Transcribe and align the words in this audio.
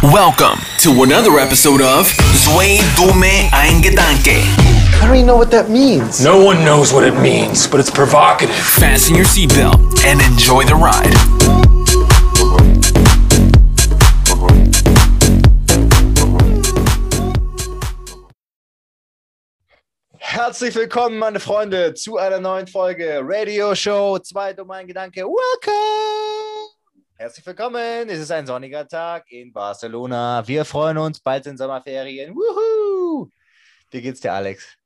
Welcome 0.00 0.60
to 0.78 1.02
another 1.02 1.40
episode 1.40 1.82
of 1.82 2.06
Zwei 2.06 2.78
Dume 2.94 3.50
Ein 3.52 3.82
Gedanke. 3.82 4.38
I 4.38 5.00
don't 5.04 5.16
even 5.16 5.26
know 5.26 5.36
what 5.36 5.50
that 5.50 5.70
means. 5.70 6.22
No 6.22 6.38
one 6.38 6.64
knows 6.64 6.92
what 6.92 7.02
it 7.02 7.20
means, 7.20 7.66
but 7.66 7.80
it's 7.80 7.90
provocative. 7.90 8.54
Fasten 8.54 9.16
your 9.16 9.24
seatbelt 9.24 10.04
and 10.04 10.20
enjoy 10.20 10.62
the 10.64 10.76
ride. 10.76 11.12
Herzlich 20.20 20.76
willkommen, 20.76 21.18
meine 21.18 21.40
Freunde, 21.40 21.94
zu 21.94 22.18
einer 22.18 22.38
neuen 22.38 22.68
Folge 22.68 23.20
Radio 23.24 23.74
Show. 23.74 24.20
Zwei 24.20 24.52
dumme 24.52 24.74
ein 24.74 24.86
Gedanke. 24.86 25.24
Welcome! 25.24 26.47
Herzlich 27.20 27.44
willkommen. 27.46 28.08
Es 28.08 28.20
ist 28.20 28.30
ein 28.30 28.46
sonniger 28.46 28.86
Tag 28.86 29.30
in 29.32 29.52
Barcelona. 29.52 30.46
Wir 30.46 30.64
freuen 30.64 30.98
uns. 30.98 31.18
Bald 31.20 31.42
sind 31.44 31.56
Sommerferien. 31.58 32.32
Wuhu! 32.34 33.28
Wie 33.90 34.00
geht's 34.00 34.20
dir, 34.20 34.32
Alex? 34.32 34.76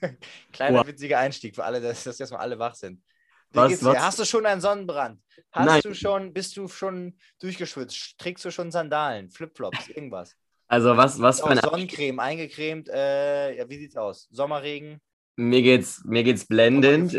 Kleiner 0.52 0.78
Wow. 0.80 0.86
witziger 0.86 1.18
Einstieg 1.18 1.56
für 1.56 1.64
alle, 1.64 1.80
dass, 1.80 2.04
dass 2.04 2.20
erstmal 2.20 2.40
alle 2.42 2.56
wach 2.58 2.74
sind. 2.76 3.02
Wie 3.50 3.56
Was- 3.58 3.68
geht's 3.70 3.84
was- 3.84 3.94
dir? 3.96 4.02
Hast 4.04 4.18
du 4.20 4.24
schon 4.24 4.46
einen 4.46 4.60
Sonnenbrand? 4.60 5.20
Hast 5.50 5.66
Nein. 5.66 5.80
du 5.82 5.92
schon, 5.94 6.32
bist 6.32 6.56
du 6.56 6.68
schon 6.68 7.18
durchgeschwitzt? 7.40 8.16
Trägst 8.18 8.44
du 8.44 8.50
schon 8.52 8.70
Sandalen, 8.70 9.28
Flipflops, 9.30 9.88
irgendwas? 9.88 10.36
Also 10.68 10.96
was, 10.96 11.20
was 11.20 11.40
für 11.40 11.46
Auch 11.46 11.50
ein 11.50 11.58
Sonnencreme, 11.58 12.20
eingecremt. 12.20 12.88
Äh, 12.88 13.56
ja, 13.56 13.68
wie 13.68 13.78
sieht's 13.78 13.96
aus? 13.96 14.28
Sommerregen? 14.30 15.00
mir 15.38 15.60
geht's 15.60 16.02
mir 16.04 16.22
geht's 16.24 16.46
blendend. 16.46 17.12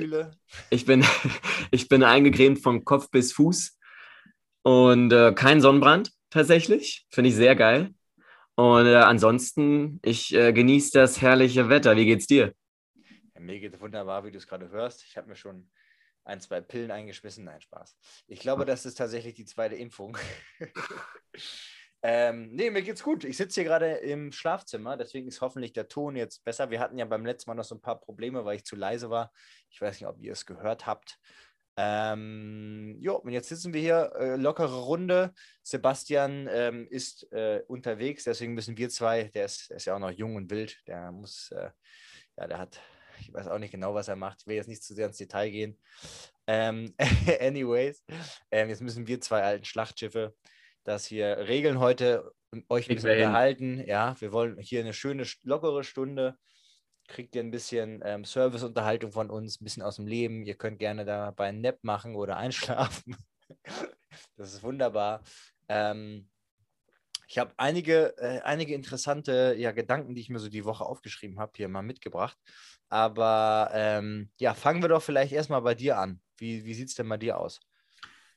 Ich 0.71 0.85
bin 0.85 1.05
ich 1.71 1.87
bin 1.87 2.01
eingecremt 2.03 2.63
von 2.63 2.83
Kopf 2.83 3.11
bis 3.11 3.31
Fuß 3.33 3.77
und 4.67 5.13
äh, 5.13 5.31
kein 5.31 5.61
Sonnenbrand 5.61 6.11
tatsächlich, 6.29 7.07
finde 7.09 7.29
ich 7.29 7.37
sehr 7.37 7.55
geil. 7.55 7.93
Und 8.55 8.85
äh, 8.85 8.95
ansonsten 8.95 10.01
ich 10.03 10.35
äh, 10.35 10.51
genieße 10.51 10.91
das 10.91 11.21
herrliche 11.21 11.69
Wetter. 11.69 11.95
Wie 11.95 12.05
geht's 12.05 12.27
dir? 12.27 12.53
Ja, 13.33 13.39
mir 13.39 13.63
es 13.63 13.79
wunderbar, 13.79 14.25
wie 14.25 14.31
du 14.31 14.37
es 14.37 14.45
gerade 14.45 14.69
hörst. 14.69 15.05
Ich 15.05 15.15
habe 15.15 15.29
mir 15.29 15.37
schon 15.37 15.69
ein, 16.25 16.41
zwei 16.41 16.59
Pillen 16.59 16.91
eingeschmissen. 16.91 17.45
Nein, 17.45 17.61
Spaß. 17.61 17.95
Ich 18.27 18.41
glaube, 18.41 18.65
das 18.65 18.85
ist 18.85 18.95
tatsächlich 18.95 19.35
die 19.35 19.45
zweite 19.45 19.75
Impfung. 19.75 20.17
ähm, 22.01 22.49
nee, 22.51 22.69
mir 22.69 22.81
geht's 22.81 23.03
gut. 23.03 23.23
Ich 23.23 23.37
sitze 23.37 23.61
hier 23.61 23.69
gerade 23.69 23.91
im 23.93 24.33
Schlafzimmer, 24.33 24.97
deswegen 24.97 25.29
ist 25.29 25.39
hoffentlich 25.39 25.71
der 25.71 25.87
Ton 25.87 26.17
jetzt 26.17 26.43
besser. 26.43 26.69
Wir 26.71 26.81
hatten 26.81 26.97
ja 26.97 27.05
beim 27.05 27.25
letzten 27.25 27.49
Mal 27.51 27.55
noch 27.55 27.63
so 27.63 27.75
ein 27.75 27.81
paar 27.81 28.01
Probleme, 28.01 28.43
weil 28.43 28.57
ich 28.57 28.65
zu 28.65 28.75
leise 28.75 29.09
war. 29.09 29.31
Ich 29.69 29.79
weiß 29.79 30.01
nicht, 30.01 30.09
ob 30.09 30.21
ihr 30.21 30.33
es 30.33 30.45
gehört 30.45 30.85
habt. 30.85 31.19
Ähm, 31.77 32.97
jo, 32.99 33.15
und 33.17 33.31
jetzt 33.31 33.49
sitzen 33.49 33.73
wir 33.73 33.81
hier, 33.81 34.11
äh, 34.19 34.35
lockere 34.35 34.83
Runde. 34.83 35.33
Sebastian 35.63 36.49
ähm, 36.51 36.87
ist 36.89 37.31
äh, 37.31 37.61
unterwegs, 37.67 38.23
deswegen 38.23 38.53
müssen 38.53 38.77
wir 38.77 38.89
zwei, 38.89 39.25
der 39.25 39.45
ist, 39.45 39.69
der 39.69 39.77
ist 39.77 39.85
ja 39.85 39.95
auch 39.95 39.99
noch 39.99 40.11
jung 40.11 40.35
und 40.35 40.49
wild, 40.49 40.77
der 40.87 41.11
muss, 41.11 41.51
äh, 41.51 41.69
ja, 42.37 42.47
der 42.47 42.57
hat, 42.57 42.81
ich 43.19 43.31
weiß 43.31 43.47
auch 43.47 43.59
nicht 43.59 43.71
genau, 43.71 43.93
was 43.93 44.07
er 44.07 44.15
macht. 44.15 44.41
Ich 44.41 44.47
will 44.47 44.55
jetzt 44.55 44.67
nicht 44.67 44.83
zu 44.83 44.95
sehr 44.95 45.07
ins 45.07 45.17
Detail 45.17 45.51
gehen. 45.51 45.79
Ähm, 46.47 46.93
anyways, 47.39 48.03
ähm, 48.51 48.69
jetzt 48.69 48.81
müssen 48.81 49.07
wir 49.07 49.21
zwei 49.21 49.43
alten 49.43 49.65
Schlachtschiffe 49.65 50.33
das 50.87 51.05
hier 51.05 51.37
regeln 51.47 51.79
heute 51.79 52.31
euch 52.69 52.89
ein 52.89 52.95
bisschen 52.95 53.11
unterhalten. 53.11 53.83
Ja, 53.85 54.15
wir 54.19 54.31
wollen 54.31 54.57
hier 54.59 54.79
eine 54.79 54.93
schöne, 54.93 55.25
lockere 55.43 55.83
Stunde. 55.83 56.37
Kriegt 57.07 57.35
ihr 57.35 57.41
ein 57.41 57.51
bisschen 57.51 58.01
ähm, 58.03 58.25
Serviceunterhaltung 58.25 59.11
von 59.11 59.29
uns, 59.29 59.59
ein 59.59 59.63
bisschen 59.63 59.83
aus 59.83 59.95
dem 59.95 60.07
Leben. 60.07 60.43
Ihr 60.43 60.55
könnt 60.55 60.79
gerne 60.79 61.05
dabei 61.05 61.47
einen 61.47 61.61
Nap 61.61 61.79
machen 61.83 62.15
oder 62.15 62.37
einschlafen. 62.37 63.15
das 64.35 64.53
ist 64.53 64.63
wunderbar. 64.63 65.23
Ähm, 65.69 66.29
ich 67.29 67.37
habe 67.37 67.53
einige, 67.57 68.17
äh, 68.17 68.41
einige 68.41 68.73
interessante 68.73 69.55
ja, 69.57 69.71
Gedanken, 69.71 70.15
die 70.15 70.21
ich 70.21 70.29
mir 70.29 70.39
so 70.39 70.49
die 70.49 70.65
Woche 70.65 70.85
aufgeschrieben 70.85 71.39
habe, 71.39 71.51
hier 71.55 71.67
mal 71.67 71.81
mitgebracht. 71.81 72.37
Aber 72.89 73.69
ähm, 73.73 74.29
ja, 74.39 74.53
fangen 74.53 74.81
wir 74.81 74.89
doch 74.89 75.01
vielleicht 75.01 75.33
erstmal 75.33 75.61
bei 75.61 75.75
dir 75.75 75.97
an. 75.97 76.21
Wie, 76.37 76.63
wie 76.63 76.73
sieht 76.73 76.87
es 76.87 76.95
denn 76.95 77.09
bei 77.09 77.17
dir 77.17 77.37
aus? 77.37 77.59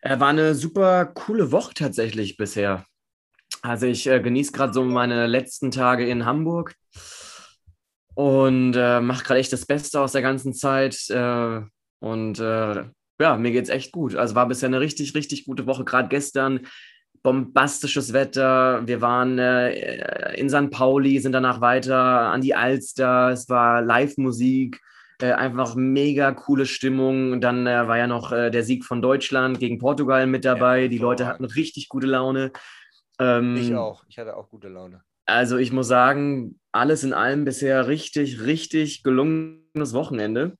Äh, 0.00 0.18
war 0.18 0.28
eine 0.28 0.54
super 0.54 1.06
coole 1.06 1.52
Woche 1.52 1.74
tatsächlich 1.74 2.36
bisher. 2.36 2.84
Also 3.62 3.86
ich 3.86 4.06
äh, 4.06 4.20
genieße 4.20 4.52
gerade 4.52 4.72
so 4.72 4.82
meine 4.84 5.26
letzten 5.26 5.70
Tage 5.70 6.08
in 6.08 6.24
Hamburg 6.24 6.74
und 8.14 8.74
äh, 8.76 9.00
mache 9.00 9.24
gerade 9.24 9.40
echt 9.40 9.52
das 9.52 9.66
Beste 9.66 10.00
aus 10.00 10.12
der 10.12 10.22
ganzen 10.22 10.52
Zeit. 10.52 11.08
Äh, 11.10 11.60
und 12.00 12.38
äh, 12.38 12.84
ja, 13.20 13.36
mir 13.36 13.52
geht's 13.52 13.68
echt 13.68 13.92
gut. 13.92 14.16
Also 14.16 14.34
war 14.34 14.48
bisher 14.48 14.68
eine 14.68 14.80
richtig, 14.80 15.14
richtig 15.14 15.44
gute 15.44 15.66
Woche. 15.66 15.84
Gerade 15.84 16.08
gestern 16.08 16.60
bombastisches 17.22 18.12
Wetter. 18.12 18.86
Wir 18.86 19.00
waren 19.00 19.38
äh, 19.38 20.34
in 20.34 20.48
St. 20.48 20.70
Pauli, 20.70 21.18
sind 21.18 21.32
danach 21.32 21.60
weiter 21.60 21.98
an 21.98 22.40
die 22.40 22.54
Alster. 22.54 23.30
Es 23.30 23.48
war 23.48 23.82
Live-Musik. 23.82 24.80
Äh, 25.20 25.32
einfach 25.32 25.74
mega 25.74 26.32
coole 26.32 26.64
Stimmung. 26.64 27.32
Und 27.32 27.42
dann 27.42 27.66
äh, 27.66 27.86
war 27.86 27.98
ja 27.98 28.06
noch 28.06 28.32
äh, 28.32 28.50
der 28.50 28.62
Sieg 28.62 28.84
von 28.84 29.02
Deutschland 29.02 29.60
gegen 29.60 29.78
Portugal 29.78 30.26
mit 30.26 30.46
dabei. 30.46 30.82
Ja, 30.82 30.88
Die 30.88 30.98
Leute 30.98 31.26
hatten 31.26 31.44
richtig 31.44 31.90
gute 31.90 32.06
Laune. 32.06 32.52
Ähm, 33.18 33.56
Ich 33.56 33.74
auch. 33.74 34.04
Ich 34.08 34.18
hatte 34.18 34.36
auch 34.36 34.48
gute 34.48 34.68
Laune. 34.68 35.02
Also 35.26 35.56
ich 35.56 35.72
muss 35.72 35.88
sagen, 35.88 36.58
alles 36.72 37.04
in 37.04 37.12
allem 37.12 37.44
bisher 37.44 37.86
richtig, 37.86 38.40
richtig 38.40 39.02
gelungenes 39.02 39.92
Wochenende. 39.92 40.56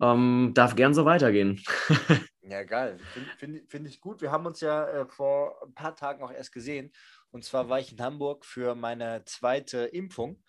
Ähm, 0.00 0.52
darf 0.54 0.76
gern 0.76 0.94
so 0.94 1.04
weitergehen. 1.04 1.62
Ja, 2.42 2.64
geil. 2.64 2.98
Finde 3.12 3.30
find, 3.36 3.70
find 3.70 3.86
ich 3.86 4.00
gut. 4.00 4.22
Wir 4.22 4.32
haben 4.32 4.44
uns 4.44 4.60
ja 4.60 4.84
äh, 4.88 5.06
vor 5.06 5.62
ein 5.62 5.72
paar 5.72 5.94
Tagen 5.94 6.20
auch 6.24 6.32
erst 6.32 6.50
gesehen. 6.50 6.90
Und 7.30 7.44
zwar 7.44 7.68
war 7.68 7.78
ich 7.78 7.92
in 7.92 8.00
Hamburg 8.00 8.44
für 8.44 8.74
meine 8.74 9.24
zweite 9.24 9.84
Impfung. 9.84 10.42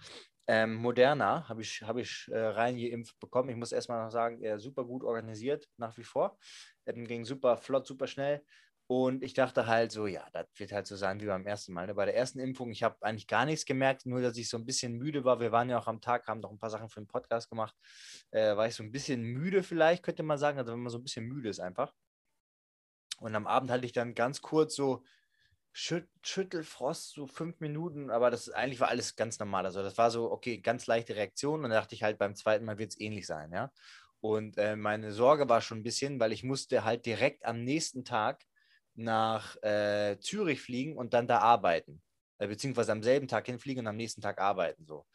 Ähm, 0.47 0.73
Moderna 0.73 1.47
habe 1.47 1.61
ich, 1.61 1.83
hab 1.83 1.97
ich 1.97 2.27
äh, 2.31 2.39
reingeimpft 2.39 3.19
bekommen. 3.19 3.49
Ich 3.49 3.55
muss 3.55 3.71
erstmal 3.71 4.03
noch 4.03 4.09
sagen, 4.09 4.41
äh, 4.43 4.57
super 4.57 4.83
gut 4.83 5.03
organisiert 5.03 5.67
nach 5.77 5.95
wie 5.97 6.03
vor. 6.03 6.39
Ähm, 6.87 7.05
ging 7.05 7.23
super 7.23 7.55
flott, 7.55 7.85
super 7.85 8.07
schnell. 8.07 8.43
Und 8.91 9.23
ich 9.23 9.33
dachte 9.33 9.67
halt 9.67 9.93
so, 9.93 10.05
ja, 10.05 10.27
das 10.33 10.47
wird 10.57 10.73
halt 10.73 10.85
so 10.85 10.97
sein 10.97 11.21
wie 11.21 11.25
beim 11.25 11.45
ersten 11.45 11.71
Mal. 11.71 11.87
Ne? 11.87 11.93
Bei 11.95 12.03
der 12.03 12.13
ersten 12.17 12.39
Impfung, 12.39 12.71
ich 12.71 12.83
habe 12.83 12.97
eigentlich 12.99 13.25
gar 13.25 13.45
nichts 13.45 13.65
gemerkt, 13.65 14.05
nur 14.05 14.19
dass 14.19 14.35
ich 14.35 14.49
so 14.49 14.57
ein 14.57 14.65
bisschen 14.65 14.97
müde 14.97 15.23
war. 15.23 15.39
Wir 15.39 15.53
waren 15.53 15.69
ja 15.69 15.79
auch 15.79 15.87
am 15.87 16.01
Tag, 16.01 16.27
haben 16.27 16.41
noch 16.41 16.51
ein 16.51 16.59
paar 16.59 16.69
Sachen 16.69 16.89
für 16.89 16.99
den 16.99 17.07
Podcast 17.07 17.49
gemacht. 17.49 17.73
Äh, 18.31 18.57
war 18.57 18.67
ich 18.67 18.75
so 18.75 18.83
ein 18.83 18.91
bisschen 18.91 19.21
müde 19.23 19.63
vielleicht, 19.63 20.03
könnte 20.03 20.23
man 20.23 20.37
sagen. 20.37 20.57
Also 20.57 20.73
wenn 20.73 20.81
man 20.81 20.89
so 20.89 20.97
ein 20.97 21.03
bisschen 21.03 21.25
müde 21.25 21.47
ist 21.47 21.61
einfach. 21.61 21.93
Und 23.19 23.33
am 23.33 23.47
Abend 23.47 23.71
hatte 23.71 23.85
ich 23.85 23.93
dann 23.93 24.13
ganz 24.13 24.41
kurz 24.41 24.75
so 24.75 25.05
Schüt 25.71 26.09
Schüttelfrost, 26.21 27.13
so 27.13 27.27
fünf 27.27 27.61
Minuten, 27.61 28.09
aber 28.09 28.29
das 28.29 28.49
eigentlich 28.49 28.81
war 28.81 28.89
alles 28.89 29.15
ganz 29.15 29.39
normal. 29.39 29.65
Also 29.65 29.83
das 29.83 29.97
war 29.97 30.11
so, 30.11 30.29
okay, 30.29 30.57
ganz 30.57 30.85
leichte 30.85 31.15
Reaktion. 31.15 31.63
Und 31.63 31.69
dann 31.69 31.79
dachte 31.79 31.95
ich 31.95 32.03
halt, 32.03 32.17
beim 32.17 32.35
zweiten 32.35 32.65
Mal 32.65 32.77
wird 32.77 32.91
es 32.91 32.99
ähnlich 32.99 33.25
sein, 33.25 33.53
ja. 33.53 33.71
Und 34.19 34.57
äh, 34.57 34.75
meine 34.75 35.13
Sorge 35.13 35.47
war 35.47 35.61
schon 35.61 35.79
ein 35.79 35.83
bisschen, 35.83 36.19
weil 36.19 36.33
ich 36.33 36.43
musste 36.43 36.83
halt 36.83 37.05
direkt 37.05 37.45
am 37.45 37.63
nächsten 37.63 38.03
Tag 38.03 38.43
nach 38.95 39.55
äh, 39.63 40.17
Zürich 40.19 40.61
fliegen 40.61 40.97
und 40.97 41.13
dann 41.13 41.27
da 41.27 41.39
arbeiten. 41.39 42.01
Äh, 42.37 42.47
beziehungsweise 42.47 42.91
am 42.91 43.03
selben 43.03 43.27
Tag 43.27 43.45
hinfliegen 43.45 43.81
und 43.81 43.87
am 43.87 43.97
nächsten 43.97 44.21
Tag 44.21 44.39
arbeiten. 44.41 44.85
So. 44.85 45.05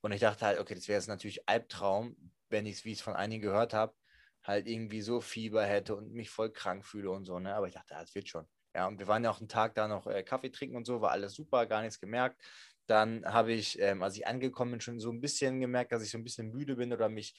Und 0.00 0.12
ich 0.12 0.20
dachte 0.20 0.46
halt, 0.46 0.58
okay, 0.58 0.74
das 0.74 0.88
wäre 0.88 0.98
jetzt 0.98 1.08
natürlich 1.08 1.48
Albtraum, 1.48 2.16
wenn 2.48 2.66
ich 2.66 2.76
es, 2.76 2.84
wie 2.84 2.92
ich 2.92 2.98
es 2.98 3.04
von 3.04 3.14
einigen 3.14 3.42
gehört 3.42 3.74
habe, 3.74 3.94
halt 4.42 4.66
irgendwie 4.66 5.02
so 5.02 5.20
Fieber 5.20 5.64
hätte 5.64 5.94
und 5.94 6.12
mich 6.12 6.30
voll 6.30 6.50
krank 6.50 6.84
fühle 6.84 7.10
und 7.10 7.24
so, 7.24 7.38
ne? 7.38 7.54
Aber 7.54 7.68
ich 7.68 7.74
dachte, 7.74 7.94
das 7.94 8.14
wird 8.14 8.28
schon. 8.28 8.46
Ja, 8.74 8.88
und 8.88 8.98
wir 8.98 9.06
waren 9.06 9.22
ja 9.22 9.30
auch 9.30 9.38
einen 9.38 9.48
Tag 9.48 9.74
da 9.74 9.86
noch 9.86 10.06
äh, 10.06 10.22
Kaffee 10.22 10.50
trinken 10.50 10.76
und 10.76 10.86
so, 10.86 11.00
war 11.00 11.10
alles 11.10 11.34
super, 11.34 11.66
gar 11.66 11.82
nichts 11.82 12.00
gemerkt. 12.00 12.42
Dann 12.86 13.24
habe 13.24 13.52
ich, 13.52 13.78
ähm, 13.78 14.02
als 14.02 14.16
ich 14.16 14.26
angekommen 14.26 14.72
bin, 14.72 14.80
schon 14.80 14.98
so 14.98 15.10
ein 15.10 15.20
bisschen 15.20 15.60
gemerkt, 15.60 15.92
dass 15.92 16.02
ich 16.02 16.10
so 16.10 16.18
ein 16.18 16.24
bisschen 16.24 16.50
müde 16.50 16.74
bin 16.76 16.92
oder 16.92 17.08
mich, 17.08 17.34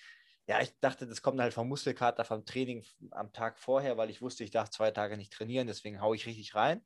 ja, 0.48 0.62
ich 0.62 0.78
dachte, 0.80 1.08
das 1.08 1.22
kommt 1.22 1.40
halt 1.40 1.54
vom 1.54 1.70
Muskelkater, 1.70 2.26
vom 2.26 2.46
Training 2.46 2.84
am 3.12 3.32
Tag 3.32 3.60
vorher, 3.60 3.98
weil 3.98 4.10
ich 4.10 4.22
wusste, 4.22 4.44
ich 4.44 4.52
darf 4.52 4.70
zwei 4.70 4.92
Tage 4.92 5.18
nicht 5.18 5.32
trainieren, 5.32 5.68
deswegen 5.68 6.02
haue 6.02 6.16
ich 6.16 6.26
richtig 6.26 6.56
rein. 6.56 6.82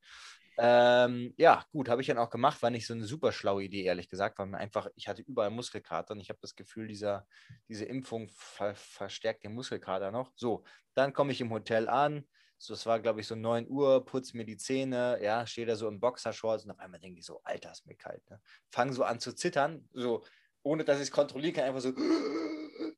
Ähm, 0.60 1.34
ja, 1.38 1.66
gut, 1.72 1.88
habe 1.88 2.02
ich 2.02 2.08
dann 2.08 2.18
auch 2.18 2.32
gemacht, 2.32 2.62
war 2.64 2.72
nicht 2.72 2.88
so 2.88 2.94
eine 2.94 3.06
super 3.06 3.32
schlaue 3.32 3.64
Idee, 3.64 3.84
ehrlich 3.84 4.10
gesagt, 4.10 4.40
weil 4.40 4.48
mir 4.48 4.58
einfach, 4.58 4.88
ich 4.96 5.08
hatte 5.08 5.22
überall 5.22 5.52
Muskelkater 5.52 6.14
und 6.14 6.20
ich 6.20 6.30
habe 6.30 6.40
das 6.42 6.56
Gefühl, 6.56 6.88
dieser, 6.88 7.28
diese 7.68 7.86
Impfung 7.86 8.30
ver 8.30 8.74
verstärkt 8.76 9.44
den 9.44 9.54
Muskelkater 9.54 10.12
noch. 10.12 10.32
So, 10.36 10.64
dann 10.96 11.14
komme 11.14 11.32
ich 11.32 11.42
im 11.42 11.52
Hotel 11.52 11.88
an, 11.88 12.28
so, 12.60 12.74
es 12.74 12.88
war, 12.88 13.00
glaube 13.00 13.22
ich, 13.22 13.28
so 13.28 13.36
9 13.36 13.68
Uhr, 13.70 14.04
putze 14.04 14.36
mir 14.36 14.46
die 14.46 14.58
Zähne, 14.58 15.20
ja, 15.22 15.46
stehe 15.46 15.68
da 15.68 15.76
so 15.76 15.88
in 15.88 16.00
Boxershorts 16.00 16.66
und 16.66 16.72
auf 16.72 16.80
einmal 16.80 17.00
denke 17.00 17.20
ich 17.20 17.26
so, 17.26 17.40
Alter, 17.44 17.72
ist 17.72 17.86
mir 17.86 17.96
kalt. 17.96 18.28
Ne? 18.32 18.42
Fange 18.72 18.94
so 18.94 19.04
an 19.04 19.20
zu 19.20 19.34
zittern, 19.34 19.88
so, 19.94 20.24
ohne 20.64 20.84
dass 20.84 20.98
ich 20.98 21.04
es 21.04 21.12
kontrollieren 21.12 21.54
kann, 21.54 21.66
einfach 21.66 21.82
so, 21.82 21.94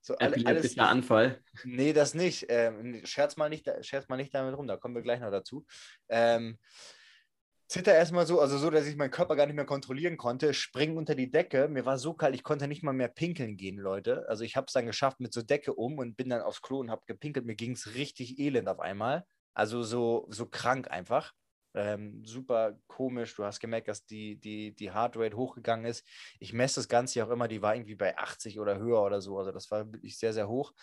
so 0.01 0.15
alle, 0.15 0.31
alles, 0.31 0.41
Epileptischer 0.41 0.87
Anfall. 0.89 1.41
Nee, 1.63 1.93
das 1.93 2.13
nicht. 2.13 2.45
Ähm, 2.49 3.01
scherz, 3.05 3.37
mal 3.37 3.49
nicht 3.49 3.69
scherz 3.81 4.07
mal 4.07 4.17
nicht 4.17 4.33
damit 4.33 4.57
rum, 4.57 4.67
da 4.67 4.77
kommen 4.77 4.95
wir 4.95 5.01
gleich 5.01 5.19
noch 5.19 5.31
dazu. 5.31 5.65
Ähm, 6.07 6.57
zitter 7.69 7.93
erstmal 7.93 8.25
so, 8.25 8.41
also 8.41 8.57
so, 8.57 8.69
dass 8.69 8.87
ich 8.87 8.95
meinen 8.95 9.11
Körper 9.11 9.35
gar 9.35 9.45
nicht 9.45 9.55
mehr 9.55 9.65
kontrollieren 9.65 10.17
konnte, 10.17 10.53
springen 10.53 10.97
unter 10.97 11.15
die 11.15 11.29
Decke. 11.29 11.67
Mir 11.67 11.85
war 11.85 11.99
so 11.99 12.13
kalt, 12.13 12.33
ich 12.33 12.43
konnte 12.43 12.67
nicht 12.67 12.83
mal 12.83 12.93
mehr 12.93 13.07
pinkeln 13.07 13.57
gehen, 13.57 13.77
Leute. 13.77 14.27
Also 14.27 14.43
ich 14.43 14.55
habe 14.55 14.65
es 14.67 14.73
dann 14.73 14.87
geschafft 14.87 15.19
mit 15.19 15.33
so 15.33 15.41
Decke 15.41 15.73
um 15.73 15.99
und 15.99 16.17
bin 16.17 16.29
dann 16.29 16.41
aufs 16.41 16.61
Klo 16.61 16.79
und 16.79 16.89
habe 16.89 17.03
gepinkelt. 17.05 17.45
Mir 17.45 17.55
ging 17.55 17.73
es 17.73 17.93
richtig 17.93 18.39
elend 18.39 18.67
auf 18.67 18.79
einmal. 18.79 19.25
Also 19.53 19.83
so, 19.83 20.25
so 20.29 20.47
krank 20.47 20.89
einfach. 20.89 21.33
Ähm, 21.79 22.23
super 22.25 22.77
komisch. 22.87 23.35
Du 23.35 23.43
hast 23.43 23.59
gemerkt, 23.59 23.87
dass 23.87 24.05
die, 24.05 24.35
die, 24.39 24.75
die 24.75 24.93
Heartrate 24.93 25.35
hochgegangen 25.35 25.85
ist. 25.85 26.05
Ich 26.39 26.53
messe 26.53 26.75
das 26.75 26.87
Ganze 26.87 27.19
ja 27.19 27.25
auch 27.25 27.29
immer, 27.29 27.47
die 27.47 27.61
war 27.61 27.75
irgendwie 27.75 27.95
bei 27.95 28.17
80 28.17 28.59
oder 28.59 28.77
höher 28.77 29.01
oder 29.01 29.21
so. 29.21 29.37
Also 29.37 29.51
das 29.51 29.71
war 29.71 29.91
wirklich 29.91 30.17
sehr, 30.17 30.33
sehr 30.33 30.49
hoch. 30.49 30.73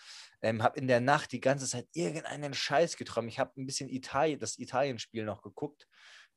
Ähm, 0.41 0.63
habe 0.63 0.79
in 0.79 0.87
der 0.87 0.99
Nacht 0.99 1.31
die 1.31 1.39
ganze 1.39 1.67
Zeit 1.67 1.87
irgendeinen 1.93 2.53
Scheiß 2.53 2.97
geträumt. 2.97 3.29
Ich 3.29 3.39
habe 3.39 3.51
ein 3.57 3.65
bisschen 3.65 3.89
Italien, 3.89 4.39
das 4.39 4.57
Italien-Spiel 4.57 5.23
noch 5.23 5.41
geguckt, 5.41 5.87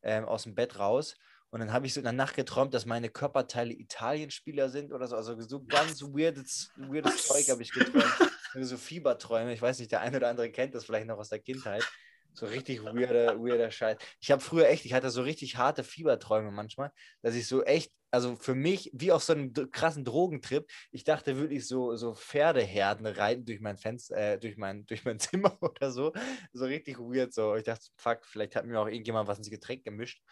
ähm, 0.02 0.24
aus 0.24 0.44
dem 0.44 0.54
Bett 0.54 0.78
raus. 0.78 1.16
Und 1.50 1.60
dann 1.60 1.72
habe 1.72 1.86
ich 1.86 1.94
so 1.94 2.00
in 2.00 2.04
der 2.04 2.12
Nacht 2.12 2.36
geträumt, 2.36 2.74
dass 2.74 2.86
meine 2.86 3.08
Körperteile 3.08 3.72
Italienspieler 3.72 4.68
sind 4.68 4.92
oder 4.92 5.08
so. 5.08 5.16
Also 5.16 5.40
so 5.40 5.64
ganz 5.64 6.00
weirdes, 6.02 6.70
weirdes 6.76 7.26
Zeug 7.26 7.48
habe 7.50 7.62
ich 7.62 7.72
geträumt. 7.72 8.30
So 8.54 8.76
Fieberträume. 8.76 9.52
Ich 9.52 9.62
weiß 9.62 9.78
nicht, 9.78 9.92
der 9.92 10.00
eine 10.00 10.16
oder 10.16 10.28
andere 10.28 10.50
kennt 10.50 10.74
das 10.74 10.84
vielleicht 10.84 11.06
noch 11.06 11.18
aus 11.18 11.28
der 11.28 11.38
Kindheit. 11.38 11.84
So 12.32 12.46
richtig 12.46 12.82
weirder, 12.84 13.38
weirder 13.38 13.70
Scheiß. 13.70 13.98
Ich 14.20 14.30
habe 14.30 14.40
früher 14.40 14.68
echt, 14.68 14.84
ich 14.84 14.92
hatte 14.92 15.10
so 15.10 15.22
richtig 15.22 15.56
harte 15.56 15.84
Fieberträume 15.84 16.50
manchmal, 16.50 16.90
dass 17.22 17.34
ich 17.34 17.46
so 17.46 17.62
echt, 17.62 17.92
also 18.10 18.36
für 18.36 18.54
mich, 18.54 18.90
wie 18.92 19.12
auf 19.12 19.22
so 19.22 19.32
einem 19.32 19.52
krassen 19.70 20.04
Drogentrip, 20.04 20.70
ich 20.90 21.04
dachte 21.04 21.36
wirklich 21.36 21.66
so, 21.66 21.96
so 21.96 22.14
Pferdeherden 22.14 23.06
reiten 23.06 23.44
durch 23.44 23.60
mein 23.60 23.76
Fenster, 23.76 24.16
äh, 24.16 24.38
durch 24.38 24.56
mein, 24.56 24.86
durch 24.86 25.04
mein 25.04 25.18
Zimmer 25.20 25.56
oder 25.60 25.90
so. 25.90 26.12
So 26.52 26.64
richtig 26.64 26.98
weird. 26.98 27.32
So. 27.32 27.56
Ich 27.56 27.64
dachte, 27.64 27.86
fuck, 27.96 28.24
vielleicht 28.24 28.56
hat 28.56 28.66
mir 28.66 28.80
auch 28.80 28.88
irgendjemand 28.88 29.28
was 29.28 29.38
ins 29.38 29.50
Getränk 29.50 29.84
gemischt. 29.84 30.22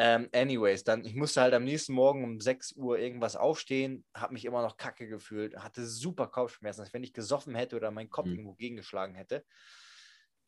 Ähm, 0.00 0.28
anyways, 0.32 0.84
dann, 0.84 1.04
ich 1.04 1.16
musste 1.16 1.40
halt 1.40 1.54
am 1.54 1.64
nächsten 1.64 1.92
Morgen 1.92 2.22
um 2.22 2.40
6 2.40 2.76
Uhr 2.76 3.00
irgendwas 3.00 3.34
aufstehen, 3.34 4.04
habe 4.14 4.32
mich 4.32 4.44
immer 4.44 4.62
noch 4.62 4.76
kacke 4.76 5.08
gefühlt, 5.08 5.56
hatte 5.56 5.84
super 5.84 6.28
Kopfschmerzen, 6.28 6.82
als 6.82 6.94
wenn 6.94 7.02
ich 7.02 7.12
gesoffen 7.12 7.56
hätte 7.56 7.74
oder 7.74 7.90
meinen 7.90 8.08
Kopf 8.08 8.26
mhm. 8.26 8.32
irgendwo 8.34 8.54
gegengeschlagen 8.54 9.16
hätte. 9.16 9.44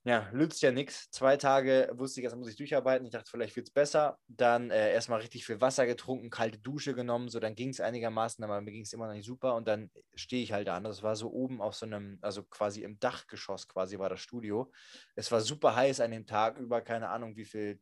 Ja, 0.04 0.30
nützt 0.32 0.62
ja 0.62 0.72
nichts. 0.72 1.10
Zwei 1.10 1.36
Tage 1.36 1.90
wusste 1.92 2.20
ich, 2.20 2.24
jetzt 2.24 2.34
muss 2.34 2.48
ich 2.48 2.56
durcharbeiten. 2.56 3.04
Ich 3.04 3.12
dachte, 3.12 3.30
vielleicht 3.30 3.54
wird 3.56 3.68
es 3.68 3.72
besser. 3.72 4.18
Dann 4.28 4.70
äh, 4.70 4.92
erstmal 4.92 5.20
richtig 5.20 5.44
viel 5.44 5.60
Wasser 5.60 5.84
getrunken, 5.84 6.30
kalte 6.30 6.58
Dusche 6.58 6.94
genommen. 6.94 7.28
So, 7.28 7.38
dann 7.38 7.54
ging 7.54 7.68
es 7.68 7.80
einigermaßen, 7.80 8.42
aber 8.42 8.62
mir 8.62 8.72
ging 8.72 8.82
es 8.82 8.94
immer 8.94 9.08
noch 9.08 9.12
nicht 9.12 9.26
super. 9.26 9.54
Und 9.56 9.68
dann 9.68 9.90
stehe 10.14 10.42
ich 10.42 10.52
halt 10.54 10.68
da. 10.68 10.80
Das 10.80 11.02
war 11.02 11.16
so 11.16 11.30
oben 11.30 11.60
auf 11.60 11.74
so 11.74 11.84
einem, 11.84 12.18
also 12.22 12.42
quasi 12.44 12.82
im 12.82 12.98
Dachgeschoss 12.98 13.68
quasi 13.68 13.98
war 13.98 14.08
das 14.08 14.20
Studio. 14.20 14.72
Es 15.16 15.30
war 15.30 15.42
super 15.42 15.76
heiß 15.76 16.00
an 16.00 16.12
dem 16.12 16.26
Tag, 16.26 16.56
über 16.58 16.80
keine 16.80 17.10
Ahnung 17.10 17.36
wie 17.36 17.44
viel 17.44 17.78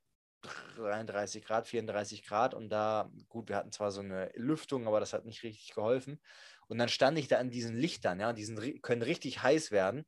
33 0.76 1.44
Grad, 1.44 1.68
34 1.68 2.24
Grad 2.24 2.54
und 2.54 2.68
da, 2.70 3.10
gut, 3.28 3.48
wir 3.48 3.56
hatten 3.56 3.72
zwar 3.72 3.90
so 3.92 4.00
eine 4.00 4.30
Lüftung, 4.34 4.86
aber 4.86 5.00
das 5.00 5.12
hat 5.12 5.24
nicht 5.24 5.42
richtig 5.42 5.74
geholfen. 5.74 6.20
Und 6.68 6.78
dann 6.78 6.88
stand 6.88 7.18
ich 7.18 7.28
da 7.28 7.38
an 7.38 7.50
diesen 7.50 7.76
Lichtern, 7.76 8.20
ja, 8.20 8.32
die 8.32 8.80
können 8.80 9.02
richtig 9.02 9.42
heiß 9.42 9.70
werden. 9.72 10.04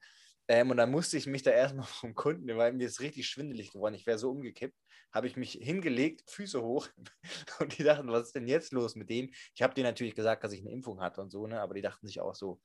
Ähm, 0.50 0.72
und 0.72 0.78
dann 0.78 0.90
musste 0.90 1.16
ich 1.16 1.28
mich 1.28 1.44
da 1.44 1.52
erstmal 1.52 1.86
vom 1.86 2.16
Kunden, 2.16 2.56
weil 2.56 2.72
mir 2.72 2.86
ist 2.86 3.00
richtig 3.00 3.28
schwindelig 3.28 3.70
geworden, 3.70 3.94
ich 3.94 4.04
wäre 4.04 4.18
so 4.18 4.30
umgekippt, 4.30 4.76
habe 5.12 5.28
ich 5.28 5.36
mich 5.36 5.52
hingelegt, 5.52 6.28
Füße 6.28 6.60
hoch 6.60 6.88
und 7.60 7.78
die 7.78 7.84
dachten, 7.84 8.10
was 8.10 8.26
ist 8.26 8.34
denn 8.34 8.48
jetzt 8.48 8.72
los 8.72 8.96
mit 8.96 9.10
dem? 9.10 9.30
Ich 9.54 9.62
habe 9.62 9.74
denen 9.74 9.86
natürlich 9.86 10.16
gesagt, 10.16 10.42
dass 10.42 10.52
ich 10.52 10.60
eine 10.60 10.72
Impfung 10.72 11.00
hatte 11.00 11.20
und 11.20 11.30
so, 11.30 11.46
ne, 11.46 11.60
aber 11.60 11.74
die 11.74 11.82
dachten 11.82 12.04
sich 12.04 12.20
auch 12.20 12.34
so, 12.34 12.60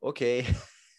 okay, 0.00 0.44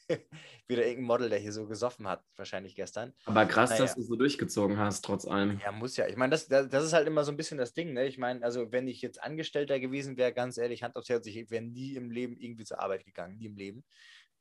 wieder 0.68 0.86
irgendein 0.86 1.08
Model, 1.08 1.30
der 1.30 1.40
hier 1.40 1.52
so 1.52 1.68
gesoffen 1.68 2.08
hat, 2.08 2.24
wahrscheinlich 2.38 2.76
gestern. 2.76 3.14
Aber 3.26 3.46
krass, 3.46 3.72
naja. 3.72 3.82
dass 3.82 3.96
du 3.96 4.02
so 4.02 4.16
durchgezogen 4.16 4.78
hast, 4.78 5.04
trotz 5.04 5.26
allem. 5.26 5.60
Ja, 5.60 5.74
muss 5.74 5.98
ja. 5.98 6.08
Ich 6.08 6.16
meine, 6.16 6.32
das, 6.32 6.48
das, 6.48 6.70
das, 6.70 6.86
ist 6.86 6.94
halt 6.94 7.08
immer 7.08 7.26
so 7.26 7.32
ein 7.32 7.38
bisschen 7.38 7.58
das 7.58 7.74
Ding. 7.74 7.94
Ne? 7.94 8.08
Ich 8.08 8.18
meine, 8.18 8.44
also 8.44 8.72
wenn 8.72 8.88
ich 8.88 9.02
jetzt 9.02 9.22
Angestellter 9.22 9.80
gewesen 9.80 10.16
wäre, 10.16 10.34
ganz 10.34 10.58
ehrlich, 10.58 10.84
Hand 10.84 10.96
aufs 10.96 11.10
Herz, 11.10 11.28
ich 11.28 11.50
wäre 11.50 11.64
nie 11.64 11.96
im 11.96 12.10
Leben 12.10 12.38
irgendwie 12.38 12.64
zur 12.64 12.80
Arbeit 12.80 13.06
gegangen, 13.06 13.38
nie 13.38 13.48
im 13.48 13.58
Leben. 13.58 13.84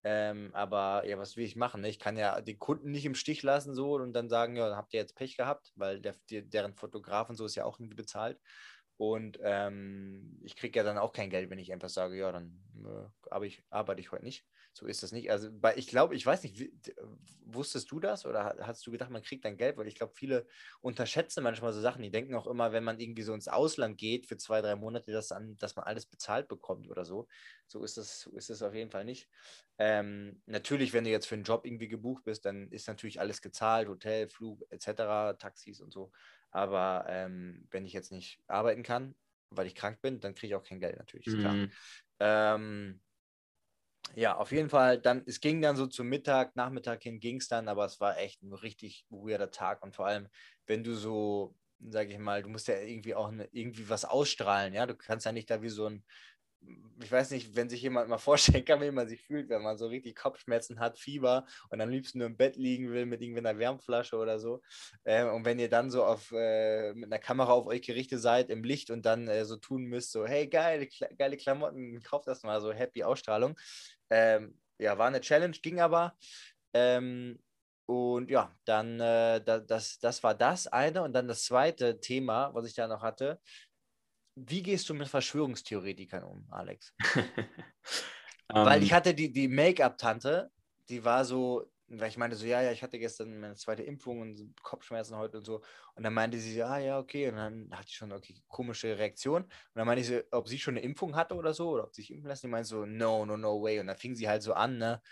Ähm, 0.03 0.51
aber 0.55 1.07
ja, 1.07 1.19
was 1.19 1.37
will 1.37 1.45
ich 1.45 1.57
machen? 1.57 1.83
Ne? 1.83 1.89
Ich 1.89 1.99
kann 1.99 2.17
ja 2.17 2.41
den 2.41 2.59
Kunden 2.59 2.91
nicht 2.91 3.05
im 3.05 3.15
Stich 3.15 3.43
lassen 3.43 3.75
so 3.75 3.95
und 3.95 4.13
dann 4.15 4.29
sagen, 4.31 4.57
ja, 4.57 4.75
habt 4.77 4.95
ihr 4.95 5.01
jetzt 5.01 5.15
Pech 5.15 5.37
gehabt, 5.37 5.73
weil 5.77 6.01
der, 6.01 6.15
der, 6.31 6.43
deren 6.43 6.75
Fotograf 6.75 7.29
und 7.29 7.37
so 7.37 7.45
ist 7.45 7.55
ja 7.55 7.65
auch 7.65 7.79
irgendwie 7.79 7.97
bezahlt. 7.97 8.39
Und 8.97 9.39
ähm, 9.43 10.39
ich 10.43 10.57
kriege 10.57 10.79
ja 10.79 10.85
dann 10.85 10.99
auch 10.99 11.13
kein 11.13 11.31
Geld, 11.31 11.51
wenn 11.51 11.59
ich 11.59 11.73
einfach 11.73 11.89
sage, 11.89 12.19
ja, 12.19 12.33
dann 12.33 12.61
äh, 12.85 13.51
arbeite 13.71 14.01
ich 14.01 14.13
heute 14.13 14.25
nicht. 14.25 14.45
So 14.73 14.87
ist 14.87 15.03
das 15.03 15.11
nicht. 15.11 15.31
Also 15.31 15.51
bei, 15.53 15.77
ich 15.77 15.89
glaube, 15.89 16.15
ich 16.15 16.25
weiß 16.25 16.45
nicht, 16.45 16.71
wusstest 17.45 17.91
du 17.91 17.99
das 17.99 18.25
oder 18.25 18.57
hast 18.61 18.87
du 18.87 18.93
gedacht, 18.93 19.11
man 19.11 19.23
kriegt 19.23 19.45
dann 19.45 19.57
Geld? 19.57 19.77
Weil 19.77 19.89
ich 19.89 19.97
glaube, 19.97 20.13
viele 20.15 20.47
unterschätzen 20.81 21.43
manchmal 21.43 21.73
so 21.73 21.81
Sachen. 21.81 22.03
Die 22.03 22.11
denken 22.11 22.35
auch 22.35 22.47
immer, 22.47 22.73
wenn 22.73 22.85
man 22.85 23.01
irgendwie 23.01 23.23
so 23.23 23.35
ins 23.35 23.49
Ausland 23.49 23.99
geht 23.99 24.27
für 24.27 24.37
zwei, 24.37 24.61
drei 24.61 24.77
Monate, 24.77 25.11
dass, 25.11 25.29
dann, 25.29 25.57
dass 25.57 25.75
man 25.75 25.87
alles 25.87 26.07
bezahlt 26.07 26.47
bekommt 26.47 26.89
oder 26.89 27.05
so. 27.05 27.27
So 27.67 27.83
ist 27.83 27.97
es 27.99 28.21
so 28.21 28.31
ist 28.31 28.63
auf 28.63 28.75
jeden 28.75 28.91
Fall 28.91 29.05
nicht. 29.05 29.29
Ähm, 29.79 30.41
natürlich, 30.47 30.93
wenn 30.93 31.05
du 31.05 31.11
jetzt 31.11 31.27
für 31.27 31.35
einen 31.35 31.45
Job 31.45 31.67
irgendwie 31.67 31.89
gebucht 31.89 32.25
bist, 32.25 32.45
dann 32.45 32.71
ist 32.71 32.87
natürlich 32.87 33.21
alles 33.21 33.43
gezahlt, 33.43 33.89
Hotel, 33.89 34.29
Flug 34.29 34.63
etc., 34.71 35.37
Taxis 35.39 35.81
und 35.81 35.93
so. 35.93 36.13
Aber 36.53 37.07
ähm, 37.09 37.67
wenn 37.71 37.85
ich 37.85 37.93
jetzt 37.93 38.13
nicht 38.13 38.41
arbeiten 38.47 38.83
kann, 38.83 39.15
weil 39.51 39.67
ich 39.67 39.75
krank 39.75 40.01
bin, 40.01 40.21
dann 40.21 40.35
kriege 40.35 40.49
ich 40.49 40.55
auch 40.55 40.65
kein 40.65 40.81
Geld 40.81 40.97
natürlich, 40.97 41.27
ist 41.27 41.39
klar. 41.39 41.55
Mhm. 41.55 41.73
Ähm, 42.21 43.01
ja, 44.15 44.37
auf 44.37 44.53
jeden 44.53 44.69
Fall, 44.71 45.01
dann, 45.01 45.23
es 45.27 45.41
ging 45.41 45.61
dann 45.63 45.77
so 45.77 45.87
zum 45.87 46.09
Mittag, 46.09 46.57
Nachmittag 46.57 47.03
hin 47.03 47.21
ging 47.21 47.37
es 47.37 47.49
dann, 47.49 47.69
aber 47.69 47.85
es 47.85 48.01
war 48.01 48.19
echt 48.19 48.43
ein 48.43 48.53
richtig 48.53 49.07
weirder 49.11 49.51
Tag. 49.51 49.83
Und 49.83 49.95
vor 49.95 50.07
allem, 50.07 50.29
wenn 50.67 50.83
du 50.85 50.95
so, 50.95 51.57
sag 51.79 52.09
ich 52.11 52.19
mal, 52.19 52.43
du 52.43 52.49
musst 52.49 52.69
ja 52.69 52.79
irgendwie 52.79 53.15
auch 53.15 53.29
eine, 53.29 53.47
irgendwie 53.53 53.89
was 53.89 54.05
ausstrahlen, 54.05 54.75
ja, 54.75 54.87
du 54.87 54.97
kannst 54.97 55.27
ja 55.27 55.33
nicht 55.33 55.51
da 55.51 55.63
wie 55.63 55.69
so 55.69 55.87
ein 55.87 56.05
ich 57.03 57.11
weiß 57.11 57.31
nicht, 57.31 57.57
wenn 57.57 57.69
sich 57.69 57.83
jemand 57.83 58.09
mal 58.09 58.19
vorstellen 58.19 58.65
kann, 58.65 58.81
wie 58.81 58.91
man 58.91 59.09
sich 59.09 59.23
fühlt, 59.23 59.49
wenn 59.49 59.63
man 59.63 59.79
so 59.79 59.87
richtig 59.87 60.17
Kopfschmerzen 60.17 60.81
hat, 60.81 60.99
Fieber 60.99 61.47
und 61.71 61.81
am 61.81 61.89
liebsten 61.89 62.19
nur 62.19 62.27
im 62.27 62.37
Bett 62.37 62.57
liegen 62.57 62.91
will 62.93 63.07
mit 63.07 63.23
irgendwie 63.23 63.41
einer 63.41 63.59
Wärmflasche 63.59 64.17
oder 64.17 64.39
so. 64.39 64.61
Äh, 65.05 65.25
und 65.25 65.45
wenn 65.45 65.59
ihr 65.59 65.69
dann 65.69 65.91
so 65.91 66.05
auf, 66.05 66.33
äh, 66.33 66.93
mit 66.95 67.07
einer 67.07 67.19
Kamera 67.19 67.53
auf 67.53 67.67
euch 67.67 67.83
gerichtet 67.83 68.21
seid 68.21 68.51
im 68.51 68.65
Licht 68.65 68.91
und 68.91 69.07
dann 69.07 69.29
äh, 69.29 69.45
so 69.45 69.57
tun 69.57 69.85
müsst, 69.85 70.13
so, 70.13 70.27
hey, 70.27 70.47
geile, 70.49 70.89
geile 71.17 71.37
Klamotten, 71.37 72.03
kauft 72.03 72.27
das 72.27 72.43
mal, 72.43 72.61
so 72.61 72.73
happy 72.73 73.03
Ausstrahlung. 73.03 73.59
Ähm, 74.11 74.59
ja, 74.79 74.99
war 74.99 75.09
eine 75.09 75.21
Challenge, 75.21 75.57
ging 75.63 75.81
aber. 75.81 76.17
Ähm, 76.75 77.39
und 77.87 78.31
ja, 78.31 78.55
dann, 78.65 79.01
äh, 79.01 79.43
das, 79.43 79.99
das 79.99 80.23
war 80.23 80.35
das 80.35 80.69
eine. 80.69 81.03
Und 81.03 81.13
dann 81.13 81.27
das 81.27 81.45
zweite 81.45 81.99
Thema, 81.99 82.55
was 82.55 82.67
ich 82.67 82.75
da 82.75 82.87
noch 82.87 83.03
hatte, 83.03 83.41
wie 84.35 84.63
gehst 84.63 84.89
du 84.89 84.95
mit 84.95 85.09
Verschwörungstheoretikern 85.09 86.25
um, 86.25 86.47
Alex? 86.51 86.95
Weil 88.49 88.83
ich 88.83 88.91
ähm. 88.91 88.97
hatte 88.97 89.15
die, 89.15 89.33
die 89.33 89.49
Make-up-Tante, 89.49 90.51
die 90.89 91.05
war 91.05 91.25
so, 91.25 91.71
weil 91.89 92.09
ich 92.09 92.17
meinte 92.17 92.37
so, 92.37 92.47
ja, 92.47 92.63
ja, 92.63 92.73
ich 92.73 92.83
hatte 92.83 92.99
gestern 92.99 93.39
meine 93.41 93.55
zweite 93.55 93.83
Impfung 93.83 94.21
und 94.21 94.55
Kopfschmerzen 94.63 95.17
heute 95.17 95.39
und 95.39 95.45
so. 95.45 95.63
Und 95.95 96.05
dann 96.05 96.15
meinte 96.15 96.39
sie, 96.39 96.57
ja, 96.57 96.79
ja, 96.79 96.99
okay. 96.99 97.29
Und 97.29 97.37
dann 97.37 97.69
hatte 97.73 97.89
ich 97.89 97.95
schon, 97.95 98.13
okay, 98.13 98.35
komische 98.49 98.97
Reaktion. 98.97 99.43
Und 99.43 99.51
dann 99.75 99.87
meinte 99.87 100.03
ich 100.03 100.09
so, 100.09 100.21
ob 100.31 100.49
sie 100.49 100.59
schon 100.59 100.77
eine 100.77 100.85
Impfung 100.85 101.17
hatte 101.17 101.35
oder 101.35 101.53
so, 101.53 101.71
oder 101.71 101.85
ob 101.85 101.95
sie 101.95 102.03
sich 102.03 102.13
impfen 102.13 102.29
lassen. 102.29 102.47
Die 102.47 102.51
meinte 102.51 102.69
so, 102.69 102.87
no, 102.87 103.27
no, 103.27 103.37
no 103.37 103.61
way. 103.63 103.81
Und 103.81 103.89
dann 103.89 103.97
fing 103.97 104.15
sie 104.15 104.29
halt 104.29 104.43
so 104.43 104.53
an, 104.53 104.79
ne, 104.79 105.03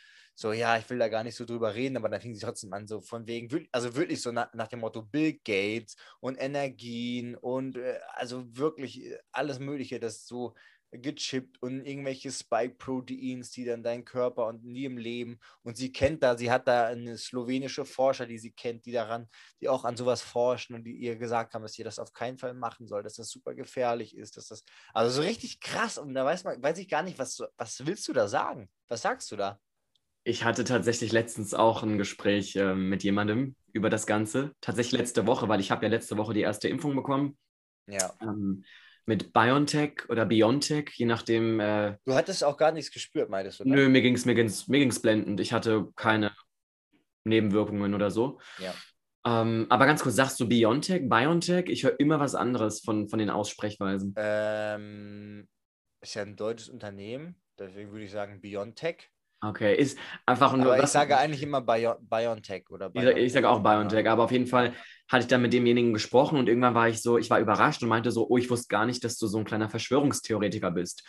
so, 0.40 0.52
ja, 0.52 0.78
ich 0.78 0.88
will 0.88 0.98
da 1.00 1.08
gar 1.08 1.24
nicht 1.24 1.34
so 1.34 1.44
drüber 1.44 1.74
reden, 1.74 1.96
aber 1.96 2.08
dann 2.08 2.20
fing 2.20 2.32
sie 2.32 2.40
trotzdem 2.40 2.72
an, 2.72 2.86
so 2.86 3.00
von 3.00 3.26
wegen, 3.26 3.66
also 3.72 3.96
wirklich 3.96 4.22
so 4.22 4.30
nach, 4.30 4.54
nach 4.54 4.68
dem 4.68 4.78
Motto 4.78 5.02
Bill 5.02 5.32
Gates 5.44 5.96
und 6.20 6.36
Energien 6.36 7.34
und 7.34 7.76
äh, 7.76 7.98
also 8.12 8.44
wirklich 8.56 9.04
äh, 9.04 9.18
alles 9.32 9.58
Mögliche, 9.58 9.98
das 9.98 10.28
so 10.28 10.54
gechippt 10.92 11.60
und 11.60 11.84
irgendwelche 11.84 12.30
Spike-Proteins, 12.30 13.50
die 13.50 13.64
dann 13.64 13.82
dein 13.82 14.04
Körper 14.04 14.46
und 14.46 14.64
nie 14.64 14.84
im 14.84 14.96
Leben 14.96 15.40
und 15.64 15.76
sie 15.76 15.90
kennt 15.90 16.22
da, 16.22 16.38
sie 16.38 16.52
hat 16.52 16.68
da 16.68 16.86
eine 16.86 17.18
slowenische 17.18 17.84
Forscher, 17.84 18.26
die 18.26 18.38
sie 18.38 18.52
kennt, 18.52 18.86
die 18.86 18.92
daran, 18.92 19.26
die 19.60 19.68
auch 19.68 19.84
an 19.84 19.96
sowas 19.96 20.22
forschen 20.22 20.76
und 20.76 20.84
die 20.84 20.94
ihr 20.98 21.16
gesagt 21.16 21.54
haben, 21.54 21.62
dass 21.62 21.72
sie 21.72 21.82
das 21.82 21.98
auf 21.98 22.12
keinen 22.12 22.38
Fall 22.38 22.54
machen 22.54 22.86
soll, 22.86 23.02
dass 23.02 23.14
das 23.14 23.28
super 23.28 23.56
gefährlich 23.56 24.16
ist, 24.16 24.36
dass 24.36 24.46
das, 24.46 24.62
also 24.94 25.20
so 25.20 25.22
richtig 25.26 25.58
krass 25.60 25.98
und 25.98 26.14
da 26.14 26.24
weiß 26.24 26.44
man, 26.44 26.62
weiß 26.62 26.78
ich 26.78 26.88
gar 26.88 27.02
nicht, 27.02 27.18
was, 27.18 27.42
was 27.56 27.84
willst 27.84 28.06
du 28.06 28.12
da 28.12 28.28
sagen? 28.28 28.70
Was 28.86 29.02
sagst 29.02 29.32
du 29.32 29.36
da? 29.36 29.60
Ich 30.28 30.44
hatte 30.44 30.64
tatsächlich 30.64 31.10
letztens 31.10 31.54
auch 31.54 31.82
ein 31.82 31.96
Gespräch 31.96 32.54
äh, 32.54 32.74
mit 32.74 33.02
jemandem 33.02 33.56
über 33.72 33.88
das 33.88 34.06
Ganze. 34.06 34.52
Tatsächlich 34.60 35.00
letzte 35.00 35.26
Woche, 35.26 35.48
weil 35.48 35.58
ich 35.58 35.70
habe 35.70 35.86
ja 35.86 35.90
letzte 35.90 36.18
Woche 36.18 36.34
die 36.34 36.42
erste 36.42 36.68
Impfung 36.68 36.94
bekommen. 36.94 37.38
Ja. 37.86 38.12
Ähm, 38.20 38.62
mit 39.06 39.32
BioNTech 39.32 40.10
oder 40.10 40.26
BioNTech, 40.26 40.90
je 40.96 41.06
nachdem. 41.06 41.60
Äh, 41.60 41.96
du 42.04 42.12
hattest 42.12 42.44
auch 42.44 42.58
gar 42.58 42.72
nichts 42.72 42.90
gespürt, 42.90 43.30
meintest 43.30 43.60
du? 43.60 43.64
Ne? 43.64 43.74
Nö, 43.74 43.88
mir 43.88 44.02
ging 44.02 44.16
es 44.16 44.26
mir 44.26 44.34
ging's, 44.34 44.68
mir 44.68 44.80
ging's 44.80 45.00
blendend. 45.00 45.40
Ich 45.40 45.54
hatte 45.54 45.88
keine 45.96 46.30
Nebenwirkungen 47.24 47.94
oder 47.94 48.10
so. 48.10 48.38
Ja. 48.58 48.74
Ähm, 49.24 49.64
aber 49.70 49.86
ganz 49.86 50.02
kurz, 50.02 50.16
sagst 50.16 50.38
du 50.40 50.46
BioNTech, 50.46 51.08
BioNTech? 51.08 51.70
Ich 51.70 51.84
höre 51.84 51.98
immer 51.98 52.20
was 52.20 52.34
anderes 52.34 52.80
von, 52.80 53.08
von 53.08 53.18
den 53.18 53.30
Aussprechweisen. 53.30 54.12
Ähm, 54.18 55.48
ist 56.02 56.16
ja 56.16 56.20
ein 56.20 56.36
deutsches 56.36 56.68
Unternehmen, 56.68 57.40
deswegen 57.58 57.92
würde 57.92 58.04
ich 58.04 58.10
sagen 58.10 58.42
BioNTech. 58.42 59.10
Okay, 59.40 59.76
ist 59.76 59.98
einfach 60.26 60.56
nur. 60.56 60.74
Aber 60.74 60.82
ich 60.82 60.88
sage 60.88 61.16
eigentlich 61.16 61.42
immer 61.42 61.60
Bio 61.60 61.94
BioNTech 62.00 62.70
oder 62.70 62.90
BioNTech. 62.90 63.24
Ich, 63.24 63.32
sage 63.32 63.48
auch 63.48 63.62
BioNTech, 63.62 64.08
aber 64.08 64.24
auf 64.24 64.32
jeden 64.32 64.48
Fall 64.48 64.72
hatte 65.08 65.22
ich 65.22 65.26
dann 65.28 65.42
mit 65.42 65.52
demjenigen 65.52 65.92
gesprochen 65.92 66.38
und 66.38 66.48
irgendwann 66.48 66.74
war 66.74 66.88
ich 66.88 67.00
so, 67.00 67.18
ich 67.18 67.30
war 67.30 67.38
überrascht 67.38 67.82
und 67.82 67.88
meinte 67.88 68.10
so, 68.10 68.28
oh, 68.28 68.36
ich 68.36 68.50
wusste 68.50 68.68
gar 68.68 68.84
nicht, 68.84 69.04
dass 69.04 69.16
du 69.16 69.26
so 69.28 69.38
ein 69.38 69.44
kleiner 69.44 69.70
Verschwörungstheoretiker 69.70 70.72
bist. 70.72 71.04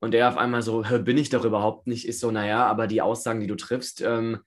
Und 0.00 0.14
er 0.14 0.28
auf 0.28 0.36
einmal 0.36 0.62
so, 0.62 0.82
bin 1.04 1.18
ich 1.18 1.30
doch 1.30 1.44
überhaupt 1.44 1.86
nicht, 1.86 2.08
ist 2.08 2.20
so, 2.20 2.30
naja, 2.30 2.66
aber 2.66 2.86
die 2.86 3.02
Aussagen, 3.02 3.40
die 3.40 3.46
du 3.46 3.56
triffst, 3.56 4.00
ähm, 4.00 4.40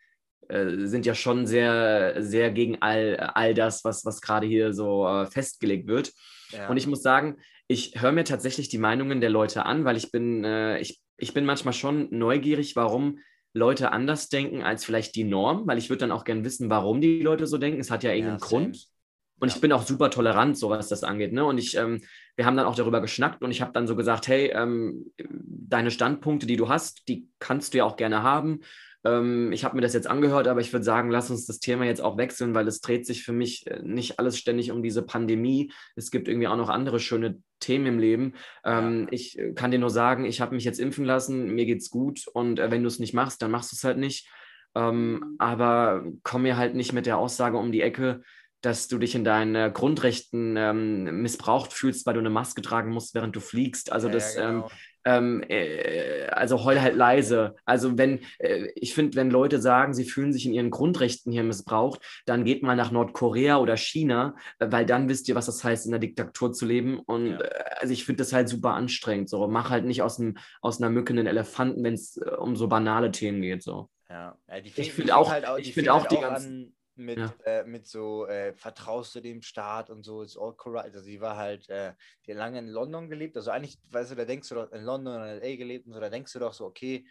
äh, 0.49 0.85
sind 0.85 1.05
ja 1.05 1.15
schon 1.15 1.47
sehr, 1.47 2.21
sehr 2.21 2.51
gegen 2.51 2.81
all, 2.81 3.17
all 3.17 3.53
das, 3.53 3.85
was, 3.85 4.03
was 4.03 4.21
gerade 4.21 4.45
hier 4.45 4.73
so 4.73 5.07
äh, 5.07 5.25
festgelegt 5.27 5.87
wird. 5.87 6.11
Ja. 6.51 6.69
Und 6.69 6.77
ich 6.77 6.87
muss 6.87 7.01
sagen, 7.01 7.37
ich 7.67 8.01
höre 8.01 8.11
mir 8.11 8.25
tatsächlich 8.25 8.67
die 8.67 8.77
Meinungen 8.77 9.21
der 9.21 9.29
Leute 9.29 9.65
an, 9.65 9.85
weil 9.85 9.95
ich 9.95 10.11
bin, 10.11 10.43
äh, 10.43 10.79
ich, 10.79 11.01
ich 11.17 11.33
bin 11.33 11.45
manchmal 11.45 11.73
schon 11.73 12.07
neugierig, 12.11 12.75
warum 12.75 13.19
Leute 13.53 13.91
anders 13.91 14.29
denken 14.29 14.63
als 14.63 14.83
vielleicht 14.83 15.15
die 15.15 15.23
Norm, 15.23 15.67
weil 15.67 15.77
ich 15.77 15.89
würde 15.89 15.99
dann 16.01 16.11
auch 16.11 16.23
gerne 16.23 16.43
wissen, 16.43 16.69
warum 16.69 17.01
die 17.01 17.21
Leute 17.21 17.45
so 17.45 17.57
denken. 17.57 17.79
Es 17.79 17.91
hat 17.91 18.03
ja 18.03 18.11
irgendeinen 18.11 18.39
Ja, 18.39 18.45
Grund. 18.45 18.87
Und 19.39 19.49
Ja. 19.49 19.55
ich 19.55 19.61
bin 19.61 19.71
auch 19.71 19.85
super 19.85 20.09
tolerant, 20.09 20.57
so 20.57 20.69
was 20.69 20.87
das 20.87 21.03
angeht. 21.03 21.33
Ne? 21.33 21.43
Und 21.45 21.57
ich, 21.57 21.75
ähm, 21.77 22.01
wir 22.35 22.45
haben 22.45 22.57
dann 22.57 22.65
auch 22.65 22.75
darüber 22.75 23.01
geschnackt 23.01 23.43
und 23.43 23.51
ich 23.51 23.61
habe 23.61 23.73
dann 23.73 23.87
so 23.87 23.95
gesagt, 23.95 24.27
hey, 24.27 24.51
ähm, 24.55 25.11
deine 25.17 25.91
Standpunkte, 25.91 26.47
die 26.47 26.55
du 26.57 26.69
hast, 26.69 27.07
die 27.07 27.27
kannst 27.39 27.73
du 27.73 27.79
ja 27.79 27.83
auch 27.83 27.95
gerne 27.95 28.23
haben. 28.23 28.61
Ähm, 29.05 29.51
ich 29.51 29.63
habe 29.63 29.75
mir 29.75 29.81
das 29.81 29.93
jetzt 29.93 30.07
angehört, 30.07 30.47
aber 30.47 30.61
ich 30.61 30.71
würde 30.71 30.85
sagen, 30.85 31.09
lass 31.09 31.29
uns 31.29 31.45
das 31.45 31.59
Thema 31.59 31.85
jetzt 31.85 32.01
auch 32.01 32.17
wechseln, 32.17 32.55
weil 32.55 32.67
es 32.67 32.81
dreht 32.81 33.05
sich 33.05 33.23
für 33.23 33.33
mich 33.33 33.67
äh, 33.67 33.81
nicht 33.83 34.19
alles 34.19 34.37
ständig 34.37 34.71
um 34.71 34.81
diese 34.83 35.01
Pandemie. 35.03 35.71
Es 35.95 36.11
gibt 36.11 36.27
irgendwie 36.27 36.47
auch 36.47 36.57
noch 36.57 36.69
andere 36.69 36.99
schöne 36.99 37.39
Themen 37.59 37.85
im 37.85 37.99
Leben. 37.99 38.33
Ähm, 38.63 39.07
Ich 39.11 39.37
äh, 39.37 39.53
kann 39.53 39.71
dir 39.71 39.79
nur 39.79 39.89
sagen, 39.89 40.25
ich 40.25 40.41
habe 40.41 40.55
mich 40.55 40.63
jetzt 40.63 40.79
impfen 40.79 41.05
lassen, 41.05 41.53
mir 41.53 41.65
geht's 41.65 41.89
gut 41.89 42.27
und 42.33 42.59
äh, 42.59 42.71
wenn 42.71 42.81
du 42.81 42.87
es 42.87 42.99
nicht 42.99 43.13
machst, 43.13 43.41
dann 43.41 43.51
machst 43.51 43.71
du 43.71 43.75
es 43.75 43.83
halt 43.83 43.97
nicht. 43.97 44.27
Ähm, 44.75 45.35
aber 45.37 46.03
komm 46.23 46.43
mir 46.43 46.57
halt 46.57 46.75
nicht 46.75 46.93
mit 46.93 47.05
der 47.05 47.17
Aussage 47.17 47.57
um 47.57 47.71
die 47.71 47.81
Ecke, 47.81 48.21
dass 48.61 48.87
du 48.87 48.97
dich 48.97 49.13
in 49.13 49.25
deinen 49.25 49.73
Grundrechten 49.73 50.55
ähm, 50.57 51.21
missbraucht 51.21 51.73
fühlst, 51.73 52.05
weil 52.05 52.13
du 52.13 52.21
eine 52.21 52.29
Maske 52.29 52.61
tragen 52.61 52.91
musst, 52.91 53.13
während 53.13 53.35
du 53.35 53.41
fliegst. 53.41 53.91
Also 53.91 54.07
Ja, 54.07 54.13
das, 54.13 54.35
ja, 54.35 54.49
ähm, 54.49 54.55
genau. 54.55 54.65
ähm, 54.67 54.71
äh, 55.05 56.27
also 56.31 56.63
heul 56.63 56.81
halt 56.81 56.95
leise. 56.95 57.55
Also 57.65 57.97
wenn, 57.97 58.19
äh, 58.39 58.67
ich 58.75 58.93
finde, 58.93 59.15
wenn 59.17 59.29
Leute 59.29 59.59
sagen, 59.61 59.93
sie 59.93 60.05
fühlen 60.05 60.33
sich 60.33 60.45
in 60.45 60.53
ihren 60.53 60.69
Grundrechten 60.69 61.31
hier 61.31 61.43
missbraucht, 61.43 62.01
dann 62.25 62.43
geht 62.45 62.63
mal 62.63 62.75
nach 62.75 62.91
Nordkorea 62.91 63.57
oder 63.57 63.77
China, 63.77 64.35
äh, 64.59 64.67
weil 64.69 64.85
dann 64.85 65.09
wisst 65.09 65.27
ihr, 65.29 65.35
was 65.35 65.45
das 65.47 65.63
heißt, 65.63 65.85
in 65.85 65.91
der 65.91 65.99
Diktatur 65.99 66.53
zu 66.53 66.65
leben. 66.65 66.99
Und 66.99 67.27
Ja. 67.31 67.39
äh, 67.41 67.63
also 67.79 67.93
ich 67.93 68.05
finde 68.05 68.23
das 68.23 68.33
halt 68.33 68.49
super 68.49 68.73
anstrengend. 68.73 69.29
So, 69.29 69.47
mach 69.47 69.69
halt 69.69 69.85
nicht 69.85 70.01
aus, 70.01 70.19
einem, 70.19 70.37
aus 70.61 70.81
einer 70.81 70.89
Mücke 70.89 71.13
einen 71.13 71.27
Elefanten, 71.27 71.83
wenn 71.83 71.93
es 71.93 72.17
äh, 72.17 72.29
um 72.37 72.55
so 72.55 72.67
banale 72.67 73.11
Themen 73.11 73.41
geht. 73.41 73.63
So. 73.63 73.89
Ja, 74.09 74.37
ja 74.47 74.57
Ich 74.57 74.73
fing- 74.73 74.83
die 74.85 74.89
find 74.91 75.07
fing 75.07 75.09
auch- 75.11 75.31
halt 75.31 75.45
ich 75.57 75.65
die 75.67 75.73
find 75.73 75.89
auch 75.89 76.01
halt 76.01 76.11
die 76.11 76.17
ganzen- 76.17 76.51
an 76.67 76.73
mit, 76.97 77.21
Ja. 77.21 77.37
äh, 77.45 77.63
mit 77.65 77.87
so, 77.87 78.25
äh, 78.27 78.53
vertraust 78.55 79.15
du 79.15 79.21
dem 79.21 79.41
Staat 79.41 79.89
und 79.89 80.03
so, 80.03 80.21
ist 80.21 80.37
all 80.37 80.53
corrupt. 80.55 80.83
Also 80.85 80.99
sie 81.01 81.21
war 81.21 81.37
halt, 81.37 81.69
äh, 81.69 81.93
die 82.25 82.31
hat 82.31 82.37
lange 82.37 82.59
in 82.59 82.67
London 82.67 83.09
gelebt. 83.09 83.35
Also 83.37 83.51
eigentlich, 83.51 83.79
weißt 83.89 84.11
du, 84.11 84.15
da 84.15 84.25
denkst 84.25 84.49
du 84.49 84.55
doch, 84.55 84.71
in 84.71 84.83
London 84.83 85.15
oder 85.15 85.27
LA 85.41 85.55
gelebt 85.57 85.87
und 85.87 85.93
so, 85.93 85.99
da 85.99 86.09
denkst 86.09 86.33
du 86.33 86.39
doch 86.39 86.53
so, 86.53 86.65
okay, 86.65 87.05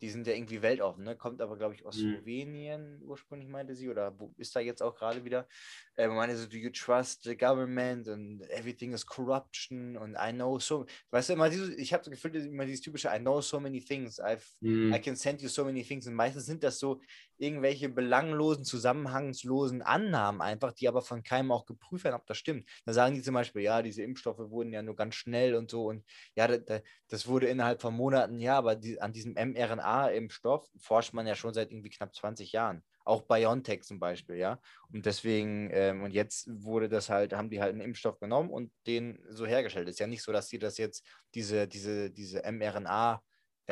die 0.00 0.10
sind 0.10 0.28
ja 0.28 0.32
irgendwie 0.34 0.62
weltoffen, 0.62 1.02
ne? 1.02 1.16
Kommt 1.16 1.42
aber, 1.42 1.56
glaube 1.58 1.74
ich, 1.74 1.84
aus 1.84 1.96
Mhm. 1.96 2.22
Slowenien 2.22 3.02
ursprünglich, 3.02 3.48
meinte 3.48 3.74
sie, 3.74 3.88
oder 3.88 4.16
wo 4.20 4.32
ist 4.36 4.54
da 4.54 4.60
jetzt 4.60 4.80
auch 4.80 4.94
gerade 4.94 5.24
wieder. 5.24 5.48
Äh, 5.96 6.06
meinte 6.06 6.36
so, 6.36 6.46
do 6.46 6.56
you 6.56 6.70
trust 6.70 7.24
the 7.24 7.36
government 7.36 8.06
and 8.08 8.42
everything 8.50 8.92
is 8.92 9.04
corruption 9.04 9.96
und 9.96 10.14
I 10.16 10.32
know 10.32 10.58
so, 10.60 10.86
weißt 11.10 11.30
du, 11.30 11.32
immer 11.32 11.50
dieses, 11.50 11.70
ich 11.70 11.92
habe 11.92 12.04
das 12.04 12.12
Gefühl, 12.12 12.30
das 12.30 12.42
ist 12.44 12.48
immer 12.48 12.64
dieses 12.66 12.80
typische, 12.82 13.08
I 13.12 13.18
know 13.18 13.40
so 13.40 13.58
many 13.58 13.80
things, 13.80 14.20
I've 14.20 14.44
Hm. 14.62 14.94
I 14.94 15.00
can 15.00 15.16
send 15.16 15.42
you 15.42 15.48
so 15.48 15.64
many 15.66 15.82
things. 15.84 16.06
Und 16.06 16.14
meistens 16.14 16.46
sind 16.46 16.62
das 16.64 16.78
so 16.78 17.00
irgendwelche 17.38 17.88
belanglosen, 17.88 18.64
zusammenhangslosen 18.64 19.82
Annahmen 19.82 20.40
einfach, 20.40 20.72
die 20.72 20.88
aber 20.88 21.02
von 21.02 21.22
keinem 21.22 21.52
auch 21.52 21.66
geprüft 21.66 22.04
werden, 22.04 22.16
ob 22.16 22.26
das 22.26 22.38
stimmt. 22.38 22.68
Da 22.84 22.92
sagen 22.92 23.14
die 23.14 23.22
zum 23.22 23.34
Beispiel, 23.34 23.62
ja, 23.62 23.82
diese 23.82 24.02
Impfstoffe 24.02 24.38
wurden 24.50 24.72
ja 24.72 24.82
nur 24.82 24.96
ganz 24.96 25.14
schnell 25.14 25.54
und 25.54 25.70
so 25.70 25.86
und 25.86 26.04
ja, 26.34 26.46
da, 26.48 26.58
da, 26.58 26.80
das 27.08 27.26
wurde 27.26 27.46
innerhalb 27.46 27.80
von 27.80 27.94
Monaten, 27.94 28.38
ja, 28.38 28.56
aber 28.58 28.76
die, 28.76 29.00
an 29.00 29.12
diesem 29.12 29.34
mRNA-Impfstoff 29.34 30.68
forscht 30.78 31.12
man 31.14 31.26
ja 31.26 31.34
schon 31.34 31.54
seit 31.54 31.70
irgendwie 31.70 31.90
knapp 31.90 32.14
20 32.14 32.52
Jahren. 32.52 32.82
Auch 33.04 33.22
BioNTech 33.22 33.82
zum 33.84 33.98
Beispiel, 34.00 34.36
ja. 34.36 34.60
Und 34.92 35.06
deswegen, 35.06 35.70
ähm, 35.72 36.02
und 36.02 36.12
jetzt 36.12 36.46
wurde 36.52 36.88
das 36.90 37.08
halt, 37.08 37.32
haben 37.32 37.48
die 37.50 37.60
halt 37.60 37.72
einen 37.72 37.80
Impfstoff 37.80 38.18
genommen 38.18 38.50
und 38.50 38.70
den 38.86 39.18
so 39.30 39.46
hergestellt. 39.46 39.88
Ist 39.88 39.98
ja 40.00 40.06
nicht 40.06 40.22
so, 40.22 40.32
dass 40.32 40.48
die 40.48 40.58
das 40.58 40.76
jetzt, 40.78 41.06
diese, 41.34 41.66
diese, 41.68 42.10
diese 42.10 42.44
mRNA- 42.44 43.22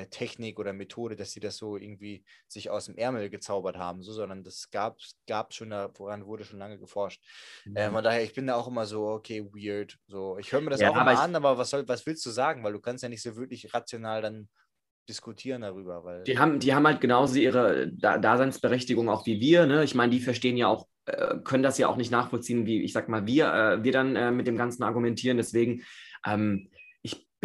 Technik 0.05 0.59
oder 0.59 0.75
Methode, 0.75 1.17
dass 1.17 1.33
sie 1.33 1.41
das 1.41 1.57
so 1.57 1.79
irgendwie 1.79 2.23
sich 2.47 2.69
aus 2.69 2.85
dem 2.85 2.97
Ärmel 2.97 3.31
gezaubert 3.31 3.79
haben, 3.79 4.03
so, 4.03 4.13
sondern 4.13 4.45
das 4.45 4.71
gab 4.71 4.99
es 4.99 5.57
schon, 5.57 5.71
da, 5.71 5.91
woran 5.95 6.27
wurde 6.27 6.45
schon 6.45 6.59
lange 6.59 6.79
geforscht. 6.79 7.23
Äh, 7.75 7.91
von 7.91 8.05
daher, 8.05 8.23
ich 8.23 8.35
bin 8.35 8.47
da 8.47 8.57
auch 8.57 8.69
immer 8.69 8.85
so, 8.85 9.09
okay, 9.09 9.43
weird. 9.43 9.97
So, 10.07 10.37
ich 10.39 10.53
höre 10.53 10.61
mir 10.61 10.71
das 10.71 10.81
Ja, 10.81 10.91
auch 10.91 11.01
immer 11.01 11.15
ich- 11.15 11.19
an, 11.19 11.35
aber 11.35 11.57
was, 11.57 11.71
soll, 11.71 11.89
was 11.89 12.05
willst 12.05 12.27
du 12.27 12.31
sagen? 12.31 12.63
Weil 12.63 12.75
du 12.75 12.81
kannst 12.81 13.03
ja 13.03 13.09
nicht 13.09 13.23
so 13.23 13.37
wirklich 13.37 13.73
rational 13.73 14.21
dann 14.21 14.49
diskutieren 15.09 15.63
darüber. 15.63 16.05
Weil, 16.05 16.25
Die 16.25 16.39
haben, 16.39 16.59
die 16.59 16.75
haben 16.75 16.87
halt 16.87 17.01
genauso 17.01 17.39
ihre 17.39 17.91
Da- 17.93 18.19
Daseinsberechtigung 18.19 19.09
auch 19.09 19.25
wie 19.25 19.41
wir. 19.41 19.67
Ne? 19.67 19.83
Ich 19.85 19.95
meine, 19.95 20.13
die 20.13 20.21
verstehen 20.21 20.57
ja 20.57 20.67
auch, 20.67 20.87
äh, 21.07 21.37
können 21.45 21.63
das 21.63 21.79
ja 21.79 21.89
auch 21.89 21.97
nicht 21.97 22.11
nachvollziehen, 22.11 22.67
wie 22.67 22.83
ich 22.83 22.93
sag 22.93 23.09
mal, 23.09 23.27
wir, 23.27 23.47
äh, 23.53 23.85
wir 23.85 23.93
dann 23.93 24.17
äh, 24.17 24.31
mit 24.31 24.47
dem 24.47 24.57
Ganzen 24.59 24.83
argumentieren. 24.83 25.37
Deswegen, 25.37 25.85
ähm, 26.27 26.71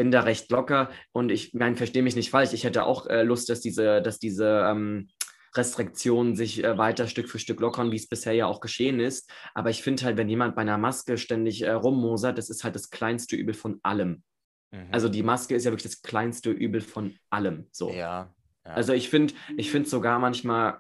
bin 0.02 0.10
da 0.10 0.22
recht 0.22 0.50
locker 0.50 0.90
und 1.12 1.30
ich 1.30 1.54
meine, 1.54 1.76
verstehe 1.76 2.02
mich 2.02 2.16
nicht 2.16 2.32
falsch. 2.32 2.54
Ich 2.54 2.64
hätte 2.64 2.86
auch 2.86 3.06
äh, 3.06 3.22
Lust, 3.22 3.50
dass 3.50 3.62
diese, 3.62 4.02
dass 4.02 4.18
diese 4.18 4.66
ähm, 4.68 5.10
Restriktionen 5.54 6.36
sich 6.36 6.64
äh, 6.64 6.76
weiter 6.76 7.06
Stück 7.06 7.30
für 7.30 7.38
Stück 7.38 7.60
lockern, 7.60 7.92
wie 7.92 7.98
es 7.98 8.10
bisher 8.10 8.34
ja 8.34 8.48
auch 8.48 8.62
geschehen 8.62 9.00
ist. 9.00 9.32
Aber 9.54 9.70
ich 9.70 9.84
finde 9.84 10.04
halt, 10.04 10.18
wenn 10.18 10.28
jemand 10.28 10.56
bei 10.56 10.64
einer 10.64 10.80
Maske 10.80 11.20
ständig 11.20 11.62
äh, 11.62 11.70
rummosert, 11.70 12.40
das 12.40 12.50
ist 12.50 12.64
halt 12.64 12.74
das 12.74 12.90
kleinste 12.90 13.36
Übel 13.36 13.54
von 13.54 13.80
allem. 13.84 14.24
Mhm. 14.72 14.88
Also 14.92 15.08
die 15.08 15.22
Maske 15.22 15.54
ist 15.54 15.66
ja 15.66 15.72
wirklich 15.72 15.92
das 15.92 16.02
kleinste 16.02 16.50
Übel 16.50 16.82
von 16.82 17.16
allem. 17.30 17.68
So. 17.72 17.92
ja, 17.92 18.34
ja. 18.66 18.72
Also 18.74 18.94
ich 18.94 19.08
finde 19.08 19.36
ich 19.56 19.70
finde 19.70 19.88
sogar 19.88 20.18
manchmal 20.18 20.80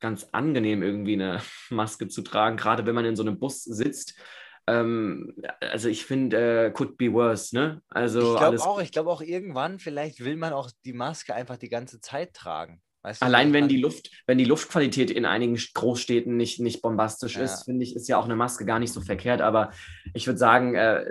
ganz 0.00 0.28
angenehm, 0.32 0.82
irgendwie 0.82 1.14
eine 1.14 1.40
Maske 1.70 2.08
zu 2.08 2.20
tragen, 2.20 2.58
gerade 2.58 2.84
wenn 2.84 2.94
man 2.94 3.06
in 3.06 3.16
so 3.16 3.22
einem 3.22 3.38
Bus 3.38 3.64
sitzt. 3.64 4.20
Ähm, 4.66 5.34
also 5.60 5.88
ich 5.88 6.04
finde, 6.04 6.66
äh, 6.66 6.70
could 6.70 6.96
be 6.96 7.12
worse, 7.12 7.54
ne? 7.54 7.82
Also 7.88 8.32
ich 8.32 8.38
glaube 8.38 8.60
auch, 8.60 8.80
ich 8.80 8.92
glaube 8.92 9.10
auch 9.10 9.22
irgendwann, 9.22 9.78
vielleicht 9.78 10.24
will 10.24 10.36
man 10.36 10.52
auch 10.52 10.70
die 10.84 10.92
Maske 10.92 11.34
einfach 11.34 11.56
die 11.56 11.68
ganze 11.68 12.00
Zeit 12.00 12.34
tragen. 12.34 12.80
Weißt 13.02 13.22
du, 13.22 13.26
Allein 13.26 13.54
wenn 13.54 13.66
die 13.66 13.78
Luft, 13.78 14.10
wenn 14.26 14.36
die 14.36 14.44
Luftqualität 14.44 15.10
in 15.10 15.24
einigen 15.24 15.58
Großstädten 15.74 16.36
nicht, 16.36 16.60
nicht 16.60 16.82
bombastisch 16.82 17.36
Ja. 17.36 17.44
ist, 17.44 17.64
finde 17.64 17.82
ich, 17.82 17.96
ist 17.96 18.08
ja 18.08 18.18
auch 18.18 18.26
eine 18.26 18.36
Maske 18.36 18.66
gar 18.66 18.78
nicht 18.78 18.92
so 18.92 19.00
verkehrt. 19.00 19.40
Aber 19.40 19.70
ich 20.12 20.26
würde 20.26 20.38
sagen, 20.38 20.74
äh, 20.74 21.06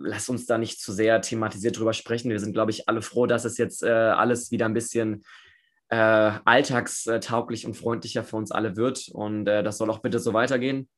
lass 0.00 0.28
uns 0.28 0.46
da 0.46 0.58
nicht 0.58 0.80
zu 0.80 0.92
sehr 0.92 1.20
thematisiert 1.20 1.76
drüber 1.76 1.92
sprechen. 1.92 2.30
Wir 2.30 2.38
sind, 2.38 2.52
glaube 2.52 2.70
ich, 2.70 2.88
alle 2.88 3.02
froh, 3.02 3.26
dass 3.26 3.44
es 3.44 3.58
jetzt 3.58 3.82
äh, 3.82 3.88
alles 3.90 4.52
wieder 4.52 4.66
ein 4.66 4.74
bisschen 4.74 5.24
äh, 5.88 5.96
alltagstauglich 6.44 7.66
und 7.66 7.74
freundlicher 7.74 8.22
für 8.22 8.36
uns 8.36 8.52
alle 8.52 8.76
wird. 8.76 9.08
Und 9.12 9.48
äh, 9.48 9.64
das 9.64 9.78
soll 9.78 9.90
auch 9.90 9.98
bitte 9.98 10.20
so 10.20 10.34
weitergehen 10.34 10.88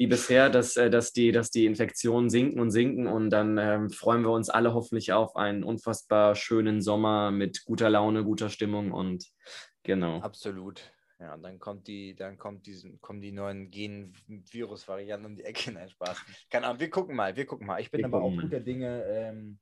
wie 0.00 0.06
bisher, 0.06 0.48
dass, 0.48 0.78
äh, 0.78 0.88
dass, 0.88 1.12
die, 1.12 1.30
dass 1.30 1.50
die 1.50 1.66
Infektionen 1.66 2.30
sinken 2.30 2.58
und 2.58 2.70
sinken 2.70 3.06
und 3.06 3.28
dann 3.28 3.58
ähm, 3.58 3.90
freuen 3.90 4.22
wir 4.22 4.30
uns 4.30 4.48
alle 4.48 4.72
hoffentlich 4.72 5.12
auf 5.12 5.36
einen 5.36 5.62
unfassbar 5.62 6.34
schönen 6.36 6.80
Sommer 6.80 7.30
mit 7.30 7.66
guter 7.66 7.90
Laune, 7.90 8.24
guter 8.24 8.48
Stimmung 8.48 8.92
und 8.92 9.26
genau. 9.82 10.20
Absolut. 10.20 10.90
Ja, 11.18 11.34
und 11.34 11.42
dann 11.42 11.58
kommt 11.58 11.86
die, 11.86 12.16
dann 12.16 12.38
kommt 12.38 12.64
diesen, 12.64 12.98
kommen 13.02 13.20
die 13.20 13.30
neuen 13.30 13.70
Gen-Virus-Varianten 13.70 15.26
um 15.26 15.36
die 15.36 15.44
Ecke. 15.44 15.70
Nein, 15.72 15.90
Spaß. 15.90 16.16
Keine 16.48 16.68
Ahnung, 16.68 16.80
wir 16.80 16.88
gucken 16.88 17.14
mal, 17.14 17.36
wir 17.36 17.44
gucken 17.44 17.66
mal. 17.66 17.78
Ich 17.78 17.90
bin 17.90 17.98
Wir 17.98 18.06
aber 18.06 18.22
auch 18.22 18.34
guter 18.34 18.60
Dinge 18.60 19.04
ähm, 19.04 19.58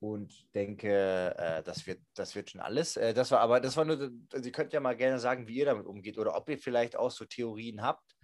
und 0.00 0.52
denke, 0.56 1.36
äh, 1.38 1.62
das, 1.62 1.86
wird, 1.86 2.00
das 2.14 2.34
wird 2.34 2.50
schon 2.50 2.60
alles. 2.60 2.96
Äh, 2.96 3.14
das 3.14 3.30
war 3.30 3.38
aber, 3.38 3.60
das 3.60 3.76
war 3.76 3.84
nur, 3.84 4.10
Sie 4.34 4.50
könnt 4.50 4.72
ja 4.72 4.80
mal 4.80 4.96
gerne 4.96 5.20
sagen, 5.20 5.46
wie 5.46 5.58
ihr 5.58 5.66
damit 5.66 5.86
umgeht 5.86 6.18
oder 6.18 6.36
ob 6.36 6.48
ihr 6.50 6.58
vielleicht 6.58 6.96
auch 6.96 7.12
so 7.12 7.24
Theorien 7.24 7.82
habt 7.82 8.15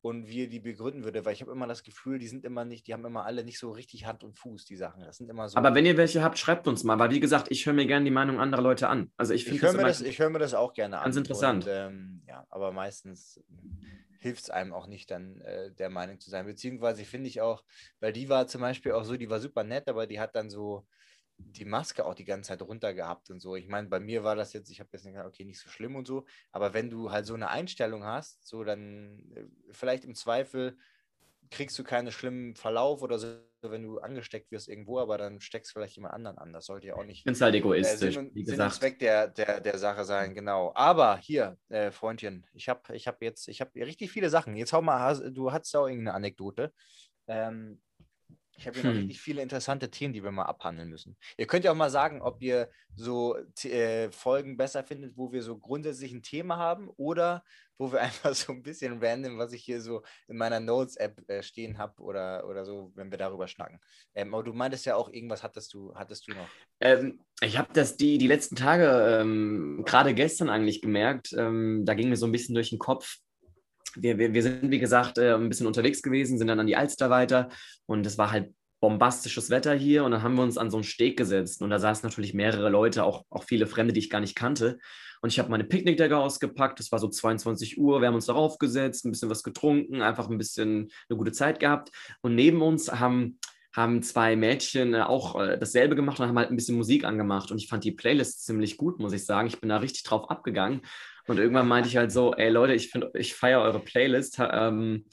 und 0.00 0.28
wie 0.28 0.40
ihr 0.40 0.48
die 0.48 0.60
begründen 0.60 1.04
würde, 1.04 1.24
weil 1.24 1.32
ich 1.32 1.40
habe 1.40 1.50
immer 1.50 1.66
das 1.66 1.82
Gefühl, 1.82 2.18
die 2.18 2.28
sind 2.28 2.44
immer 2.44 2.64
nicht, 2.64 2.86
die 2.86 2.92
haben 2.92 3.04
immer 3.04 3.24
alle 3.24 3.44
nicht 3.44 3.58
so 3.58 3.72
richtig 3.72 4.06
Hand 4.06 4.22
und 4.22 4.38
Fuß, 4.38 4.64
die 4.64 4.76
Sachen. 4.76 5.02
Das 5.02 5.16
sind 5.16 5.28
immer 5.28 5.48
so. 5.48 5.56
Aber 5.56 5.74
wenn 5.74 5.84
ihr 5.84 5.96
welche 5.96 6.22
habt, 6.22 6.38
schreibt 6.38 6.68
uns 6.68 6.84
mal, 6.84 6.98
weil 6.98 7.10
wie 7.10 7.20
gesagt, 7.20 7.48
ich 7.50 7.66
höre 7.66 7.72
mir 7.72 7.86
gerne 7.86 8.04
die 8.04 8.10
Meinung 8.10 8.38
anderer 8.38 8.62
Leute 8.62 8.88
an. 8.88 9.10
Also 9.16 9.34
ich 9.34 9.44
finde 9.44 9.62
höre 9.62 9.72
das, 9.72 9.76
mir, 9.76 9.88
das, 9.88 10.00
ich 10.02 10.18
hör 10.18 10.30
mir 10.30 10.38
das 10.38 10.54
auch 10.54 10.72
gerne 10.72 10.98
an. 10.98 11.04
Ganz 11.04 11.16
interessant. 11.16 11.64
Und, 11.66 11.72
ähm, 11.72 12.22
ja, 12.26 12.46
aber 12.50 12.72
meistens 12.72 13.40
hilft 14.20 14.44
es 14.44 14.50
einem 14.50 14.72
auch 14.72 14.86
nicht, 14.86 15.10
dann 15.10 15.40
äh, 15.40 15.72
der 15.72 15.90
Meinung 15.90 16.20
zu 16.20 16.30
sein. 16.30 16.46
Beziehungsweise 16.46 17.04
finde 17.04 17.28
ich 17.28 17.40
auch, 17.40 17.64
weil 18.00 18.12
die 18.12 18.28
war 18.28 18.46
zum 18.46 18.60
Beispiel 18.60 18.92
auch 18.92 19.04
so, 19.04 19.16
die 19.16 19.30
war 19.30 19.40
super 19.40 19.64
nett, 19.64 19.88
aber 19.88 20.06
die 20.06 20.20
hat 20.20 20.34
dann 20.34 20.50
so 20.50 20.86
die 21.38 21.64
Maske 21.64 22.04
auch 22.04 22.14
die 22.14 22.24
ganze 22.24 22.48
Zeit 22.48 22.62
runter 22.62 22.94
gehabt 22.94 23.30
und 23.30 23.40
so. 23.40 23.56
Ich 23.56 23.68
meine, 23.68 23.88
bei 23.88 24.00
mir 24.00 24.24
war 24.24 24.36
das 24.36 24.52
jetzt, 24.52 24.70
ich 24.70 24.80
habe 24.80 24.90
jetzt 24.92 25.04
gesagt, 25.04 25.26
okay, 25.26 25.44
nicht 25.44 25.60
so 25.60 25.68
schlimm 25.68 25.96
und 25.96 26.06
so, 26.06 26.26
aber 26.52 26.74
wenn 26.74 26.90
du 26.90 27.10
halt 27.10 27.26
so 27.26 27.34
eine 27.34 27.48
Einstellung 27.48 28.04
hast, 28.04 28.46
so 28.46 28.64
dann 28.64 29.32
äh, 29.34 29.44
vielleicht 29.70 30.04
im 30.04 30.14
Zweifel 30.14 30.76
kriegst 31.50 31.78
du 31.78 31.84
keinen 31.84 32.12
schlimmen 32.12 32.54
Verlauf 32.56 33.02
oder 33.02 33.18
so, 33.18 33.38
wenn 33.62 33.82
du 33.82 33.98
angesteckt 33.98 34.50
wirst 34.50 34.68
irgendwo, 34.68 34.98
aber 34.98 35.18
dann 35.18 35.40
steckst 35.40 35.70
du 35.70 35.78
vielleicht 35.78 35.96
jemand 35.96 36.14
anderen 36.14 36.38
an. 36.38 36.52
Das 36.52 36.66
sollte 36.66 36.88
ja 36.88 36.96
auch 36.96 37.04
nicht 37.04 37.18
ich 37.18 37.22
finde 37.24 37.40
halt 37.40 37.54
äh, 37.54 37.58
egoistisch, 37.58 38.14
Sinn 38.14 38.30
wie 38.34 38.44
Sinn 38.44 38.60
und 38.60 38.66
gesagt. 38.66 38.74
Zweck 38.74 38.98
der, 38.98 39.28
der, 39.28 39.60
der 39.60 39.78
Sache 39.78 40.04
sein, 40.04 40.34
genau. 40.34 40.72
Aber 40.74 41.16
hier, 41.16 41.56
äh, 41.68 41.90
Freundchen, 41.90 42.46
ich 42.52 42.68
habe 42.68 42.94
ich 42.94 43.06
hab 43.06 43.22
jetzt, 43.22 43.48
ich 43.48 43.60
habe 43.60 43.70
richtig 43.74 44.10
viele 44.10 44.30
Sachen. 44.30 44.56
Jetzt 44.56 44.72
hau 44.72 44.82
mal, 44.82 45.32
du 45.32 45.52
hattest 45.52 45.74
auch 45.74 45.86
irgendeine 45.86 46.14
Anekdote. 46.14 46.72
Ähm, 47.26 47.80
Ich 48.58 48.66
habe 48.66 48.74
hier 48.74 48.84
noch 48.84 48.90
Hm. 48.90 48.98
richtig 48.98 49.20
viele 49.20 49.40
interessante 49.40 49.90
Themen, 49.90 50.12
die 50.12 50.24
wir 50.24 50.32
mal 50.32 50.44
abhandeln 50.44 50.88
müssen. 50.88 51.16
Ihr 51.36 51.46
könnt 51.46 51.64
ja 51.64 51.70
auch 51.70 51.76
mal 51.76 51.90
sagen, 51.90 52.20
ob 52.20 52.42
ihr 52.42 52.68
so 52.96 53.36
äh, 53.64 54.10
Folgen 54.10 54.56
besser 54.56 54.82
findet, 54.82 55.16
wo 55.16 55.30
wir 55.32 55.42
so 55.42 55.56
grundsätzlich 55.58 56.12
ein 56.12 56.22
Thema 56.22 56.56
haben 56.56 56.88
oder 56.96 57.44
wo 57.78 57.92
wir 57.92 58.00
einfach 58.02 58.34
so 58.34 58.52
ein 58.52 58.62
bisschen 58.62 58.98
random, 59.02 59.38
was 59.38 59.52
ich 59.52 59.62
hier 59.62 59.80
so 59.80 60.02
in 60.26 60.36
meiner 60.36 60.58
Notes-App 60.58 61.22
äh, 61.28 61.42
stehen 61.42 61.78
habe 61.78 62.02
oder, 62.02 62.46
oder 62.48 62.64
so, 62.64 62.90
wenn 62.96 63.10
wir 63.12 63.18
darüber 63.18 63.46
schnacken. 63.46 63.78
Ähm, 64.14 64.34
aber 64.34 64.42
du 64.42 64.52
meintest 64.52 64.86
ja 64.86 64.96
auch, 64.96 65.08
irgendwas 65.08 65.44
hattest 65.44 65.72
du, 65.74 65.94
hattest 65.94 66.26
du 66.26 66.32
noch. 66.32 66.48
Ähm, 66.80 67.20
ich 67.40 67.56
habe 67.58 67.72
das 67.72 67.96
die, 67.96 68.18
die 68.18 68.26
letzten 68.26 68.56
Tage, 68.56 69.20
ähm, 69.20 69.84
gerade 69.86 70.14
gestern 70.14 70.48
eigentlich 70.48 70.82
gemerkt, 70.82 71.32
ähm, 71.32 71.84
da 71.84 71.94
ging 71.94 72.08
mir 72.08 72.16
so 72.16 72.26
ein 72.26 72.32
bisschen 72.32 72.54
durch 72.56 72.70
den 72.70 72.80
Kopf. 72.80 73.18
Wir, 74.02 74.18
wir, 74.18 74.32
wir 74.32 74.42
sind, 74.42 74.70
wie 74.70 74.78
gesagt, 74.78 75.18
äh, 75.18 75.34
ein 75.34 75.48
bisschen 75.48 75.66
unterwegs 75.66 76.02
gewesen, 76.02 76.38
sind 76.38 76.48
dann 76.48 76.60
an 76.60 76.66
die 76.66 76.76
Alster 76.76 77.10
weiter 77.10 77.48
und 77.86 78.06
es 78.06 78.18
war 78.18 78.30
halt 78.30 78.52
bombastisches 78.80 79.50
Wetter 79.50 79.74
hier 79.74 80.04
und 80.04 80.12
dann 80.12 80.22
haben 80.22 80.36
wir 80.36 80.42
uns 80.42 80.56
an 80.56 80.70
so 80.70 80.76
einen 80.76 80.84
Steg 80.84 81.16
gesetzt 81.16 81.62
und 81.62 81.70
da 81.70 81.78
saßen 81.78 82.08
natürlich 82.08 82.34
mehrere 82.34 82.68
Leute, 82.68 83.04
auch, 83.04 83.24
auch 83.30 83.44
viele 83.44 83.66
Fremde, 83.66 83.92
die 83.92 84.00
ich 84.00 84.10
gar 84.10 84.20
nicht 84.20 84.36
kannte. 84.36 84.78
Und 85.20 85.32
ich 85.32 85.40
habe 85.40 85.50
meine 85.50 85.64
Picknickdecke 85.64 86.16
ausgepackt, 86.16 86.78
es 86.78 86.92
war 86.92 87.00
so 87.00 87.08
22 87.08 87.76
Uhr, 87.76 88.00
wir 88.00 88.06
haben 88.06 88.14
uns 88.14 88.26
darauf 88.26 88.58
gesetzt, 88.58 89.04
ein 89.04 89.10
bisschen 89.10 89.30
was 89.30 89.42
getrunken, 89.42 90.00
einfach 90.00 90.30
ein 90.30 90.38
bisschen 90.38 90.90
eine 91.08 91.18
gute 91.18 91.32
Zeit 91.32 91.58
gehabt. 91.58 91.90
Und 92.20 92.36
neben 92.36 92.62
uns 92.62 92.92
haben 92.92 93.40
haben 93.78 94.02
zwei 94.02 94.34
Mädchen 94.34 94.94
äh, 94.94 95.02
auch 95.02 95.40
äh, 95.40 95.58
dasselbe 95.58 95.94
gemacht 95.94 96.18
und 96.20 96.26
haben 96.26 96.38
halt 96.38 96.50
ein 96.50 96.56
bisschen 96.56 96.76
Musik 96.76 97.04
angemacht. 97.04 97.50
Und 97.50 97.58
ich 97.58 97.68
fand 97.68 97.84
die 97.84 97.92
Playlist 97.92 98.44
ziemlich 98.44 98.76
gut, 98.76 98.98
muss 98.98 99.12
ich 99.12 99.24
sagen. 99.24 99.48
Ich 99.48 99.60
bin 99.60 99.68
da 99.68 99.76
richtig 99.78 100.02
drauf 100.02 100.30
abgegangen. 100.30 100.82
Und 101.28 101.38
irgendwann 101.38 101.68
meinte 101.68 101.88
ich 101.88 101.96
halt 101.96 102.10
so, 102.10 102.34
ey 102.34 102.50
Leute, 102.50 102.74
ich 102.74 102.90
finde, 102.90 103.10
ich 103.14 103.34
feiere 103.34 103.60
eure 103.60 103.80
Playlist. 103.80 104.38
Ähm, 104.40 105.04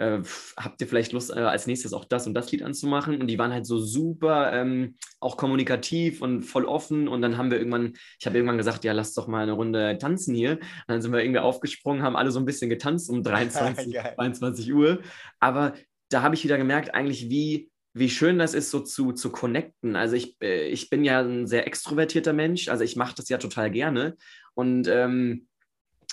äh, 0.00 0.22
habt 0.56 0.80
ihr 0.80 0.88
vielleicht 0.88 1.12
Lust, 1.12 1.30
äh, 1.30 1.40
als 1.40 1.66
nächstes 1.66 1.92
auch 1.92 2.06
das 2.06 2.26
und 2.26 2.32
das 2.32 2.50
Lied 2.50 2.62
anzumachen? 2.62 3.20
Und 3.20 3.26
die 3.26 3.38
waren 3.38 3.52
halt 3.52 3.66
so 3.66 3.78
super, 3.78 4.50
ähm, 4.54 4.96
auch 5.20 5.36
kommunikativ 5.36 6.22
und 6.22 6.42
voll 6.42 6.64
offen. 6.64 7.06
Und 7.06 7.20
dann 7.20 7.36
haben 7.36 7.50
wir 7.50 7.58
irgendwann, 7.58 7.92
ich 8.18 8.26
habe 8.26 8.38
irgendwann 8.38 8.56
gesagt, 8.56 8.82
ja, 8.84 8.92
lasst 8.94 9.18
doch 9.18 9.28
mal 9.28 9.42
eine 9.42 9.52
Runde 9.52 9.98
tanzen 9.98 10.34
hier. 10.34 10.52
Und 10.52 10.88
dann 10.88 11.02
sind 11.02 11.12
wir 11.12 11.22
irgendwie 11.22 11.40
aufgesprungen, 11.40 12.02
haben 12.02 12.16
alle 12.16 12.30
so 12.30 12.38
ein 12.38 12.46
bisschen 12.46 12.70
getanzt 12.70 13.10
um 13.10 13.22
23, 13.22 13.92
Geil. 13.92 14.14
22 14.14 14.72
Uhr. 14.72 15.00
Aber 15.38 15.74
da 16.08 16.22
habe 16.22 16.34
ich 16.34 16.44
wieder 16.44 16.56
gemerkt, 16.56 16.94
eigentlich, 16.94 17.28
wie, 17.28 17.70
wie 17.92 18.08
schön 18.08 18.38
das 18.38 18.54
ist, 18.54 18.70
so 18.70 18.80
zu, 18.80 19.12
zu 19.12 19.30
connecten. 19.30 19.96
Also 19.96 20.16
ich, 20.16 20.38
äh, 20.40 20.66
ich 20.68 20.88
bin 20.88 21.04
ja 21.04 21.20
ein 21.20 21.46
sehr 21.46 21.66
extrovertierter 21.66 22.32
Mensch, 22.32 22.68
also 22.68 22.84
ich 22.84 22.96
mache 22.96 23.16
das 23.16 23.28
ja 23.28 23.36
total 23.36 23.70
gerne. 23.70 24.16
Und 24.54 24.88
ähm, 24.88 25.46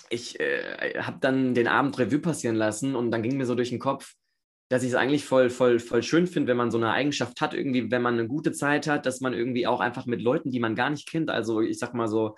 ich 0.10 0.40
äh, 0.40 1.00
habe 1.00 1.18
dann 1.20 1.54
den 1.54 1.68
Abend 1.68 1.98
Revue 2.00 2.20
passieren 2.20 2.56
lassen 2.56 2.96
und 2.96 3.12
dann 3.12 3.24
ging 3.24 3.38
mir 3.38 3.46
so 3.46 3.56
durch 3.56 3.70
den 3.70 3.80
Kopf, 3.80 4.14
dass 4.70 4.84
ich 4.84 4.90
es 4.90 4.96
eigentlich 4.96 5.26
voll, 5.26 5.50
voll, 5.50 5.80
voll 5.80 6.04
schön 6.04 6.28
finde, 6.28 6.50
wenn 6.50 6.58
man 6.58 6.72
so 6.72 6.78
eine 6.78 6.92
Eigenschaft 6.92 7.40
hat, 7.42 7.54
irgendwie, 7.54 7.90
wenn 7.90 8.02
man 8.02 8.16
eine 8.16 8.28
gute 8.28 8.52
Zeit 8.52 8.88
hat, 8.88 9.06
dass 9.06 9.22
man 9.22 9.34
irgendwie 9.34 9.68
auch 9.68 9.80
einfach 9.80 10.06
mit 10.06 10.22
Leuten, 10.22 10.52
die 10.52 10.60
man 10.60 10.76
gar 10.76 10.90
nicht 10.90 11.08
kennt, 11.10 11.30
also 11.30 11.62
ich 11.62 11.80
sag 11.80 11.94
mal 11.94 12.08
so, 12.08 12.36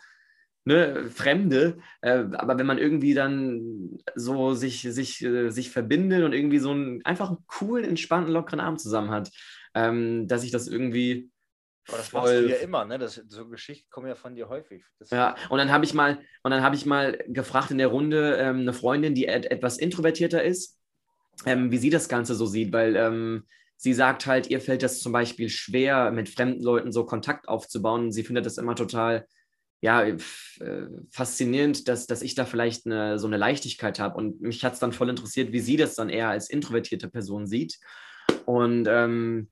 ne, 0.65 1.09
Fremde, 1.09 1.77
äh, 2.01 2.25
aber 2.33 2.57
wenn 2.59 2.67
man 2.67 2.77
irgendwie 2.77 3.13
dann 3.13 3.97
so 4.15 4.53
sich, 4.53 4.81
sich, 4.81 5.23
äh, 5.23 5.49
sich 5.49 5.71
verbindet 5.71 6.23
und 6.23 6.33
irgendwie 6.33 6.59
so 6.59 6.71
einen 6.71 7.03
einfach 7.05 7.29
einen 7.29 7.45
coolen, 7.47 7.85
entspannten, 7.85 8.31
lockeren 8.33 8.59
Abend 8.59 8.79
zusammen 8.79 9.09
hat, 9.09 9.31
ähm, 9.73 10.27
dass 10.27 10.43
ich 10.43 10.51
das 10.51 10.67
irgendwie 10.67 11.31
Aber 11.89 11.97
das 11.97 12.13
machst 12.13 12.33
du 12.33 12.47
ja 12.47 12.57
immer, 12.57 12.85
ne? 12.85 12.97
Das, 12.97 13.15
so 13.27 13.47
Geschichten 13.47 13.89
kommen 13.89 14.07
ja 14.07 14.15
von 14.15 14.35
dir 14.35 14.47
häufig. 14.47 14.83
Das 14.99 15.09
Ja, 15.09 15.35
und 15.49 15.57
dann 15.57 15.71
habe 15.71 15.85
ich 15.85 15.93
mal, 15.93 16.19
und 16.43 16.51
dann 16.51 16.63
habe 16.63 16.75
ich 16.75 16.85
mal 16.85 17.17
gefragt 17.27 17.71
in 17.71 17.77
der 17.77 17.87
Runde 17.87 18.37
ähm, 18.37 18.59
eine 18.59 18.73
Freundin, 18.73 19.15
die 19.15 19.25
et 19.25 19.49
etwas 19.51 19.77
introvertierter 19.77 20.43
ist, 20.43 20.79
ähm, 21.45 21.71
wie 21.71 21.77
sie 21.77 21.89
das 21.89 22.07
Ganze 22.07 22.35
so 22.35 22.45
sieht, 22.45 22.71
weil 22.71 22.95
ähm, 22.95 23.43
sie 23.75 23.93
sagt 23.93 24.25
halt, 24.25 24.47
ihr 24.47 24.61
fällt 24.61 24.83
das 24.83 24.99
zum 24.99 25.11
Beispiel 25.11 25.49
schwer, 25.49 26.11
mit 26.11 26.29
fremden 26.29 26.61
Leuten 26.61 26.91
so 26.91 27.05
Kontakt 27.05 27.47
aufzubauen. 27.47 28.05
Und 28.05 28.11
sie 28.11 28.23
findet 28.23 28.45
das 28.45 28.57
immer 28.57 28.75
total, 28.75 29.25
ja, 29.81 30.03
äh, 30.03 30.17
faszinierend, 31.09 31.87
dass, 31.87 32.05
dass 32.05 32.21
ich 32.21 32.35
da 32.35 32.45
vielleicht 32.45 32.85
eine, 32.85 33.17
so 33.17 33.27
eine 33.27 33.37
Leichtigkeit 33.37 33.99
habe. 33.99 34.15
Und 34.15 34.41
mich 34.41 34.63
hat 34.63 34.73
es 34.73 34.79
dann 34.79 34.91
voll 34.91 35.09
interessiert, 35.09 35.53
wie 35.53 35.61
sie 35.61 35.77
das 35.77 35.95
dann 35.95 36.09
eher 36.09 36.29
als 36.29 36.49
introvertierte 36.49 37.09
Person 37.09 37.47
sieht. 37.47 37.79
Und 38.45 38.87
ähm, 38.89 39.49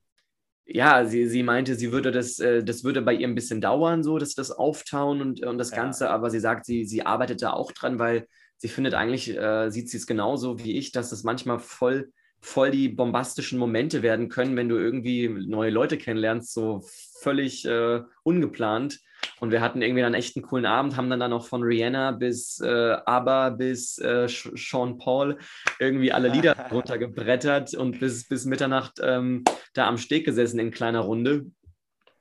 ja, 0.68 1.06
sie, 1.06 1.28
sie 1.28 1.44
meinte, 1.44 1.76
sie 1.76 1.92
würde 1.92 2.12
das, 2.12 2.40
äh, 2.40 2.64
das 2.64 2.84
würde 2.84 3.02
bei 3.02 3.14
ihr 3.14 3.28
ein 3.28 3.36
bisschen 3.36 3.62
dauern, 3.62 4.04
so, 4.04 4.18
dass 4.18 4.36
das 4.36 4.52
Auftauen 4.52 5.22
und, 5.22 5.44
und 5.46 5.58
das 5.58 5.72
Ja. 5.72 5.78
Ganze, 5.78 6.10
aber 6.10 6.30
sie 6.30 6.40
sagt, 6.40 6.66
sie, 6.66 6.86
sie 6.86 7.06
arbeitet 7.06 7.42
da 7.42 7.54
auch 7.54 7.72
dran, 7.72 8.00
weil 8.00 8.28
sie 8.58 8.68
findet 8.68 8.94
eigentlich, 8.94 9.36
äh, 9.36 9.70
sieht 9.70 9.90
sie 9.90 9.98
es 9.98 10.08
genauso 10.08 10.60
wie 10.60 10.78
ich, 10.78 10.92
dass 10.92 11.12
es 11.12 11.24
manchmal 11.24 11.60
voll, 11.60 12.12
voll 12.42 12.72
die 12.72 12.90
bombastischen 12.90 13.60
Momente 13.60 14.02
werden 14.04 14.30
können, 14.30 14.56
wenn 14.58 14.70
du 14.70 14.76
irgendwie 14.78 15.30
neue 15.30 15.72
Leute 15.72 15.98
kennenlernst, 15.98 16.54
so 16.54 16.82
völlig 17.22 17.66
äh, 17.66 18.02
ungeplant. 18.24 19.00
Und 19.40 19.52
wir 19.52 19.62
hatten 19.62 19.82
irgendwie 19.82 20.02
dann 20.02 20.14
echt 20.14 20.36
einen 20.36 20.46
coolen 20.46 20.66
Abend, 20.66 20.98
haben 20.98 21.10
dann, 21.10 21.20
dann 21.20 21.34
auch 21.34 21.48
von 21.48 21.64
Rihanna 21.64 22.12
bis 22.12 22.60
äh, 22.60 22.98
ABBA 23.06 23.50
bis 23.52 23.98
äh, 24.00 24.28
Sean 24.28 24.98
Paul 24.98 25.38
irgendwie 25.80 26.12
alle 26.12 26.30
Lieder 26.30 26.56
runtergebrettert 26.72 27.74
und 27.74 28.00
bis, 28.00 28.28
bis 28.28 28.46
Mitternacht 28.46 29.00
ähm, 29.02 29.44
da 29.74 29.88
am 29.88 29.98
Steg 29.98 30.26
gesessen 30.26 30.60
in 30.60 30.72
kleiner 30.72 31.02
Runde, 31.02 31.46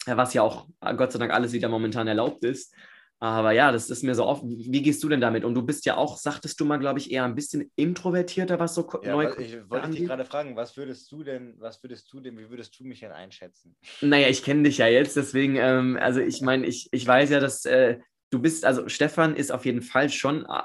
was 0.06 0.34
ja 0.34 0.42
auch 0.42 0.68
äh, 0.80 0.94
Gott 0.94 1.12
sei 1.12 1.18
Dank 1.18 1.32
alles 1.32 1.52
wieder 1.52 1.68
momentan 1.68 2.08
erlaubt 2.08 2.44
ist. 2.44 2.74
Aber 3.18 3.52
ja, 3.52 3.72
das 3.72 3.88
ist 3.88 4.02
mir 4.02 4.14
so 4.14 4.26
oft. 4.26 4.42
Wie 4.44 4.82
gehst 4.82 5.02
du 5.02 5.08
denn 5.08 5.20
damit? 5.20 5.44
Und 5.44 5.54
du 5.54 5.62
bist 5.62 5.86
ja 5.86 5.96
auch, 5.96 6.18
sagtest 6.18 6.60
du 6.60 6.66
mal, 6.66 6.78
glaube 6.78 6.98
ich, 6.98 7.10
eher 7.10 7.24
ein 7.24 7.34
bisschen 7.34 7.70
introvertierter, 7.74 8.60
was 8.60 8.74
so 8.74 8.86
Ja, 9.02 9.16
was, 9.16 9.38
ich 9.38 9.56
wollte 9.70 9.90
dich 9.90 10.04
gerade 10.06 10.24
fragen, 10.26 10.54
was 10.54 10.76
würdest 10.76 11.10
du 11.10 11.24
denn, 11.24 11.54
was 11.58 11.82
würdest 11.82 12.12
du 12.12 12.20
denn, 12.20 12.38
wie 12.38 12.50
würdest 12.50 12.78
du 12.78 12.84
mich 12.84 13.00
denn 13.00 13.12
einschätzen? 13.12 13.74
Naja, 14.02 14.28
ich 14.28 14.42
kenne 14.42 14.64
dich 14.64 14.78
ja 14.78 14.86
jetzt, 14.86 15.16
deswegen, 15.16 15.56
ähm, 15.56 15.98
also 16.00 16.20
ich 16.20 16.42
meine, 16.42 16.66
ich, 16.66 16.88
ich 16.92 17.06
weiß 17.06 17.30
ja, 17.30 17.40
dass 17.40 17.64
äh, 17.64 17.98
du 18.30 18.38
bist, 18.38 18.66
also 18.66 18.88
Stefan 18.88 19.34
ist 19.34 19.50
auf 19.50 19.64
jeden 19.64 19.82
Fall 19.82 20.10
schon 20.10 20.44
äh, 20.44 20.60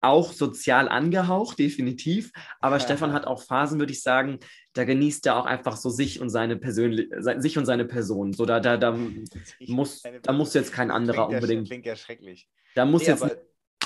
auch 0.00 0.32
sozial 0.32 0.88
angehaucht, 0.88 1.58
definitiv. 1.58 2.32
Aber 2.60 2.80
Stefan 2.80 3.12
hat 3.12 3.26
auch 3.26 3.42
Phasen, 3.42 3.78
würde 3.78 3.92
ich 3.92 4.02
sagen, 4.02 4.38
da 4.72 4.84
genießt 4.84 5.26
er 5.26 5.36
auch 5.36 5.46
einfach 5.46 5.76
so 5.76 5.90
sich 5.90 6.20
und 6.20 6.30
seine 6.30 6.56
persönlich, 6.56 7.08
sich 7.38 7.58
und 7.58 7.66
seine 7.66 7.84
Person. 7.84 8.32
So, 8.32 8.44
da, 8.46 8.60
da, 8.60 8.76
da, 8.76 8.96
muss, 9.66 10.02
da 10.22 10.32
muss 10.32 10.54
jetzt 10.54 10.72
kein 10.72 10.90
anderer 10.90 11.26
klingt 11.26 11.30
ja, 11.32 11.36
unbedingt, 11.38 11.66
Klingt 11.68 11.86
ja 11.86 11.96
schrecklich. 11.96 12.48
da 12.74 12.84
muss 12.84 13.02
Nee, 13.02 13.08
jetzt 13.08 13.26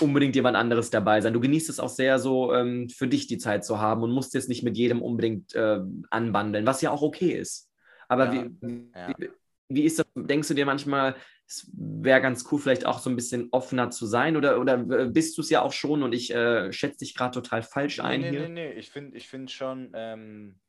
unbedingt 0.01 0.35
jemand 0.35 0.57
anderes 0.57 0.90
dabei 0.90 1.20
sein. 1.20 1.33
Du 1.33 1.40
genießt 1.40 1.68
es 1.68 1.81
auch 1.81 1.88
sehr 1.88 2.18
so 2.18 2.55
ähm, 2.55 2.88
für 2.88 3.07
dich 3.07 3.27
die 3.27 3.38
Zeit 3.38 3.64
zu 3.64 3.79
haben 3.79 4.03
und 4.03 4.11
musst 4.12 4.35
jetzt 4.35 4.49
nicht 4.49 4.62
mit 4.62 4.77
jedem 4.77 5.03
unbedingt 5.03 5.55
äh, 5.55 5.81
anbandeln, 6.11 6.66
was 6.66 6.81
ja 6.81 6.90
auch 6.90 7.03
okay 7.03 7.33
ist. 7.33 7.70
Aber 8.09 8.33
Ja, 8.33 8.46
wie, 8.61 8.90
ja. 8.94 9.14
wie, 9.18 9.31
wie 9.68 9.83
ist 9.85 9.99
das? 9.99 10.07
Denkst 10.14 10.49
du 10.49 10.55
dir 10.55 10.66
manchmal, 10.66 11.16
es 11.51 11.69
wäre 11.73 12.21
ganz 12.21 12.45
cool, 12.51 12.61
vielleicht 12.61 12.87
auch 12.87 13.01
so 13.01 13.11
ein 13.11 13.17
bisschen 13.17 13.49
offener 13.51 13.91
zu 13.91 14.07
sein? 14.07 14.37
Oder, 14.37 14.61
oder 14.61 14.79
bist 15.07 15.37
du 15.37 15.43
es 15.43 15.51
ja 15.51 15.63
auch 15.63 15.73
schon 15.73 16.05
und 16.05 16.13
ich 16.13 16.33
äh, 16.33 16.73
schätze 16.73 16.99
dich 16.99 17.15
gerade 17.15 17.33
total 17.33 17.63
falsch 17.65 17.99
nee, 17.99 18.05
ein 18.05 18.21
nee, 18.21 18.31
hier? 18.31 18.41
nee, 18.43 18.49
nee, 18.49 18.73
ich 18.73 18.91
finde 18.91 19.17
ich 19.17 19.29
find 19.29 19.51
schon, 19.51 19.91
ähm, 19.95 20.61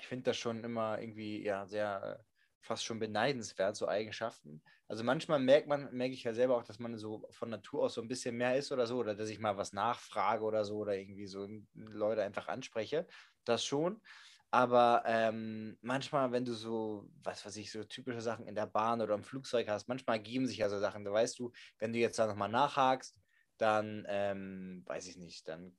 ich 0.00 0.06
finde 0.06 0.24
das 0.24 0.38
schon 0.38 0.64
immer 0.64 0.98
irgendwie, 0.98 1.44
ja, 1.44 1.66
sehr, 1.66 2.20
äh, 2.20 2.24
fast 2.62 2.84
schon 2.84 2.98
beneidenswert, 2.98 3.76
so 3.76 3.86
Eigenschaften. 3.86 4.62
Also 4.88 5.04
manchmal 5.04 5.38
merkt 5.38 5.68
man, 5.68 5.92
merke 5.92 6.14
ich 6.14 6.24
ja 6.24 6.32
selber 6.32 6.56
auch, 6.56 6.64
dass 6.64 6.78
man 6.78 6.96
so 6.96 7.28
von 7.30 7.50
Natur 7.50 7.84
aus 7.84 7.94
so 7.94 8.00
ein 8.00 8.08
bisschen 8.08 8.36
mehr 8.36 8.56
ist 8.56 8.72
oder 8.72 8.86
so, 8.86 8.96
oder 8.96 9.14
dass 9.14 9.28
ich 9.28 9.38
mal 9.38 9.56
was 9.56 9.72
nachfrage 9.72 10.42
oder 10.42 10.64
so, 10.64 10.78
oder 10.78 10.96
irgendwie 10.96 11.26
so 11.26 11.46
Leute 11.74 12.22
einfach 12.22 12.48
anspreche. 12.48 13.06
Das 13.44 13.64
schon. 13.64 14.00
Aber 14.50 15.02
ähm, 15.06 15.76
manchmal, 15.82 16.32
wenn 16.32 16.44
du 16.44 16.54
so, 16.54 17.08
was 17.22 17.44
weiß 17.44 17.56
ich, 17.56 17.70
so 17.70 17.84
typische 17.84 18.20
Sachen 18.20 18.46
in 18.46 18.54
der 18.54 18.66
Bahn 18.66 19.00
oder 19.00 19.14
im 19.14 19.24
Flugzeug 19.24 19.68
hast, 19.68 19.88
manchmal 19.88 20.16
ergeben 20.16 20.46
sich 20.46 20.58
ja 20.58 20.68
so 20.68 20.78
Sachen. 20.78 21.04
Da 21.04 21.12
weißt 21.12 21.38
du, 21.38 21.52
wenn 21.78 21.92
du 21.92 21.98
jetzt 21.98 22.18
da 22.18 22.26
nochmal 22.26 22.48
nachhakst, 22.48 23.16
dann, 23.58 24.06
ähm, 24.08 24.82
weiß 24.86 25.08
ich 25.08 25.16
nicht, 25.16 25.48
dann 25.48 25.76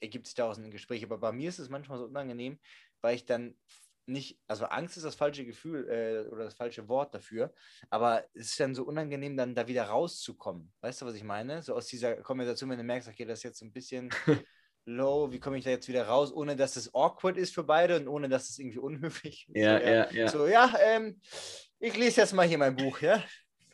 ergibt 0.00 0.26
sich 0.26 0.34
daraus 0.34 0.58
ein 0.58 0.70
Gespräch. 0.70 1.04
Aber 1.04 1.18
bei 1.18 1.32
mir 1.32 1.48
ist 1.48 1.58
es 1.58 1.68
manchmal 1.68 1.98
so 1.98 2.04
unangenehm, 2.04 2.58
weil 3.00 3.14
ich 3.14 3.26
dann 3.26 3.56
nicht, 4.06 4.38
also 4.46 4.66
Angst 4.66 4.96
ist 4.96 5.04
das 5.04 5.14
falsche 5.14 5.46
Gefühl 5.46 5.88
äh, 5.88 6.28
oder 6.28 6.44
das 6.44 6.54
falsche 6.54 6.88
Wort 6.88 7.14
dafür, 7.14 7.54
aber 7.90 8.24
es 8.34 8.50
ist 8.50 8.60
dann 8.60 8.74
so 8.74 8.84
unangenehm, 8.84 9.36
dann 9.36 9.54
da 9.54 9.66
wieder 9.66 9.84
rauszukommen. 9.84 10.72
Weißt 10.80 11.00
du, 11.00 11.06
was 11.06 11.14
ich 11.14 11.24
meine? 11.24 11.62
So 11.62 11.74
aus 11.74 11.86
dieser 11.86 12.16
Konversation, 12.16 12.70
wenn 12.70 12.78
du 12.78 12.84
merkst, 12.84 13.08
okay, 13.08 13.24
das 13.24 13.38
ist 13.38 13.44
jetzt 13.44 13.58
so 13.58 13.64
ein 13.64 13.72
bisschen 13.72 14.10
low, 14.86 15.32
wie 15.32 15.40
komme 15.40 15.58
ich 15.58 15.64
da 15.64 15.70
jetzt 15.70 15.88
wieder 15.88 16.06
raus, 16.06 16.32
ohne 16.32 16.56
dass 16.56 16.76
es 16.76 16.94
awkward 16.94 17.36
ist 17.36 17.54
für 17.54 17.64
beide 17.64 17.96
und 17.96 18.08
ohne 18.08 18.28
dass 18.28 18.50
es 18.50 18.58
irgendwie 18.58 18.78
unhöflich 18.78 19.46
ist. 19.52 19.62
Ja, 19.62 19.78
so, 19.78 19.84
ja, 19.86 20.10
ja. 20.12 20.28
So, 20.28 20.46
ja, 20.46 20.74
ähm, 20.82 21.20
ich 21.80 21.96
lese 21.96 22.20
jetzt 22.20 22.32
mal 22.32 22.46
hier 22.46 22.58
mein 22.58 22.76
Buch, 22.76 23.00
ja. 23.00 23.22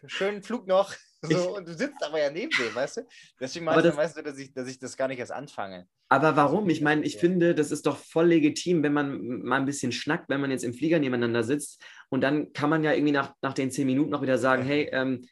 Schönen 0.07 0.42
Flug 0.42 0.66
noch. 0.66 0.94
So, 1.23 1.55
und 1.55 1.68
du 1.68 1.75
sitzt 1.75 2.03
aber 2.03 2.18
ja 2.18 2.31
neben 2.31 2.51
dem, 2.57 2.75
weißt 2.75 2.96
du? 2.96 3.07
Deswegen 3.38 3.66
meinst 3.66 3.85
du, 3.85 3.88
das- 3.88 3.96
weißt 3.99 4.16
du, 4.16 4.23
dass 4.23 4.38
ich, 4.38 4.55
dass 4.55 4.66
ich 4.68 4.79
das 4.79 4.96
gar 4.96 5.07
nicht 5.07 5.18
erst 5.18 5.33
anfange. 5.33 5.87
Aber 6.09 6.35
warum? 6.35 6.70
Ich 6.70 6.81
meine, 6.81 7.05
ich 7.05 7.12
Ja. 7.16 7.20
finde, 7.20 7.55
das 7.55 7.70
ist 7.70 7.85
doch 7.85 7.99
voll 7.99 8.29
legitim, 8.29 8.83
wenn 8.83 8.94
man 8.94 9.42
mal 9.42 9.57
ein 9.61 9.66
bisschen 9.66 9.92
schnackt, 9.92 10.31
wenn 10.31 10.40
man 10.40 10.51
jetzt 10.51 10.64
im 10.64 10.73
Flieger 10.73 10.99
nebeneinander 10.99 11.44
sitzt. 11.44 11.85
Und 12.09 12.23
dann 12.23 12.55
kann 12.55 12.70
man 12.70 12.83
ja 12.85 12.94
irgendwie 12.94 13.12
nach, 13.12 13.35
nach 13.42 13.53
den 13.53 13.70
zehn 13.70 13.85
Minuten 13.85 14.09
noch 14.09 14.23
wieder 14.23 14.38
sagen, 14.38 14.62
hey, 14.64 14.88
ähm, 14.92 15.29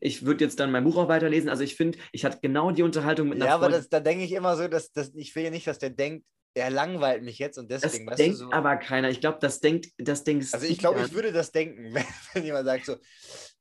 ich 0.00 0.24
würde 0.24 0.44
jetzt 0.44 0.58
dann 0.60 0.70
mein 0.72 0.84
Buch 0.84 0.96
auch 0.96 1.08
weiterlesen. 1.08 1.48
Also 1.48 1.62
ich 1.62 1.76
finde, 1.76 1.98
ich 2.12 2.24
hatte 2.24 2.38
genau 2.42 2.70
die 2.70 2.82
Unterhaltung 2.82 3.28
mit 3.28 3.36
einer 3.36 3.46
Ja, 3.46 3.54
aber 3.54 3.64
Freundin. 3.64 3.80
das, 3.80 3.88
da 3.88 4.00
denke 4.00 4.24
ich 4.24 4.32
immer 4.32 4.56
so, 4.56 4.68
dass, 4.68 4.92
dass 4.92 5.14
ich 5.14 5.34
will 5.36 5.44
ja 5.44 5.50
nicht, 5.50 5.66
dass 5.66 5.78
der 5.78 5.90
denkt, 5.90 6.26
er 6.54 6.70
langweilt 6.70 7.22
mich 7.22 7.38
jetzt 7.38 7.58
und 7.58 7.70
Das 7.70 7.82
deswegen, 7.82 8.06
weißt 8.08 8.18
denkt 8.18 8.40
du 8.40 8.44
so. 8.46 8.52
aber 8.52 8.76
keiner. 8.76 9.08
Ich 9.10 9.20
glaube, 9.20 9.38
das 9.40 9.60
denkt, 9.60 9.88
das 9.98 10.24
denkst 10.24 10.52
Also 10.52 10.66
ich 10.66 10.78
glaube, 10.78 11.00
ich 11.00 11.12
würde 11.12 11.32
das 11.32 11.52
denken, 11.52 11.94
wenn, 11.94 12.04
wenn 12.34 12.44
jemand 12.44 12.66
sagt 12.66 12.86
so, 12.86 12.96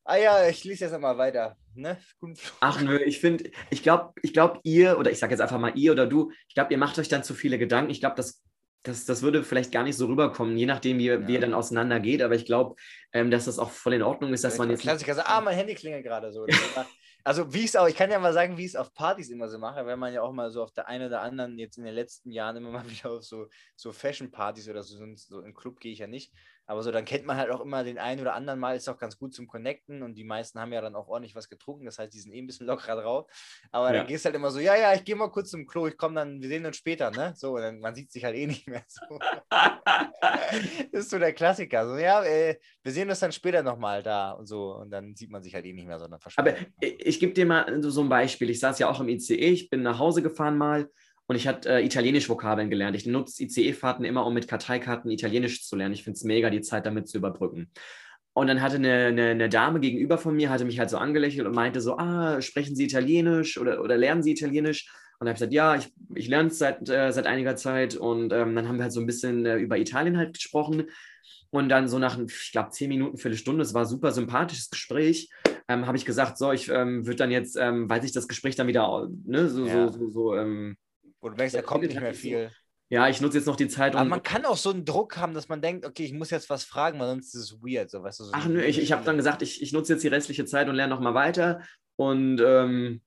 ah 0.05 0.15
ja, 0.17 0.47
ich 0.47 0.63
lese 0.63 0.85
jetzt 0.85 0.93
nochmal 0.93 1.17
weiter. 1.17 1.55
Ne? 1.75 1.97
Ach 2.61 2.81
nö, 2.81 2.97
ich 2.97 3.19
finde, 3.19 3.51
ich 3.69 3.83
glaube, 3.83 4.13
ich 4.23 4.33
glaube, 4.33 4.59
ihr, 4.63 4.97
oder 4.97 5.11
ich 5.11 5.19
sage 5.19 5.33
jetzt 5.33 5.41
einfach 5.41 5.59
mal 5.59 5.73
ihr 5.77 5.91
oder 5.91 6.07
du, 6.07 6.31
ich 6.47 6.55
glaube, 6.55 6.73
ihr 6.73 6.79
macht 6.79 6.97
euch 6.97 7.09
dann 7.09 7.23
zu 7.23 7.33
viele 7.35 7.59
Gedanken. 7.59 7.91
Ich 7.91 7.99
glaube, 7.99 8.15
das, 8.15 8.41
das, 8.83 9.05
das 9.05 9.21
würde 9.21 9.43
vielleicht 9.43 9.71
gar 9.71 9.83
nicht 9.83 9.97
so 9.97 10.05
rüberkommen, 10.07 10.57
je 10.57 10.65
nachdem, 10.65 10.97
wie, 10.99 11.05
ihr- 11.07 11.27
wie 11.27 11.35
Ja. 11.35 11.41
dann 11.41 11.53
auseinander 11.53 11.99
geht. 11.99 12.21
Aber 12.21 12.35
ich 12.35 12.45
glaube, 12.45 12.75
ähm, 13.11 13.29
dass 13.29 13.45
das 13.45 13.59
auch 13.59 13.71
voll 13.71 13.93
in 13.93 14.01
Ordnung 14.03 14.33
ist, 14.33 14.43
dass 14.43 14.57
man 14.57 14.69
jetzt. 14.69 14.81
Klassiker 14.81 15.15
so, 15.15 15.21
ah, 15.23 15.41
mein 15.41 15.55
Handy 15.55 15.75
klingelt 15.75 16.03
gerade 16.05 16.31
so. 16.31 16.45
Also 17.25 17.53
wie 17.53 17.59
ich 17.59 17.65
es 17.65 17.75
auch, 17.75 17.87
ich 17.87 17.97
kann 17.97 18.09
ja 18.09 18.17
mal 18.17 18.31
sagen, 18.31 18.57
wie 18.57 18.61
ich 18.63 18.69
es 18.71 18.75
auf 18.77 18.93
Partys 18.93 19.29
immer 19.29 19.49
so 19.49 19.59
mache, 19.59 19.85
wenn 19.85 19.99
man 19.99 20.13
ja 20.13 20.21
auch 20.21 20.31
mal 20.31 20.49
so 20.51 20.63
auf 20.63 20.71
der 20.71 20.87
einen 20.87 21.05
oder 21.07 21.21
anderen 21.21 21.59
jetzt 21.59 21.77
in 21.77 21.83
den 21.83 21.93
letzten 21.93 22.31
Jahren 22.31 22.55
immer 22.55 22.71
mal 22.71 22.89
wieder 22.89 23.11
auf 23.11 23.23
so, 23.25 23.47
so 23.75 23.91
Fashion-Partys 23.91 24.69
oder 24.69 24.83
so, 24.83 24.97
so 25.15 25.41
im 25.41 25.53
Club 25.53 25.81
gehe 25.81 25.91
ich 25.91 25.99
ja 25.99 26.07
nicht, 26.07 26.31
aber 26.69 26.83
so 26.83 26.91
dann 26.91 27.03
kennt 27.03 27.25
man 27.25 27.35
halt 27.35 27.49
auch 27.49 27.61
immer 27.61 27.83
den 27.83 27.97
einen 27.97 28.21
oder 28.21 28.35
anderen 28.35 28.59
Mal, 28.59 28.75
ist 28.75 28.87
auch 28.87 28.99
ganz 28.99 29.17
gut 29.17 29.33
zum 29.33 29.47
Connecten 29.47 30.03
und 30.03 30.13
die 30.13 30.23
meisten 30.23 30.59
haben 30.59 30.71
ja 30.71 30.81
dann 30.81 30.95
auch 30.95 31.07
ordentlich 31.07 31.33
was 31.33 31.49
getrunken, 31.49 31.85
das 31.85 31.97
heißt, 31.97 32.13
die 32.13 32.19
sind 32.19 32.31
eh 32.31 32.37
ein 32.39 32.45
bisschen 32.45 32.67
lockerer 32.95 33.01
drauf, 33.01 33.25
aber 33.71 33.87
Ja. 33.87 33.93
dann 33.97 34.07
gehst 34.07 34.25
halt 34.25 34.35
immer 34.35 34.51
so, 34.51 34.59
ja, 34.59 34.75
ja, 34.75 34.93
ich 34.93 35.03
gehe 35.03 35.15
mal 35.15 35.31
kurz 35.31 35.49
zum 35.49 35.65
Klo, 35.65 35.87
ich 35.87 35.97
komme 35.97 36.15
dann, 36.15 36.39
wir 36.41 36.47
sehen 36.47 36.65
uns 36.65 36.77
später, 36.77 37.09
ne? 37.09 37.33
So, 37.35 37.55
und 37.55 37.61
dann, 37.61 37.79
man 37.79 37.95
sieht 37.95 38.11
sich 38.11 38.23
halt 38.23 38.35
eh 38.35 38.45
nicht 38.45 38.67
mehr 38.67 38.83
so. 38.87 39.17
das 39.49 40.91
ist 40.91 41.09
so 41.09 41.17
der 41.19 41.33
Klassiker. 41.33 41.87
So, 41.87 41.97
ja, 41.97 42.23
äh, 42.23 42.57
wir 42.83 42.91
sehen 42.91 43.09
uns 43.09 43.19
dann 43.19 43.31
später 43.31 43.63
nochmal 43.63 44.03
da 44.03 44.31
und 44.31 44.45
so. 44.45 44.75
Und 44.75 44.91
dann 44.91 45.15
sieht 45.15 45.31
man 45.31 45.41
sich 45.41 45.53
halt 45.55 45.65
eh 45.65 45.73
nicht 45.73 45.87
mehr, 45.87 45.99
sondern 45.99 46.19
Aber 46.35 46.51
verschwindet. 46.51 46.73
ich, 46.81 47.05
ich 47.05 47.19
gebe 47.19 47.33
dir 47.33 47.45
mal 47.45 47.81
so 47.83 48.01
ein 48.01 48.09
Beispiel. 48.09 48.49
Ich 48.49 48.59
saß 48.59 48.79
ja 48.79 48.89
auch 48.89 48.99
im 48.99 49.09
ICE, 49.09 49.33
ich 49.35 49.69
bin 49.69 49.81
nach 49.81 49.99
Hause 49.99 50.21
gefahren 50.21 50.57
mal 50.57 50.89
und 51.29 51.35
ich 51.35 51.47
hatte 51.47 51.69
äh, 51.69 51.85
Italienisch 51.85 52.27
Vokabeln 52.27 52.71
gelernt. 52.71 52.95
Ich 52.95 53.05
nutze 53.05 53.43
ICE-Fahrten 53.43 54.03
immer, 54.03 54.25
um 54.25 54.33
mit 54.33 54.47
Karteikarten 54.47 55.11
Italienisch 55.11 55.63
zu 55.63 55.75
lernen. 55.75 55.93
Ich 55.93 56.03
finde 56.03 56.17
es 56.17 56.23
mega, 56.23 56.49
die 56.49 56.61
Zeit 56.61 56.87
damit 56.87 57.07
zu 57.07 57.19
überbrücken. 57.19 57.69
Und 58.33 58.47
dann 58.47 58.63
hatte 58.63 58.77
eine, 58.77 59.05
eine, 59.05 59.27
eine 59.27 59.47
Dame 59.47 59.79
gegenüber 59.79 60.17
von 60.17 60.35
mir, 60.35 60.49
hatte 60.49 60.65
mich 60.65 60.79
halt 60.79 60.89
so 60.89 60.97
angelächelt 60.97 61.45
und 61.45 61.53
meinte 61.53 61.81
so, 61.81 61.97
ah, 61.97 62.41
sprechen 62.41 62.75
Sie 62.75 62.85
Italienisch 62.85 63.59
oder, 63.59 63.83
oder 63.83 63.95
lernen 63.95 64.23
Sie 64.23 64.31
Italienisch? 64.31 64.89
Und 65.19 65.27
dann 65.27 65.27
habe 65.27 65.35
ich 65.35 65.39
gesagt, 65.39 65.53
ja, 65.53 65.75
ich, 65.75 65.93
ich 66.15 66.29
lerne 66.29 66.49
es 66.49 66.57
seit, 66.57 66.89
äh, 66.89 67.11
seit 67.11 67.27
einiger 67.27 67.55
Zeit. 67.55 67.95
Und 67.95 68.33
ähm, 68.33 68.55
dann 68.55 68.67
haben 68.67 68.77
wir 68.77 68.83
halt 68.83 68.93
so 68.93 68.99
ein 68.99 69.05
bisschen 69.05 69.45
äh, 69.45 69.57
über 69.57 69.77
Italien 69.77 70.17
halt 70.17 70.33
gesprochen. 70.33 70.85
Und 71.51 71.69
dann 71.69 71.87
so 71.87 71.99
nach, 71.99 72.17
ich 72.17 72.51
glaube, 72.51 72.71
zehn 72.71 72.89
Minuten, 72.89 73.17
Viertelstunde, 73.17 73.61
es 73.61 73.75
war 73.75 73.83
ein 73.83 73.87
super 73.87 74.11
sympathisches 74.11 74.71
Gespräch, 74.71 75.29
ähm, 75.67 75.85
habe 75.85 75.97
ich 75.97 76.05
gesagt, 76.05 76.39
so, 76.39 76.51
ich 76.51 76.69
ähm, 76.69 77.05
würde 77.05 77.17
dann 77.17 77.29
jetzt, 77.29 77.55
ähm, 77.55 77.87
weil 77.87 78.01
sich 78.01 78.13
das 78.13 78.27
Gespräch 78.27 78.55
dann 78.55 78.65
wieder, 78.65 79.07
ne, 79.25 79.47
so, 79.47 79.67
Ja. 79.67 79.87
so, 79.89 79.99
so, 79.99 80.09
so 80.09 80.35
ähm, 80.35 80.75
Wo 81.21 81.29
du 81.29 81.35
merkst, 81.35 81.55
da 81.55 81.61
kommt 81.61 81.83
nicht 81.83 81.99
mehr 81.99 82.13
viel. 82.13 82.51
ja, 82.89 83.07
ich 83.09 83.21
nutze 83.21 83.37
jetzt 83.37 83.47
noch 83.47 83.55
die 83.55 83.67
Zeit, 83.67 83.93
Aber 83.93 84.03
um, 84.03 84.09
man 84.09 84.23
kann 84.23 84.45
auch 84.45 84.57
so 84.57 84.71
einen 84.71 84.85
Druck 84.85 85.17
haben, 85.17 85.33
dass 85.33 85.49
man 85.49 85.61
denkt, 85.61 85.85
okay, 85.85 86.03
ich 86.03 86.13
muss 86.13 86.29
jetzt 86.29 86.49
was 86.49 86.63
fragen, 86.63 86.99
weil 86.99 87.07
sonst 87.07 87.35
ist 87.35 87.41
es 87.41 87.61
weird. 87.61 87.89
So, 87.89 88.01
weißt 88.01 88.19
du, 88.19 88.23
so 88.25 88.31
ach 88.33 88.45
nö, 88.47 88.61
ich, 88.61 88.79
ich 88.79 88.91
habe 88.91 89.03
dann 89.03 89.17
gesagt, 89.17 89.41
ich, 89.41 89.61
ich 89.61 89.73
nutze 89.73 89.93
jetzt 89.93 90.03
die 90.03 90.07
restliche 90.07 90.45
Zeit 90.45 90.69
und 90.69 90.75
lerne 90.75 90.93
nochmal 90.93 91.13
weiter. 91.13 91.61
Und, 91.95 92.41
ähm, 92.43 93.01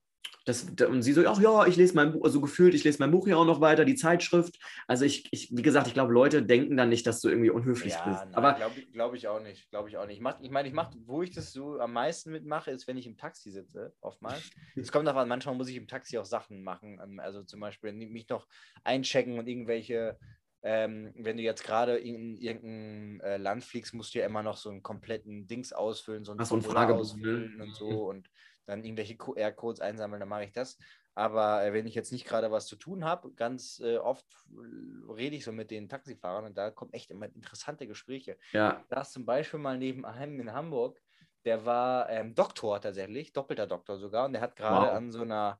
das, 0.45 0.63
und 0.87 1.01
sie 1.03 1.13
so, 1.13 1.25
ach 1.25 1.39
ja, 1.39 1.65
ich 1.67 1.77
lese 1.77 1.95
mein 1.95 2.11
Buch, 2.11 2.25
also 2.25 2.41
gefühlt, 2.41 2.73
ich 2.73 2.83
lese 2.83 2.99
mein 2.99 3.11
Buch 3.11 3.27
ja 3.27 3.37
auch 3.37 3.45
noch 3.45 3.61
weiter, 3.61 3.85
die 3.85 3.95
Zeitschrift. 3.95 4.59
Also 4.87 5.05
ich, 5.05 5.27
ich 5.31 5.49
wie 5.55 5.61
gesagt, 5.61 5.87
ich 5.87 5.93
glaube, 5.93 6.11
Leute 6.13 6.43
denken 6.43 6.75
dann 6.75 6.89
nicht, 6.89 7.07
dass 7.07 7.21
du 7.21 7.29
irgendwie 7.29 7.49
unhöflich 7.49 7.93
Ja, 7.93 8.03
bist. 8.03 8.25
nein, 8.25 8.33
Aber 8.37 8.55
glaube 8.55 8.79
ich, 8.79 8.91
glaub 8.91 9.13
ich 9.13 9.27
auch 9.27 9.39
nicht. 9.41 9.69
Glaube 9.69 9.89
ich 9.89 9.97
auch 9.97 10.05
nicht. 10.05 10.17
Ich, 10.17 10.21
mach, 10.21 10.39
ich 10.41 10.51
meine, 10.51 10.67
ich 10.67 10.73
mache, 10.73 10.95
wo 11.05 11.21
ich 11.23 11.33
das 11.33 11.51
so 11.51 11.79
am 11.79 11.93
meisten 11.93 12.31
mitmache, 12.31 12.71
ist, 12.71 12.87
wenn 12.87 12.97
ich 12.97 13.07
im 13.07 13.17
Taxi 13.17 13.51
sitze, 13.51 13.93
oftmals. 14.01 14.53
Es 14.75 14.91
kommt 14.91 15.07
darauf 15.07 15.21
an, 15.21 15.27
manchmal 15.27 15.55
muss 15.55 15.69
ich 15.69 15.75
im 15.75 15.87
Taxi 15.87 16.17
auch 16.17 16.25
Sachen 16.25 16.63
machen. 16.63 16.99
ähm, 17.03 17.19
Also 17.19 17.43
zum 17.43 17.59
Beispiel 17.59 17.91
mich 17.93 18.29
noch 18.29 18.47
einchecken 18.83 19.39
und 19.39 19.47
irgendwelche, 19.47 20.17
ähm, 20.61 21.11
wenn 21.17 21.37
du 21.37 21.43
jetzt 21.43 21.63
gerade 21.63 21.97
in 21.97 22.37
irgendein 22.37 23.19
äh, 23.21 23.37
Land 23.37 23.63
fliegst, 23.65 23.93
musst 23.93 24.13
du 24.13 24.19
ja 24.19 24.25
immer 24.25 24.43
noch 24.43 24.57
so 24.57 24.69
einen 24.69 24.83
kompletten 24.83 25.47
Dings 25.47 25.73
ausfüllen, 25.73 26.23
so 26.25 26.31
ein 26.31 26.39
Ach, 26.39 26.45
so 26.45 26.55
Formular 26.61 26.73
Fragebogen, 26.73 27.01
ausfüllen 27.01 27.55
ne? 27.57 27.63
und 27.63 27.75
so 27.75 28.09
und 28.09 28.29
dann 28.65 28.83
irgendwelche 28.83 29.17
QR-Codes 29.17 29.81
einsammeln, 29.81 30.19
dann 30.19 30.29
mache 30.29 30.45
ich 30.45 30.51
das. 30.53 30.77
Aber 31.15 31.63
äh, 31.65 31.73
wenn 31.73 31.85
ich 31.85 31.95
jetzt 31.95 32.11
nicht 32.11 32.25
gerade 32.25 32.51
was 32.51 32.67
zu 32.67 32.75
tun 32.75 33.03
habe, 33.05 33.33
ganz 33.33 33.79
äh, 33.83 33.97
oft 33.97 34.25
äh, 34.51 35.11
rede 35.11 35.35
ich 35.35 35.43
so 35.43 35.51
mit 35.51 35.71
den 35.71 35.89
Taxifahrern 35.89 36.45
und 36.45 36.57
da 36.57 36.71
kommen 36.71 36.93
echt 36.93 37.11
immer 37.11 37.25
interessante 37.27 37.87
Gespräche. 37.87 38.37
ja, 38.53 38.85
Da 38.89 39.01
ist 39.01 39.13
zum 39.13 39.25
Beispiel 39.25 39.59
mal 39.59 39.77
neben 39.77 40.05
einem 40.05 40.39
in 40.39 40.53
Hamburg, 40.53 41.01
der 41.45 41.65
war 41.65 42.09
ähm, 42.09 42.35
Doktor 42.35 42.79
tatsächlich, 42.81 43.33
doppelter 43.33 43.67
Doktor 43.67 43.97
sogar, 43.97 44.25
und 44.25 44.33
der 44.33 44.41
hat 44.41 44.55
gerade 44.55 44.91
Wow. 44.91 44.93
an 44.93 45.11
so 45.11 45.21
einer 45.21 45.59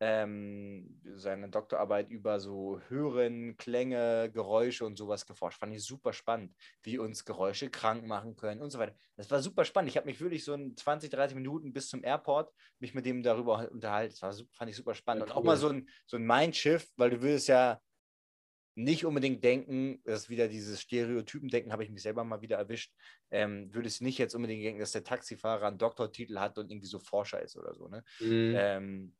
ähm, 0.00 1.00
seine 1.16 1.48
Doktorarbeit 1.48 2.08
über 2.10 2.38
so 2.38 2.80
Hören, 2.88 3.56
Klänge, 3.56 4.30
Geräusche 4.32 4.84
und 4.84 4.96
sowas 4.96 5.26
geforscht. 5.26 5.58
Fand 5.58 5.74
ich 5.74 5.84
super 5.84 6.12
spannend, 6.12 6.54
wie 6.82 6.98
uns 6.98 7.24
Geräusche 7.24 7.68
krank 7.68 8.06
machen 8.06 8.36
können 8.36 8.62
und 8.62 8.70
so 8.70 8.78
weiter. 8.78 8.94
Das 9.16 9.30
war 9.30 9.42
super 9.42 9.64
spannend. 9.64 9.90
Ich 9.90 9.96
habe 9.96 10.06
mich 10.06 10.20
wirklich 10.20 10.44
so 10.44 10.54
in 10.54 10.76
20, 10.76 11.10
30 11.10 11.34
Minuten 11.34 11.72
bis 11.72 11.88
zum 11.88 12.04
Airport 12.04 12.52
mich 12.78 12.94
mit 12.94 13.06
dem 13.06 13.22
darüber 13.22 13.70
unterhalten. 13.70 14.14
Das 14.20 14.22
war, 14.22 14.46
fand 14.52 14.70
ich 14.70 14.76
super 14.76 14.94
spannend. 14.94 15.26
Ja, 15.26 15.34
Und 15.34 15.36
auch 15.36 15.44
mal 15.44 15.56
so 15.56 15.68
ein, 15.68 15.88
so 16.06 16.16
ein 16.16 16.24
Mindshift, 16.24 16.88
weil 16.96 17.10
du 17.10 17.20
würdest 17.20 17.48
ja 17.48 17.80
nicht 18.76 19.04
unbedingt 19.04 19.42
denken, 19.42 20.00
das 20.04 20.22
ist 20.22 20.30
wieder 20.30 20.46
dieses 20.46 20.80
Stereotypen-Denken, 20.80 21.72
habe 21.72 21.82
ich 21.82 21.90
mich 21.90 22.02
selber 22.02 22.22
mal 22.22 22.40
wieder 22.42 22.58
erwischt, 22.58 22.92
ähm, 23.32 23.74
würdest 23.74 24.00
nicht 24.02 24.18
jetzt 24.18 24.36
unbedingt 24.36 24.64
denken, 24.64 24.78
dass 24.78 24.92
der 24.92 25.02
Taxifahrer 25.02 25.66
einen 25.66 25.78
Doktortitel 25.78 26.38
hat 26.38 26.58
und 26.58 26.70
irgendwie 26.70 26.86
so 26.86 27.00
Forscher 27.00 27.42
ist 27.42 27.56
oder 27.56 27.74
so. 27.74 27.88
Ne? 27.88 28.04
mhm. 28.20 28.54
Ähm, 28.56 29.16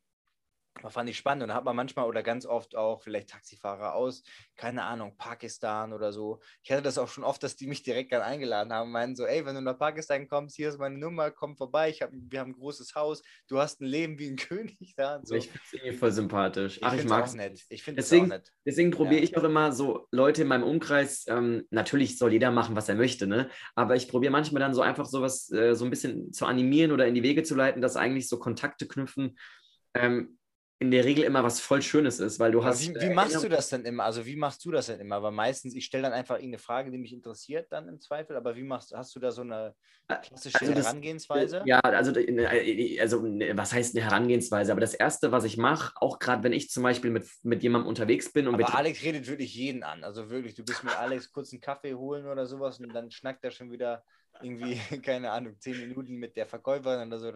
das 0.83 0.93
fand 0.93 1.09
ich 1.11 1.17
spannend 1.17 1.43
und 1.43 1.49
da 1.49 1.55
hat 1.55 1.65
man 1.65 1.75
manchmal 1.77 2.07
oder 2.07 2.23
ganz 2.23 2.47
oft 2.47 2.77
auch 2.77 3.03
vielleicht 3.03 3.31
Taxifahrer 3.31 3.95
aus, 3.95 4.23
keine 4.57 4.85
Ahnung, 4.85 5.17
Pakistan 5.17 5.93
oder 5.93 6.13
so. 6.13 6.41
Ich 6.63 6.71
hatte 6.71 6.83
das 6.83 6.99
auch 6.99 7.09
schon 7.09 7.25
oft, 7.25 7.43
dass 7.43 7.57
die 7.57 7.67
mich 7.67 7.83
direkt 7.83 8.13
dann 8.13 8.23
eingeladen 8.23 8.73
haben, 8.73 8.91
meinen 8.91 9.17
so, 9.17 9.25
ey, 9.27 9.45
wenn 9.45 9.55
du 9.55 9.61
nach 9.61 9.79
Pakistan 9.79 10.29
kommst, 10.29 10.57
hier 10.57 10.69
ist 10.69 10.79
meine 10.79 10.99
Nummer, 10.99 11.31
komm 11.31 11.57
vorbei, 11.57 11.91
ich 11.91 12.03
hab, 12.03 12.11
wir 12.13 12.41
haben 12.41 12.51
ein 12.51 12.55
großes 12.59 12.95
Haus, 12.95 13.23
du 13.49 13.59
hast 13.59 13.81
ein 13.81 13.87
Leben 13.87 14.19
wie 14.19 14.29
ein 14.31 14.37
König 14.37 14.95
da 14.97 15.17
und 15.17 15.27
so. 15.29 15.35
ich 15.35 15.47
finde 15.49 15.61
es 15.67 15.73
irgendwie 15.73 15.97
voll 15.97 16.13
sympathisch. 16.13 16.79
Ach, 16.83 16.95
ich 16.95 17.05
mag 17.05 17.27
es 17.27 17.35
nett. 17.35 17.61
Ich 17.69 17.83
finde 17.83 18.01
es 18.01 18.07
auch 18.07 18.11
Deswegen- 18.11 18.29
nett. 18.29 18.53
Deswegen 18.67 18.91
probiere 18.91 19.17
Ja. 19.21 19.25
ich 19.25 19.37
auch 19.37 19.45
immer 19.45 19.73
so 19.73 20.07
Leute 20.11 20.43
in 20.43 20.49
meinem 20.49 20.65
Umkreis, 20.65 21.25
ähm, 21.29 21.67
natürlich 21.71 22.19
soll 22.19 22.33
jeder 22.33 22.51
machen, 22.51 22.77
was 22.77 22.89
er 22.89 22.95
möchte, 22.95 23.27
ne? 23.27 23.51
aber 23.75 23.97
ich 23.97 24.09
probiere 24.09 24.33
manchmal 24.33 24.61
dann 24.61 24.75
so 24.75 24.83
einfach 24.83 25.07
sowas 25.07 25.51
äh, 25.53 25.75
so 25.75 25.85
ein 25.85 25.91
bisschen 25.91 26.33
zu 26.33 26.47
animieren 26.47 26.93
oder 26.93 27.07
in 27.07 27.15
die 27.15 27.23
Wege 27.23 27.43
zu 27.43 27.55
leiten, 27.55 27.81
dass 27.83 27.97
eigentlich 27.97 28.29
so 28.29 28.39
Kontakte 28.39 28.87
knüpfen 28.87 29.37
ähm, 29.95 30.38
in 30.81 30.91
der 30.93 31.05
Regel 31.05 31.25
immer 31.25 31.43
was 31.43 31.61
voll 31.61 31.83
Schönes 31.83 32.21
ist, 32.21 32.39
weil 32.39 32.53
du 32.53 32.61
Aber 32.61 32.69
hast. 32.69 32.81
wie, 32.89 32.95
äh, 32.95 33.01
wie 33.11 33.15
machst 33.15 33.43
du 33.43 33.49
das 33.49 33.69
denn 33.71 33.85
immer? 33.85 34.05
Also 34.05 34.25
wie 34.25 34.37
machst 34.37 34.65
du 34.65 34.71
das 34.71 34.87
denn 34.87 35.01
immer? 35.01 35.23
Weil 35.23 35.33
meistens, 35.33 35.75
ich 35.75 35.85
stelle 35.85 36.05
dann 36.05 36.13
einfach 36.13 36.37
irgendeine 36.37 36.59
Frage, 36.59 36.91
die 36.91 36.99
mich 36.99 37.13
interessiert, 37.13 37.73
dann 37.73 37.89
im 37.89 38.01
Zweifel, 38.01 38.37
aber 38.37 38.55
wie 38.55 38.63
machst 38.63 38.95
hast 38.95 39.15
du 39.17 39.21
da 39.21 39.33
so 39.33 39.43
eine 39.43 39.75
klassische 40.23 40.61
also 40.61 40.73
das- 40.73 40.87
Herangehensweise? 40.87 41.63
Ja, 41.67 41.81
also, 41.81 42.13
äh, 42.19 43.01
also 43.01 43.21
ne, 43.23 43.57
was 43.57 43.73
heißt 43.73 43.97
eine 43.97 44.05
Herangehensweise? 44.05 44.71
Aber 44.71 44.81
das 44.81 44.95
Erste, 44.95 45.33
was 45.33 45.45
ich 45.45 45.57
mache, 45.57 45.95
auch 45.97 46.21
gerade 46.21 46.45
wenn 46.45 46.53
ich 46.53 46.71
zum 46.71 46.85
Beispiel 46.85 47.11
mit, 47.11 47.29
mit 47.43 47.63
jemandem 47.65 47.89
unterwegs 47.89 48.33
bin 48.33 48.47
und 48.47 48.55
Aber 48.55 48.65
mit, 48.65 48.75
Alex 48.75 49.03
redet 49.03 49.27
wirklich 49.27 49.55
jeden 49.55 49.83
an. 49.83 50.05
Also 50.05 50.31
wirklich, 50.31 50.55
du 50.55 50.65
bist 50.65 50.85
mit 50.85 50.97
Alex 50.97 51.33
kurz 51.33 51.53
einen 51.53 51.61
Kaffee 51.61 51.95
holen 51.95 52.27
oder 52.27 52.47
sowas 52.47 52.79
und 52.79 52.95
dann 52.95 53.11
schnackt 53.11 53.43
er 53.45 53.51
schon 53.51 53.73
wieder 53.73 54.05
irgendwie, 54.43 54.77
keine 55.03 55.31
Ahnung, 55.31 55.57
zehn 55.59 55.79
Minuten 55.79 56.15
mit 56.15 56.37
der 56.37 56.47
Verkäuferin 56.47 57.09
oder 57.09 57.19
so. 57.19 57.33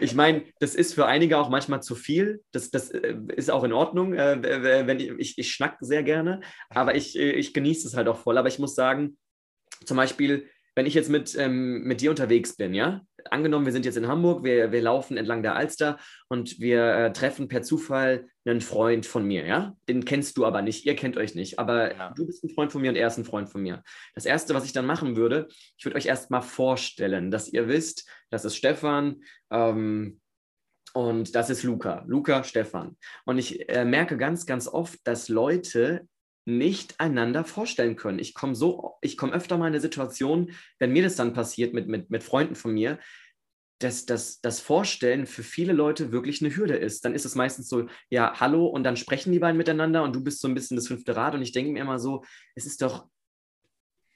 Ich 0.00 0.14
meine, 0.14 0.44
das 0.60 0.74
ist 0.74 0.94
für 0.94 1.06
einige 1.06 1.38
auch 1.38 1.48
manchmal 1.48 1.82
zu 1.82 1.94
viel. 1.94 2.42
Das, 2.52 2.70
das 2.70 2.90
äh, 2.90 3.16
ist 3.36 3.50
auch 3.50 3.64
in 3.64 3.72
Ordnung. 3.72 4.14
Äh, 4.14 4.86
wenn 4.86 5.00
ich, 5.00 5.10
ich, 5.18 5.38
ich 5.38 5.52
schnack 5.52 5.76
sehr 5.80 6.02
gerne, 6.02 6.40
aber 6.70 6.94
ich, 6.94 7.18
äh, 7.18 7.32
ich 7.32 7.54
genieße 7.54 7.86
es 7.86 7.96
halt 7.96 8.08
auch 8.08 8.18
voll. 8.18 8.38
Aber 8.38 8.48
ich 8.48 8.58
muss 8.58 8.74
sagen, 8.74 9.18
zum 9.84 9.96
Beispiel, 9.96 10.48
wenn 10.74 10.86
ich 10.86 10.94
jetzt 10.94 11.08
mit, 11.10 11.36
ähm, 11.38 11.82
mit 11.84 12.00
dir 12.00 12.10
unterwegs 12.10 12.56
bin, 12.56 12.74
ja, 12.74 13.02
angenommen, 13.30 13.64
wir 13.64 13.72
sind 13.72 13.84
jetzt 13.84 13.96
in 13.96 14.08
Hamburg, 14.08 14.44
wir, 14.44 14.72
wir 14.72 14.82
laufen 14.82 15.16
entlang 15.16 15.42
der 15.42 15.56
Alster 15.56 15.98
und 16.28 16.58
wir 16.60 16.84
äh, 16.94 17.12
treffen 17.12 17.48
per 17.48 17.62
Zufall 17.62 18.26
einen 18.44 18.60
Freund 18.60 19.06
von 19.06 19.24
mir, 19.24 19.46
ja, 19.46 19.76
den 19.88 20.04
kennst 20.04 20.36
du 20.36 20.44
aber 20.44 20.62
nicht, 20.62 20.84
ihr 20.84 20.96
kennt 20.96 21.16
euch 21.16 21.34
nicht, 21.34 21.58
aber 21.58 21.94
Ja. 21.96 22.12
du 22.16 22.26
bist 22.26 22.44
ein 22.44 22.50
Freund 22.50 22.72
von 22.72 22.82
mir 22.82 22.90
und 22.90 22.96
er 22.96 23.06
ist 23.06 23.16
ein 23.18 23.24
Freund 23.24 23.48
von 23.48 23.62
mir. 23.62 23.82
Das 24.14 24.26
Erste, 24.26 24.54
was 24.54 24.64
ich 24.64 24.72
dann 24.72 24.86
machen 24.86 25.16
würde, 25.16 25.48
ich 25.78 25.84
würde 25.84 25.96
euch 25.96 26.06
erstmal 26.06 26.42
vorstellen, 26.42 27.30
dass 27.30 27.48
ihr 27.48 27.68
wisst, 27.68 28.08
das 28.30 28.44
ist 28.44 28.56
Stefan, 28.56 29.22
ähm, 29.50 30.20
und 30.92 31.34
das 31.34 31.50
ist 31.50 31.64
Luca. 31.64 32.04
Luca, 32.06 32.44
Stefan. 32.44 32.96
Und 33.24 33.38
ich 33.38 33.68
äh, 33.68 33.84
merke 33.84 34.16
ganz, 34.16 34.46
ganz 34.46 34.68
oft, 34.68 35.00
dass 35.04 35.28
Leute 35.28 36.06
nicht 36.46 37.00
einander 37.00 37.44
vorstellen 37.44 37.96
können. 37.96 38.18
Ich 38.18 38.34
komme 38.34 38.54
so, 38.54 38.94
ich 39.00 39.16
komme 39.16 39.32
öfter 39.32 39.56
mal 39.56 39.66
in 39.66 39.72
eine 39.72 39.80
Situation, 39.80 40.52
wenn 40.78 40.92
mir 40.92 41.02
das 41.02 41.16
dann 41.16 41.32
passiert 41.32 41.72
mit, 41.72 41.88
mit, 41.88 42.10
mit 42.10 42.22
Freunden 42.22 42.54
von 42.54 42.74
mir, 42.74 42.98
dass, 43.78 44.06
das 44.40 44.60
Vorstellen 44.60 45.26
für 45.26 45.42
viele 45.42 45.72
Leute 45.72 46.12
wirklich 46.12 46.40
eine 46.40 46.54
Hürde 46.54 46.76
ist. 46.76 47.04
Dann 47.04 47.14
ist 47.14 47.24
es 47.24 47.34
meistens 47.34 47.68
so, 47.68 47.86
ja, 48.08 48.38
hallo, 48.40 48.66
und 48.66 48.84
dann 48.84 48.96
sprechen 48.96 49.32
die 49.32 49.38
beiden 49.38 49.58
miteinander 49.58 50.02
und 50.02 50.14
du 50.14 50.22
bist 50.22 50.40
so 50.40 50.48
ein 50.48 50.54
bisschen 50.54 50.76
das 50.76 50.88
fünfte 50.88 51.16
Rad. 51.16 51.34
Und 51.34 51.42
ich 51.42 51.52
denke 51.52 51.72
mir 51.72 51.80
immer 51.80 51.98
so, 51.98 52.24
es 52.54 52.66
ist 52.66 52.82
doch 52.82 53.08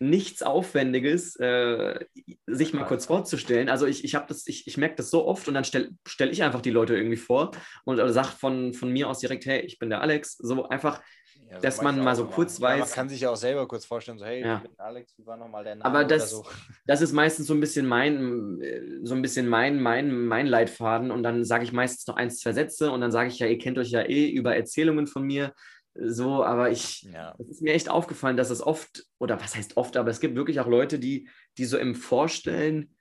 nichts 0.00 0.42
Aufwendiges, 0.42 1.34
äh, 1.36 2.04
sich 2.46 2.72
mal 2.72 2.84
kurz 2.84 3.06
vorzustellen. 3.06 3.68
Also 3.68 3.86
ich, 3.86 4.04
ich 4.04 4.14
habe 4.14 4.26
das, 4.28 4.46
ich, 4.46 4.66
ich 4.66 4.76
merke 4.76 4.94
das 4.94 5.10
so 5.10 5.26
oft 5.26 5.48
und 5.48 5.54
dann 5.54 5.64
stelle 5.64 5.90
stell 6.06 6.30
ich 6.30 6.44
einfach 6.44 6.60
die 6.60 6.70
Leute 6.70 6.96
irgendwie 6.96 7.16
vor 7.16 7.50
und 7.84 7.96
sage 8.12 8.28
von, 8.28 8.74
von 8.74 8.92
mir 8.92 9.08
aus 9.08 9.18
direkt, 9.18 9.46
hey, 9.46 9.60
ich 9.60 9.78
bin 9.78 9.90
der 9.90 10.00
Alex. 10.00 10.36
So 10.36 10.68
einfach, 10.68 11.02
Ja, 11.50 11.58
dass 11.60 11.80
man 11.80 12.02
mal 12.02 12.14
so 12.14 12.26
kurz 12.26 12.58
Ja, 12.58 12.68
Man 12.70 12.82
weiß- 12.82 12.92
kann 12.94 13.08
sich 13.08 13.20
ja 13.22 13.30
auch 13.30 13.36
selber 13.36 13.66
kurz 13.66 13.84
vorstellen, 13.86 14.18
so, 14.18 14.24
hey, 14.26 14.42
Ja. 14.42 14.56
ich 14.62 14.68
bin 14.68 14.78
Alex, 14.78 15.14
wie 15.16 15.24
war 15.26 15.36
nochmal 15.36 15.64
der 15.64 15.76
Name? 15.76 15.84
Aber 15.84 16.04
das, 16.04 16.30
so. 16.30 16.44
das 16.86 17.00
ist 17.00 17.12
meistens 17.12 17.46
so 17.46 17.54
ein 17.54 17.60
bisschen 17.60 17.86
mein, 17.86 18.60
so 19.02 19.14
ein 19.14 19.22
bisschen 19.22 19.48
mein, 19.48 19.80
mein, 19.80 20.26
mein 20.26 20.46
Leitfaden. 20.46 21.10
Und 21.10 21.22
dann 21.22 21.44
sage 21.44 21.64
ich 21.64 21.72
meistens 21.72 22.06
noch 22.06 22.16
eins, 22.16 22.38
zwei 22.40 22.52
Sätze 22.52 22.90
und 22.92 23.00
dann 23.00 23.10
sage 23.12 23.28
ich 23.28 23.38
ja, 23.38 23.46
ihr 23.46 23.58
kennt 23.58 23.78
euch 23.78 23.90
ja 23.90 24.02
eh 24.02 24.28
über 24.28 24.54
Erzählungen 24.56 25.06
von 25.06 25.22
mir. 25.24 25.54
So, 25.94 26.44
aber 26.44 26.70
ich, 26.70 27.02
Ja. 27.12 27.34
es 27.38 27.48
ist 27.48 27.62
mir 27.62 27.72
echt 27.72 27.88
aufgefallen, 27.88 28.36
dass 28.36 28.50
es 28.50 28.60
oft, 28.60 29.04
oder 29.18 29.40
was 29.40 29.56
heißt 29.56 29.76
oft, 29.76 29.96
aber 29.96 30.10
es 30.10 30.20
gibt 30.20 30.36
wirklich 30.36 30.60
auch 30.60 30.68
Leute, 30.68 30.98
die, 30.98 31.28
die 31.56 31.64
so 31.64 31.76
im 31.78 31.94
Vorstellen 31.96 32.94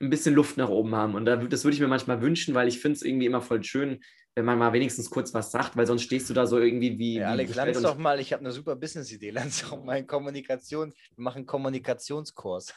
ein 0.00 0.10
bisschen 0.10 0.34
Luft 0.34 0.58
nach 0.58 0.68
oben 0.68 0.94
haben. 0.94 1.14
Und 1.14 1.24
da, 1.24 1.36
das 1.36 1.64
würde 1.64 1.74
ich 1.74 1.80
mir 1.80 1.88
manchmal 1.88 2.20
wünschen, 2.20 2.54
weil 2.54 2.68
ich 2.68 2.78
finde 2.80 2.96
es 2.96 3.02
irgendwie 3.02 3.26
immer 3.26 3.40
voll 3.40 3.64
schön, 3.64 4.00
wenn 4.36 4.44
man 4.44 4.58
mal 4.58 4.72
wenigstens 4.72 5.08
kurz 5.10 5.32
was 5.32 5.50
sagt, 5.50 5.76
weil 5.76 5.86
sonst 5.86 6.02
stehst 6.02 6.28
du 6.28 6.34
da 6.34 6.46
so 6.46 6.58
irgendwie 6.58 6.98
wie. 6.98 7.14
Ja, 7.16 7.30
Alex, 7.30 7.54
lernst 7.54 7.82
doch 7.82 7.96
mal, 7.96 8.20
ich 8.20 8.32
habe 8.34 8.40
eine 8.40 8.52
super 8.52 8.76
Business-Idee. 8.76 9.30
Lernst 9.32 9.64
doch 9.64 9.82
mal 9.82 9.96
in 9.96 10.06
Kommunikation. 10.06 10.92
Wir 11.16 11.22
machen 11.24 11.38
einen 11.38 11.46
Kommunikationskurs. 11.46 12.72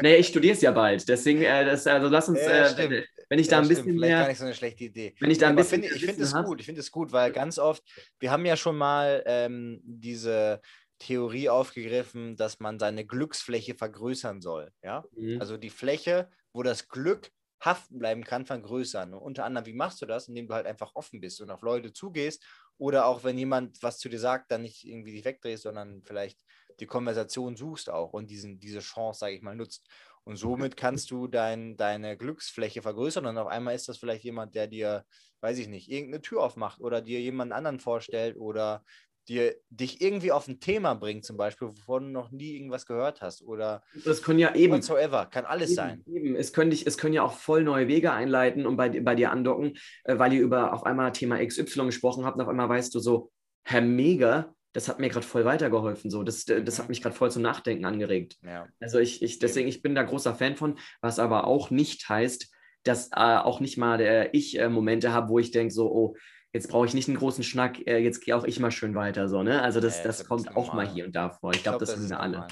Nee, 0.00 0.16
ich 0.16 0.28
studiere 0.28 0.54
es 0.54 0.62
ja 0.62 0.70
bald. 0.70 1.06
Deswegen, 1.08 1.42
äh, 1.42 1.64
das, 1.64 1.86
also 1.86 2.08
lass 2.08 2.28
uns, 2.28 2.40
Ja, 2.40 2.68
äh, 2.68 2.78
wenn, 2.78 3.04
wenn 3.28 3.38
ich 3.38 3.48
da 3.48 3.56
Ja, 3.56 3.58
ein 3.58 3.64
stimmt, 3.66 3.78
bisschen 3.80 3.92
vielleicht 3.94 4.10
gar 4.12 4.18
mehr. 4.20 4.28
nicht 4.28 4.38
so 4.38 4.44
eine 4.44 4.54
schlechte 4.54 4.84
Idee. 4.84 5.14
Wenn 5.20 5.30
ich 5.30 5.38
da 5.38 5.46
ein 5.48 5.52
Aber 5.52 5.62
bisschen 5.62 5.82
finde- 5.82 5.88
mehr 5.88 5.96
ich 5.96 6.04
finde 6.06 6.22
es 6.22 6.32
gut, 6.34 6.60
ich 6.60 6.66
finde 6.66 6.80
es 6.80 6.90
gut, 6.90 7.12
weil 7.12 7.32
ganz 7.32 7.58
oft, 7.58 7.82
wir 8.20 8.30
haben 8.30 8.46
ja 8.46 8.56
schon 8.56 8.76
mal 8.78 9.22
ähm, 9.26 9.80
diese 9.84 10.60
Theorie 11.00 11.48
aufgegriffen, 11.48 12.36
dass 12.36 12.60
man 12.60 12.78
seine 12.78 13.04
Glücksfläche 13.04 13.74
vergrößern 13.74 14.40
soll. 14.40 14.70
Ja? 14.84 15.04
Mhm. 15.16 15.40
Also 15.40 15.56
die 15.58 15.70
Fläche, 15.70 16.30
wo 16.52 16.62
das 16.62 16.88
Glück 16.88 17.30
haften 17.64 17.98
bleiben 17.98 18.24
kann, 18.24 18.46
vergrößern. 18.46 19.14
Und 19.14 19.20
unter 19.20 19.44
anderem, 19.44 19.66
wie 19.66 19.72
machst 19.72 20.02
du 20.02 20.06
das? 20.06 20.28
Indem 20.28 20.48
du 20.48 20.54
halt 20.54 20.66
einfach 20.66 20.94
offen 20.94 21.20
bist 21.20 21.40
und 21.40 21.50
auf 21.50 21.62
Leute 21.62 21.92
zugehst 21.92 22.44
oder 22.78 23.06
auch 23.06 23.24
wenn 23.24 23.38
jemand 23.38 23.82
was 23.82 23.98
zu 23.98 24.08
dir 24.08 24.18
sagt, 24.18 24.50
dann 24.50 24.62
nicht 24.62 24.84
irgendwie 24.84 25.12
dich 25.12 25.24
wegdrehst, 25.24 25.62
sondern 25.62 26.02
vielleicht 26.02 26.40
die 26.80 26.86
Konversation 26.86 27.56
suchst 27.56 27.90
auch 27.90 28.12
und 28.12 28.30
diesen, 28.30 28.58
diese 28.58 28.80
Chance, 28.80 29.20
sage 29.20 29.34
ich 29.34 29.42
mal, 29.42 29.54
nutzt. 29.56 29.88
Und 30.24 30.36
somit 30.36 30.76
kannst 30.76 31.10
du 31.10 31.26
dein, 31.26 31.76
deine 31.76 32.16
Glücksfläche 32.16 32.82
vergrößern 32.82 33.26
und 33.26 33.38
auf 33.38 33.48
einmal 33.48 33.74
ist 33.74 33.88
das 33.88 33.98
vielleicht 33.98 34.24
jemand, 34.24 34.54
der 34.54 34.68
dir, 34.68 35.04
weiß 35.40 35.58
ich 35.58 35.68
nicht, 35.68 35.90
irgendeine 35.90 36.22
Tür 36.22 36.42
aufmacht 36.42 36.80
oder 36.80 37.02
dir 37.02 37.20
jemand 37.20 37.52
anderen 37.52 37.80
vorstellt 37.80 38.36
oder 38.36 38.84
dir 39.28 39.54
dich 39.70 40.00
irgendwie 40.00 40.32
auf 40.32 40.48
ein 40.48 40.60
Thema 40.60 40.94
bringt, 40.94 41.24
zum 41.24 41.36
Beispiel, 41.36 41.68
wovon 41.68 42.06
du 42.06 42.10
noch 42.10 42.30
nie 42.30 42.56
irgendwas 42.56 42.86
gehört 42.86 43.20
hast 43.20 43.42
oder 43.42 43.82
Das 44.04 44.22
können 44.22 44.38
ja 44.38 44.54
eben. 44.54 44.72
whatsoever. 44.72 45.26
Kann 45.26 45.44
alles 45.44 45.74
sein. 45.74 46.02
Eben, 46.06 46.26
eben. 46.26 46.36
Es, 46.36 46.52
können 46.52 46.70
dich, 46.70 46.86
es 46.86 46.98
können 46.98 47.14
ja 47.14 47.22
auch 47.22 47.34
voll 47.34 47.62
neue 47.62 47.88
Wege 47.88 48.12
einleiten 48.12 48.66
und 48.66 48.76
bei, 48.76 48.88
bei 48.88 49.14
dir 49.14 49.30
andocken, 49.30 49.74
äh, 50.04 50.18
weil 50.18 50.32
ihr 50.32 50.40
über 50.40 50.72
auf 50.72 50.84
einmal 50.84 51.12
Thema 51.12 51.44
XY 51.44 51.86
gesprochen 51.86 52.24
habt 52.24 52.36
und 52.36 52.42
auf 52.42 52.48
einmal 52.48 52.68
weißt 52.68 52.94
du 52.94 52.98
so, 52.98 53.30
Herr 53.64 53.80
Mega, 53.80 54.54
das 54.72 54.88
hat 54.88 54.98
mir 54.98 55.08
gerade 55.08 55.26
voll 55.26 55.44
weitergeholfen. 55.44 56.10
So. 56.10 56.22
Das, 56.22 56.44
das 56.44 56.78
hat 56.78 56.88
mich 56.88 57.02
gerade 57.02 57.14
voll 57.14 57.30
zum 57.30 57.42
Nachdenken 57.42 57.84
angeregt. 57.84 58.38
Ja. 58.42 58.66
Also 58.80 58.98
ich, 58.98 59.22
ich, 59.22 59.38
deswegen, 59.38 59.68
ich 59.68 59.82
bin 59.82 59.94
da 59.94 60.02
großer 60.02 60.34
Fan 60.34 60.56
von, 60.56 60.78
was 61.00 61.18
aber 61.18 61.46
auch 61.46 61.70
nicht 61.70 62.08
heißt, 62.08 62.50
dass 62.82 63.08
äh, 63.12 63.36
auch 63.36 63.60
nicht 63.60 63.78
mal 63.78 63.98
der 63.98 64.34
ich 64.34 64.58
äh, 64.58 64.68
Momente 64.68 65.12
habe, 65.12 65.28
wo 65.28 65.38
ich 65.38 65.50
denke, 65.50 65.72
so, 65.72 65.92
oh, 65.92 66.16
jetzt 66.52 66.68
brauche 66.68 66.86
ich 66.86 66.94
nicht 66.94 67.08
einen 67.08 67.18
großen 67.18 67.44
Schnack, 67.44 67.86
äh, 67.86 67.98
jetzt 67.98 68.20
gehe 68.20 68.36
auch 68.36 68.44
ich 68.44 68.60
mal 68.60 68.70
schön 68.70 68.94
weiter. 68.94 69.28
So, 69.28 69.42
ne? 69.42 69.62
Also 69.62 69.80
das, 69.80 70.02
Ja, 70.02 70.02
das 70.02 70.22
das 70.22 70.24
kommt 70.24 70.48
ist 70.48 70.56
auch 70.56 70.72
mal 70.72 70.86
normal. 70.86 70.88
hier 70.88 71.04
und 71.06 71.16
da 71.16 71.30
vor. 71.30 71.54
Ich 71.54 71.62
glaube, 71.62 71.78
das, 71.78 71.96
ist 71.96 72.08
sind 72.08 72.10
wir 72.10 72.20
alle. 72.20 72.32
normal. 72.32 72.48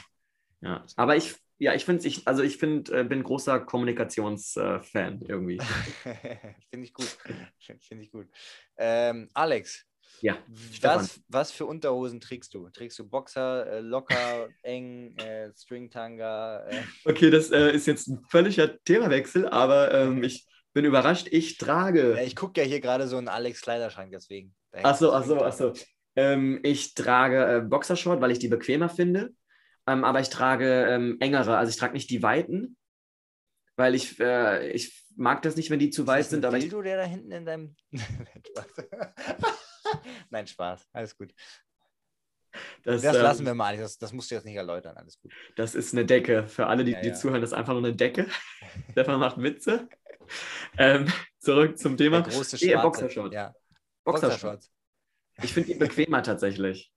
Ja. 0.63 0.81
Das 0.81 0.97
Aber 0.97 1.17
normal. 1.17 1.17
ich, 1.17 1.37
ja, 1.59 1.75
ich 1.75 1.85
finde, 1.85 2.07
ich, 2.09 2.27
also 2.29 2.43
ich 2.43 2.59
finde, 2.59 3.01
äh, 3.01 3.05
bin 3.05 3.23
großer 3.23 3.61
Kommunikationsfan 3.61 5.23
irgendwie. 5.23 5.69
Finde 6.71 6.85
ich 6.87 6.95
gut. 6.95 7.17
Finde 7.81 8.05
ich 8.05 8.11
gut. 8.11 8.29
Ähm, 8.77 9.29
Alex, 9.35 9.85
Ja, 10.21 10.45
was, 10.81 11.23
was 11.29 11.53
für 11.53 11.67
Unterhosen 11.67 12.21
trägst 12.21 12.55
du? 12.55 12.69
Trägst 12.71 12.99
du 12.99 13.09
Boxer, 13.09 13.67
äh, 13.67 13.81
locker, 13.81 14.55
eng, 14.63 15.17
äh, 15.19 15.53
Stringtanga? 15.55 16.67
Äh, 16.69 16.85
Okay, 17.05 17.31
das 17.31 17.51
äh, 17.51 17.71
ist 17.73 17.87
jetzt 17.87 18.09
ein 18.09 18.21
völliger 18.29 18.79
Themawechsel, 18.85 19.49
aber 19.49 19.93
ähm, 19.95 20.23
ich 20.23 20.47
bin 20.73 20.85
überrascht. 20.85 21.29
Ich 21.31 21.59
trage. 21.59 22.15
ja, 22.17 22.23
ich 22.23 22.37
gucke 22.37 22.61
ja 22.61 22.67
hier 22.67 22.81
gerade 22.81 23.09
so 23.09 23.17
einen 23.17 23.29
Alex 23.29 23.61
Kleiderschrank, 23.63 24.13
deswegen. 24.13 24.55
Da 24.71 24.79
hängt 24.79 24.87
Ach 24.87 24.97
so, 24.97 25.11
das 25.11 25.23
ach 25.23 25.27
so, 25.27 25.35
ach 25.43 25.53
Stringtanga. 25.53 25.75
so. 25.75 25.85
Ähm, 26.17 26.61
ich 26.63 26.95
trage 26.95 27.57
äh, 27.57 27.61
Boxershort, 27.61 28.21
weil 28.21 28.31
ich 28.31 28.39
die 28.39 28.49
bequemer 28.49 28.89
finde. 28.89 29.33
Ähm, 29.87 30.05
aber 30.05 30.21
ich 30.21 30.29
trage 30.29 30.87
ähm, 30.89 31.17
engere. 31.21 31.57
Also 31.57 31.71
ich 31.71 31.77
trage 31.77 31.95
nicht 31.95 32.11
die 32.11 32.23
weiten, 32.23 32.77
weil 33.77 33.95
ich, 33.95 34.21
äh, 34.21 34.71
ich 34.71 35.05
mag 35.17 35.43
das 35.43 35.57
nicht, 35.57 35.71
wenn 35.71 35.79
die 35.79 35.91
zu 35.91 36.07
weit 36.07 36.27
sind. 36.27 36.45
Aber 36.45 36.57
ich, 36.59 36.65
Dildo, 36.65 36.83
der 36.83 36.99
da 36.99 37.05
hinten 37.05 37.33
in 37.33 37.47
deinem. 37.47 37.77
Nein, 40.31 40.47
Spaß. 40.47 40.89
Alles 40.93 41.17
gut. 41.17 41.33
das, 42.85 43.03
Das 43.03 43.17
ähm, 43.17 43.23
lassen 43.23 43.47
wir 43.47 43.55
mal. 43.55 43.77
Das, 43.77 43.99
das 43.99 44.13
musst 44.13 44.31
du 44.31 44.35
jetzt 44.35 44.45
nicht 44.45 44.57
erläutern. 44.57 44.97
Alles 44.97 45.21
gut. 45.21 45.33
das 45.57 45.75
ist 45.75 45.93
eine 45.95 46.05
Decke. 46.05 46.47
Für 46.47 46.67
alle, 46.67 46.85
die, 46.85 46.93
Ja, 46.93 47.01
die 47.01 47.09
ja. 47.09 47.15
zuhören, 47.15 47.41
das 47.41 47.51
ist 47.51 47.57
einfach 47.57 47.73
nur 47.73 47.85
eine 47.85 47.95
Decke. 47.95 48.27
Stefan 48.93 49.21
macht 49.21 49.41
Witze. 49.41 49.89
Ähm, 50.79 51.13
zurück 51.39 51.79
zum 51.79 51.97
Der 51.97 52.07
Thema. 52.07 52.21
große 52.23 52.57
Nee, 52.57 52.73
Schwarze. 52.73 52.83
Boxershort. 52.83 53.33
Ja. 53.33 53.55
Boxershort. 54.05 54.31
Boxershorts. 54.33 54.73
Ich 55.43 55.53
finde 55.53 55.73
die 55.73 55.79
bequemer 55.79 56.23
tatsächlich. 56.23 56.93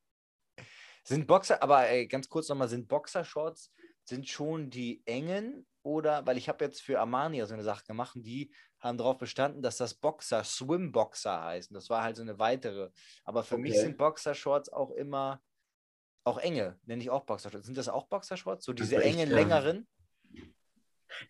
Sind 1.03 1.27
Boxer, 1.27 1.61
aber 1.61 1.87
ey, 1.87 2.07
ganz 2.07 2.29
kurz 2.29 2.47
nochmal, 2.49 2.69
sind 2.69 2.87
Boxershorts, 2.87 3.71
sind 4.05 4.27
schon 4.29 4.69
die 4.69 5.01
engen 5.05 5.65
oder, 5.81 6.25
weil 6.25 6.37
ich 6.37 6.47
habe 6.47 6.63
jetzt 6.63 6.81
für 6.81 6.99
Armani 6.99 7.45
so 7.45 7.53
eine 7.53 7.63
Sache 7.63 7.83
gemacht 7.85 8.15
und 8.15 8.23
die 8.23 8.53
haben 8.79 8.97
darauf 8.97 9.17
bestanden, 9.17 9.61
dass 9.61 9.77
das 9.77 9.93
Boxer 9.95 10.43
Swim-Boxer 10.43 11.41
heißen. 11.43 11.73
Das 11.73 11.89
war 11.89 12.03
halt 12.03 12.15
so 12.15 12.21
eine 12.21 12.39
weitere. 12.39 12.89
Aber 13.25 13.43
für 13.43 13.57
mich 13.57 13.73
Okay. 13.73 13.81
sind 13.81 13.97
Boxershorts 13.97 14.71
auch 14.71 14.91
immer, 14.91 15.41
auch 16.25 16.37
enge, 16.37 16.79
nenne 16.83 17.01
ich 17.01 17.09
auch 17.09 17.25
Boxershorts. 17.25 17.65
Sind 17.65 17.77
das 17.77 17.89
auch 17.89 18.07
Boxershorts? 18.07 18.63
So 18.65 18.71
diese 18.73 18.95
Also 18.97 19.07
engen, 19.07 19.29
ähm, 19.29 19.35
längeren? 19.35 19.87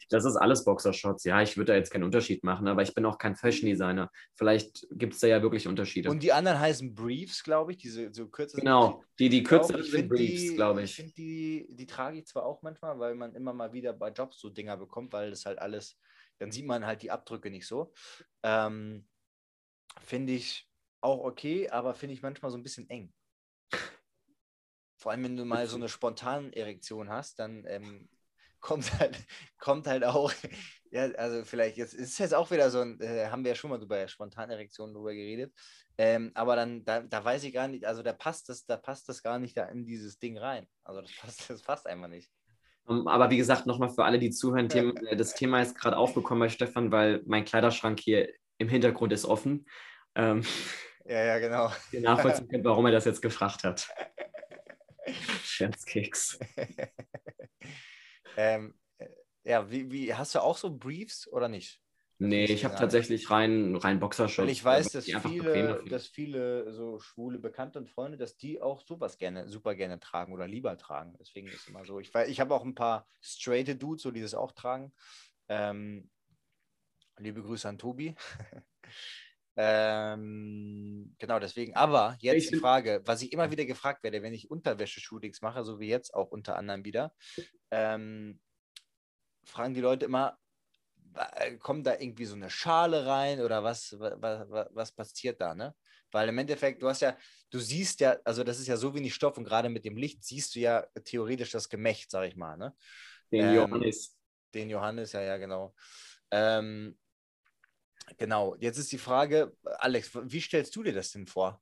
Das 0.10 0.26
ist 0.26 0.36
alles 0.36 0.64
Boxershorts. 0.64 1.24
Ja, 1.24 1.42
ich 1.42 1.58
würde 1.58 1.74
da 1.74 1.78
jetzt 1.78 1.92
keinen 1.92 2.04
Unterschied 2.04 2.44
machen, 2.44 2.68
aber 2.68 2.82
ich 2.82 2.94
bin 2.94 3.06
auch 3.06 3.18
kein 3.18 3.36
Fashion 3.36 3.70
Designer. 3.70 4.10
Vielleicht 4.36 4.88
gibt 4.92 5.14
es 5.14 5.20
da 5.20 5.28
ja 5.28 5.42
wirklich 5.42 5.68
Unterschiede. 5.68 6.10
Und 6.10 6.24
die 6.24 6.34
anderen 6.34 6.60
heißen 6.60 6.94
Briefs, 6.94 7.44
glaube 7.44 7.72
ich, 7.72 7.78
diese 7.78 8.14
so 8.14 8.28
kürzer 8.28 8.60
genau, 8.60 9.04
die, 9.20 9.30
die 9.30 9.44
Ich 9.44 9.92
sind 9.92 10.10
Briefs, 10.10 10.56
glaube 10.56 10.84
Ich 10.84 10.92
ich. 10.92 10.96
finde, 10.96 11.14
die, 11.14 11.68
die 11.70 11.88
trage 11.88 12.20
ich 12.20 12.26
zwar 12.28 12.46
auch 12.46 12.62
manchmal, 12.62 13.00
weil 13.00 13.16
man 13.16 13.36
immer 13.36 13.54
mal 13.54 13.74
wieder 13.74 13.94
bei 13.94 14.10
Jobs 14.10 14.40
so 14.40 14.50
Dinger 14.50 14.78
bekommt, 14.78 15.14
weil 15.14 15.30
das 15.30 15.46
halt 15.46 15.60
alles, 15.60 16.00
dann 16.40 16.52
sieht 16.52 16.66
man 16.66 16.86
halt 16.86 17.02
die 17.02 17.12
Abdrücke 17.12 17.50
nicht 17.50 17.68
so. 17.68 17.94
Ähm, 18.44 19.08
finde 20.02 20.34
ich 20.34 20.70
auch 21.02 21.24
okay, 21.24 21.70
aber 21.70 21.94
finde 21.94 22.14
ich 22.14 22.22
manchmal 22.22 22.52
so 22.52 22.58
ein 22.58 22.64
bisschen 22.64 22.90
eng. 22.90 23.14
Vor 24.98 25.12
allem, 25.12 25.24
wenn 25.26 25.36
du 25.38 25.44
mal 25.44 25.68
so 25.68 25.76
eine 25.76 25.90
spontane 25.90 26.56
Erektion 26.56 27.10
hast, 27.10 27.38
dann 27.40 27.66
ähm, 27.68 28.08
kommt 28.64 28.98
halt, 29.00 29.16
kommt 29.60 29.86
halt 29.86 30.04
auch, 30.04 30.34
ja, 30.90 31.04
also 31.12 31.44
vielleicht, 31.44 31.78
jetzt 31.78 31.94
ist 31.94 32.14
es 32.14 32.18
jetzt 32.18 32.34
auch 32.34 32.50
wieder 32.50 32.72
so 32.72 32.80
ein, 32.80 33.00
äh, 33.02 33.28
haben 33.28 33.44
wir 33.44 33.52
ja 33.52 33.56
schon 33.56 33.70
mal 33.70 33.82
über 33.82 34.08
Spontanerektionen 34.08 34.96
drüber 34.96 35.14
geredet, 35.14 35.54
ähm, 35.98 36.32
aber 36.34 36.56
dann, 36.56 36.84
da, 36.84 37.02
da 37.02 37.24
weiß 37.24 37.44
ich 37.44 37.54
gar 37.54 37.68
nicht, 37.68 37.86
also 37.86 38.02
da 38.02 38.14
passt 38.14 38.50
das, 38.50 38.66
da 38.66 38.78
passt 38.78 39.08
das 39.10 39.22
gar 39.22 39.38
nicht 39.38 39.56
da 39.56 39.66
in 39.66 39.86
dieses 39.86 40.18
Ding 40.18 40.38
rein. 40.40 40.66
Also 40.84 41.02
das 41.02 41.12
passt, 41.16 41.48
das 41.50 41.62
passt 41.62 41.86
einfach 41.86 42.08
nicht. 42.08 42.32
Um, 42.86 43.08
Aber 43.08 43.30
wie 43.30 43.38
gesagt, 43.38 43.66
nochmal 43.66 43.90
für 43.90 44.04
alle, 44.04 44.20
die 44.20 44.32
zuhören, 44.32 44.70
äh, 45.08 45.16
das 45.16 45.36
Thema 45.36 45.62
ist 45.62 45.78
gerade 45.78 45.98
aufgekommen 45.98 46.40
bei 46.40 46.50
Stefan, 46.50 46.92
weil 46.92 47.22
mein 47.26 47.46
Kleiderschrank 47.46 48.00
hier 48.00 48.30
im 48.58 48.70
Hintergrund 48.70 49.14
ist 49.14 49.26
offen. 49.26 49.68
Ähm, 50.16 50.44
Ja, 51.06 51.24
ja, 51.24 51.40
genau. 51.40 51.70
ihr 51.92 52.02
nachvollziehen 52.02 52.48
könnt, 52.48 52.64
warum 52.64 52.86
er 52.86 52.94
das 52.94 53.06
jetzt 53.06 53.22
gefragt 53.22 53.66
hat. 53.66 53.90
Scherzkeks. 55.44 56.40
Ähm, 58.38 58.76
äh, 58.98 59.08
ja, 59.44 59.70
wie, 59.70 59.92
wie, 59.92 60.14
hast 60.14 60.36
du 60.36 60.40
auch 60.40 60.58
so 60.58 60.76
Briefs 60.76 61.28
oder 61.28 61.48
nicht? 61.48 61.82
Nee, 62.20 62.46
ich 62.46 62.64
habe 62.64 62.76
tatsächlich 62.76 63.30
rein, 63.32 63.76
rein 63.76 64.00
Boxershorts. 64.00 64.52
Ich 64.52 64.64
weiß, 64.64 64.92
dass 64.92 65.06
viele, 65.06 65.84
dass 65.90 66.08
viele 66.08 66.72
so 66.72 67.00
schwule 67.00 67.40
Bekannte 67.40 67.80
und 67.80 67.90
Freunde, 67.90 68.18
dass 68.18 68.38
die 68.38 68.62
auch 68.62 68.82
sowas 68.82 69.18
gerne, 69.18 69.50
super 69.50 69.76
gerne 69.76 70.00
tragen 70.00 70.32
oder 70.32 70.48
lieber 70.48 70.78
tragen. 70.78 71.16
Deswegen 71.20 71.48
ist 71.48 71.68
immer 71.68 71.84
so. 71.86 72.00
Ich, 72.00 72.14
ich 72.16 72.40
habe 72.40 72.56
auch 72.56 72.64
ein 72.64 72.76
paar 72.76 73.08
straighte 73.20 73.76
Dudes, 73.76 74.04
so 74.04 74.12
die 74.12 74.22
das 74.22 74.36
auch 74.36 74.54
tragen. 74.54 74.94
Ähm, 75.50 76.10
liebe 77.18 77.42
Grüße 77.42 77.68
an 77.68 77.78
Tobi. 77.78 78.16
ähm, 79.56 81.16
genau, 81.20 81.40
deswegen. 81.40 81.76
Aber 81.76 82.18
jetzt 82.20 82.46
Ich 82.46 82.50
die 82.50 82.58
Frage, 82.58 83.02
was 83.06 83.22
ich 83.22 83.32
immer 83.32 83.52
wieder 83.52 83.66
gefragt 83.66 84.04
werde, 84.04 84.24
wenn 84.24 84.34
ich 84.34 84.50
Unterwäsche-Shootings 84.50 85.42
mache, 85.42 85.64
so 85.64 85.80
wie 85.80 85.88
jetzt 85.88 86.14
auch 86.14 86.32
unter 86.32 86.56
anderem 86.56 86.86
wieder, 86.86 87.14
ähm, 87.72 88.40
fragen 89.46 89.74
die 89.74 89.82
Leute 89.82 90.06
immer, 90.06 90.38
äh, 91.16 91.58
kommt 91.58 91.86
da 91.86 91.94
irgendwie 92.00 92.26
so 92.26 92.36
eine 92.36 92.50
Schale 92.50 93.06
rein 93.06 93.42
oder 93.42 93.64
was, 93.64 93.96
was, 94.00 94.68
was 94.72 94.92
passiert 94.92 95.40
da, 95.40 95.54
ne? 95.54 95.76
Weil 96.12 96.30
im 96.30 96.38
Endeffekt, 96.38 96.82
du 96.82 96.90
hast 96.90 97.02
ja, 97.02 97.18
du 97.50 97.60
siehst 97.60 98.00
ja, 98.00 98.18
also 98.24 98.44
das 98.44 98.60
ist 98.60 98.68
ja 98.68 98.78
so 98.78 98.94
wenig 98.94 99.14
Stoff 99.14 99.38
und 99.38 99.46
gerade 99.46 99.70
mit 99.70 99.86
dem 99.86 99.98
Licht 99.98 100.24
siehst 100.24 100.56
du 100.56 100.60
ja 100.60 100.86
theoretisch 101.04 101.52
das 101.52 101.70
Gemächt, 101.70 102.12
sag 102.12 102.28
ich 102.28 102.36
mal, 102.36 102.58
ne? 102.58 102.76
Den 103.32 103.50
ähm, 103.50 103.56
Johannes. 103.56 104.18
Den 104.54 104.70
Johannes, 104.70 105.12
ja, 105.14 105.22
ja, 105.22 105.38
genau. 105.38 105.74
Ähm, 106.32 106.98
genau, 108.18 108.56
jetzt 108.60 108.78
ist 108.78 108.92
die 108.92 108.98
Frage, 108.98 109.56
Alex, 109.80 110.12
wie 110.14 110.42
stellst 110.42 110.76
du 110.76 110.84
dir 110.84 110.94
das 110.94 111.12
denn 111.12 111.28
vor? 111.28 111.62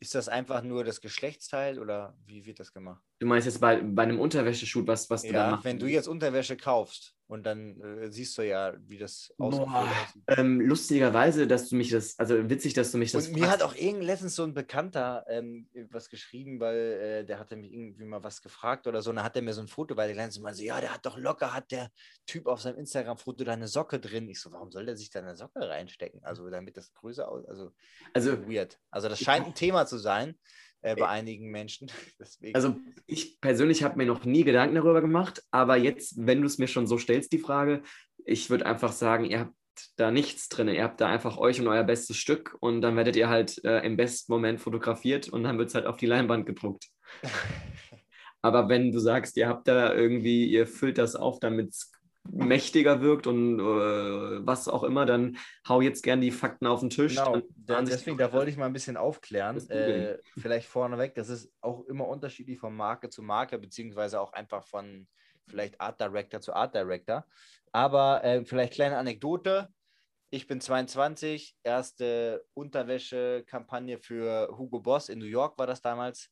Ist 0.00 0.14
das 0.14 0.28
einfach 0.28 0.62
nur 0.62 0.84
das 0.84 1.00
Geschlechtsteil 1.00 1.78
oder 1.78 2.16
wie 2.24 2.44
wird 2.46 2.60
das 2.60 2.72
gemacht? 2.72 3.02
Du 3.18 3.26
meinst 3.26 3.46
jetzt 3.46 3.60
bei, 3.60 3.80
bei 3.82 4.04
einem 4.04 4.20
Unterwäscheshoot, 4.20 4.86
was, 4.86 5.10
was 5.10 5.22
du 5.22 5.32
da 5.32 5.50
machst? 5.50 5.64
wenn 5.64 5.78
du 5.78 5.86
jetzt 5.86 6.06
Unterwäsche 6.06 6.56
kaufst 6.56 7.17
und 7.28 7.44
dann 7.44 7.78
äh, 7.80 8.10
siehst 8.10 8.36
du 8.38 8.42
ja, 8.42 8.74
wie 8.86 8.96
das 8.96 9.32
aussieht. 9.38 9.66
ähm, 10.28 10.60
lustigerweise, 10.62 11.46
dass 11.46 11.68
du 11.68 11.76
mich 11.76 11.90
das, 11.90 12.18
also 12.18 12.48
witzig, 12.48 12.72
dass 12.72 12.90
du 12.90 12.96
mich 12.96 13.12
das 13.12 13.28
Und 13.28 13.34
mir 13.34 13.50
hat 13.50 13.62
auch 13.62 13.74
irgend 13.74 14.02
letztens 14.02 14.34
so 14.34 14.44
ein 14.44 14.54
Bekannter 14.54 15.26
ähm, 15.28 15.68
was 15.90 16.08
geschrieben, 16.08 16.58
weil 16.58 16.76
äh, 16.76 17.24
der 17.26 17.38
hatte 17.38 17.56
mich 17.56 17.70
irgendwie 17.70 18.06
mal 18.06 18.24
was 18.24 18.40
gefragt 18.40 18.86
oder 18.86 19.02
so. 19.02 19.10
Und 19.10 19.16
dann 19.16 19.26
hat 19.26 19.36
er 19.36 19.42
mir 19.42 19.52
so 19.52 19.60
ein 19.60 19.68
Foto 19.68 19.94
weitergeleitet 19.94 20.38
und 20.38 20.42
meinte 20.42 20.58
so, 20.58 20.64
ja, 20.64 20.80
der 20.80 20.94
hat 20.94 21.04
doch 21.04 21.18
locker, 21.18 21.52
hat 21.52 21.70
der 21.70 21.90
Typ 22.26 22.46
auf 22.46 22.62
seinem 22.62 22.78
Instagram-Foto 22.78 23.44
da 23.44 23.52
eine 23.52 23.68
Socke 23.68 24.00
drin. 24.00 24.26
Ich 24.30 24.40
so, 24.40 24.50
warum 24.50 24.70
soll 24.70 24.86
der 24.86 24.96
sich 24.96 25.10
da 25.10 25.20
eine 25.20 25.36
Socke 25.36 25.68
reinstecken? 25.68 26.24
Also 26.24 26.48
damit 26.48 26.78
das 26.78 26.94
größer 26.94 27.28
aus, 27.28 27.44
also, 27.44 27.72
Also, 28.14 28.48
weird. 28.48 28.80
Also 28.90 29.10
das 29.10 29.20
scheint 29.20 29.46
ein 29.46 29.54
Thema 29.54 29.84
zu 29.84 29.98
sein 29.98 30.34
äh, 30.82 30.96
bei 30.96 31.08
einigen 31.08 31.50
Menschen. 31.50 31.90
Deswegen. 32.20 32.54
also 32.54 32.76
ich 33.06 33.40
persönlich 33.40 33.82
habe 33.82 33.96
mir 33.96 34.06
noch 34.06 34.24
nie 34.24 34.44
Gedanken 34.44 34.74
darüber 34.74 35.00
gemacht, 35.00 35.42
aber 35.50 35.76
jetzt, 35.76 36.14
wenn 36.18 36.40
du 36.40 36.46
es 36.46 36.58
mir 36.58 36.68
schon 36.68 36.86
so 36.86 36.98
stellst, 36.98 37.32
die 37.32 37.38
Frage, 37.38 37.82
ich 38.24 38.50
würde 38.50 38.66
einfach 38.66 38.92
sagen, 38.92 39.24
ihr 39.24 39.40
habt 39.40 39.54
da 39.96 40.10
nichts 40.10 40.48
drin. 40.48 40.68
Ihr 40.68 40.82
habt 40.82 41.00
da 41.00 41.08
einfach 41.08 41.38
euch 41.38 41.60
und 41.60 41.68
euer 41.68 41.84
bestes 41.84 42.16
Stück 42.16 42.56
und 42.60 42.80
dann 42.80 42.96
werdet 42.96 43.16
ihr 43.16 43.28
halt 43.28 43.62
äh, 43.64 43.84
im 43.84 43.96
besten 43.96 44.32
Moment 44.32 44.60
fotografiert 44.60 45.28
und 45.28 45.44
dann 45.44 45.58
wird 45.58 45.68
es 45.68 45.74
halt 45.74 45.86
auf 45.86 45.96
die 45.96 46.06
Leinwand 46.06 46.46
gedruckt. 46.46 46.88
Aber 48.42 48.68
wenn 48.68 48.92
du 48.92 48.98
sagst, 49.00 49.36
ihr 49.36 49.48
habt 49.48 49.66
da 49.66 49.92
irgendwie, 49.92 50.46
ihr 50.46 50.66
füllt 50.66 50.98
das 50.98 51.16
auf, 51.16 51.40
damit 51.40 51.70
es 51.70 51.92
mächtiger 52.30 53.00
wirkt 53.00 53.26
und 53.26 53.58
äh, 53.58 54.46
was 54.46 54.68
auch 54.68 54.82
immer, 54.82 55.06
dann 55.06 55.36
hau 55.68 55.80
jetzt 55.80 56.02
gern 56.02 56.20
die 56.20 56.30
Fakten 56.30 56.66
auf 56.66 56.80
den 56.80 56.90
Tisch. 56.90 57.16
Genau, 57.16 57.40
deswegen, 57.82 58.18
da 58.18 58.32
wollte 58.32 58.50
ich 58.50 58.56
mal 58.56 58.66
ein 58.66 58.72
bisschen 58.72 58.96
aufklären. 58.96 59.56
Äh, 59.70 60.18
vielleicht 60.38 60.68
vorneweg, 60.68 61.14
das 61.14 61.28
ist 61.28 61.52
auch 61.60 61.84
immer 61.86 62.06
unterschiedlich 62.06 62.58
von 62.58 62.74
Marke 62.74 63.08
zu 63.08 63.22
Marke, 63.22 63.58
beziehungsweise 63.58 64.20
auch 64.20 64.32
einfach 64.32 64.64
von 64.64 65.06
vielleicht 65.46 65.80
Art 65.80 66.00
Director 66.00 66.40
zu 66.40 66.52
Art 66.52 66.74
Director. 66.74 67.24
Aber 67.72 68.24
äh, 68.24 68.44
vielleicht 68.44 68.74
kleine 68.74 68.98
Anekdote. 68.98 69.68
Ich 70.30 70.46
bin 70.46 70.60
22, 70.60 71.56
erste 71.62 72.44
Unterwäsche-Kampagne 72.52 73.96
für 73.96 74.54
Hugo 74.58 74.78
Boss 74.78 75.08
in 75.08 75.18
New 75.18 75.24
York 75.24 75.58
war 75.58 75.66
das 75.66 75.80
damals. 75.80 76.28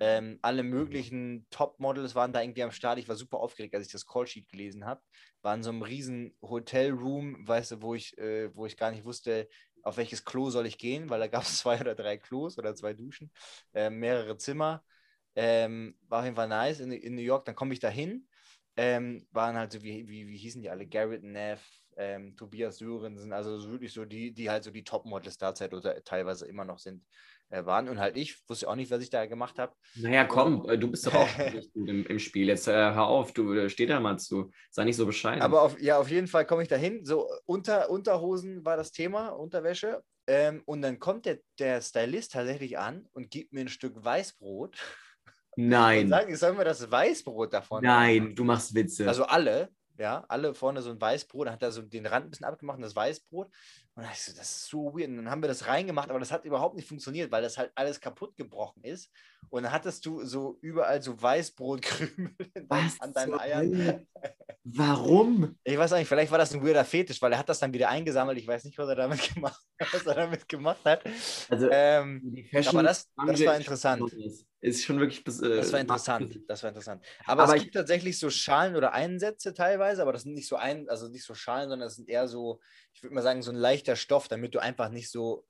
Ähm, 0.00 0.38
alle 0.40 0.62
möglichen 0.62 1.46
Top-Models 1.50 2.14
waren 2.14 2.32
da 2.32 2.40
irgendwie 2.40 2.62
am 2.62 2.70
Start. 2.70 2.98
Ich 2.98 3.06
war 3.06 3.16
super 3.16 3.40
aufgeregt, 3.40 3.74
als 3.74 3.84
ich 3.84 3.92
das 3.92 4.06
Callsheet 4.06 4.48
gelesen 4.48 4.86
habe. 4.86 5.02
War 5.42 5.54
in 5.54 5.62
so 5.62 5.68
einem 5.68 5.82
riesen 5.82 6.34
Hotelroom, 6.40 7.46
weißt 7.46 7.72
du, 7.72 7.82
wo 7.82 7.94
ich, 7.94 8.16
äh, 8.16 8.48
wo 8.56 8.64
ich 8.64 8.78
gar 8.78 8.90
nicht 8.90 9.04
wusste, 9.04 9.46
auf 9.82 9.98
welches 9.98 10.24
Klo 10.24 10.48
soll 10.48 10.64
ich 10.64 10.78
gehen, 10.78 11.10
weil 11.10 11.20
da 11.20 11.26
gab 11.26 11.42
es 11.42 11.58
zwei 11.58 11.78
oder 11.78 11.94
drei 11.94 12.16
Klos 12.16 12.56
oder 12.56 12.74
zwei 12.74 12.94
Duschen, 12.94 13.30
äh, 13.74 13.90
mehrere 13.90 14.38
Zimmer. 14.38 14.82
Ähm, 15.36 15.98
war 16.08 16.20
auf 16.20 16.24
jeden 16.24 16.36
Fall 16.36 16.48
nice 16.48 16.80
in, 16.80 16.90
in 16.92 17.14
New 17.14 17.20
York. 17.20 17.44
Dann 17.44 17.54
komme 17.54 17.74
ich 17.74 17.80
da 17.80 17.90
hin. 17.90 18.26
Ähm, 18.76 19.26
waren 19.32 19.56
halt 19.56 19.72
so, 19.72 19.82
wie, 19.82 20.08
wie, 20.08 20.28
wie 20.28 20.38
hießen 20.38 20.62
die 20.62 20.70
alle? 20.70 20.86
Garrett 20.86 21.22
Neff, 21.22 21.83
ähm, 21.96 22.36
Tobias 22.36 22.78
Sörensen, 22.78 23.32
also 23.32 23.58
so 23.58 23.70
wirklich 23.70 23.92
so 23.92 24.04
die, 24.04 24.32
die 24.32 24.50
halt 24.50 24.64
so 24.64 24.70
die 24.70 24.84
Top-Models 24.84 25.38
der 25.38 25.54
Zeit 25.54 25.72
oder 25.72 26.02
teilweise 26.04 26.46
immer 26.46 26.64
noch 26.64 26.78
sind, 26.78 27.04
äh, 27.50 27.64
waren. 27.64 27.88
Und 27.88 27.98
halt 27.98 28.16
ich 28.16 28.36
wusste 28.48 28.68
auch 28.68 28.74
nicht, 28.74 28.90
was 28.90 29.02
ich 29.02 29.10
da 29.10 29.26
gemacht 29.26 29.58
habe. 29.58 29.74
Naja, 29.94 30.24
komm, 30.24 30.68
äh, 30.68 30.78
du 30.78 30.90
bist 30.90 31.06
doch 31.06 31.14
auch 31.14 31.28
gut 31.74 31.88
im, 31.88 32.06
im 32.06 32.18
Spiel. 32.18 32.48
Jetzt 32.48 32.68
äh, 32.68 32.72
hör 32.72 33.06
auf, 33.06 33.32
du 33.32 33.52
äh, 33.54 33.68
steh 33.68 33.86
da 33.86 34.00
mal 34.00 34.18
zu. 34.18 34.50
Sei 34.70 34.84
nicht 34.84 34.96
so 34.96 35.06
bescheiden. 35.06 35.42
Aber 35.42 35.62
auf, 35.62 35.80
ja, 35.80 35.98
auf 35.98 36.10
jeden 36.10 36.26
Fall 36.26 36.46
komme 36.46 36.62
ich 36.62 36.68
da 36.68 36.76
hin. 36.76 37.04
So 37.04 37.28
unter, 37.44 37.90
Unterhosen 37.90 38.64
war 38.64 38.76
das 38.76 38.92
Thema, 38.92 39.28
Unterwäsche. 39.28 40.02
Ähm, 40.26 40.62
und 40.64 40.82
dann 40.82 40.98
kommt 40.98 41.26
der, 41.26 41.38
der 41.58 41.80
Stylist 41.82 42.32
tatsächlich 42.32 42.78
an 42.78 43.06
und 43.12 43.30
gibt 43.30 43.52
mir 43.52 43.60
ein 43.60 43.68
Stück 43.68 44.02
Weißbrot. 44.02 44.76
Nein, 45.56 46.08
sagt, 46.08 46.30
ich 46.30 46.38
soll 46.38 46.54
mir 46.54 46.64
das 46.64 46.90
Weißbrot 46.90 47.52
davon 47.52 47.84
nein, 47.84 48.34
du 48.34 48.42
machst 48.42 48.74
Witze. 48.74 49.06
Also 49.06 49.24
alle, 49.24 49.68
ja, 49.98 50.24
alle 50.28 50.54
vorne 50.54 50.82
so 50.82 50.90
ein 50.90 51.00
Weißbrot, 51.00 51.46
dann 51.46 51.54
hat 51.54 51.62
er 51.62 51.70
so 51.72 51.82
den 51.82 52.06
Rand 52.06 52.26
ein 52.26 52.30
bisschen 52.30 52.46
abgemacht 52.46 52.76
und 52.76 52.82
das 52.82 52.96
Weißbrot. 52.96 53.46
Und 53.96 54.02
dann 54.02 54.10
ich 54.12 54.22
so, 54.22 54.32
das 54.36 54.50
ist 54.50 54.66
so 54.68 54.92
weird. 54.94 55.08
Und 55.08 55.16
dann 55.18 55.30
haben 55.30 55.42
wir 55.42 55.48
das 55.48 55.66
reingemacht, 55.68 56.10
aber 56.10 56.18
das 56.18 56.32
hat 56.32 56.44
überhaupt 56.44 56.74
nicht 56.74 56.88
funktioniert, 56.88 57.30
weil 57.30 57.42
das 57.42 57.58
halt 57.58 57.70
alles 57.76 58.00
kaputt 58.00 58.36
gebrochen 58.36 58.82
ist. 58.82 59.10
Und 59.50 59.62
dann 59.62 59.72
hattest 59.72 60.04
du 60.04 60.24
so 60.24 60.58
überall 60.62 61.00
so 61.00 61.20
Weißbrotkrümel 61.20 62.34
Was 62.68 63.00
an 63.00 63.12
deinen 63.12 63.38
Eiern. 63.38 64.06
Warum? 64.64 65.56
Ich 65.62 65.76
weiß 65.76 65.92
auch 65.92 65.98
nicht, 65.98 66.08
vielleicht 66.08 66.32
war 66.32 66.38
das 66.38 66.54
ein 66.54 66.64
weirder 66.66 66.84
Fetisch, 66.86 67.20
weil 67.20 67.32
er 67.32 67.38
hat 67.38 67.48
das 67.50 67.58
dann 67.58 67.72
wieder 67.72 67.90
eingesammelt. 67.90 68.38
Ich 68.38 68.46
weiß 68.48 68.64
nicht, 68.64 68.78
was 68.78 68.88
er 68.88 68.96
damit 68.96 69.34
gemacht, 69.34 69.60
was 69.92 70.06
er 70.06 70.14
damit 70.14 70.48
gemacht 70.48 70.80
hat. 70.84 71.04
Also, 71.50 71.68
Ähm, 71.70 72.34
aber 72.66 72.82
das- 72.82 73.10
das 73.14 73.16
war 73.16 73.28
ist 73.54 73.60
interessant. 73.60 74.02
besonders. 74.02 74.46
Ist 74.64 74.82
schon 74.82 74.98
wirklich. 74.98 75.20
äh, 75.42 75.56
Das 75.56 75.72
war 75.74 75.80
interessant. 75.80 76.40
Das 76.48 76.62
war 76.62 76.70
interessant. 76.70 77.04
Aber, 77.26 77.42
Aber 77.42 77.56
es 77.56 77.62
gibt 77.62 77.74
tatsächlich 77.74 78.18
so 78.18 78.30
Schalen 78.30 78.76
oder 78.76 78.94
Einsätze 78.94 79.52
teilweise, 79.52 80.00
aber 80.00 80.14
das 80.14 80.22
sind 80.22 80.32
nicht 80.32 80.48
so 80.48 80.56
ein, 80.56 80.88
also 80.88 81.08
nicht 81.08 81.24
so 81.24 81.34
Schalen, 81.34 81.68
sondern 81.68 81.86
das 81.86 81.96
sind 81.96 82.08
eher 82.08 82.26
so, 82.28 82.60
ich 82.94 83.02
würde 83.02 83.14
mal 83.14 83.20
sagen, 83.20 83.42
so 83.42 83.50
ein 83.50 83.58
leichter 83.58 83.94
Stoff, 83.94 84.26
damit 84.26 84.54
du 84.54 84.60
einfach 84.60 84.88
nicht 84.88 85.10
so 85.10 85.46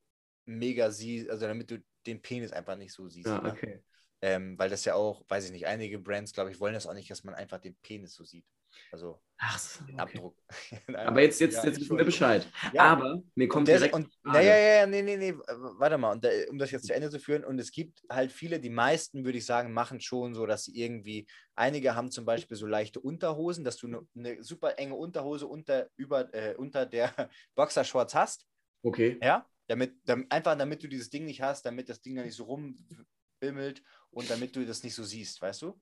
mega 0.47 0.91
siehst, 0.91 1.31
also 1.31 1.47
damit 1.47 1.71
du 1.71 1.79
den 2.07 2.23
Penis 2.23 2.51
einfach 2.51 2.77
nicht 2.77 2.93
so 2.93 3.09
siehst. 3.09 3.29
Ja, 3.29 3.41
ne? 3.41 3.53
okay. 3.53 3.85
Ähm, 4.25 4.59
weil 4.59 4.71
das 4.71 4.87
ja 4.87 4.95
auch, 4.95 5.23
weiß 5.29 5.45
ich 5.45 5.53
nicht, 5.53 5.67
einige 5.67 5.99
Brands, 5.99 6.33
glaube 6.33 6.51
ich, 6.51 6.59
wollen 6.59 6.73
das 6.73 6.87
auch 6.87 6.95
nicht, 6.95 7.11
dass 7.11 7.25
man 7.25 7.35
einfach 7.35 7.59
den 7.59 7.77
Penis 7.83 8.15
so 8.15 8.25
sieht. 8.25 8.47
Also 8.91 9.21
Ach 9.37 9.59
so, 9.59 9.85
den 9.85 10.01
okay. 10.01 10.17
Abdruck. 10.17 10.37
Aber 10.97 11.21
jetzt, 11.21 11.41
jetzt, 11.41 11.57
Ja, 11.57 11.67
jetzt 11.67 11.79
wissen 11.79 11.99
wir 11.99 12.07
Bescheid. 12.07 12.49
Ja. 12.73 12.85
Aber 12.85 13.23
mir 13.35 13.45
Und, 13.45 13.49
kommt 13.49 13.69
der, 13.69 13.77
direkt 13.77 13.95
und 13.95 14.09
naja, 14.23 14.57
ja, 14.57 14.87
nee, 14.87 15.03
nee, 15.03 15.19
nee, 15.19 15.35
warte 15.79 15.99
mal, 15.99 16.13
und 16.13 16.25
da, 16.25 16.31
um 16.49 16.57
das 16.57 16.71
jetzt 16.71 16.87
zu 16.87 16.95
Ende 16.95 17.11
zu 17.11 17.21
führen, 17.21 17.45
und 17.45 17.59
es 17.59 17.71
gibt 17.71 18.03
halt 18.09 18.33
viele, 18.33 18.61
die 18.61 18.71
meisten, 18.71 19.27
würde 19.27 19.37
ich 19.37 19.45
sagen, 19.45 19.75
machen 19.75 20.01
schon 20.01 20.35
so, 20.35 20.47
dass 20.47 20.65
sie 20.65 20.81
irgendwie, 20.81 21.27
einige 21.55 21.95
haben 21.95 22.11
zum 22.11 22.25
Beispiel 22.25 22.57
so 22.57 22.67
leichte 22.67 23.01
Unterhosen, 23.01 23.63
dass 23.63 23.77
du 23.77 23.89
eine 23.89 24.07
ne 24.15 24.43
super 24.43 24.79
enge 24.79 24.95
Unterhose 24.95 25.47
unter, 25.47 25.89
über, 25.97 26.33
äh, 26.33 26.55
unter 26.57 26.87
der 26.87 27.13
Boxershorts 27.55 28.15
hast, 28.15 28.47
Okay. 28.83 29.19
ja, 29.23 29.47
damit, 29.67 29.95
damit, 30.05 30.33
einfach 30.33 30.57
damit 30.57 30.83
du 30.83 30.89
dieses 30.89 31.11
Ding 31.11 31.27
nicht 31.27 31.43
hast, 31.43 31.67
damit 31.67 31.91
das 31.91 32.01
Ding 32.01 32.17
da 32.17 32.23
nicht 32.23 32.37
so 32.37 32.45
rumbimmelt 32.45 33.83
und 34.15 34.31
damit 34.31 34.57
du 34.57 34.65
das 34.67 34.83
nicht 34.83 34.95
so 34.95 35.05
siehst, 35.05 35.43
weißt 35.43 35.63
du? 35.63 35.81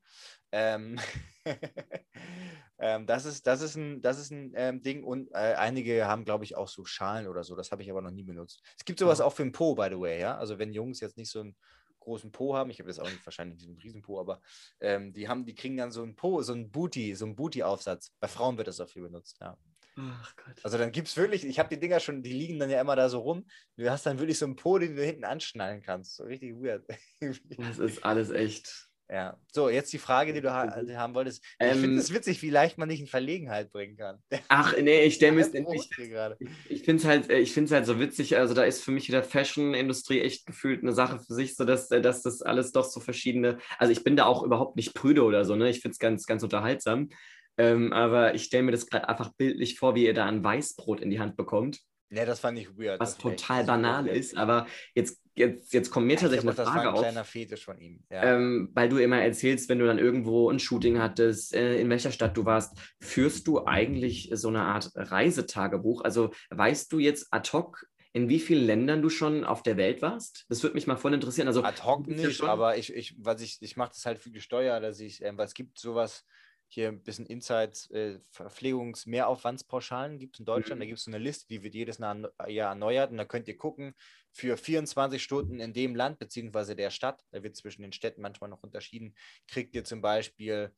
Ähm, 0.53 0.99
ähm, 2.79 3.07
das 3.07 3.25
ist, 3.25 3.47
das 3.47 3.63
ist 3.63 3.77
ein, 3.77 4.03
das 4.03 4.19
ist 4.19 4.31
ein 4.33 4.53
ähm, 4.57 4.83
Ding 4.83 5.05
und 5.05 5.31
äh, 5.33 5.55
einige 5.57 6.07
haben, 6.07 6.25
glaube 6.25 6.45
ich, 6.45 6.57
auch 6.57 6.69
so 6.69 6.85
Schalen 6.85 7.29
oder 7.29 7.45
so. 7.45 7.55
Das 7.57 7.71
habe 7.73 7.83
ich 7.83 7.91
aber 7.91 8.03
noch 8.03 8.11
nie 8.11 8.25
benutzt. 8.25 8.63
Es 8.79 8.85
gibt 8.85 8.99
sowas 8.99 9.19
Ja. 9.19 9.25
auch 9.25 9.33
für 9.33 9.43
den 9.45 9.53
Po, 9.53 9.75
by 9.75 9.89
the 9.91 9.99
way, 10.01 10.21
ja. 10.21 10.37
Also 10.37 10.59
wenn 10.59 10.73
Jungs 10.73 11.01
jetzt 11.01 11.17
nicht 11.17 11.31
so 11.31 11.41
einen 11.41 11.57
großen 12.01 12.33
Po 12.33 12.57
haben, 12.57 12.71
ich 12.71 12.81
habe 12.81 12.89
jetzt 12.91 12.99
auch 13.01 13.11
nicht 13.11 13.25
wahrscheinlich 13.25 13.59
diesen 13.59 13.77
riesen 13.79 14.03
Po, 14.03 14.19
aber 14.21 14.41
ähm, 14.81 15.13
die 15.13 15.29
haben, 15.29 15.45
die 15.47 15.55
kriegen 15.55 15.77
dann 15.77 15.93
so 15.93 16.03
einen 16.03 16.17
Po, 16.17 16.43
so 16.43 16.53
einen 16.53 16.71
Booty, 16.71 17.15
so 17.15 17.25
einen 17.27 17.37
Booty-Aufsatz. 17.37 18.13
Bei 18.21 18.29
Frauen 18.29 18.57
wird 18.59 18.69
das 18.69 18.81
auch 18.81 18.89
viel 18.89 19.03
benutzt, 19.03 19.39
ja. 19.41 19.57
Ach 19.97 20.37
Gott. 20.37 20.55
Also 20.63 20.79
dann 20.79 20.91
gibt 20.91 21.09
es 21.09 21.17
wirklich, 21.17 21.45
ich 21.45 21.59
habe 21.59 21.69
die 21.69 21.79
Dinger 21.79 22.01
schon, 22.01 22.23
die 22.23 22.33
liegen 22.33 22.59
dann 22.59 22.71
ja 22.71 22.81
immer 22.81 22.97
da 22.97 23.09
so 23.09 23.21
rum. 23.21 23.47
Du 23.77 23.91
hast 23.91 24.07
dann 24.07 24.19
wirklich 24.19 24.39
so 24.39 24.47
einen 24.47 24.57
Po, 24.57 24.79
den 24.79 24.97
du 24.97 25.05
hinten 25.05 25.25
anschnallen 25.25 25.83
kannst. 25.83 26.17
So 26.17 26.25
richtig 26.25 26.55
weird. 26.55 26.85
Das 27.59 27.79
ist 27.79 28.05
alles 28.05 28.31
echt. 28.31 28.89
ja. 29.11 29.39
So, 29.53 29.69
jetzt 29.69 29.93
die 29.93 29.99
Frage, 29.99 30.33
die 30.33 30.41
du 30.41 30.51
ha 30.51 30.75
haben 30.97 31.15
wolltest. 31.15 31.45
Ich 31.45 31.55
Ähm, 31.61 31.81
finde 31.81 31.99
es 31.99 32.13
witzig, 32.15 32.41
wie 32.41 32.49
leicht 32.49 32.79
man 32.79 32.89
dich 32.89 33.01
in 33.01 33.07
Verlegenheit 33.07 33.71
bringen 33.71 33.97
kann. 33.99 34.23
Ach, 34.49 34.75
nee, 34.81 35.03
ich 35.05 35.17
stelle 35.17 35.33
mir 35.33 35.47
ich, 35.75 35.91
hier 35.95 36.09
gerade. 36.09 36.39
ich 36.71 36.83
finde 36.85 37.03
es 37.03 37.05
halt, 37.05 37.29
äh, 37.31 37.39
ich 37.39 37.53
find's 37.53 37.71
halt 37.71 37.85
so 37.85 38.01
witzig. 38.01 38.39
Also, 38.39 38.55
da 38.55 38.65
ist 38.65 38.83
für 38.83 38.93
mich 38.93 39.09
wieder 39.09 39.23
Fashion-Industrie 39.23 40.21
echt 40.23 40.47
gefühlt 40.47 40.83
eine 40.83 40.93
Sache 40.95 41.19
für 41.19 41.35
sich, 41.35 41.55
so 41.55 41.65
dass, 41.67 41.91
äh, 41.91 42.01
dass 42.01 42.23
das 42.23 42.41
alles 42.41 42.73
doch 42.73 42.85
so 42.85 43.01
verschiedene. 43.01 43.59
Also, 43.79 43.93
ich 43.93 44.03
bin 44.05 44.17
da 44.17 44.25
auch 44.25 44.43
überhaupt 44.43 44.77
nicht 44.77 44.95
prüde 44.95 45.23
oder 45.25 45.45
so, 45.45 45.55
ne? 45.55 45.69
Ich 45.69 45.81
finde 45.81 45.93
es 45.93 45.99
ganz, 45.99 46.25
ganz 46.25 46.43
unterhaltsam. 46.43 47.11
Ähm, 47.59 47.93
aber 47.93 48.35
ich 48.35 48.45
stelle 48.45 48.63
mir 48.65 48.73
das 48.73 48.87
gerade 48.87 49.09
einfach 49.09 49.33
bildlich 49.37 49.79
vor, 49.79 49.95
wie 49.95 50.07
ihr 50.07 50.15
da 50.15 50.27
ein 50.27 50.43
Weißbrot 50.43 51.01
in 51.01 51.11
die 51.11 51.21
Hand 51.21 51.37
bekommt, 51.37 51.81
Ne, 52.15 52.27
das 52.27 52.41
fand 52.41 52.59
ich 52.59 52.77
weird. 52.77 53.01
was 53.01 53.17
total 53.17 53.65
banal 53.65 54.05
weird. 54.05 54.15
ist. 54.19 54.37
Aber 54.37 54.67
jetzt, 54.95 55.19
jetzt, 55.35 55.73
jetzt 55.73 55.91
kommt 55.91 56.07
mir 56.07 56.13
Ich 56.13 56.21
tatsächlich 56.21 56.47
eine 56.47 56.55
das 56.55 56.67
war 56.67 56.75
Frage 56.75 56.89
ein 56.91 56.95
auf. 56.95 57.01
kleiner 57.01 57.25
Fetisch 57.25 57.65
von 57.65 57.81
ihm. 57.81 58.05
Ja. 58.11 58.23
Ähm, 58.37 58.69
weil 58.75 58.91
du 58.91 58.99
immer 58.99 59.23
erzählst, 59.23 59.71
wenn 59.71 59.79
du 59.79 59.87
dann 59.87 59.99
irgendwo 59.99 60.51
ein 60.51 60.59
Shooting 60.59 60.99
hattest, 60.99 61.55
äh, 61.55 61.81
in 61.81 61.89
welcher 61.89 62.13
Stadt 62.13 62.37
du 62.37 62.45
warst, 62.45 62.77
führst 63.01 63.47
du 63.47 63.65
eigentlich 63.65 64.29
so 64.35 64.49
eine 64.49 64.61
Art 64.61 64.91
Reisetagebuch? 64.95 66.05
Also 66.05 66.33
weißt 66.51 66.93
du 66.93 66.99
jetzt 66.99 67.29
ad 67.33 67.49
hoc, 67.53 67.87
in 68.13 68.29
wie 68.29 68.41
vielen 68.41 68.67
Ländern 68.67 69.01
du 69.01 69.09
schon 69.09 69.45
auf 69.45 69.63
der 69.63 69.79
Welt 69.79 70.03
warst? 70.03 70.45
Das 70.51 70.63
würde 70.63 70.75
mich 70.75 70.87
mal 70.87 70.97
voll 70.97 71.15
interessieren. 71.15 71.49
Also 71.49 71.63
Ad 71.63 71.83
hoc 71.83 72.07
ja 72.09 72.15
nicht, 72.15 72.43
aber 72.43 72.77
ich, 72.77 72.93
ich, 72.95 73.17
was 73.19 73.41
ich, 73.41 73.57
ich 73.63 73.77
mache 73.79 73.93
das 73.95 74.05
halt 74.05 74.19
für 74.19 74.31
die 74.31 74.43
Steuer, 74.43 74.81
dass 74.81 75.01
ich, 75.01 75.23
ähm, 75.23 75.39
weil 75.39 75.47
es 75.47 75.55
gibt 75.55 75.79
sowas, 75.79 76.27
hier 76.75 76.89
ein 76.89 77.03
bisschen 77.03 77.27
Insights, 77.27 77.91
äh, 77.91 78.19
Verpflegungs-Mehraufwandspauschalen 78.31 80.19
gibt 80.19 80.37
es 80.37 80.41
in 80.41 80.47
Deutschland. 80.47 80.79
Mhm. 80.79 80.83
Da 80.83 80.87
gibt 80.87 80.99
es 80.99 81.05
so 81.05 81.11
eine 81.11 81.19
Liste, 81.19 81.47
die 81.49 81.63
wird 81.63 81.75
jedes 81.75 81.99
Jahr 81.99 82.17
Jahr 82.49 82.71
erneuert 82.71 83.11
und 83.11 83.19
da 83.19 83.25
könnt 83.25 83.49
ihr 83.49 83.57
gucken, 83.57 83.95
für 84.31 84.57
24 84.57 85.23
Stunden 85.23 85.61
in 85.61 85.75
dem 85.75 85.95
Land 85.95 86.19
beziehungsweise 86.19 86.75
der 86.75 86.91
Stadt, 86.91 87.25
da 87.31 87.43
wird 87.43 87.57
zwischen 87.57 87.83
den 87.83 87.93
Städten 87.93 88.23
manchmal 88.23 88.49
noch 88.49 88.63
unterschieden, 88.63 89.15
kriegt 89.47 89.75
ihr 89.75 89.85
zum 89.85 90.01
Beispiel 90.01 90.73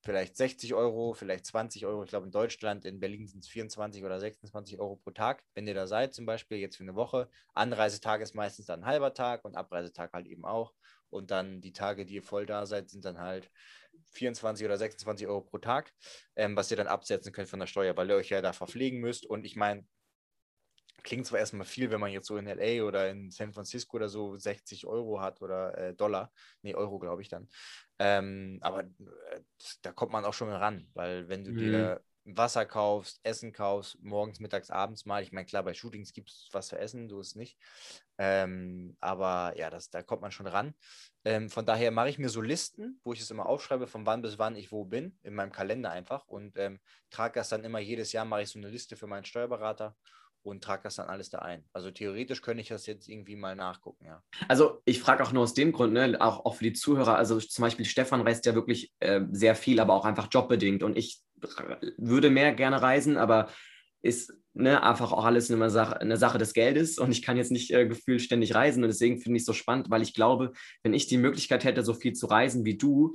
vielleicht 0.00 0.36
60 0.36 0.74
Euro, 0.74 1.14
vielleicht 1.14 1.46
20 1.46 1.84
Euro. 1.86 2.04
Ich 2.04 2.10
glaube, 2.10 2.26
in 2.26 2.32
Deutschland, 2.32 2.84
in 2.84 3.00
Berlin 3.00 3.26
sind 3.26 3.40
es 3.40 3.48
24 3.48 4.04
oder 4.04 4.20
26 4.20 4.78
Euro 4.78 4.96
pro 4.96 5.10
Tag, 5.10 5.44
wenn 5.54 5.66
ihr 5.66 5.74
da 5.74 5.86
seid, 5.86 6.14
zum 6.14 6.26
Beispiel 6.26 6.58
jetzt 6.58 6.76
für 6.76 6.84
eine 6.84 6.94
Woche. 6.94 7.28
Anreisetag 7.54 8.20
ist 8.20 8.34
meistens 8.34 8.66
dann 8.66 8.80
ein 8.80 8.86
halber 8.86 9.14
Tag 9.14 9.44
und 9.44 9.56
Abreisetag 9.56 10.12
halt 10.12 10.26
eben 10.26 10.44
auch. 10.44 10.72
Und 11.10 11.30
dann 11.30 11.60
die 11.60 11.72
Tage, 11.72 12.04
die 12.04 12.14
ihr 12.14 12.22
voll 12.22 12.46
da 12.46 12.66
seid, 12.66 12.90
sind 12.90 13.04
dann 13.04 13.18
halt 13.18 13.50
24 14.12 14.64
oder 14.64 14.78
26 14.78 15.26
Euro 15.26 15.40
pro 15.42 15.58
Tag, 15.58 15.92
ähm, 16.36 16.56
was 16.56 16.70
ihr 16.70 16.76
dann 16.76 16.86
absetzen 16.86 17.32
könnt 17.32 17.48
von 17.48 17.60
der 17.60 17.66
Steuer, 17.66 17.96
weil 17.96 18.10
ihr 18.10 18.16
euch 18.16 18.30
ja 18.30 18.42
da 18.42 18.52
verpflegen 18.52 19.00
müsst. 19.00 19.26
Und 19.26 19.44
ich 19.44 19.56
meine, 19.56 19.86
klingt 21.02 21.26
zwar 21.26 21.38
erstmal 21.38 21.66
viel, 21.66 21.90
wenn 21.90 22.00
man 22.00 22.10
jetzt 22.10 22.26
so 22.26 22.36
in 22.36 22.46
LA 22.46 22.84
oder 22.84 23.10
in 23.10 23.30
San 23.30 23.52
Francisco 23.52 23.96
oder 23.96 24.08
so 24.08 24.36
60 24.36 24.86
Euro 24.86 25.20
hat 25.20 25.40
oder 25.40 25.76
äh, 25.78 25.94
Dollar, 25.94 26.32
nee, 26.62 26.74
Euro 26.74 26.98
glaube 26.98 27.22
ich 27.22 27.28
dann. 27.28 27.48
Ähm, 27.98 28.58
aber 28.60 28.84
äh, 28.84 29.40
da 29.82 29.92
kommt 29.92 30.12
man 30.12 30.24
auch 30.24 30.34
schon 30.34 30.50
ran, 30.50 30.88
weil 30.94 31.28
wenn 31.28 31.44
du 31.44 31.52
mhm. 31.52 31.58
dir 31.58 32.04
Wasser 32.26 32.66
kaufst, 32.66 33.20
Essen 33.22 33.52
kaufst, 33.52 34.02
morgens, 34.02 34.40
mittags, 34.40 34.70
abends 34.70 35.06
mal, 35.06 35.22
ich 35.22 35.30
meine, 35.30 35.46
klar, 35.46 35.62
bei 35.62 35.74
Shootings 35.74 36.12
gibt 36.12 36.30
es 36.30 36.48
was 36.50 36.68
zu 36.68 36.78
essen, 36.78 37.08
ist 37.08 37.28
es 37.28 37.34
nicht. 37.36 37.56
Ähm, 38.18 38.96
aber 39.00 39.54
ja, 39.56 39.70
das, 39.70 39.90
da 39.90 40.02
kommt 40.02 40.22
man 40.22 40.32
schon 40.32 40.48
ran. 40.48 40.74
Ähm, 41.24 41.48
von 41.50 41.64
daher 41.64 41.92
mache 41.92 42.08
ich 42.08 42.18
mir 42.18 42.28
so 42.28 42.40
Listen, 42.40 43.00
wo 43.04 43.12
ich 43.12 43.20
es 43.20 43.30
immer 43.30 43.46
aufschreibe, 43.46 43.86
von 43.86 44.06
wann 44.06 44.22
bis 44.22 44.38
wann 44.38 44.56
ich 44.56 44.72
wo 44.72 44.84
bin, 44.84 45.16
in 45.22 45.34
meinem 45.34 45.52
Kalender 45.52 45.90
einfach 45.90 46.26
und 46.26 46.56
ähm, 46.56 46.80
trage 47.10 47.34
das 47.34 47.48
dann 47.48 47.62
immer 47.62 47.78
jedes 47.78 48.12
Jahr, 48.12 48.24
mache 48.24 48.42
ich 48.42 48.48
so 48.48 48.58
eine 48.58 48.70
Liste 48.70 48.96
für 48.96 49.06
meinen 49.06 49.24
Steuerberater 49.24 49.96
und 50.42 50.64
trage 50.64 50.84
das 50.84 50.96
dann 50.96 51.08
alles 51.08 51.30
da 51.30 51.40
ein. 51.40 51.64
Also 51.72 51.90
theoretisch 51.90 52.42
könnte 52.42 52.62
ich 52.62 52.68
das 52.68 52.86
jetzt 52.86 53.08
irgendwie 53.08 53.36
mal 53.36 53.54
nachgucken, 53.54 54.06
ja. 54.06 54.22
Also 54.48 54.80
ich 54.84 55.00
frage 55.00 55.22
auch 55.22 55.32
nur 55.32 55.42
aus 55.42 55.54
dem 55.54 55.72
Grund, 55.72 55.92
ne, 55.92 56.16
auch, 56.20 56.44
auch 56.44 56.54
für 56.56 56.64
die 56.64 56.72
Zuhörer, 56.72 57.16
also 57.16 57.38
zum 57.38 57.62
Beispiel 57.62 57.84
Stefan 57.84 58.22
reist 58.22 58.46
ja 58.46 58.54
wirklich 58.54 58.92
äh, 59.00 59.22
sehr 59.30 59.54
viel, 59.54 59.78
aber 59.78 59.94
auch 59.94 60.04
einfach 60.04 60.28
jobbedingt 60.30 60.82
und 60.82 60.96
ich 60.96 61.20
würde 61.96 62.30
mehr 62.30 62.54
gerne 62.54 62.80
reisen, 62.80 63.16
aber 63.16 63.48
ist 64.02 64.32
ne, 64.54 64.82
einfach 64.82 65.12
auch 65.12 65.24
alles 65.24 65.50
eine 65.50 65.70
Sache, 65.70 66.00
eine 66.00 66.16
Sache 66.16 66.38
des 66.38 66.52
Geldes 66.54 66.98
und 66.98 67.12
ich 67.12 67.22
kann 67.22 67.36
jetzt 67.36 67.50
nicht 67.50 67.72
äh, 67.72 67.86
gefühlt 67.86 68.22
ständig 68.22 68.54
reisen 68.54 68.82
und 68.82 68.88
deswegen 68.88 69.18
finde 69.18 69.36
ich 69.36 69.42
es 69.42 69.46
so 69.46 69.52
spannend, 69.52 69.90
weil 69.90 70.02
ich 70.02 70.14
glaube, 70.14 70.52
wenn 70.82 70.94
ich 70.94 71.06
die 71.06 71.18
Möglichkeit 71.18 71.64
hätte, 71.64 71.82
so 71.82 71.94
viel 71.94 72.12
zu 72.12 72.26
reisen 72.26 72.64
wie 72.64 72.78
du, 72.78 73.14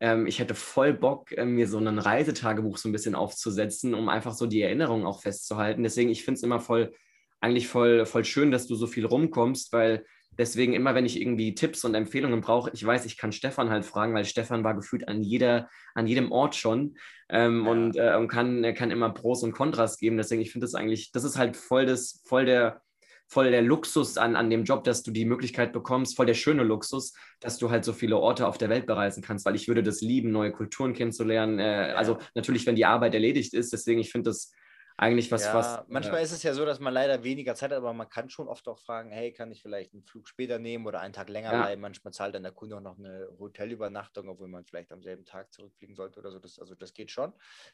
ähm, 0.00 0.26
ich 0.26 0.38
hätte 0.38 0.54
voll 0.54 0.92
Bock, 0.92 1.32
äh, 1.32 1.44
mir 1.44 1.68
so 1.68 1.78
ein 1.78 1.98
Reisetagebuch 1.98 2.76
so 2.76 2.88
ein 2.88 2.92
bisschen 2.92 3.14
aufzusetzen, 3.14 3.94
um 3.94 4.08
einfach 4.08 4.34
so 4.34 4.46
die 4.46 4.62
Erinnerungen 4.62 5.06
auch 5.06 5.22
festzuhalten. 5.22 5.82
Deswegen, 5.82 6.10
ich 6.10 6.24
finde 6.24 6.38
es 6.38 6.42
immer 6.42 6.60
voll, 6.60 6.92
eigentlich 7.40 7.68
voll, 7.68 8.04
voll 8.06 8.24
schön, 8.24 8.50
dass 8.50 8.66
du 8.66 8.74
so 8.74 8.86
viel 8.86 9.06
rumkommst, 9.06 9.72
weil 9.72 10.04
deswegen 10.38 10.72
immer, 10.72 10.94
wenn 10.94 11.06
ich 11.06 11.20
irgendwie 11.20 11.54
Tipps 11.54 11.84
und 11.84 11.94
Empfehlungen 11.94 12.40
brauche, 12.40 12.70
ich 12.72 12.84
weiß, 12.84 13.04
ich 13.06 13.16
kann 13.16 13.32
Stefan 13.32 13.70
halt 13.70 13.84
fragen, 13.84 14.14
weil 14.14 14.24
Stefan 14.24 14.64
war 14.64 14.74
gefühlt 14.74 15.08
an 15.08 15.22
jeder, 15.22 15.68
an 15.94 16.06
jedem 16.06 16.32
Ort 16.32 16.54
schon 16.54 16.96
ähm, 17.28 17.64
ja. 17.64 17.70
und, 17.70 17.96
äh, 17.96 18.16
und 18.16 18.28
kann, 18.28 18.74
kann 18.74 18.90
immer 18.90 19.10
Pros 19.10 19.42
und 19.42 19.52
Kontras 19.52 19.98
geben. 19.98 20.16
Deswegen, 20.16 20.42
ich 20.42 20.52
finde 20.52 20.64
das 20.64 20.74
eigentlich, 20.74 21.12
das 21.12 21.24
ist 21.24 21.38
halt 21.38 21.56
voll 21.56 21.86
das, 21.86 22.22
voll 22.24 22.44
der, 22.44 22.82
voll 23.26 23.50
der 23.50 23.62
Luxus 23.62 24.18
an, 24.18 24.36
an 24.36 24.50
dem 24.50 24.64
Job, 24.64 24.84
dass 24.84 25.02
du 25.02 25.10
die 25.10 25.24
Möglichkeit 25.24 25.72
bekommst, 25.72 26.16
voll 26.16 26.26
der 26.26 26.34
schöne 26.34 26.62
Luxus, 26.62 27.14
dass 27.40 27.58
du 27.58 27.70
halt 27.70 27.84
so 27.84 27.92
viele 27.92 28.18
Orte 28.18 28.46
auf 28.46 28.58
der 28.58 28.68
Welt 28.68 28.86
bereisen 28.86 29.22
kannst, 29.22 29.46
weil 29.46 29.54
ich 29.56 29.68
würde 29.68 29.82
das 29.82 30.00
lieben, 30.00 30.30
neue 30.30 30.52
Kulturen 30.52 30.92
kennenzulernen. 30.92 31.58
Äh. 31.58 31.94
Also 31.96 32.18
natürlich, 32.34 32.66
wenn 32.66 32.76
die 32.76 32.84
Arbeit 32.84 33.14
erledigt 33.14 33.54
ist. 33.54 33.72
Deswegen, 33.72 34.00
ich 34.00 34.10
finde 34.10 34.30
das 34.30 34.52
eigentlich 34.96 35.32
was, 35.32 35.44
ja, 35.44 35.54
was. 35.54 35.84
Manchmal 35.88 36.20
äh, 36.20 36.22
ist 36.22 36.30
es 36.30 36.44
ja 36.44 36.54
so, 36.54 36.64
dass 36.64 36.78
man 36.78 36.94
leider 36.94 37.24
weniger 37.24 37.56
Zeit 37.56 37.72
hat, 37.72 37.78
aber 37.78 37.92
man 37.92 38.08
kann 38.08 38.30
schon 38.30 38.46
oft 38.46 38.68
auch 38.68 38.78
fragen, 38.78 39.10
hey, 39.10 39.32
kann 39.32 39.50
ich 39.50 39.60
vielleicht 39.60 39.92
einen 39.92 40.04
Flug 40.04 40.28
später 40.28 40.60
nehmen 40.60 40.86
oder 40.86 41.00
einen 41.00 41.12
Tag 41.12 41.28
länger 41.28 41.52
ja. 41.52 41.62
bleiben? 41.62 41.80
Manchmal 41.80 42.12
zahlt 42.12 42.34
dann 42.34 42.44
der 42.44 42.52
Kunde 42.52 42.76
auch 42.76 42.80
noch 42.80 42.96
eine 42.96 43.28
Hotelübernachtung, 43.38 44.28
obwohl 44.28 44.46
man 44.46 44.64
vielleicht 44.64 44.92
am 44.92 45.02
selben 45.02 45.24
Tag 45.24 45.52
zurückfliegen 45.52 45.96
sollte 45.96 46.20
oder 46.20 46.30
so. 46.30 46.38
Das, 46.38 46.60
also 46.60 46.76
das 46.76 46.94
geht 46.94 47.10
schon. 47.10 47.32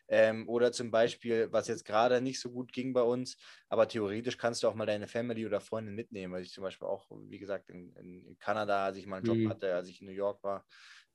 Ähm, 0.09 0.49
oder 0.49 0.73
zum 0.73 0.91
Beispiel, 0.91 1.53
was 1.53 1.69
jetzt 1.69 1.85
gerade 1.85 2.23
nicht 2.23 2.41
so 2.41 2.51
gut 2.51 2.73
ging 2.73 2.95
bei 2.95 3.03
uns, 3.03 3.37
aber 3.69 3.87
theoretisch 3.87 4.39
kannst 4.39 4.63
du 4.63 4.69
auch 4.69 4.75
mal 4.75 4.87
deine 4.87 5.07
Family 5.07 5.45
oder 5.45 5.61
Freundin 5.61 5.95
mitnehmen. 5.95 6.33
Weil 6.33 6.43
ich 6.43 6.53
zum 6.53 6.63
Beispiel 6.63 6.89
auch, 6.89 7.11
wie 7.29 7.39
gesagt, 7.39 7.69
in, 7.69 7.95
in 7.97 8.39
Kanada, 8.39 8.87
als 8.87 8.97
ich 8.97 9.07
mal 9.07 9.19
einen 9.19 9.27
Job 9.27 9.37
mhm. 9.37 9.51
hatte, 9.51 9.75
als 9.75 9.89
ich 9.89 10.01
in 10.01 10.07
New 10.07 10.15
York 10.15 10.43
war, 10.43 10.65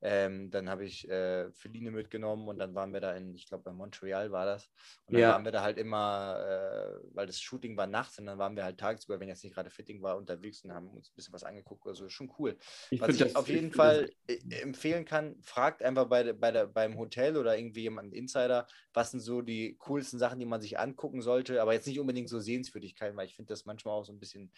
ähm, 0.01 0.51
dann 0.51 0.69
habe 0.69 0.85
ich 0.85 1.09
äh, 1.09 1.51
Feline 1.51 1.91
mitgenommen 1.91 2.47
und 2.47 2.59
dann 2.59 2.75
waren 2.75 2.93
wir 2.93 2.99
da 2.99 3.15
in, 3.15 3.33
ich 3.33 3.47
glaube, 3.47 3.63
bei 3.63 3.71
Montreal 3.71 4.31
war 4.31 4.45
das. 4.45 4.69
Und 5.05 5.13
dann 5.13 5.21
ja. 5.21 5.31
waren 5.31 5.45
wir 5.45 5.51
da 5.51 5.63
halt 5.63 5.77
immer, 5.77 6.37
äh, 6.39 7.15
weil 7.15 7.27
das 7.27 7.39
Shooting 7.39 7.75
war 7.77 7.87
nachts 7.87 8.19
und 8.19 8.25
dann 8.25 8.37
waren 8.37 8.55
wir 8.55 8.63
halt 8.63 8.77
tagsüber, 8.77 9.19
wenn 9.19 9.27
jetzt 9.27 9.43
nicht 9.43 9.55
gerade 9.55 9.69
Fitting 9.69 10.01
war, 10.01 10.17
unterwegs 10.17 10.63
und 10.63 10.73
haben 10.73 10.89
uns 10.89 11.09
ein 11.09 11.15
bisschen 11.15 11.33
was 11.33 11.43
angeguckt. 11.43 11.87
Also 11.87 12.09
schon 12.09 12.31
cool. 12.37 12.57
Ich 12.91 13.01
was 13.01 13.19
ich 13.19 13.35
auf 13.35 13.47
jeden 13.47 13.71
Fall 13.71 14.09
das... 14.27 14.37
Äh, 14.37 14.61
empfehlen 14.61 15.05
kann, 15.05 15.41
fragt 15.41 15.81
einfach 15.81 16.05
bei, 16.05 16.33
bei 16.33 16.51
der, 16.51 16.67
beim 16.67 16.97
Hotel 16.97 17.37
oder 17.37 17.57
irgendwie 17.57 17.81
jemanden 17.81 18.11
Insider, 18.13 18.67
was 18.93 19.11
sind 19.11 19.21
so 19.21 19.41
die 19.41 19.75
coolsten 19.79 20.19
Sachen, 20.19 20.39
die 20.39 20.45
man 20.45 20.61
sich 20.61 20.77
angucken 20.77 21.21
sollte, 21.21 21.61
aber 21.61 21.73
jetzt 21.73 21.87
nicht 21.87 21.99
unbedingt 21.99 22.29
so 22.29 22.39
Sehenswürdigkeiten, 22.39 23.17
weil 23.17 23.27
ich 23.27 23.35
finde 23.35 23.53
das 23.53 23.65
manchmal 23.65 23.95
auch 23.95 24.05
so 24.05 24.13
ein 24.13 24.19
bisschen 24.19 24.51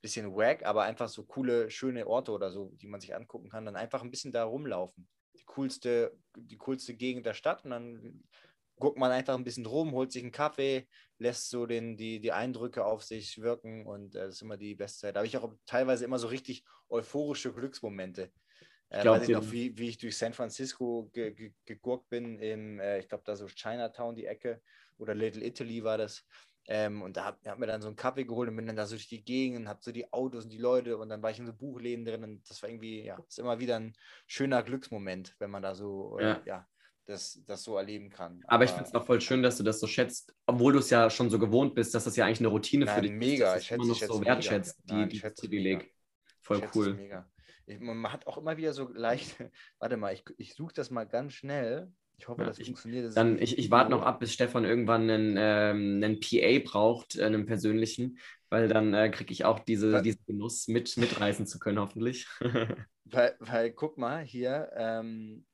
bisschen 0.00 0.34
wack, 0.34 0.64
aber 0.64 0.82
einfach 0.82 1.08
so 1.08 1.24
coole, 1.24 1.70
schöne 1.70 2.06
Orte 2.06 2.32
oder 2.32 2.50
so, 2.50 2.72
die 2.76 2.86
man 2.86 3.00
sich 3.00 3.14
angucken 3.14 3.50
kann, 3.50 3.64
dann 3.64 3.76
einfach 3.76 4.02
ein 4.02 4.10
bisschen 4.10 4.32
da 4.32 4.44
rumlaufen. 4.44 5.08
Die 5.38 5.44
coolste, 5.44 6.16
die 6.36 6.56
coolste 6.56 6.94
Gegend 6.94 7.26
der 7.26 7.34
Stadt 7.34 7.64
und 7.64 7.70
dann 7.70 8.24
guckt 8.76 8.98
man 8.98 9.12
einfach 9.12 9.34
ein 9.34 9.44
bisschen 9.44 9.66
rum, 9.66 9.92
holt 9.92 10.10
sich 10.10 10.22
einen 10.22 10.32
Kaffee, 10.32 10.88
lässt 11.18 11.50
so 11.50 11.66
den, 11.66 11.96
die, 11.96 12.20
die 12.20 12.32
Eindrücke 12.32 12.84
auf 12.84 13.02
sich 13.04 13.40
wirken 13.40 13.86
und 13.86 14.14
äh, 14.14 14.26
das 14.26 14.36
ist 14.36 14.42
immer 14.42 14.56
die 14.56 14.74
beste 14.74 15.00
Zeit. 15.00 15.16
Da 15.16 15.20
habe 15.20 15.26
ich 15.26 15.36
auch 15.36 15.54
teilweise 15.66 16.04
immer 16.04 16.18
so 16.18 16.28
richtig 16.28 16.64
euphorische 16.88 17.52
Glücksmomente. 17.52 18.32
Äh, 18.88 19.04
weiß 19.04 19.24
ich 19.24 19.28
noch, 19.28 19.52
wie, 19.52 19.76
wie 19.78 19.88
ich 19.88 19.98
durch 19.98 20.18
San 20.18 20.32
Francisco 20.32 21.10
ge, 21.12 21.32
ge, 21.32 21.52
gegurkt 21.64 22.08
bin, 22.08 22.40
in, 22.40 22.80
äh, 22.80 22.98
ich 22.98 23.08
glaube, 23.08 23.22
da 23.24 23.36
so 23.36 23.46
Chinatown, 23.46 24.16
die 24.16 24.26
Ecke, 24.26 24.60
oder 24.98 25.14
Little 25.14 25.44
Italy 25.44 25.82
war 25.84 25.98
das. 25.98 26.24
Ähm, 26.68 27.02
und 27.02 27.16
da 27.16 27.24
habe 27.24 27.38
hab 27.48 27.58
mir 27.58 27.66
dann 27.66 27.82
so 27.82 27.88
einen 27.88 27.96
Kaffee 27.96 28.24
geholt 28.24 28.48
und 28.48 28.56
bin 28.56 28.66
dann 28.66 28.76
da 28.76 28.86
so 28.86 28.94
durch 28.94 29.08
die 29.08 29.24
Gegend 29.24 29.58
und 29.58 29.68
habe 29.68 29.80
so 29.82 29.92
die 29.92 30.12
Autos 30.12 30.44
und 30.44 30.52
die 30.52 30.58
Leute 30.58 30.98
und 30.98 31.08
dann 31.08 31.22
war 31.22 31.30
ich 31.30 31.38
in 31.38 31.46
so 31.46 31.52
Buchläden 31.52 32.04
drin 32.04 32.22
und 32.22 32.48
das 32.48 32.62
war 32.62 32.68
irgendwie, 32.68 33.04
ja, 33.04 33.18
ist 33.26 33.38
immer 33.38 33.58
wieder 33.58 33.76
ein 33.76 33.94
schöner 34.26 34.62
Glücksmoment, 34.62 35.34
wenn 35.38 35.50
man 35.50 35.62
da 35.62 35.74
so, 35.74 36.18
ja, 36.20 36.34
äh, 36.34 36.40
ja 36.46 36.66
das, 37.10 37.42
das 37.46 37.62
so 37.62 37.76
erleben 37.76 38.08
kann. 38.08 38.40
Aber, 38.44 38.54
Aber 38.54 38.64
ich 38.64 38.70
finde 38.70 38.84
es 38.84 38.94
auch 38.94 39.04
voll 39.04 39.20
schön, 39.20 39.42
dass 39.42 39.56
du 39.56 39.62
das 39.62 39.80
so 39.80 39.86
schätzt, 39.86 40.34
obwohl 40.46 40.72
du 40.72 40.78
es 40.78 40.90
ja 40.90 41.10
schon 41.10 41.28
so 41.28 41.38
gewohnt 41.38 41.74
bist, 41.74 41.94
dass 41.94 42.04
das 42.04 42.16
ja 42.16 42.24
eigentlich 42.24 42.40
eine 42.40 42.48
Routine 42.48 42.84
nein, 42.86 42.94
für 42.94 43.02
dich 43.02 43.12
mega. 43.12 43.26
ist. 43.28 43.38
Mega, 43.38 43.56
ich 43.56 43.66
schätze, 43.66 43.88
noch 43.88 44.14
so 44.14 44.24
wertschätzt, 44.24 44.78
die, 44.84 45.08
die, 45.08 45.20
das 45.20 45.34
Privileg. 45.34 45.92
Voll 46.40 46.62
cool. 46.74 46.94
Mega. 46.94 47.28
Ich, 47.66 47.78
man 47.80 48.12
hat 48.12 48.26
auch 48.26 48.38
immer 48.38 48.56
wieder 48.56 48.72
so 48.72 48.88
leicht, 48.88 49.36
warte 49.78 49.96
mal, 49.96 50.14
ich, 50.14 50.24
ich 50.38 50.54
suche 50.54 50.72
das 50.74 50.90
mal 50.90 51.04
ganz 51.04 51.34
schnell. 51.34 51.92
Ich 52.20 52.28
hoffe, 52.28 52.42
ja, 52.42 52.48
das 52.48 52.58
ich, 52.58 52.66
funktioniert. 52.66 53.06
Das 53.06 53.14
dann, 53.14 53.40
ich, 53.40 53.56
ich 53.56 53.70
warte 53.70 53.90
noch 53.90 54.02
ab, 54.02 54.20
bis 54.20 54.34
Stefan 54.34 54.66
irgendwann 54.66 55.08
einen, 55.08 55.36
ähm, 55.38 56.04
einen 56.04 56.20
PA 56.20 56.58
braucht, 56.62 57.16
äh, 57.16 57.24
einen 57.24 57.46
persönlichen, 57.46 58.18
weil 58.50 58.68
dann 58.68 58.92
äh, 58.92 59.08
kriege 59.08 59.32
ich 59.32 59.46
auch 59.46 59.58
diese, 59.60 59.90
weil, 59.90 60.02
diesen 60.02 60.22
Genuss 60.26 60.68
mit, 60.68 60.98
mitreißen 60.98 61.46
zu 61.46 61.58
können, 61.58 61.78
hoffentlich. 61.78 62.28
weil, 63.04 63.36
weil, 63.38 63.72
guck 63.72 63.96
mal, 63.96 64.22
hier, 64.22 64.70
ähm, 64.76 65.46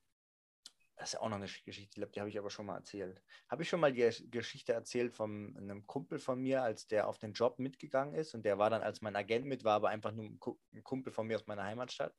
das 0.97 1.11
ist 1.11 1.13
ja 1.13 1.21
auch 1.21 1.29
noch 1.29 1.37
eine 1.37 1.47
Geschichte, 1.47 2.05
die 2.05 2.21
habe 2.21 2.31
ich 2.31 2.39
aber 2.39 2.51
schon 2.51 2.67
mal 2.67 2.79
erzählt. 2.79 3.23
Habe 3.49 3.63
ich 3.63 3.69
schon 3.69 3.79
mal 3.79 3.93
die 3.93 4.11
Geschichte 4.29 4.73
erzählt 4.73 5.15
von 5.15 5.57
einem 5.57 5.87
Kumpel 5.87 6.19
von 6.19 6.41
mir, 6.41 6.65
als 6.65 6.89
der 6.89 7.07
auf 7.07 7.19
den 7.19 7.33
Job 7.33 7.61
mitgegangen 7.61 8.15
ist 8.15 8.35
und 8.35 8.45
der 8.45 8.59
war 8.59 8.71
dann, 8.71 8.83
als 8.83 9.03
mein 9.03 9.15
Agent 9.15 9.47
mit 9.47 9.63
war, 9.63 9.75
aber 9.75 9.91
einfach 9.91 10.11
nur 10.11 10.25
ein 10.25 10.83
Kumpel 10.83 11.13
von 11.13 11.29
mir 11.29 11.37
aus 11.37 11.47
meiner 11.47 11.63
Heimatstadt? 11.63 12.13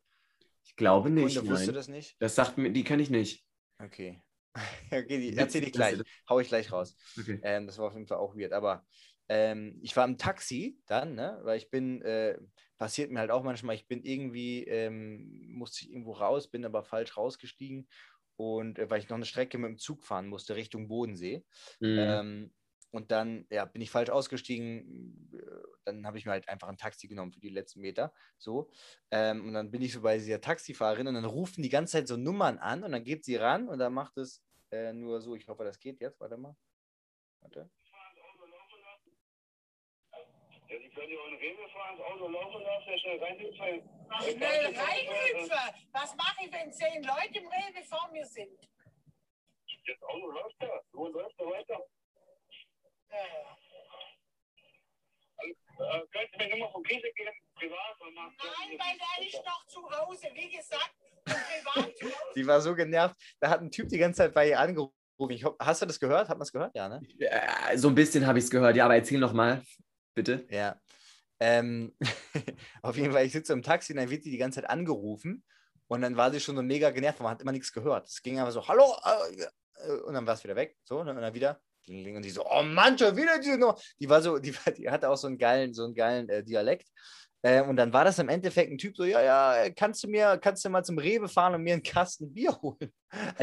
Ich 0.64 0.78
glaube 0.78 1.10
nicht. 1.10 1.36
Kunde 1.36 1.52
wusste 1.52 1.74
das 1.74 1.90
nicht? 1.90 2.16
Das 2.20 2.36
sagt 2.36 2.58
mir, 2.58 2.72
die 2.72 2.86
kenne 2.86 3.02
ich 3.02 3.10
nicht. 3.10 3.46
Okay. 3.80 4.22
okay, 4.92 5.20
die 5.20 5.38
erzähle 5.38 5.68
ich 5.68 5.74
gleich. 5.74 6.00
Hau 6.30 6.40
ich 6.40 6.48
gleich 6.48 6.72
raus. 6.72 6.96
Okay. 7.20 7.40
Ähm, 7.44 7.68
das 7.68 7.78
war 7.78 7.88
auf 7.88 7.94
jeden 7.94 8.08
Fall 8.08 8.18
auch 8.18 8.36
weird. 8.36 8.54
Aber 8.54 8.86
ähm, 9.30 9.80
ich 9.82 9.96
war 9.96 10.06
im 10.06 10.18
Taxi 10.18 10.80
dann, 10.86 11.16
ne? 11.16 11.40
weil 11.44 11.58
ich 11.58 11.70
bin, 11.70 12.02
äh, 12.02 12.38
passiert 12.78 13.12
mir 13.12 13.20
halt 13.20 13.32
auch 13.32 13.44
manchmal, 13.44 13.76
ich 13.76 13.88
bin 13.88 14.04
irgendwie, 14.04 14.64
ähm, 14.64 15.48
musste 15.50 15.84
ich 15.84 15.92
irgendwo 15.92 16.14
raus, 16.14 16.50
bin 16.50 16.66
aber 16.66 16.84
falsch 16.84 17.18
rausgestiegen 17.18 17.88
und 18.38 18.80
äh, 18.80 18.90
weil 18.90 19.00
ich 19.00 19.10
noch 19.10 19.18
eine 19.18 19.26
Strecke 19.26 19.58
mit 19.58 19.70
dem 19.70 19.78
Zug 19.78 20.04
fahren 20.04 20.28
musste 20.28 20.56
Richtung 20.56 20.88
Bodensee. 20.88 21.44
Mhm. 21.80 21.98
Ähm, 22.00 22.54
und 22.92 23.12
dann 23.12 23.46
ja, 23.50 23.66
bin 23.66 23.82
ich 23.82 23.92
falsch 23.92 24.10
ausgestiegen. 24.10 25.30
Dann 25.84 26.08
habe 26.08 26.18
ich 26.18 26.26
mir 26.26 26.32
halt 26.32 26.48
einfach 26.48 26.70
ein 26.70 26.78
Taxi 26.78 27.08
genommen 27.08 27.34
für 27.34 27.40
die 27.42 27.50
letzten 27.50 27.82
Meter. 27.82 28.14
So. 28.38 28.72
Ähm, 29.12 29.46
und 29.46 29.54
dann 29.54 29.72
bin 29.72 29.82
ich 29.82 29.92
so 29.92 30.02
bei 30.02 30.18
dieser 30.18 30.40
Taxifahrerin 30.40 31.08
und 31.08 31.16
dann 31.16 31.26
rufen 31.26 31.62
die 31.62 31.70
ganze 31.70 31.94
Zeit 31.94 32.08
so 32.08 32.16
Nummern 32.16 32.58
an 32.58 32.84
und 32.84 32.94
dann 32.94 33.04
geht 33.04 33.26
sie 33.26 33.36
ran 33.36 33.68
und 33.68 33.80
dann 33.80 33.94
macht 33.94 34.18
es 34.18 34.42
äh, 34.72 34.94
nur 34.94 35.22
so. 35.22 35.36
Ich 35.36 35.48
hoffe, 35.48 35.64
das 35.64 35.80
geht 35.80 36.00
jetzt. 36.00 36.20
Warte 36.20 36.38
mal. 36.38 36.56
Warte. 37.42 37.70
Ja, 40.70 40.78
Sie 40.80 40.90
können 40.90 41.12
ja 41.14 41.20
auch 41.20 41.28
in 41.28 41.36
Rewe 41.36 41.70
fahren, 41.70 41.98
das 41.98 42.06
Auto 42.08 42.28
laufen 42.28 42.62
lassen, 42.62 43.00
schnell 43.00 43.24
reinhüpfen. 43.24 43.90
Schnell 44.20 44.78
reinhüpfen? 44.78 45.90
Was 45.94 46.14
mache 46.16 46.46
ich, 46.46 46.52
wenn 46.52 46.74
zehn 46.74 47.02
Leute 47.04 47.40
im 47.40 47.48
Rewe 47.48 47.84
vor 47.86 48.10
mir 48.12 48.26
sind? 48.26 48.60
Das 49.88 50.02
Auto 50.04 50.32
läuft 50.32 50.62
da. 50.62 50.84
Wo 50.92 51.08
läuft 51.08 51.40
da 51.40 51.46
weiter? 51.46 51.82
Äh, 53.10 53.46
könntest 56.12 56.34
du 56.34 56.38
mir 56.40 56.50
Nummer 56.50 56.70
von 56.72 56.84
Käse 56.84 57.10
geben, 57.14 57.32
privat? 57.56 57.98
Nein, 58.02 58.78
weil 58.78 58.98
der 58.98 59.26
ist 59.26 59.46
noch 59.46 59.66
zu 59.68 59.90
Hause. 59.90 60.30
Wie 60.34 60.50
gesagt, 60.50 60.94
die 62.36 62.46
war 62.48 62.62
so 62.62 62.76
genervt. 62.76 63.16
Da 63.40 63.50
hat 63.50 63.62
ein 63.62 63.72
Typ 63.72 63.90
die 63.90 63.98
ganze 63.98 64.18
Zeit 64.18 64.34
bei 64.34 64.50
ihr 64.50 64.60
angerufen. 64.60 64.94
Ich, 65.30 65.44
hoff- 65.44 65.56
hast 65.60 65.82
du 65.82 65.86
das 65.86 66.00
gehört? 66.00 66.30
Hat 66.30 66.38
man 66.38 66.44
es 66.46 66.52
gehört? 66.52 66.76
Ja, 66.76 66.88
ne? 66.88 67.02
Äh, 67.20 67.78
so 67.78 67.88
ein 67.90 67.96
bisschen 67.96 68.26
habe 68.28 68.38
ich 68.40 68.46
es 68.46 68.52
gehört, 68.52 68.76
ja, 68.76 68.86
aber 68.86 68.96
erzähl 68.96 69.20
noch 69.20 69.34
mal, 69.34 69.64
bitte. 70.14 70.46
Ja. 70.50 70.80
Ähm, 71.40 71.96
auf 72.82 72.98
jeden 72.98 73.12
Fall, 73.14 73.26
ich 73.26 73.32
sitze 73.32 73.54
im 73.54 73.62
Taxi 73.64 73.94
und 73.94 73.98
dann 74.00 74.10
wird 74.10 74.24
sie 74.24 74.32
die 74.32 74.38
ganze 74.38 74.62
Zeit 74.62 74.70
angerufen 74.70 75.44
und 75.88 76.02
dann 76.02 76.18
war 76.18 76.32
sie 76.32 76.40
schon 76.40 76.56
so 76.56 76.62
mega 76.64 76.90
genervt, 76.92 77.20
man 77.20 77.32
hat 77.32 77.42
immer 77.42 77.52
nichts 77.52 77.72
gehört. 77.72 78.08
Es 78.08 78.22
ging 78.22 78.40
einfach 78.40 78.52
so, 78.52 78.68
hallo, 78.68 78.96
äh, 79.04 79.44
äh, 79.88 80.00
und 80.02 80.14
dann 80.14 80.26
war 80.26 80.34
es 80.36 80.44
wieder 80.44 80.56
weg, 80.56 80.78
so, 80.84 81.00
und 81.00 81.08
dann 81.08 81.34
wieder, 81.34 81.60
und 81.88 82.22
die 82.22 82.30
so, 82.30 82.46
oh 82.46 82.64
Mann, 82.64 82.98
schon 82.98 83.16
wieder 83.16 83.40
diese 83.40 83.58
Nummer. 83.58 83.78
Die 84.00 84.10
war 84.10 84.22
so, 84.22 84.38
die, 84.40 84.54
die 84.78 84.90
hatte 84.90 85.10
auch 85.10 85.16
so 85.16 85.28
einen 85.28 85.38
geilen, 85.38 85.74
so 85.74 85.86
einen 85.86 85.96
geilen 85.96 86.28
äh, 86.30 86.44
Dialekt. 86.44 86.90
Äh, 87.44 87.62
und 87.62 87.76
dann 87.78 87.94
war 87.94 88.04
das 88.04 88.20
im 88.20 88.30
Endeffekt 88.30 88.72
ein 88.72 88.78
Typ 88.78 88.98
so, 88.98 89.04
ja, 89.06 89.22
ja, 89.22 89.70
kannst 89.72 90.04
du 90.04 90.08
mir, 90.08 90.38
kannst 90.38 90.66
du 90.66 90.70
mal 90.70 90.84
zum 90.84 90.98
Rewe 90.98 91.28
fahren 91.30 91.56
und 91.56 91.64
mir 91.64 91.74
einen 91.74 91.84
Kasten 91.84 92.34
Bier 92.34 92.58
holen? 92.62 92.92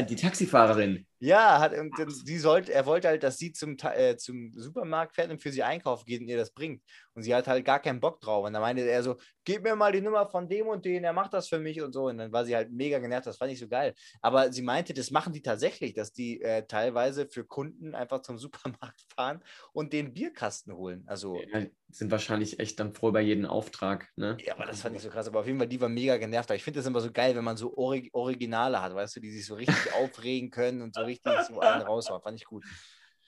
Die 0.09 0.15
Taxifahrerin. 0.15 1.05
Ja, 1.19 1.59
hat, 1.59 1.73
sie 2.09 2.37
sollte, 2.37 2.73
er 2.73 2.85
wollte 2.85 3.07
halt, 3.07 3.23
dass 3.23 3.37
sie 3.37 3.51
zum, 3.51 3.77
äh, 3.81 4.15
zum 4.17 4.53
Supermarkt 4.55 5.15
fährt 5.15 5.31
und 5.31 5.41
für 5.41 5.51
sie 5.51 5.63
einkaufen 5.63 6.05
geht 6.05 6.21
und 6.21 6.27
ihr 6.27 6.37
das 6.37 6.51
bringt. 6.51 6.83
Und 7.13 7.23
sie 7.23 7.33
hat 7.33 7.47
halt 7.47 7.65
gar 7.65 7.79
keinen 7.79 7.99
Bock 7.99 8.21
drauf. 8.21 8.45
Und 8.45 8.53
dann 8.53 8.61
meinte 8.61 8.83
er 8.83 9.01
so, 9.01 9.15
gib 9.43 9.63
mir 9.63 9.75
mal 9.75 9.91
die 9.91 10.01
Nummer 10.01 10.27
von 10.27 10.47
dem 10.47 10.67
und 10.67 10.85
den, 10.85 11.03
er 11.03 11.13
macht 11.13 11.33
das 11.33 11.47
für 11.47 11.57
mich 11.57 11.81
und 11.81 11.93
so. 11.93 12.07
Und 12.07 12.17
dann 12.17 12.31
war 12.31 12.45
sie 12.45 12.55
halt 12.55 12.71
mega 12.71 12.99
genervt, 12.99 13.25
das 13.25 13.37
fand 13.37 13.51
ich 13.51 13.59
so 13.59 13.67
geil. 13.67 13.95
Aber 14.21 14.51
sie 14.51 14.61
meinte, 14.61 14.93
das 14.93 15.09
machen 15.09 15.33
die 15.33 15.41
tatsächlich, 15.41 15.93
dass 15.93 16.11
die 16.11 16.41
äh, 16.41 16.67
teilweise 16.67 17.27
für 17.27 17.45
Kunden 17.45 17.95
einfach 17.95 18.21
zum 18.21 18.37
Supermarkt 18.45 19.01
fahren 19.15 19.41
und 19.73 19.93
den 19.93 20.13
Bierkasten 20.13 20.75
holen. 20.75 21.03
Also, 21.07 21.35
Ja, 21.35 21.65
sind 21.89 22.11
wahrscheinlich 22.11 22.59
echt 22.59 22.79
dann 22.79 22.93
froh 22.93 23.11
bei 23.11 23.21
jedem 23.21 23.45
Auftrag, 23.45 24.09
ne? 24.15 24.37
ja, 24.45 24.53
aber 24.53 24.65
das 24.65 24.81
fand 24.81 24.95
ich 24.95 25.01
so 25.01 25.09
krass. 25.09 25.27
Aber 25.27 25.39
auf 25.39 25.47
jeden 25.47 25.57
Fall, 25.57 25.67
die 25.67 25.79
war 25.79 25.89
mega 25.89 26.17
genervt. 26.17 26.49
Aber 26.49 26.55
ich 26.55 26.63
finde 26.63 26.79
das 26.79 26.87
immer 26.87 26.99
so 26.99 27.11
geil, 27.11 27.35
wenn 27.35 27.43
man 27.43 27.57
so 27.57 27.73
Orig 27.77 28.13
Originale 28.13 28.81
hat, 28.81 28.93
weißt 28.93 29.15
du, 29.15 29.19
die 29.21 29.31
sich 29.31 29.45
so 29.45 29.54
richtig 29.55 29.93
aufregen 29.93 30.51
können 30.51 30.81
und 30.81 30.95
so 30.95 31.01
richtig 31.01 31.33
so 31.47 31.59
einen 31.59 31.81
raushauen. 31.81 32.21
Fand 32.21 32.39
ich 32.39 32.45
gut. 32.45 32.63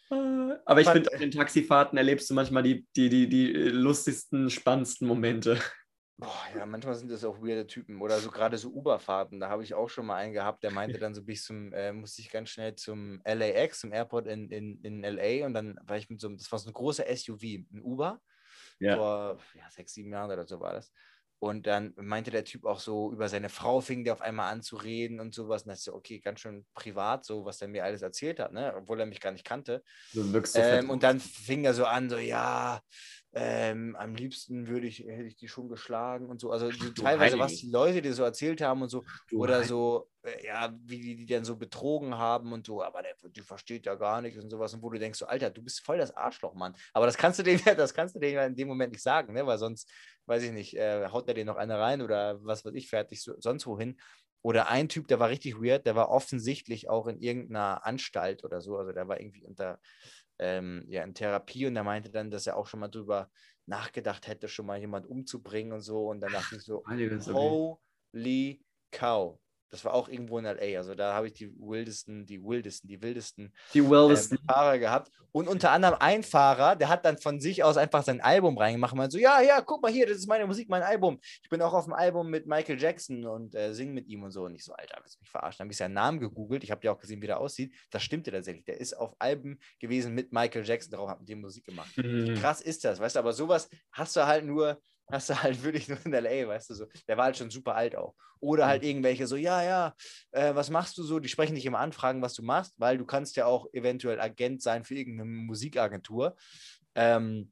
Aber 0.09 0.79
ich 0.79 0.87
finde, 0.87 1.11
auf 1.11 1.19
den 1.19 1.31
Taxifahrten 1.31 1.97
erlebst 1.97 2.29
du 2.29 2.33
manchmal 2.33 2.63
die, 2.63 2.87
die, 2.95 3.09
die, 3.09 3.27
die 3.27 3.53
äh, 3.53 3.69
lustigsten, 3.69 4.49
spannendsten 4.49 5.07
Momente. 5.07 5.59
Boah, 6.19 6.47
ja, 6.55 6.65
manchmal 6.65 6.95
sind 6.95 7.11
das 7.11 7.23
auch 7.23 7.39
weirde 7.41 7.67
Typen. 7.67 8.01
Oder 8.01 8.19
so 8.19 8.31
gerade 8.31 8.57
so 8.57 8.69
Uberfahrten. 8.69 9.39
Da 9.39 9.49
habe 9.49 9.63
ich 9.63 9.75
auch 9.75 9.89
schon 9.89 10.07
mal 10.07 10.15
einen 10.15 10.33
gehabt, 10.33 10.63
der 10.63 10.71
meinte 10.71 10.97
dann 10.97 11.13
so 11.13 11.23
bis 11.23 11.43
zum, 11.43 11.71
äh, 11.73 11.91
musste 11.91 12.21
ich 12.21 12.31
ganz 12.31 12.49
schnell 12.49 12.73
zum 12.75 13.21
LAX, 13.23 13.81
zum 13.81 13.91
Airport 13.91 14.27
in, 14.27 14.49
in, 14.49 14.81
in 14.81 15.03
LA. 15.03 15.45
Und 15.45 15.53
dann 15.53 15.79
war 15.83 15.97
ich 15.97 16.09
mit 16.09 16.19
so 16.19 16.27
einem, 16.27 16.37
das 16.37 16.51
war 16.51 16.57
so 16.57 16.69
ein 16.69 16.73
großer 16.73 17.05
SUV, 17.15 17.43
ein 17.43 17.81
Uber. 17.83 18.19
Ja. 18.79 18.95
Vor 18.95 19.39
ja, 19.55 19.69
sechs, 19.69 19.93
sieben 19.93 20.11
Jahren 20.11 20.31
oder 20.31 20.47
so 20.47 20.59
war 20.59 20.73
das. 20.73 20.91
Und 21.39 21.67
dann 21.67 21.93
meinte 21.97 22.31
der 22.31 22.43
Typ 22.43 22.65
auch 22.65 22.79
so, 22.79 23.11
über 23.11 23.29
seine 23.29 23.49
Frau 23.49 23.79
fing 23.79 24.03
der 24.03 24.13
auf 24.13 24.21
einmal 24.21 24.51
an 24.51 24.63
zu 24.63 24.75
reden 24.75 25.19
und 25.19 25.35
sowas. 25.35 25.63
Und 25.63 25.69
das 25.69 25.79
ist 25.79 25.85
so, 25.85 25.93
okay, 25.93 26.19
ganz 26.19 26.39
schön 26.39 26.65
privat, 26.73 27.25
so 27.25 27.45
was 27.45 27.59
der 27.59 27.67
mir 27.67 27.83
alles 27.83 28.01
erzählt 28.01 28.39
hat, 28.39 28.53
ne? 28.53 28.73
Obwohl 28.75 28.99
er 28.99 29.05
mich 29.05 29.21
gar 29.21 29.31
nicht 29.31 29.45
kannte. 29.45 29.83
So 30.11 30.23
Ähm, 30.83 30.89
und 30.89 31.03
dann 31.03 31.19
fing 31.19 31.63
er 31.63 31.75
so 31.75 31.85
an, 31.85 32.09
so, 32.09 32.17
ja, 32.17 32.81
ähm, 33.33 33.95
am 33.97 34.15
liebsten 34.15 34.67
würde 34.67 34.87
ich, 34.87 34.99
hätte 34.99 35.23
ich 35.25 35.35
die 35.35 35.47
schon 35.47 35.69
geschlagen 35.69 36.27
und 36.29 36.39
so. 36.39 36.51
Also 36.51 36.71
so 36.71 36.89
du 36.91 36.91
teilweise, 36.91 37.37
was 37.37 37.53
Heilige. 37.53 37.61
die 37.61 37.69
Leute 37.69 38.01
dir 38.01 38.13
so 38.13 38.23
erzählt 38.23 38.61
haben 38.61 38.81
und 38.81 38.89
so, 38.89 39.03
Du 39.27 39.41
oder 39.41 39.59
Heilige. 39.59 39.67
so, 39.67 40.09
äh, 40.23 40.45
ja, 40.47 40.73
wie 40.85 40.99
die, 41.01 41.15
die 41.17 41.25
dann 41.27 41.45
so 41.45 41.55
betrogen 41.57 42.17
haben 42.17 42.53
und 42.53 42.65
so, 42.65 42.81
aber 42.83 43.03
der, 43.03 43.15
die 43.29 43.41
versteht 43.41 43.85
ja 43.85 43.95
gar 43.95 44.21
nichts 44.21 44.41
und 44.41 44.49
sowas. 44.49 44.73
Und 44.73 44.81
wo 44.81 44.89
du 44.89 44.97
denkst, 44.97 45.19
so, 45.19 45.27
Alter, 45.27 45.49
du 45.51 45.61
bist 45.61 45.81
voll 45.85 45.97
das 45.97 46.15
Arschloch, 46.15 46.55
Mann. 46.55 46.75
Aber 46.93 47.05
das 47.05 47.17
kannst 47.17 47.37
du 47.39 47.43
dem, 47.43 47.59
das 47.77 47.93
kannst 47.93 48.15
du 48.15 48.19
dem 48.19 48.33
ja 48.33 48.45
in 48.45 48.55
dem 48.55 48.67
Moment 48.67 48.93
nicht 48.93 49.03
sagen, 49.03 49.33
ne? 49.33 49.45
Weil 49.45 49.57
sonst, 49.59 49.91
weiß 50.25 50.43
ich 50.43 50.51
nicht, 50.51 50.75
äh, 50.77 51.07
haut 51.09 51.27
er 51.27 51.33
dir 51.35 51.45
noch 51.45 51.57
eine 51.57 51.77
rein 51.77 52.01
oder 52.01 52.43
was 52.43 52.65
weiß 52.65 52.73
ich, 52.73 52.89
fertig 52.89 53.21
so, 53.21 53.33
sonst 53.39 53.67
wohin. 53.67 53.99
Oder 54.41 54.69
ein 54.69 54.87
Typ, 54.87 55.07
der 55.09 55.19
war 55.19 55.29
richtig 55.29 55.55
weird, 55.61 55.85
der 55.85 55.95
war 55.95 56.09
offensichtlich 56.09 56.89
auch 56.89 57.07
in 57.07 57.19
irgendeiner 57.19 57.85
Anstalt 57.85 58.43
oder 58.45 58.61
so. 58.61 58.77
Also 58.77 58.93
der 58.93 59.07
war 59.07 59.19
irgendwie 59.19 59.43
unter 59.43 59.79
ähm, 60.39 60.85
ja, 60.89 61.03
in 61.03 61.13
Therapie 61.13 61.65
und 61.67 61.73
der 61.75 61.83
meinte 61.83 62.09
dann, 62.11 62.31
dass 62.31 62.47
er 62.47 62.57
auch 62.57 62.67
schon 62.67 62.79
mal 62.79 62.87
drüber 62.89 63.29
nachgedacht 63.65 64.27
hätte, 64.27 64.47
schon 64.47 64.65
mal 64.65 64.79
jemand 64.79 65.07
umzubringen 65.07 65.73
und 65.73 65.81
so. 65.81 66.07
Und 66.09 66.21
dann 66.21 66.31
dachte 66.33 66.55
ich 66.55 66.63
so, 66.63 66.83
holy 67.25 68.63
cow. 68.91 69.39
Das 69.69 69.83
war 69.83 69.93
auch 69.93 70.07
irgendwo 70.09 70.37
in 70.39 70.45
LA. 70.45 70.77
Also 70.77 70.95
da 70.95 71.13
habe 71.13 71.27
ich 71.27 71.33
die 71.33 71.51
wildesten, 71.59 72.25
die 72.25 72.43
wildesten, 72.43 72.87
die 72.89 73.01
wildesten 73.01 73.53
Die 73.73 73.79
ähm, 73.79 73.89
wildesten. 73.89 74.37
Fahrer 74.47 74.79
gehabt. 74.79 75.11
Und 75.33 75.47
unter 75.47 75.71
anderem 75.71 75.97
ein 75.99 76.23
Fahrer, 76.23 76.75
der 76.75 76.89
hat 76.89 77.05
dann 77.05 77.17
von 77.17 77.39
sich 77.39 77.63
aus 77.63 77.77
einfach 77.77 78.01
sein 78.03 78.21
Album 78.21 78.57
reingemacht 78.57 78.93
und 78.93 78.97
meinte 78.99 79.11
so, 79.13 79.19
ja, 79.19 79.41
ja, 79.41 79.61
guck 79.61 79.81
mal 79.83 79.91
hier, 79.91 80.07
das 80.07 80.17
ist 80.17 80.27
meine 80.27 80.47
Musik, 80.47 80.67
mein 80.69 80.81
Album. 80.83 81.19
Ich 81.43 81.49
bin 81.49 81.61
auch 81.61 81.73
auf 81.73 81.83
dem 81.83 81.93
Album 81.93 82.29
mit 82.29 82.47
Michael 82.47 82.81
Jackson 82.81 83.25
und 83.25 83.53
äh, 83.53 83.73
sing 83.73 83.93
mit 83.93 84.07
ihm 84.07 84.23
und 84.23 84.31
so. 84.31 84.45
Und 84.45 84.55
ich 84.55 84.63
so, 84.63 84.73
Alter, 84.73 84.97
willst 85.03 85.15
du 85.15 85.19
mich 85.19 85.29
verarschen? 85.29 85.57
Dann 85.59 85.65
habe 85.65 85.71
ich 85.73 85.77
seinen 85.77 85.93
Namen 85.93 86.19
gegoogelt. 86.19 86.63
Ich 86.63 86.71
habe 86.71 86.81
ja 86.85 86.91
auch 86.93 86.97
gesehen, 86.99 87.21
wie 87.21 87.27
der 87.27 87.39
aussieht. 87.39 87.73
Das 87.91 88.01
stimmte 88.03 88.31
tatsächlich. 88.31 88.65
Der 88.65 88.79
ist 88.79 88.93
auf 88.97 89.15
Alben 89.19 89.59
gewesen 89.79 90.15
mit 90.15 90.31
Michael 90.31 90.65
Jackson 90.65 90.91
drauf, 90.91 91.09
hat 91.09 91.19
mit 91.19 91.29
dem 91.29 91.41
Musik 91.41 91.65
gemacht. 91.65 91.91
Wie 91.97 92.31
Mhm. 92.31 92.35
krass 92.35 92.61
ist 92.61 92.83
das, 92.85 92.99
weißt 92.99 93.15
du? 93.17 93.19
Aber 93.19 93.33
sowas 93.33 93.69
hast 93.91 94.15
du 94.15 94.25
halt 94.25 94.43
nur, 94.45 94.79
hast 95.09 95.29
du 95.29 95.41
halt 95.41 95.63
wirklich 95.63 95.87
nur 95.87 95.97
in 96.05 96.13
LA, 96.13 96.47
weißt 96.47 96.69
du 96.69 96.73
so. 96.73 96.85
Der 97.07 97.17
war 97.17 97.25
halt 97.25 97.37
schon 97.37 97.49
super 97.49 97.75
alt 97.75 97.95
auch. 97.95 98.15
Oder 98.39 98.67
halt 98.67 98.83
irgendwelche 98.83 99.25
so, 99.25 99.35
ja, 99.35 99.63
ja, 99.63 99.95
äh, 100.31 100.53
was 100.53 100.69
machst 100.69 100.97
du 100.97 101.03
so? 101.03 101.19
Die 101.19 101.29
sprechen 101.29 101.55
dich 101.55 101.65
immer 101.65 101.79
an, 101.79 101.91
fragen, 101.91 102.21
was 102.21 102.33
du 102.33 102.43
machst, 102.43 102.73
weil 102.77 102.97
du 102.97 103.05
kannst 103.05 103.35
ja 103.35 103.45
auch 103.45 103.67
eventuell 103.73 104.19
Agent 104.19 104.61
sein 104.61 104.83
für 104.83 104.95
irgendeine 104.95 105.29
Musikagentur. 105.29 106.35
Ähm, 106.93 107.51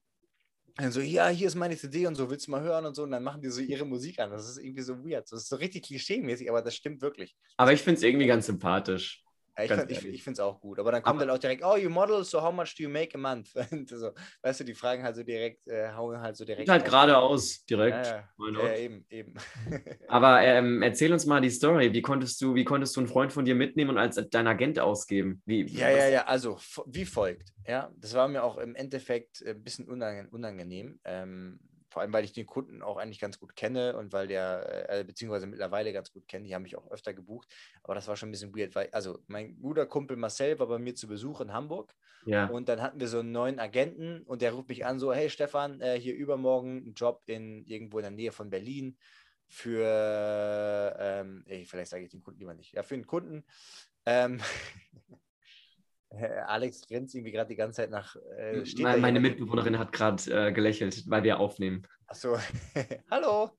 dann 0.78 0.92
so, 0.92 1.00
ja, 1.00 1.30
hier 1.30 1.48
ist 1.48 1.56
meine 1.56 1.78
CD 1.78 2.06
und 2.06 2.16
so, 2.16 2.30
willst 2.30 2.48
du 2.48 2.52
mal 2.52 2.62
hören 2.62 2.86
und 2.86 2.96
so? 2.96 3.04
Und 3.04 3.12
dann 3.12 3.24
machen 3.24 3.42
die 3.42 3.50
so 3.50 3.62
ihre 3.62 3.86
Musik 3.86 4.20
an. 4.20 4.32
Das 4.32 4.50
ist 4.50 4.58
irgendwie 4.58 4.82
so 4.82 4.98
weird. 5.06 5.32
Das 5.32 5.44
ist 5.44 5.50
so 5.50 5.56
richtig 5.56 5.86
klischee-mäßig, 5.86 6.50
aber 6.50 6.62
das 6.62 6.76
stimmt 6.76 7.02
wirklich. 7.02 7.36
Aber 7.56 7.72
ich 7.72 7.82
finde 7.82 7.98
es 7.98 8.04
irgendwie 8.04 8.28
ganz 8.28 8.46
sympathisch. 8.46 9.25
Ich, 9.58 9.72
find- 9.72 9.90
ich, 9.90 10.06
ich 10.06 10.24
finde 10.24 10.34
es 10.34 10.40
auch 10.42 10.60
gut. 10.60 10.80
Aber 10.80 10.92
dann 10.92 11.02
kommt 11.02 11.18
Aber- 11.18 11.26
dann 11.26 11.36
auch 11.36 11.40
direkt, 11.40 11.64
oh, 11.64 11.78
you 11.78 11.90
model, 11.90 12.24
so 12.24 12.42
how 12.42 12.54
much 12.54 12.76
do 12.78 12.84
you 12.84 12.90
make 12.90 13.16
a 13.16 13.18
month? 13.18 13.50
Und 13.72 13.90
so, 13.90 14.12
weißt 14.42 14.60
du, 14.60 14.64
die 14.66 14.74
fragen 14.74 15.04
halt 15.04 15.16
so 15.16 15.24
direkt, 15.24 15.66
äh, 15.68 15.92
hauen 15.94 16.20
halt 16.20 16.36
so 16.36 16.44
direkt. 16.44 16.70
Halt 16.70 16.84
geradeaus, 16.84 17.64
direkt. 17.66 17.96
Ja, 18.06 18.30
ja. 18.38 18.64
Ja, 18.68 18.76
eben, 18.76 19.06
eben. 19.10 19.34
Aber 20.08 20.42
ähm, 20.42 20.82
erzähl 20.82 21.12
uns 21.14 21.26
mal 21.26 21.40
die 21.42 21.50
Story. 21.50 21.94
Wie 21.94 22.02
konntest 22.02 22.42
du, 22.42 22.54
wie 22.56 22.66
konntest 22.66 22.96
du 22.96 23.00
einen 23.02 23.08
Freund 23.08 23.32
von 23.32 23.46
dir 23.46 23.56
mitnehmen 23.56 23.92
und 23.92 23.98
als 23.98 24.16
dein 24.30 24.48
Agent 24.48 24.80
ausgeben? 24.80 25.42
Wie, 25.46 25.64
Ja, 25.66 25.90
ja, 25.90 26.08
ja, 26.10 26.26
also 26.26 26.58
wie 26.88 27.06
folgt. 27.06 27.50
Ja, 27.68 27.92
das 27.98 28.14
war 28.14 28.28
mir 28.28 28.44
auch 28.44 28.58
im 28.58 28.76
Endeffekt 28.76 29.42
äh, 29.42 29.52
ein 29.52 29.64
bisschen 29.64 29.88
unangenehm. 29.88 30.30
unangenehm 30.32 31.00
ähm, 31.06 31.60
vor 31.96 32.02
allem, 32.02 32.12
weil 32.12 32.26
ich 32.26 32.34
den 32.34 32.46
Kunden 32.46 32.82
auch 32.82 32.98
eigentlich 32.98 33.22
ganz 33.22 33.40
gut 33.40 33.56
kenne 33.56 33.96
und 33.96 34.12
weil 34.12 34.28
der, 34.28 34.90
äh, 34.90 35.06
beziehungsweise 35.06 35.48
mittlerweile 35.48 35.94
ganz 35.94 36.12
gut 36.12 36.28
kenne. 36.28 36.46
Die 36.46 36.54
haben 36.54 36.64
mich 36.64 36.76
auch 36.76 36.92
öfter 36.92 37.14
gebucht. 37.14 37.48
Aber 37.84 37.96
das 37.96 38.10
war 38.10 38.18
schon 38.18 38.28
ein 38.28 38.32
bisschen 38.34 38.54
weird, 38.54 38.76
weil, 38.76 38.90
also 38.92 39.20
mein 39.28 39.58
guter 39.62 39.86
Kumpel 39.86 40.18
Marcel 40.18 40.60
war 40.60 40.68
bei 40.68 40.78
mir 40.78 40.94
zu 40.94 41.08
Besuch 41.08 41.40
in 41.40 41.54
Hamburg. 41.54 41.96
Ja. 42.26 42.48
Und 42.48 42.68
dann 42.68 42.82
hatten 42.82 43.00
wir 43.00 43.08
so 43.08 43.20
einen 43.20 43.32
neuen 43.32 43.60
Agenten 43.60 44.24
und 44.24 44.42
der 44.42 44.52
ruft 44.52 44.68
mich 44.68 44.86
an, 44.86 45.00
so, 45.00 45.14
hey 45.14 45.30
Stefan, 45.30 45.80
äh, 45.80 45.98
hier 45.98 46.16
übermorgen 46.16 46.86
ein 46.86 46.96
Job 46.96 47.24
in 47.28 47.64
irgendwo 47.64 48.00
in 48.00 48.04
der 48.04 48.12
Nähe 48.12 48.34
von 48.34 48.50
Berlin 48.50 48.98
für, 49.48 50.98
ähm, 51.00 51.46
ey, 51.48 51.64
vielleicht 51.64 51.92
sage 51.92 52.04
ich 52.04 52.12
den 52.12 52.24
Kunden 52.24 52.42
lieber 52.42 52.56
nicht, 52.56 52.74
ja, 52.74 52.84
für 52.84 52.96
einen 52.96 53.08
Kunden. 53.08 53.46
Ähm, 54.06 54.42
Alex 56.18 56.88
grinst 56.88 57.16
irgendwie 57.16 57.32
gerade 57.32 57.50
die 57.50 57.56
ganze 57.56 57.78
Zeit 57.78 57.90
nach. 57.90 58.16
Äh, 58.38 58.64
da 58.64 58.84
Meine, 58.84 59.02
meine 59.02 59.20
Mitbewohnerin 59.20 59.78
hat 59.78 59.92
gerade 59.92 60.48
äh, 60.48 60.52
gelächelt, 60.52 61.04
weil 61.10 61.24
wir 61.24 61.40
aufnehmen. 61.40 61.88
Achso, 62.08 62.38
hallo. 63.12 63.52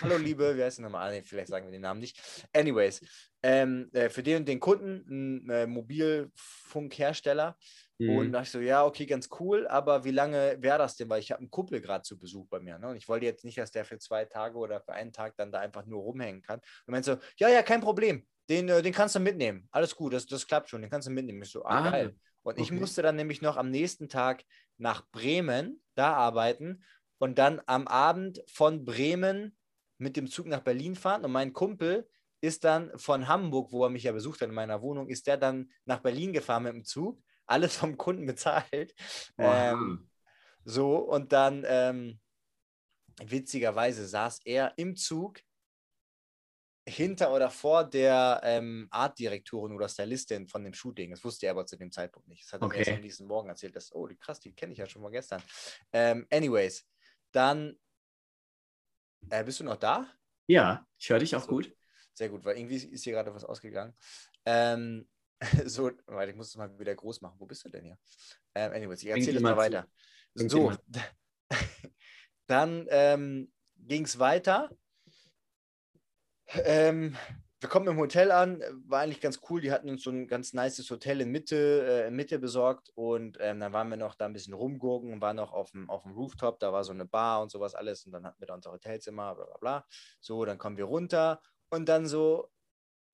Hallo, 0.00 0.16
Liebe, 0.18 0.56
wie 0.56 0.62
heißt 0.62 0.78
der 0.78 0.84
nochmal? 0.84 1.10
Nee, 1.10 1.22
vielleicht 1.22 1.48
sagen 1.48 1.66
wir 1.66 1.72
den 1.72 1.82
Namen 1.82 2.00
nicht. 2.00 2.48
Anyways, 2.52 3.00
ähm, 3.42 3.90
äh, 3.92 4.08
für 4.08 4.22
den 4.22 4.38
und 4.38 4.48
den 4.48 4.60
Kunden, 4.60 5.04
ein 5.46 5.50
äh, 5.50 5.66
Mobilfunkhersteller. 5.66 7.56
Und 7.98 8.28
Mhm. 8.28 8.32
da 8.32 8.42
ich 8.42 8.50
so, 8.50 8.58
ja, 8.58 8.84
okay, 8.84 9.06
ganz 9.06 9.28
cool, 9.38 9.68
aber 9.68 10.04
wie 10.04 10.10
lange 10.10 10.56
wäre 10.60 10.78
das 10.78 10.96
denn? 10.96 11.08
Weil 11.08 11.20
ich 11.20 11.30
habe 11.30 11.38
einen 11.40 11.50
Kumpel 11.50 11.80
gerade 11.80 12.02
zu 12.02 12.18
Besuch 12.18 12.48
bei 12.48 12.58
mir. 12.58 12.76
Ne? 12.78 12.88
Und 12.88 12.96
ich 12.96 13.08
wollte 13.08 13.24
jetzt 13.24 13.44
nicht, 13.44 13.56
dass 13.56 13.70
der 13.70 13.84
für 13.84 13.98
zwei 13.98 14.24
Tage 14.24 14.58
oder 14.58 14.80
für 14.80 14.92
einen 14.92 15.12
Tag 15.12 15.36
dann 15.36 15.52
da 15.52 15.60
einfach 15.60 15.86
nur 15.86 16.02
rumhängen 16.02 16.42
kann. 16.42 16.58
Und 16.58 16.92
meinte 16.92 17.12
so, 17.14 17.18
ja, 17.36 17.48
ja, 17.48 17.62
kein 17.62 17.80
Problem. 17.80 18.26
Den, 18.48 18.68
äh, 18.68 18.82
den 18.82 18.92
kannst 18.92 19.14
du 19.14 19.20
mitnehmen. 19.20 19.68
Alles 19.70 19.96
gut, 19.96 20.12
das, 20.12 20.26
das 20.26 20.46
klappt 20.46 20.68
schon, 20.68 20.82
den 20.82 20.90
kannst 20.90 21.08
du 21.08 21.12
mitnehmen. 21.12 21.42
Ich 21.42 21.50
so, 21.50 21.64
ah, 21.64 21.78
Ah, 21.84 21.90
geil. 21.90 22.16
Und 22.42 22.58
ich 22.58 22.70
okay. 22.70 22.80
musste 22.80 23.02
dann 23.02 23.16
nämlich 23.16 23.40
noch 23.40 23.56
am 23.56 23.70
nächsten 23.70 24.08
Tag 24.08 24.44
nach 24.76 25.08
Bremen 25.10 25.82
da 25.94 26.12
arbeiten 26.12 26.84
und 27.18 27.38
dann 27.38 27.62
am 27.66 27.88
Abend 27.88 28.42
von 28.46 28.84
Bremen 28.84 29.56
mit 29.96 30.16
dem 30.16 30.28
Zug 30.28 30.46
nach 30.46 30.60
Berlin 30.60 30.94
fahren. 30.94 31.24
Und 31.24 31.32
mein 31.32 31.54
Kumpel 31.54 32.06
ist 32.42 32.64
dann 32.64 32.92
von 32.98 33.28
Hamburg, 33.28 33.72
wo 33.72 33.84
er 33.84 33.90
mich 33.90 34.02
ja 34.02 34.12
besucht 34.12 34.42
hat 34.42 34.48
in 34.48 34.54
meiner 34.54 34.82
Wohnung, 34.82 35.08
ist 35.08 35.26
der 35.26 35.38
dann 35.38 35.70
nach 35.86 36.00
Berlin 36.00 36.34
gefahren 36.34 36.64
mit 36.64 36.74
dem 36.74 36.84
Zug. 36.84 37.18
Alles 37.46 37.76
vom 37.76 37.96
Kunden 37.96 38.26
bezahlt. 38.26 38.94
Ähm, 39.38 40.10
so, 40.64 40.96
und 40.96 41.32
dann 41.32 41.64
ähm, 41.66 42.20
witzigerweise 43.22 44.06
saß 44.06 44.40
er 44.44 44.74
im 44.76 44.96
Zug 44.96 45.40
hinter 46.86 47.32
oder 47.32 47.50
vor 47.50 47.84
der 47.84 48.40
ähm, 48.44 48.88
Artdirektorin 48.90 49.72
oder 49.72 49.88
Stylistin 49.88 50.48
von 50.48 50.64
dem 50.64 50.74
Shooting. 50.74 51.10
Das 51.10 51.24
wusste 51.24 51.46
er 51.46 51.52
aber 51.52 51.64
zu 51.66 51.76
dem 51.76 51.90
Zeitpunkt 51.90 52.28
nicht. 52.28 52.44
Das 52.44 52.52
hat 52.52 52.62
er 52.62 52.68
mir 52.68 52.74
erst 52.76 52.88
Okay. 52.88 52.96
am 52.96 53.02
nächsten 53.02 53.26
Morgen 53.26 53.48
erzählt. 53.48 53.74
Dass, 53.74 53.94
oh, 53.94 54.06
die 54.06 54.16
krass, 54.16 54.38
die 54.40 54.52
kenne 54.54 54.72
ich 54.72 54.78
ja 54.78 54.86
schon 54.86 55.02
mal 55.02 55.10
gestern. 55.10 55.42
Ähm, 55.92 56.26
anyways, 56.30 56.86
dann 57.32 57.78
äh, 59.30 59.42
bist 59.44 59.60
du 59.60 59.64
noch 59.64 59.76
da? 59.76 60.06
ja, 60.46 60.86
ich 60.98 61.08
höre 61.08 61.18
dich 61.18 61.34
auch 61.34 61.46
gut. 61.46 61.74
Sehr 62.12 62.28
gut, 62.28 62.44
weil 62.44 62.58
irgendwie 62.58 62.76
ist 62.76 63.02
hier 63.02 63.14
gerade 63.14 63.34
was 63.34 63.44
ausgegangen. 63.44 63.96
Ähm, 64.44 65.08
so, 65.64 65.90
warte, 66.06 66.30
ich 66.30 66.36
muss 66.36 66.48
es 66.48 66.56
mal 66.56 66.78
wieder 66.78 66.94
groß 66.94 67.22
machen. 67.22 67.36
Wo 67.38 67.46
bist 67.46 67.64
du 67.64 67.70
denn 67.70 67.84
hier? 67.84 67.98
Ähm, 68.54 68.72
anyways, 68.72 69.02
ich 69.02 69.08
erzähle 69.08 69.38
es 69.38 69.42
mal 69.42 69.56
weiter. 69.56 69.88
So, 70.34 70.70
irgendjemand- 70.70 70.80
dann 72.46 72.86
ähm, 72.90 73.52
ging 73.76 74.04
es 74.04 74.18
weiter. 74.18 74.70
Ähm, 76.62 77.16
wir 77.60 77.68
kommen 77.68 77.86
im 77.88 77.96
Hotel 77.96 78.30
an, 78.30 78.62
war 78.86 79.00
eigentlich 79.00 79.20
ganz 79.20 79.40
cool. 79.48 79.60
Die 79.60 79.72
hatten 79.72 79.88
uns 79.88 80.02
so 80.02 80.10
ein 80.10 80.26
ganz 80.26 80.52
nices 80.52 80.90
Hotel 80.90 81.20
in 81.22 81.30
Mitte, 81.30 82.04
äh, 82.06 82.10
Mitte 82.10 82.38
besorgt 82.38 82.90
und 82.94 83.38
ähm, 83.40 83.60
dann 83.60 83.72
waren 83.72 83.88
wir 83.88 83.96
noch 83.96 84.14
da 84.14 84.26
ein 84.26 84.32
bisschen 84.32 84.54
rumgurken 84.54 85.12
und 85.12 85.20
waren 85.20 85.36
noch 85.36 85.52
auf 85.52 85.70
dem, 85.70 85.88
auf 85.88 86.02
dem 86.02 86.12
Rooftop. 86.12 86.60
Da 86.60 86.72
war 86.72 86.84
so 86.84 86.92
eine 86.92 87.06
Bar 87.06 87.42
und 87.42 87.50
sowas 87.50 87.74
alles 87.74 88.04
und 88.04 88.12
dann 88.12 88.26
hatten 88.26 88.40
wir 88.40 88.46
da 88.46 88.54
unser 88.54 88.72
Hotelzimmer, 88.72 89.34
bla 89.34 89.46
bla 89.46 89.56
bla. 89.58 89.86
So, 90.20 90.44
dann 90.44 90.58
kommen 90.58 90.76
wir 90.76 90.84
runter 90.84 91.40
und 91.70 91.88
dann 91.88 92.06
so 92.06 92.50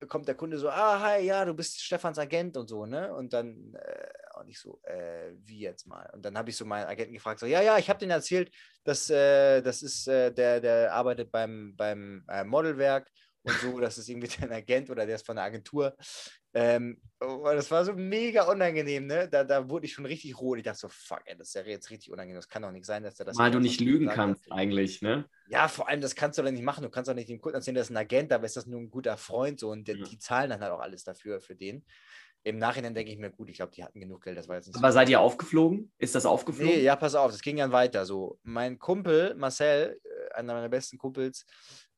kommt 0.07 0.27
der 0.27 0.35
Kunde 0.35 0.57
so: 0.57 0.69
Ah, 0.69 0.99
hi, 0.99 1.25
ja, 1.25 1.45
du 1.45 1.53
bist 1.53 1.81
Stefans 1.81 2.19
Agent 2.19 2.57
und 2.57 2.67
so, 2.67 2.85
ne? 2.85 3.13
Und 3.13 3.33
dann 3.33 3.73
äh, 3.75 4.39
und 4.39 4.49
ich 4.49 4.59
so: 4.59 4.81
äh, 4.83 5.31
Wie 5.37 5.59
jetzt 5.59 5.87
mal? 5.87 6.09
Und 6.13 6.25
dann 6.25 6.37
habe 6.37 6.49
ich 6.49 6.57
so 6.57 6.65
meinen 6.65 6.87
Agenten 6.87 7.13
gefragt: 7.13 7.39
so, 7.39 7.45
Ja, 7.45 7.61
ja, 7.61 7.77
ich 7.77 7.89
habe 7.89 7.99
denen 7.99 8.11
erzählt, 8.11 8.53
dass 8.83 9.09
äh, 9.09 9.61
das 9.61 9.81
ist 9.81 10.07
äh, 10.07 10.31
der, 10.33 10.59
der 10.59 10.93
arbeitet 10.93 11.31
beim, 11.31 11.75
beim 11.75 12.25
äh, 12.27 12.43
Modelwerk 12.43 13.09
und 13.43 13.53
so, 13.59 13.79
das 13.79 13.97
ist 13.97 14.09
irgendwie 14.09 14.27
dein 14.39 14.51
Agent 14.51 14.89
oder 14.89 15.05
der 15.05 15.15
ist 15.15 15.25
von 15.25 15.35
der 15.35 15.45
Agentur. 15.45 15.95
Ähm, 16.53 17.01
und 17.19 17.43
das 17.55 17.71
war 17.71 17.85
so 17.85 17.93
mega 17.93 18.43
unangenehm, 18.43 19.07
ne? 19.07 19.29
Da, 19.29 19.43
da 19.43 19.69
wurde 19.69 19.85
ich 19.85 19.93
schon 19.93 20.05
richtig 20.05 20.39
rot. 20.39 20.57
Ich 20.57 20.63
dachte 20.63 20.79
so, 20.79 20.89
fuck, 20.89 21.21
ey, 21.25 21.35
das 21.37 21.47
ist 21.49 21.53
ja 21.55 21.63
jetzt 21.63 21.89
richtig 21.89 22.11
unangenehm. 22.11 22.35
Das 22.37 22.49
kann 22.49 22.61
doch 22.61 22.71
nicht 22.71 22.85
sein, 22.85 23.03
dass 23.03 23.19
er 23.19 23.25
das. 23.25 23.37
Weil 23.37 23.51
du 23.51 23.59
nicht 23.59 23.79
so 23.79 23.85
lügen 23.85 23.99
gesagt 24.05 24.15
kannst 24.17 24.51
eigentlich, 24.51 25.01
ne? 25.01 25.25
Ja, 25.47 25.67
vor 25.67 25.87
allem, 25.87 26.01
das 26.01 26.15
kannst 26.15 26.37
du 26.37 26.43
doch 26.43 26.51
nicht 26.51 26.63
machen. 26.63 26.83
Du 26.83 26.89
kannst 26.89 27.09
doch 27.09 27.15
nicht 27.15 27.29
dem 27.29 27.39
Kunden 27.41 27.55
erzählen, 27.55 27.75
das 27.75 27.87
ist 27.87 27.91
ein 27.91 27.97
Agent, 27.97 28.31
aber 28.33 28.45
ist 28.45 28.57
das 28.57 28.65
nur 28.67 28.79
ein 28.79 28.89
guter 28.91 29.17
Freund 29.17 29.59
so 29.59 29.69
und 29.69 29.87
der, 29.87 29.95
Ja. 29.97 30.03
die 30.05 30.17
zahlen 30.19 30.49
dann 30.49 30.61
halt 30.61 30.71
auch 30.71 30.79
alles 30.81 31.03
dafür 31.03 31.39
für 31.39 31.55
den. 31.55 31.85
Im 32.43 32.57
Nachhinein 32.57 32.95
denke 32.95 33.11
ich 33.11 33.19
mir, 33.19 33.29
gut, 33.29 33.49
ich 33.49 33.57
glaube, 33.57 33.71
die 33.71 33.83
hatten 33.83 33.99
genug 33.99 34.23
Geld, 34.23 34.35
das 34.35 34.47
war 34.47 34.55
jetzt 34.55 34.65
nicht 34.65 34.75
so 34.75 34.79
Aber 34.81 34.91
seid 34.91 35.09
ihr 35.09 35.19
aufgeflogen? 35.19 35.91
Ist 35.99 36.15
das 36.15 36.25
aufgeflogen? 36.25 36.73
Nee, 36.73 36.81
ja, 36.81 36.95
pass 36.95 37.13
auf, 37.13 37.31
das 37.31 37.41
ging 37.41 37.57
dann 37.57 37.71
weiter. 37.71 38.05
So, 38.05 38.39
mein 38.43 38.79
Kumpel, 38.79 39.35
Marcel, 39.35 39.99
äh, 40.03 40.33
einer 40.33 40.53
meiner 40.55 40.69
besten 40.69 40.97
Kumpels, 40.97 41.45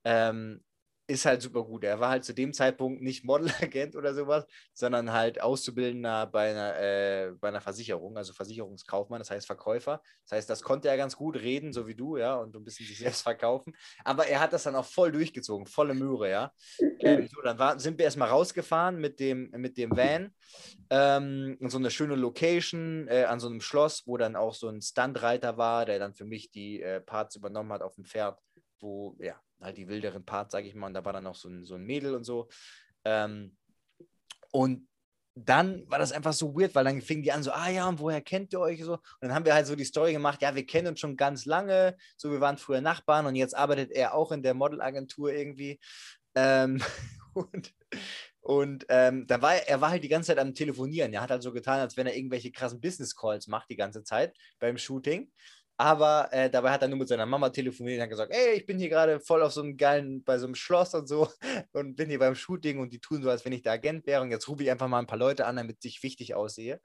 ähm, 0.04 0.62
ist 1.08 1.26
halt 1.26 1.42
super 1.42 1.64
gut. 1.64 1.84
Er 1.84 2.00
war 2.00 2.10
halt 2.10 2.24
zu 2.24 2.34
dem 2.34 2.54
Zeitpunkt 2.54 3.02
nicht 3.02 3.26
Modelagent 3.26 3.96
oder 3.96 4.14
sowas, 4.14 4.46
sondern 4.74 5.12
halt 5.12 5.42
Auszubildender 5.42 6.28
bei 6.28 6.52
einer, 6.52 6.80
äh, 6.80 7.32
bei 7.40 7.50
einer 7.50 7.62
Versicherung, 7.62 8.18
also 8.18 8.34
Versicherungskaufmann, 8.34 9.20
das 9.20 9.30
heißt 9.30 9.46
Verkäufer. 9.46 10.02
Das 10.24 10.38
heißt, 10.38 10.50
das 10.50 10.64
konnte 10.64 10.88
er 10.88 10.98
ganz 10.98 11.16
gut 11.16 11.36
reden, 11.36 11.74
so 11.74 11.88
wie 11.88 11.96
du, 11.96 12.18
ja, 12.18 12.36
und 12.36 12.56
ein 12.56 12.64
bisschen 12.64 12.86
sich 12.86 13.00
selbst 13.00 13.22
verkaufen. 13.24 13.76
Aber 14.04 14.28
er 14.28 14.40
hat 14.40 14.54
das 14.54 14.64
dann 14.64 14.76
auch 14.76 14.86
voll 14.86 15.12
durchgezogen, 15.12 15.68
volle 15.68 15.94
Möhre, 15.94 16.30
ja. 16.30 16.52
Ähm, 17.00 17.28
so, 17.28 17.42
dann 17.42 17.60
war, 17.60 17.80
sind 17.80 17.98
wir 17.98 18.06
erstmal 18.06 18.30
rausgefahren 18.30 19.00
mit 19.00 19.20
dem, 19.20 19.50
mit 19.52 19.78
dem 19.78 19.92
Van 19.96 20.34
ähm, 20.90 21.58
in 21.60 21.70
so 21.70 21.78
eine 21.78 21.92
schöne 21.92 22.16
Location 22.16 23.08
äh, 23.10 23.26
an 23.26 23.40
so 23.40 23.48
einem 23.48 23.62
Schloss, 23.62 24.04
wo 24.06 24.16
dann 24.16 24.36
auch 24.36 24.54
so 24.54 24.70
ein 24.70 24.82
Stuntreiter 24.82 25.58
war, 25.58 25.86
der 25.86 26.00
dann 26.00 26.14
für 26.14 26.26
mich 26.26 26.52
die 26.52 26.82
äh, 26.82 27.02
Parts 27.02 27.36
übernommen 27.36 27.74
hat 27.74 27.82
auf 27.82 27.96
dem 27.96 28.06
Pferd, 28.06 28.40
wo, 28.80 29.16
ja, 29.20 29.36
halt 29.64 29.78
die 29.78 29.88
wilderen 29.88 30.26
Parts, 30.26 30.52
sage 30.52 30.68
ich 30.68 30.76
mal, 30.76 30.88
und 30.88 30.94
da 30.94 31.06
war 31.06 31.14
dann 31.14 31.24
noch 31.24 31.36
so 31.36 31.50
ein, 31.50 31.66
so 31.66 31.76
ein 31.76 31.84
Mädel 31.84 32.16
und 32.16 32.24
so. 32.24 32.50
Ähm, 33.06 33.58
und 34.52 34.88
dann 35.36 35.90
war 35.90 35.98
das 35.98 36.12
einfach 36.12 36.34
so 36.34 36.56
weird, 36.56 36.76
weil 36.76 36.84
dann 36.84 37.02
fingen 37.02 37.24
die 37.24 37.32
an 37.32 37.42
so, 37.42 37.52
ah 37.52 37.70
ja, 37.70 37.88
und 37.90 38.00
woher 38.00 38.22
kennt 38.22 38.54
ihr 38.54 38.60
euch 38.60 38.84
so? 38.84 38.94
Und 38.94 39.02
dann 39.22 39.34
haben 39.34 39.46
wir 39.46 39.56
halt 39.56 39.66
so 39.66 39.76
die 39.76 39.86
Story 39.86 40.14
gemacht, 40.14 40.42
ja, 40.42 40.54
wir 40.54 40.66
kennen 40.66 40.90
uns 40.90 41.00
schon 41.00 41.18
ganz 41.18 41.46
lange, 41.46 41.98
so 42.18 42.32
wir 42.32 42.40
waren 42.40 42.58
früher 42.58 42.82
Nachbarn 42.82 43.26
und 43.26 43.36
jetzt 43.36 43.56
arbeitet 43.56 43.92
er 43.92 44.14
auch 44.14 44.32
in 44.32 44.44
der 44.44 44.54
Modelagentur 44.54 45.34
irgendwie. 45.34 45.80
Ähm, 46.36 46.82
und 47.34 47.74
und 48.44 48.86
ähm, 48.90 49.26
da 49.26 49.42
war 49.42 49.56
er, 49.56 49.80
war 49.80 49.90
halt 49.90 50.04
die 50.04 50.10
ganze 50.10 50.28
Zeit 50.28 50.38
am 50.38 50.54
Telefonieren. 50.54 51.14
Er 51.14 51.22
hat 51.22 51.32
halt 51.32 51.42
so 51.42 51.54
getan, 51.54 51.80
als 51.80 51.96
wenn 51.96 52.08
er 52.08 52.16
irgendwelche 52.16 52.52
krassen 52.52 52.82
Business 52.82 53.16
Calls 53.16 53.48
macht 53.48 53.70
die 53.70 53.78
ganze 53.78 54.04
Zeit 54.04 54.36
beim 54.60 54.78
Shooting. 54.78 55.32
Aber 55.78 56.30
äh, 56.32 56.50
dabei 56.50 56.72
hat 56.72 56.84
er 56.84 56.88
nur 56.88 57.00
mit 57.00 57.08
seiner 57.08 57.26
Mama 57.26 57.50
telefoniert 57.50 57.98
und 57.98 58.04
hat 58.04 58.10
gesagt, 58.10 58.32
ey, 58.32 58.58
ich 58.58 58.66
bin 58.66 58.78
hier 58.78 58.90
gerade 58.90 59.20
voll 59.20 59.42
auf 59.42 59.54
so 59.54 59.62
einem 59.62 59.76
geilen, 59.76 60.24
bei 60.24 60.38
so 60.38 60.46
einem 60.46 60.56
Schloss 60.56 60.94
und 60.94 61.08
so 61.08 61.28
und 61.74 61.96
bin 61.96 62.10
hier 62.10 62.20
beim 62.20 62.36
Shooting 62.36 62.80
und 62.80 62.94
die 62.94 63.00
tun 63.00 63.24
so, 63.24 63.30
als 63.30 63.44
wenn 63.44 63.54
ich 63.54 63.64
der 63.64 63.74
Agent 63.74 64.06
wäre 64.06 64.22
und 64.22 64.32
jetzt 64.32 64.48
rufe 64.48 64.64
ich 64.64 64.70
einfach 64.72 64.88
mal 64.88 65.00
ein 65.00 65.08
paar 65.08 65.18
Leute 65.18 65.46
an, 65.46 65.56
damit 65.56 65.84
ich 65.84 66.04
wichtig 66.04 66.36
aussehe. 66.36 66.80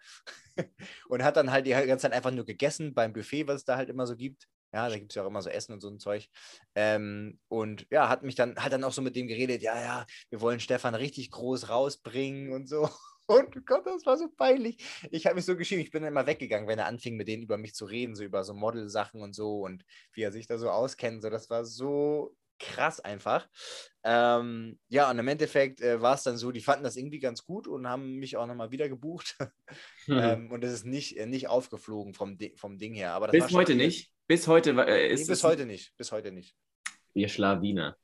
und 1.08 1.22
hat 1.22 1.36
dann 1.36 1.52
halt 1.52 1.66
die 1.66 1.70
ganze 1.70 1.98
Zeit 1.98 2.12
einfach 2.12 2.30
nur 2.30 2.46
gegessen 2.46 2.94
beim 2.94 3.12
Buffet, 3.12 3.46
was 3.46 3.56
es 3.56 3.64
da 3.64 3.76
halt 3.76 3.90
immer 3.90 4.06
so 4.06 4.16
gibt. 4.16 4.48
Ja, 4.72 4.88
da 4.88 4.98
gibt 4.98 5.12
es 5.12 5.16
ja 5.16 5.22
auch 5.22 5.28
immer 5.28 5.42
so 5.42 5.48
Essen 5.50 5.72
und 5.72 5.80
so 5.80 5.88
ein 5.88 5.98
Zeug. 5.98 6.28
Ähm, 6.74 7.38
und 7.48 7.86
ja, 7.90 8.08
hat 8.08 8.22
mich 8.22 8.34
dann, 8.34 8.56
hat 8.56 8.72
dann 8.72 8.84
auch 8.84 8.92
so 8.92 9.00
mit 9.02 9.16
dem 9.16 9.26
geredet, 9.26 9.62
ja, 9.62 9.80
ja, 9.80 10.06
wir 10.30 10.40
wollen 10.40 10.60
Stefan 10.60 10.94
richtig 10.94 11.30
groß 11.30 11.70
rausbringen 11.70 12.52
und 12.52 12.68
so. 12.68 12.88
Und 13.28 13.66
Gott, 13.66 13.86
das 13.86 14.06
war 14.06 14.16
so 14.16 14.28
peinlich. 14.30 14.82
Ich 15.10 15.26
habe 15.26 15.36
mich 15.36 15.44
so 15.44 15.54
geschrieben, 15.54 15.82
ich 15.82 15.90
bin 15.90 16.02
dann 16.02 16.12
immer 16.12 16.26
weggegangen, 16.26 16.66
wenn 16.66 16.78
er 16.78 16.86
anfing, 16.86 17.14
mit 17.16 17.28
denen 17.28 17.42
über 17.42 17.58
mich 17.58 17.74
zu 17.74 17.84
reden, 17.84 18.16
so 18.16 18.24
über 18.24 18.42
so 18.42 18.54
Modelsachen 18.54 19.20
und 19.20 19.34
so 19.34 19.60
und 19.60 19.84
wie 20.14 20.22
er 20.22 20.32
sich 20.32 20.46
da 20.46 20.56
so 20.56 20.70
auskennt. 20.70 21.22
So, 21.22 21.28
das 21.28 21.50
war 21.50 21.66
so 21.66 22.34
krass 22.58 23.00
einfach. 23.00 23.46
Ähm, 24.02 24.78
ja, 24.88 25.10
und 25.10 25.18
im 25.18 25.28
Endeffekt 25.28 25.82
äh, 25.82 26.00
war 26.00 26.14
es 26.14 26.22
dann 26.22 26.38
so, 26.38 26.52
die 26.52 26.62
fanden 26.62 26.84
das 26.84 26.96
irgendwie 26.96 27.18
ganz 27.18 27.44
gut 27.44 27.68
und 27.68 27.86
haben 27.86 28.16
mich 28.16 28.38
auch 28.38 28.46
nochmal 28.46 28.70
wieder 28.70 28.88
gebucht. 28.88 29.36
Mhm. 30.06 30.18
ähm, 30.18 30.50
und 30.50 30.64
es 30.64 30.72
ist 30.72 30.86
nicht, 30.86 31.18
äh, 31.18 31.26
nicht 31.26 31.48
aufgeflogen 31.48 32.14
vom, 32.14 32.38
Di- 32.38 32.56
vom 32.56 32.78
Ding 32.78 32.94
her. 32.94 33.12
Aber 33.12 33.28
bis 33.28 33.52
heute 33.52 33.74
nicht. 33.74 34.10
Bis 34.26 34.48
heute 34.48 34.70
äh, 34.70 34.74
Nee, 34.74 35.06
ist 35.08 35.26
bis 35.26 35.38
es 35.38 35.44
heute 35.44 35.66
nicht. 35.66 35.94
Bis 35.98 36.12
heute 36.12 36.32
nicht. 36.32 36.56
Ihr 37.12 37.28
Schlawiner. 37.28 37.94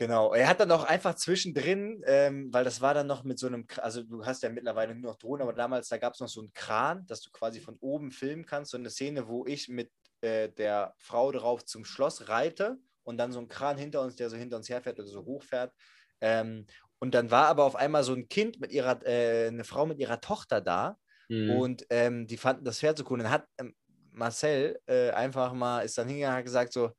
Genau, 0.00 0.32
er 0.32 0.48
hat 0.48 0.60
dann 0.60 0.70
auch 0.72 0.84
einfach 0.84 1.14
zwischendrin, 1.14 2.02
ähm, 2.06 2.48
weil 2.54 2.64
das 2.64 2.80
war 2.80 2.94
dann 2.94 3.06
noch 3.06 3.22
mit 3.22 3.38
so 3.38 3.46
einem, 3.48 3.66
also 3.76 4.02
du 4.02 4.24
hast 4.24 4.42
ja 4.42 4.48
mittlerweile 4.48 4.94
nur 4.94 5.10
noch 5.12 5.18
Drohnen, 5.18 5.42
aber 5.42 5.52
damals, 5.52 5.88
da 5.88 5.98
gab 5.98 6.14
es 6.14 6.20
noch 6.20 6.28
so 6.28 6.40
einen 6.40 6.54
Kran, 6.54 7.04
dass 7.06 7.20
du 7.20 7.30
quasi 7.30 7.60
von 7.60 7.76
oben 7.80 8.10
filmen 8.10 8.46
kannst, 8.46 8.70
so 8.70 8.78
eine 8.78 8.88
Szene, 8.88 9.28
wo 9.28 9.44
ich 9.44 9.68
mit 9.68 9.92
äh, 10.22 10.48
der 10.48 10.94
Frau 10.98 11.30
drauf 11.32 11.66
zum 11.66 11.84
Schloss 11.84 12.30
reite 12.30 12.78
und 13.02 13.18
dann 13.18 13.30
so 13.30 13.40
ein 13.40 13.48
Kran 13.48 13.76
hinter 13.76 14.00
uns, 14.00 14.16
der 14.16 14.30
so 14.30 14.36
hinter 14.38 14.56
uns 14.56 14.70
herfährt 14.70 14.98
oder 14.98 15.06
so 15.08 15.22
hochfährt. 15.26 15.74
Ähm, 16.22 16.66
und 16.98 17.14
dann 17.14 17.30
war 17.30 17.48
aber 17.48 17.64
auf 17.64 17.76
einmal 17.76 18.02
so 18.02 18.14
ein 18.14 18.28
Kind 18.28 18.58
mit 18.58 18.72
ihrer, 18.72 19.04
äh, 19.06 19.48
eine 19.48 19.64
Frau 19.64 19.84
mit 19.84 19.98
ihrer 19.98 20.22
Tochter 20.22 20.62
da 20.62 20.96
Mhm. 21.30 21.40
und 21.44 21.84
ähm, 21.90 22.26
die 22.26 22.38
fanden 22.38 22.64
das 22.64 22.78
Pferd 22.78 22.96
so 22.96 23.04
cool. 23.04 23.18
Und 23.18 23.24
dann 23.24 23.32
hat 23.32 23.46
ähm, 23.58 23.74
Marcel 24.12 24.80
äh, 24.86 25.10
einfach 25.10 25.52
mal, 25.52 25.80
ist 25.84 25.98
dann 25.98 26.08
hingegangen 26.08 26.34
und 26.36 26.38
hat 26.38 26.44
gesagt 26.46 26.72
so, 26.72 26.92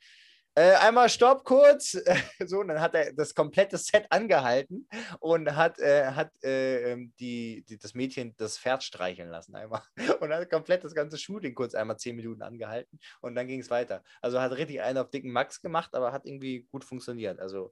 äh, 0.56 0.76
einmal 0.76 1.10
Stopp 1.10 1.44
kurz. 1.46 1.98
so, 2.46 2.60
und 2.60 2.68
dann 2.68 2.82
hat 2.82 2.94
er 2.94 3.14
das 3.14 3.34
komplette 3.34 3.78
Set 3.78 4.06
angehalten 4.10 4.88
und 5.20 5.56
hat, 5.56 5.80
äh, 5.80 6.08
hat 6.08 6.32
äh, 6.44 6.92
ähm, 6.92 7.14
die, 7.20 7.64
die, 7.68 7.78
das 7.78 7.94
Mädchen 7.94 8.36
das 8.38 8.58
Pferd 8.58 8.84
streicheln 8.84 9.30
lassen 9.30 9.56
einmal. 9.56 9.82
Und 10.22 10.32
hat 10.32 10.50
komplett 10.50 10.84
das 10.84 10.94
ganze 10.94 11.18
Shooting 11.18 11.56
kurz 11.56 11.74
einmal 11.74 11.98
zehn 11.98 12.16
Minuten 12.16 12.42
angehalten 12.42 13.00
und 13.22 13.34
dann 13.36 13.48
ging 13.48 13.60
es 13.60 13.70
weiter. 13.70 14.04
Also 14.22 14.40
hat 14.40 14.52
richtig 14.52 14.82
einen 14.82 14.98
auf 14.98 15.10
dicken 15.10 15.32
Max 15.32 15.62
gemacht, 15.62 15.96
aber 15.96 16.12
hat 16.12 16.26
irgendwie 16.26 16.68
gut 16.72 16.84
funktioniert. 16.84 17.40
Also 17.40 17.72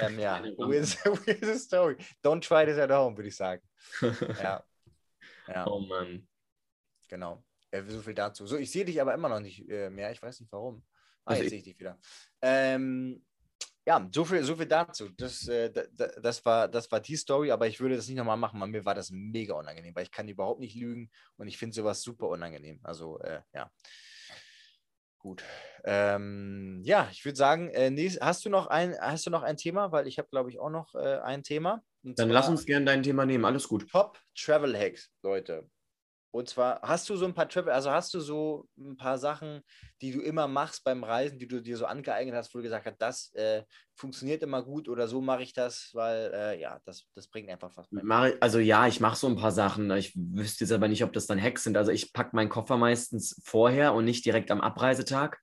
ähm, 0.00 0.18
ja, 0.18 0.42
weird 0.58 0.86
story. 0.86 1.96
Don't 2.24 2.40
try 2.40 2.64
this 2.64 2.78
at 2.78 2.90
home, 2.90 3.16
würde 3.16 3.28
ich 3.28 3.36
sagen. 3.36 3.62
Ja. 4.42 4.64
Ja. 5.48 5.66
oh 5.66 5.80
Mann. 5.80 6.26
Genau. 7.08 7.44
Äh, 7.70 7.82
so 7.86 8.00
viel 8.00 8.14
dazu. 8.14 8.46
So, 8.46 8.56
ich 8.56 8.70
sehe 8.70 8.84
dich 8.84 9.00
aber 9.00 9.14
immer 9.14 9.28
noch 9.28 9.40
nicht 9.40 9.68
äh, 9.68 9.90
mehr. 9.90 10.12
Ich 10.12 10.22
weiß 10.22 10.40
nicht 10.40 10.52
warum. 10.52 10.82
Ah, 11.24 11.30
Also 11.30 11.42
jetzt 11.42 11.50
sehe 11.50 11.58
ich 11.58 11.64
dich 11.64 11.78
wieder. 11.78 11.98
Ähm, 12.40 13.24
ja, 13.84 14.08
so 14.12 14.24
viel, 14.24 14.44
so 14.44 14.54
viel 14.54 14.66
dazu. 14.66 15.08
Das, 15.16 15.48
äh, 15.48 15.70
da, 15.70 15.82
da, 15.92 16.06
das, 16.20 16.44
war, 16.44 16.68
das 16.68 16.90
war 16.92 17.00
die 17.00 17.16
Story, 17.16 17.50
aber 17.50 17.66
ich 17.66 17.80
würde 17.80 17.96
das 17.96 18.06
nicht 18.06 18.16
nochmal 18.16 18.36
machen, 18.36 18.60
weil 18.60 18.68
mir 18.68 18.84
war 18.84 18.94
das 18.94 19.10
mega 19.10 19.54
unangenehm, 19.54 19.94
weil 19.94 20.04
ich 20.04 20.12
kann 20.12 20.28
überhaupt 20.28 20.60
nicht 20.60 20.76
lügen 20.76 21.10
und 21.36 21.48
ich 21.48 21.58
finde 21.58 21.74
sowas 21.74 22.02
super 22.02 22.28
unangenehm. 22.28 22.80
Also, 22.84 23.18
äh, 23.20 23.40
ja. 23.52 23.70
Gut. 25.18 25.44
Ähm, 25.84 26.80
ja, 26.84 27.08
ich 27.12 27.24
würde 27.24 27.36
sagen, 27.36 27.70
äh, 27.70 27.90
nächst, 27.90 28.20
hast, 28.20 28.44
du 28.44 28.50
noch 28.50 28.66
ein, 28.66 28.96
hast 29.00 29.26
du 29.26 29.30
noch 29.30 29.42
ein 29.42 29.56
Thema? 29.56 29.92
Weil 29.92 30.08
ich 30.08 30.18
habe, 30.18 30.28
glaube 30.28 30.50
ich, 30.50 30.58
auch 30.58 30.70
noch 30.70 30.94
äh, 30.96 31.18
ein 31.20 31.44
Thema. 31.44 31.82
Dann 32.02 32.30
lass 32.30 32.48
uns 32.48 32.66
gerne 32.66 32.86
dein 32.86 33.04
Thema 33.04 33.24
nehmen. 33.24 33.44
Alles 33.44 33.68
gut. 33.68 33.88
Top 33.88 34.18
Travel 34.36 34.76
Hacks, 34.76 35.12
Leute. 35.22 35.68
Und 36.32 36.48
zwar 36.48 36.80
hast 36.82 37.10
du 37.10 37.16
so 37.16 37.26
ein 37.26 37.34
paar 37.34 37.48
Travel, 37.48 37.72
also 37.72 37.90
hast 37.90 38.14
du 38.14 38.20
so 38.20 38.66
ein 38.78 38.96
paar 38.96 39.18
Sachen, 39.18 39.60
die 40.00 40.12
du 40.12 40.20
immer 40.22 40.48
machst 40.48 40.82
beim 40.82 41.04
Reisen, 41.04 41.38
die 41.38 41.46
du 41.46 41.60
dir 41.60 41.76
so 41.76 41.84
angeeignet 41.84 42.34
hast, 42.34 42.54
wo 42.54 42.58
du 42.58 42.62
gesagt 42.62 42.86
hast, 42.86 42.96
das 42.98 43.34
äh, 43.34 43.64
funktioniert 43.94 44.42
immer 44.42 44.62
gut 44.62 44.88
oder 44.88 45.06
so 45.08 45.20
mache 45.20 45.42
ich 45.42 45.52
das, 45.52 45.90
weil 45.92 46.32
äh, 46.34 46.60
ja, 46.60 46.80
das, 46.86 47.06
das 47.14 47.28
bringt 47.28 47.50
einfach 47.50 47.76
was. 47.76 47.86
Also 48.40 48.60
ja, 48.60 48.86
ich 48.86 48.98
mache 48.98 49.16
so 49.16 49.26
ein 49.26 49.36
paar 49.36 49.52
Sachen. 49.52 49.90
Ich 49.90 50.14
wüsste 50.16 50.64
jetzt 50.64 50.72
aber 50.72 50.88
nicht, 50.88 51.04
ob 51.04 51.12
das 51.12 51.26
dann 51.26 51.40
Hacks 51.40 51.64
sind. 51.64 51.76
Also 51.76 51.92
ich 51.92 52.14
packe 52.14 52.34
meinen 52.34 52.48
Koffer 52.48 52.78
meistens 52.78 53.38
vorher 53.44 53.92
und 53.92 54.06
nicht 54.06 54.24
direkt 54.24 54.50
am 54.50 54.62
Abreisetag, 54.62 55.38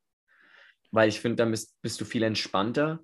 weil 0.90 1.08
ich 1.08 1.20
finde, 1.20 1.36
dann 1.36 1.52
bist, 1.52 1.80
bist 1.84 2.02
du 2.02 2.06
viel 2.06 2.24
entspannter. 2.24 3.00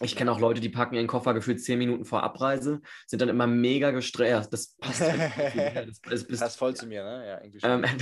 Ich 0.00 0.14
kenne 0.16 0.30
auch 0.32 0.38
Leute, 0.40 0.60
die 0.60 0.68
packen 0.68 0.94
ihren 0.94 1.06
Koffer 1.06 1.34
gefühlt 1.34 1.60
zehn 1.62 1.78
Minuten 1.78 2.04
vor 2.04 2.22
Abreise, 2.22 2.80
sind 3.06 3.20
dann 3.20 3.28
immer 3.28 3.46
mega 3.46 3.90
gestresst. 3.90 4.52
Das 4.52 4.76
passt. 4.78 5.00
das, 5.00 6.00
das, 6.02 6.26
Das 6.26 6.38
passt 6.40 6.58
voll 6.58 6.74
zu 6.74 6.86
mir, 6.86 7.02
ne? 7.04 7.26
Ja, 7.26 7.40
irgendwie 7.42 7.60
schon. 7.60 7.84
ähm, 7.84 7.84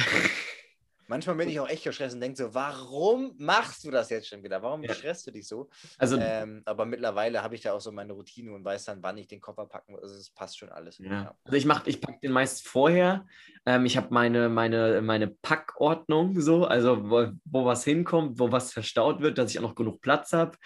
Manchmal 1.08 1.36
bin 1.36 1.48
ich 1.48 1.60
auch 1.60 1.68
echt 1.68 1.84
gestresst 1.84 2.16
und 2.16 2.20
denke 2.20 2.36
so, 2.36 2.52
warum 2.52 3.32
machst 3.38 3.84
du 3.84 3.92
das 3.92 4.10
jetzt 4.10 4.26
schon 4.26 4.42
wieder? 4.42 4.60
Warum 4.60 4.82
Ja. 4.82 4.92
stresst 4.92 5.24
du 5.24 5.30
dich 5.30 5.46
so? 5.46 5.70
Also, 5.98 6.18
Ähm, 6.20 6.62
aber 6.64 6.84
mittlerweile 6.84 7.44
habe 7.44 7.54
ich 7.54 7.60
da 7.60 7.74
auch 7.74 7.80
so 7.80 7.92
meine 7.92 8.12
Routine 8.12 8.52
und 8.52 8.64
weiß 8.64 8.86
dann, 8.86 9.04
wann 9.04 9.16
ich 9.16 9.28
den 9.28 9.40
Koffer 9.40 9.66
packen 9.66 9.92
muss. 9.92 10.02
Also 10.02 10.16
es 10.16 10.30
passt 10.30 10.58
schon 10.58 10.68
alles. 10.70 10.98
Ja. 10.98 11.36
Also 11.44 11.56
ich 11.56 11.64
mache, 11.64 11.88
ich 11.88 12.00
packe 12.00 12.18
den 12.20 12.32
meist 12.32 12.66
vorher. 12.66 13.24
Ähm, 13.66 13.86
ich 13.86 13.96
habe 13.96 14.08
meine, 14.10 14.48
meine, 14.48 15.00
meine 15.00 15.28
Packordnung 15.28 16.40
so, 16.40 16.64
also 16.64 17.08
wo, 17.08 17.28
wo 17.44 17.64
was 17.64 17.84
hinkommt, 17.84 18.40
wo 18.40 18.50
was 18.50 18.72
verstaut 18.72 19.20
wird, 19.20 19.38
dass 19.38 19.52
ich 19.52 19.58
auch 19.60 19.62
noch 19.62 19.74
genug 19.76 20.00
Platz 20.00 20.32
habe. 20.32 20.58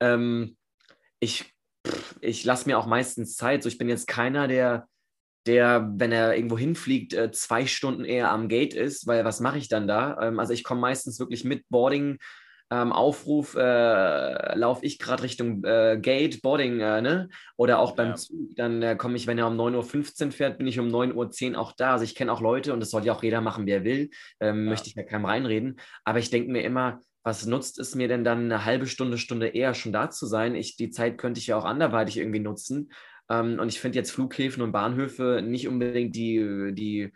Ähm, 0.00 0.56
ich 1.22 1.52
ich 2.20 2.44
lasse 2.44 2.68
mir 2.68 2.78
auch 2.78 2.86
meistens 2.86 3.36
Zeit. 3.36 3.62
So, 3.62 3.68
ich 3.68 3.78
bin 3.78 3.88
jetzt 3.88 4.06
keiner, 4.06 4.46
der, 4.48 4.86
der, 5.46 5.90
wenn 5.96 6.12
er 6.12 6.36
irgendwo 6.36 6.56
hinfliegt, 6.56 7.14
äh, 7.14 7.32
zwei 7.32 7.66
Stunden 7.66 8.04
eher 8.04 8.30
am 8.30 8.48
Gate 8.48 8.74
ist, 8.74 9.06
weil 9.06 9.24
was 9.24 9.40
mache 9.40 9.58
ich 9.58 9.68
dann 9.68 9.88
da? 9.88 10.18
Ähm, 10.20 10.38
also 10.38 10.52
ich 10.52 10.64
komme 10.64 10.80
meistens 10.80 11.18
wirklich 11.18 11.44
mit 11.44 11.68
Boarding. 11.68 12.18
Ähm, 12.70 12.90
Aufruf, 12.90 13.54
äh, 13.54 14.54
laufe 14.54 14.86
ich 14.86 14.98
gerade 14.98 15.24
Richtung 15.24 15.62
äh, 15.64 15.98
Gate, 16.00 16.40
Boarding, 16.40 16.80
äh, 16.80 17.02
ne? 17.02 17.28
Oder 17.58 17.80
auch 17.80 17.94
beim 17.94 18.10
Ja. 18.10 18.14
Zug, 18.14 18.56
dann 18.56 18.80
äh, 18.80 18.96
komme 18.96 19.16
ich, 19.16 19.26
wenn 19.26 19.36
er 19.36 19.46
um 19.46 19.60
9.15 19.60 20.26
Uhr 20.26 20.32
fährt, 20.32 20.56
bin 20.56 20.66
ich 20.66 20.78
um 20.78 20.88
9.10 20.88 21.52
Uhr 21.52 21.58
auch 21.58 21.72
da. 21.72 21.92
Also 21.92 22.04
ich 22.04 22.14
kenne 22.14 22.32
auch 22.32 22.40
Leute 22.40 22.72
und 22.72 22.80
das 22.80 22.90
soll 22.90 23.04
ja 23.04 23.12
auch 23.12 23.22
jeder 23.22 23.42
machen, 23.42 23.66
wie 23.66 23.72
er 23.72 23.84
will. 23.84 24.08
Ähm, 24.40 24.64
Ja. 24.64 24.70
Möchte 24.70 24.88
ich 24.88 24.94
ja 24.94 25.02
keinem 25.02 25.26
reinreden. 25.26 25.80
Aber 26.04 26.18
ich 26.18 26.30
denke 26.30 26.50
mir 26.50 26.62
immer, 26.62 27.00
was 27.22 27.46
nutzt 27.46 27.78
es 27.78 27.94
mir 27.94 28.08
denn 28.08 28.24
dann 28.24 28.44
eine 28.44 28.64
halbe 28.64 28.86
Stunde, 28.86 29.18
Stunde 29.18 29.48
eher 29.48 29.74
schon 29.74 29.92
da 29.92 30.10
zu 30.10 30.26
sein? 30.26 30.54
Ich, 30.54 30.76
die 30.76 30.90
Zeit 30.90 31.18
könnte 31.18 31.38
ich 31.38 31.46
ja 31.46 31.56
auch 31.56 31.64
anderweitig 31.64 32.16
irgendwie 32.18 32.40
nutzen. 32.40 32.92
Ähm, 33.30 33.58
und 33.60 33.68
ich 33.68 33.80
finde 33.80 33.98
jetzt 33.98 34.10
Flughäfen 34.10 34.62
und 34.62 34.72
Bahnhöfe 34.72 35.42
nicht 35.44 35.68
unbedingt 35.68 36.16
die, 36.16 36.72
die 36.72 37.12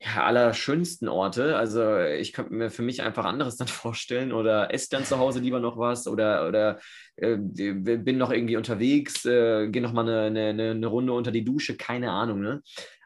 ja, 0.00 0.24
allerschönsten 0.24 1.08
Orte. 1.08 1.56
Also 1.56 1.98
ich 1.98 2.32
könnte 2.32 2.54
mir 2.54 2.70
für 2.70 2.82
mich 2.82 3.02
einfach 3.02 3.24
anderes 3.24 3.56
dann 3.58 3.68
vorstellen 3.68 4.32
oder 4.32 4.72
esse 4.72 4.88
dann 4.90 5.04
zu 5.04 5.18
Hause 5.18 5.40
lieber 5.40 5.60
noch 5.60 5.78
was 5.78 6.06
oder, 6.06 6.46
oder 6.46 6.78
äh, 7.16 7.36
bin 7.36 8.18
noch 8.18 8.30
irgendwie 8.30 8.56
unterwegs, 8.56 9.24
äh, 9.24 9.68
gehe 9.68 9.82
noch 9.82 9.92
mal 9.92 10.08
eine, 10.08 10.48
eine, 10.48 10.70
eine 10.70 10.86
Runde 10.86 11.12
unter 11.12 11.32
die 11.32 11.44
Dusche, 11.44 11.76
keine 11.76 12.10
Ahnung. 12.10 12.40
Ne? 12.40 12.62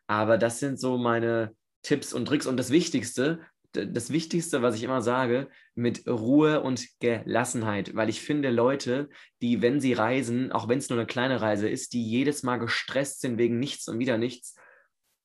Aber 0.06 0.38
das 0.38 0.58
sind 0.58 0.78
so 0.78 0.98
meine 0.98 1.54
Tipps 1.82 2.12
und 2.12 2.26
Tricks. 2.26 2.46
Und 2.46 2.56
das 2.58 2.70
Wichtigste, 2.70 3.40
das 3.72 4.10
Wichtigste, 4.10 4.62
was 4.62 4.74
ich 4.76 4.82
immer 4.82 5.02
sage, 5.02 5.48
mit 5.74 6.06
Ruhe 6.06 6.60
und 6.62 6.86
Gelassenheit, 7.00 7.94
weil 7.94 8.08
ich 8.08 8.20
finde 8.20 8.50
Leute, 8.50 9.08
die, 9.40 9.62
wenn 9.62 9.80
sie 9.80 9.92
reisen, 9.92 10.52
auch 10.52 10.68
wenn 10.68 10.78
es 10.78 10.88
nur 10.90 10.98
eine 10.98 11.06
kleine 11.06 11.40
Reise 11.40 11.68
ist, 11.68 11.92
die 11.92 12.04
jedes 12.06 12.42
Mal 12.42 12.58
gestresst 12.58 13.20
sind 13.20 13.38
wegen 13.38 13.58
nichts 13.58 13.88
und 13.88 13.98
wieder 13.98 14.18
nichts, 14.18 14.54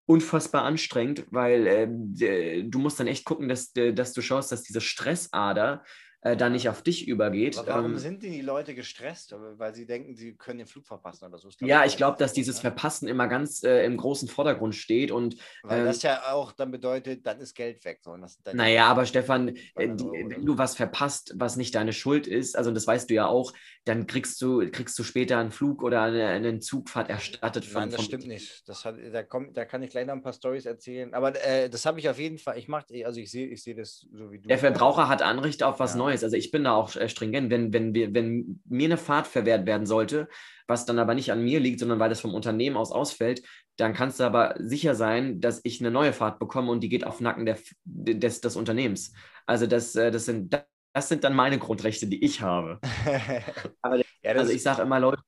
unfassbar 0.06 0.64
anstrengend, 0.64 1.26
weil 1.32 1.88
d- 1.90 2.64
du 2.64 2.80
musst 2.80 3.00
dann 3.00 3.08
echt 3.08 3.26
gucken, 3.26 3.50
dass, 3.50 3.74
dass 3.74 4.14
du 4.14 4.22
schaust, 4.22 4.52
dass 4.52 4.64
diese 4.64 4.80
Stressader 4.82 5.84
äh, 6.22 6.36
da 6.36 6.50
nicht 6.50 6.68
auf 6.70 6.82
dich 6.82 7.08
übergeht. 7.08 7.58
Aber 7.58 7.68
warum 7.68 7.92
Ähm, 7.92 7.98
sind 7.98 8.24
denn 8.24 8.32
die 8.32 8.42
Leute 8.42 8.74
gestresst? 8.76 9.36
Weil 9.58 9.74
sie 9.76 9.86
denken, 9.86 10.16
sie 10.16 10.36
können 10.36 10.60
den 10.60 10.68
Flug 10.68 10.86
verpassen 10.86 11.26
oder 11.26 11.38
so. 11.38 11.48
Ist, 11.48 11.62
ja, 11.62 11.82
auch 11.82 11.86
ich 11.86 11.98
glaube, 11.98 12.18
dass 12.18 12.34
dieses? 12.34 12.60
Verpassen 12.60 13.08
immer 13.08 13.28
ganz 13.28 13.64
äh, 13.64 13.86
im 13.86 13.98
großen 13.98 14.28
Vordergrund 14.28 14.76
steht 14.76 15.12
und 15.12 15.36
Weil 15.64 15.80
ähm, 15.82 15.86
das 15.86 16.02
ja 16.02 16.34
auch 16.34 16.52
dann 16.52 16.72
bedeutet, 16.72 17.26
dann 17.26 17.40
ist 17.40 17.54
Geld 17.54 17.84
weg. 17.86 18.00
So. 18.02 18.16
Dann 18.44 18.56
Naja, 18.58 18.88
aber 18.88 19.06
Stefan, 19.06 19.50
äh, 19.76 19.96
200 19.96 20.00
die, 20.00 20.04
Euro 20.06 20.12
oder 20.26 20.36
wenn 20.36 20.42
so. 20.42 20.46
du 20.48 20.58
was 20.58 20.76
verpasst, 20.76 21.34
was 21.38 21.56
nicht 21.56 21.76
deine 21.76 21.94
Schuld 21.94 22.28
ist, 22.28 22.58
also 22.58 22.72
das 22.72 22.88
weißt 22.88 23.10
du 23.10 23.14
ja 23.14 23.28
auch, 23.28 23.54
dann 23.86 24.08
kriegst 24.08 24.42
du, 24.42 24.70
kriegst 24.72 24.98
du 25.00 25.04
später 25.04 25.38
einen 25.38 25.52
Flug 25.52 25.84
oder 25.84 26.02
eine, 26.02 26.28
eine 26.28 26.60
Zugfahrt 26.60 27.10
erstattet 27.10 27.64
von. 27.66 27.82
Nein, 27.84 27.92
das 27.92 28.04
stimmt 28.04 28.28
nicht. 28.28 28.68
Das 28.68 28.84
hat, 28.86 28.96
da, 29.14 29.24
kommt, 29.24 29.56
da 29.56 29.66
kann 29.66 29.82
ich 29.84 29.92
gleich 29.92 30.06
noch 30.06 30.14
ein 30.14 30.22
paar 30.22 30.34
Stories 30.34 30.66
erzählen. 30.66 31.14
Aber 31.14 31.34
äh, 31.46 31.70
das 31.70 31.86
habe 31.86 32.00
ich 32.00 32.10
auf 32.10 32.20
jeden 32.20 32.38
Fall. 32.38 32.58
Ich 32.58 32.68
mache, 32.68 32.86
also 33.06 33.20
ich 33.20 33.32
sehe, 33.32 33.48
ich 33.48 33.64
sehe 33.64 33.76
das 33.76 34.08
so 34.12 34.32
wie 34.32 34.40
du. 34.40 34.48
Der 34.50 34.58
Verbraucher 34.58 35.08
hat 35.08 35.22
Anrecht 35.22 35.64
auf 35.64 35.80
was 35.80 35.92
Ja. 35.92 35.98
Neues. 36.00 36.07
Also 36.24 36.36
ich 36.36 36.52
bin 36.52 36.64
da 36.64 36.74
auch 36.74 36.96
äh, 36.96 37.10
stringent. 37.10 37.50
Wenn, 37.50 37.74
wenn, 37.74 37.94
wir, 37.94 38.14
wenn 38.14 38.62
mir 38.66 38.86
eine 38.86 38.98
Fahrt 38.98 39.28
verwehrt 39.28 39.66
werden 39.66 39.86
sollte, 39.86 40.28
was 40.68 40.86
dann 40.86 41.00
aber 41.00 41.14
nicht 41.14 41.32
an 41.32 41.44
mir 41.44 41.60
liegt, 41.60 41.80
sondern 41.80 42.00
weil 42.00 42.10
das 42.10 42.22
vom 42.22 42.34
Unternehmen 42.34 42.78
aus 42.78 42.92
ausfällt, 42.92 43.42
dann 43.78 43.94
kannst 43.94 44.20
du 44.20 44.24
aber 44.24 44.56
sicher 44.60 44.96
sein, 44.96 45.40
dass 45.40 45.62
ich 45.64 45.80
eine 45.80 45.92
neue 45.92 46.14
Fahrt 46.14 46.40
bekomme 46.40 46.72
und 46.72 46.82
die 46.82 46.90
geht 46.90 47.06
auf 47.06 47.22
Nacken 47.22 47.46
der, 47.46 47.58
des, 47.86 48.42
des 48.42 48.56
Unternehmens. 48.56 49.14
Also 49.46 49.68
das, 49.68 49.96
äh, 49.96 50.12
das, 50.12 50.26
sind, 50.26 50.54
das 50.94 51.10
sind 51.10 51.24
dann 51.24 51.36
meine 51.36 51.60
Grundrechte, 51.60 52.08
die 52.08 52.24
ich 52.24 52.42
habe. 52.42 52.80
Aber- 53.82 53.98
ja, 53.98 54.32
Also 54.34 54.52
ich 54.52 54.64
sage 54.64 54.82
immer, 54.82 55.00
Leute, 55.00 55.22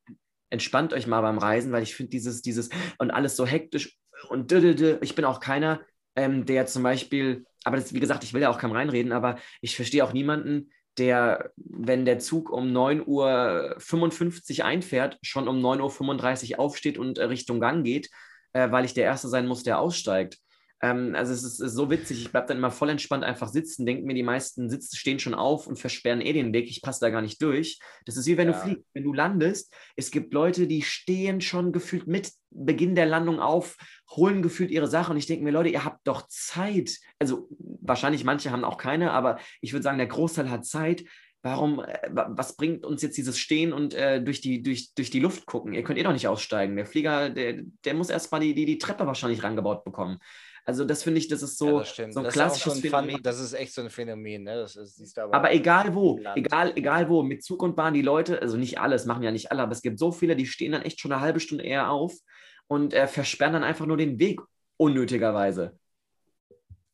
entspannt 0.50 0.94
euch 0.94 1.08
mal 1.08 1.22
beim 1.22 1.38
Reisen, 1.38 1.72
weil 1.72 1.84
ich 1.84 1.96
finde 1.96 2.10
dieses, 2.10 2.42
dieses 2.42 2.70
und 2.98 3.12
alles 3.12 3.36
so 3.36 3.46
hektisch 3.46 3.98
und 4.30 4.52
ich 4.52 5.16
bin 5.16 5.26
auch 5.26 5.40
keiner, 5.40 5.82
ähm, 6.16 6.46
der 6.46 6.66
zum 6.66 6.84
Beispiel, 6.84 7.46
aber 7.64 7.78
das, 7.78 7.94
wie 7.94 8.00
gesagt, 8.00 8.24
ich 8.24 8.34
will 8.34 8.42
ja 8.42 8.50
auch 8.50 8.60
keinem 8.60 8.76
reinreden, 8.76 9.12
aber 9.12 9.38
ich 9.62 9.76
verstehe 9.76 10.04
auch 10.04 10.14
niemanden, 10.14 10.72
der, 10.98 11.52
wenn 11.56 12.06
der 12.06 12.20
Zug 12.20 12.50
um 12.50 12.68
9.55 12.68 14.60
Uhr 14.60 14.66
einfährt, 14.66 15.18
schon 15.22 15.48
um 15.48 15.60
9.35 15.60 16.54
Uhr 16.54 16.60
aufsteht 16.60 16.98
und 16.98 17.18
äh, 17.18 17.24
Richtung 17.26 17.60
Gang 17.60 17.84
geht, 17.84 18.10
äh, 18.54 18.70
weil 18.72 18.86
ich 18.86 18.94
der 18.94 19.06
Erste 19.06 19.30
sein 19.30 19.48
muss, 19.48 19.64
der 19.64 19.80
aussteigt. 19.80 20.38
Ähm, 20.82 21.14
also 21.16 21.34
es 21.34 21.44
ist, 21.44 21.60
ist 21.60 21.74
so 21.74 21.90
witzig, 21.90 22.22
ich 22.22 22.32
bleibe 22.32 22.48
dann 22.48 22.58
immer 22.58 22.72
voll 22.72 22.90
entspannt 22.90 23.24
einfach 23.24 23.50
sitzen, 23.50 23.86
denke 23.86 24.06
mir, 24.06 24.14
die 24.14 24.24
meisten 24.24 24.70
sitzen, 24.70 24.96
stehen 24.96 25.20
schon 25.20 25.34
auf 25.34 25.68
und 25.68 25.78
versperren 25.78 26.22
eh 26.22 26.32
den 26.32 26.54
Weg, 26.54 26.70
ich 26.70 26.82
passe 26.82 27.02
da 27.02 27.10
gar 27.10 27.22
nicht 27.22 27.42
durch. 27.42 27.80
Das 28.06 28.16
ist 28.16 28.28
wie 28.28 28.38
wenn 28.38 28.48
du 28.48 28.54
Ja. 28.54 28.60
fliegst, 28.60 28.86
wenn 28.94 29.04
du 29.04 29.14
landest, 29.14 29.74
es 29.98 30.10
gibt 30.10 30.34
Leute, 30.34 30.68
die 30.68 30.82
stehen 30.82 31.42
schon 31.42 31.72
gefühlt 31.74 32.08
mit 32.08 32.32
Beginn 32.50 32.96
der 32.96 33.06
Landung 33.08 33.40
auf, 33.40 33.76
holen 34.12 34.42
gefühlt 34.42 34.72
ihre 34.72 34.88
Sache 34.88 35.12
und 35.12 35.18
ich 35.18 35.26
denke 35.28 35.44
mir, 35.44 35.52
Leute, 35.52 35.70
ihr 35.70 35.84
habt 35.84 36.08
doch 36.08 36.28
Zeit. 36.28 36.98
Also 37.20 37.50
wahrscheinlich 37.60 38.24
manche 38.24 38.52
haben 38.52 38.64
auch 38.64 38.78
keine, 38.78 39.12
aber 39.12 39.38
ich 39.62 39.74
würde 39.74 39.84
sagen, 39.84 39.98
der 39.98 40.08
Großteil 40.08 40.50
hat 40.50 40.66
Zeit. 40.66 41.04
Warum, 41.42 41.80
äh, 41.80 41.98
wa- 42.10 42.32
was 42.32 42.58
bringt 42.58 42.86
uns 42.86 43.02
jetzt 43.02 43.18
dieses 43.18 43.38
Stehen 43.38 43.72
und 43.72 43.94
äh, 43.94 44.22
durch, 44.22 44.42
die, 44.42 44.62
durch, 44.62 44.94
durch 44.94 45.10
die 45.10 45.22
Luft 45.22 45.46
gucken? 45.46 45.74
Ihr 45.74 45.84
könnt 45.84 45.98
eh 45.98 46.04
doch 46.04 46.12
nicht 46.12 46.28
aussteigen. 46.28 46.76
Der 46.76 46.86
Flieger, 46.86 47.30
der, 47.30 47.62
der 47.86 47.94
muss 47.94 48.10
erstmal 48.10 48.42
die, 48.42 48.54
die, 48.54 48.66
die 48.66 48.78
Treppe 48.78 49.08
wahrscheinlich 49.08 49.42
rangebaut 49.42 49.86
bekommen. 49.86 50.20
Also 50.70 50.86
das 50.86 51.02
finde 51.02 51.18
ich, 51.18 51.28
das 51.28 51.42
ist 51.42 51.58
so, 51.58 51.80
ja, 51.80 51.80
das 51.80 51.96
so 51.96 52.20
ein 52.20 52.24
das 52.26 52.34
klassisches 52.34 52.76
ein 52.76 52.82
Phänomen. 52.82 53.12
Fun, 53.14 53.24
das 53.24 53.40
ist 53.40 53.54
echt 53.54 53.74
so 53.74 53.82
ein 53.82 53.90
Phänomen. 53.90 54.44
Ne? 54.44 54.56
Das 54.56 54.76
ist, 54.76 54.98
siehst 54.98 55.18
du 55.18 55.22
aber, 55.22 55.34
Aber 55.34 55.52
egal 55.52 55.96
wo, 55.96 56.20
egal, 56.36 56.74
egal 56.76 57.10
wo, 57.10 57.24
mit 57.24 57.44
Zug 57.44 57.64
und 57.64 57.76
Bahn, 57.76 57.96
die 57.96 58.04
Leute, 58.04 58.40
also 58.40 58.56
nicht 58.56 58.80
alles, 58.80 59.06
machen 59.06 59.24
ja 59.24 59.32
nicht 59.32 59.52
alle, 59.52 59.64
aber 59.64 59.72
es 59.72 59.82
gibt 59.82 59.98
so 59.98 60.12
viele, 60.12 60.36
die 60.36 60.46
stehen 60.46 60.74
dann 60.74 60.84
echt 60.84 61.00
schon 61.00 61.12
eine 61.12 61.22
halbe 61.22 61.40
Stunde 61.40 61.64
eher 61.64 61.90
auf 61.90 62.14
und 62.68 62.94
äh, 62.94 63.08
versperren 63.08 63.54
dann 63.54 63.64
einfach 63.64 63.88
nur 63.88 63.98
den 63.98 64.20
Weg 64.20 64.42
unnötigerweise. 64.78 65.76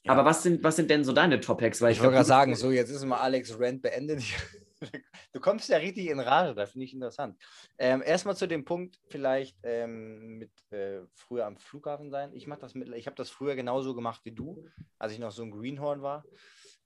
Ja. 0.06 0.14
Aber 0.14 0.24
was 0.24 0.42
sind, 0.42 0.64
was 0.64 0.78
sind 0.78 0.90
denn 0.90 1.04
so 1.04 1.12
deine 1.12 1.42
Top-Hacks? 1.42 1.82
Weil 1.82 1.92
Ich 1.92 2.00
wollte 2.00 2.14
gerade 2.14 2.26
sagen, 2.26 2.56
so 2.56 2.72
jetzt 2.72 2.92
ist 2.92 3.04
mal 3.04 3.18
Alex 3.18 3.60
Rant 3.60 3.82
beendet. 3.82 4.24
Du 5.34 5.40
kommst 5.40 5.70
ja 5.70 5.78
richtig 5.78 6.08
in 6.08 6.20
Rage, 6.20 6.56
das 6.56 6.72
finde 6.72 6.86
ich 6.86 6.94
interessant. 6.94 7.42
Ähm, 7.78 8.02
Erstmal 8.06 8.36
zu 8.36 8.48
dem 8.48 8.66
Punkt, 8.66 9.00
vielleicht 9.10 9.58
ähm, 9.64 10.38
mit 10.38 10.52
äh, 10.72 11.02
früher 11.14 11.46
am 11.46 11.58
Flughafen 11.58 12.10
sein. 12.10 12.34
Ich 12.34 12.48
mache 12.48 12.62
das 12.62 12.76
mit, 12.76 12.90
ich 12.90 13.08
habe 13.08 13.16
das 13.16 13.30
früher 13.30 13.56
genauso 13.56 13.96
gemacht 13.96 14.22
wie 14.24 14.32
du, 14.32 14.68
als 14.98 15.14
ich 15.14 15.20
noch 15.20 15.32
so 15.32 15.44
ein 15.44 15.52
Greenhorn 15.52 16.02
war. 16.02 16.26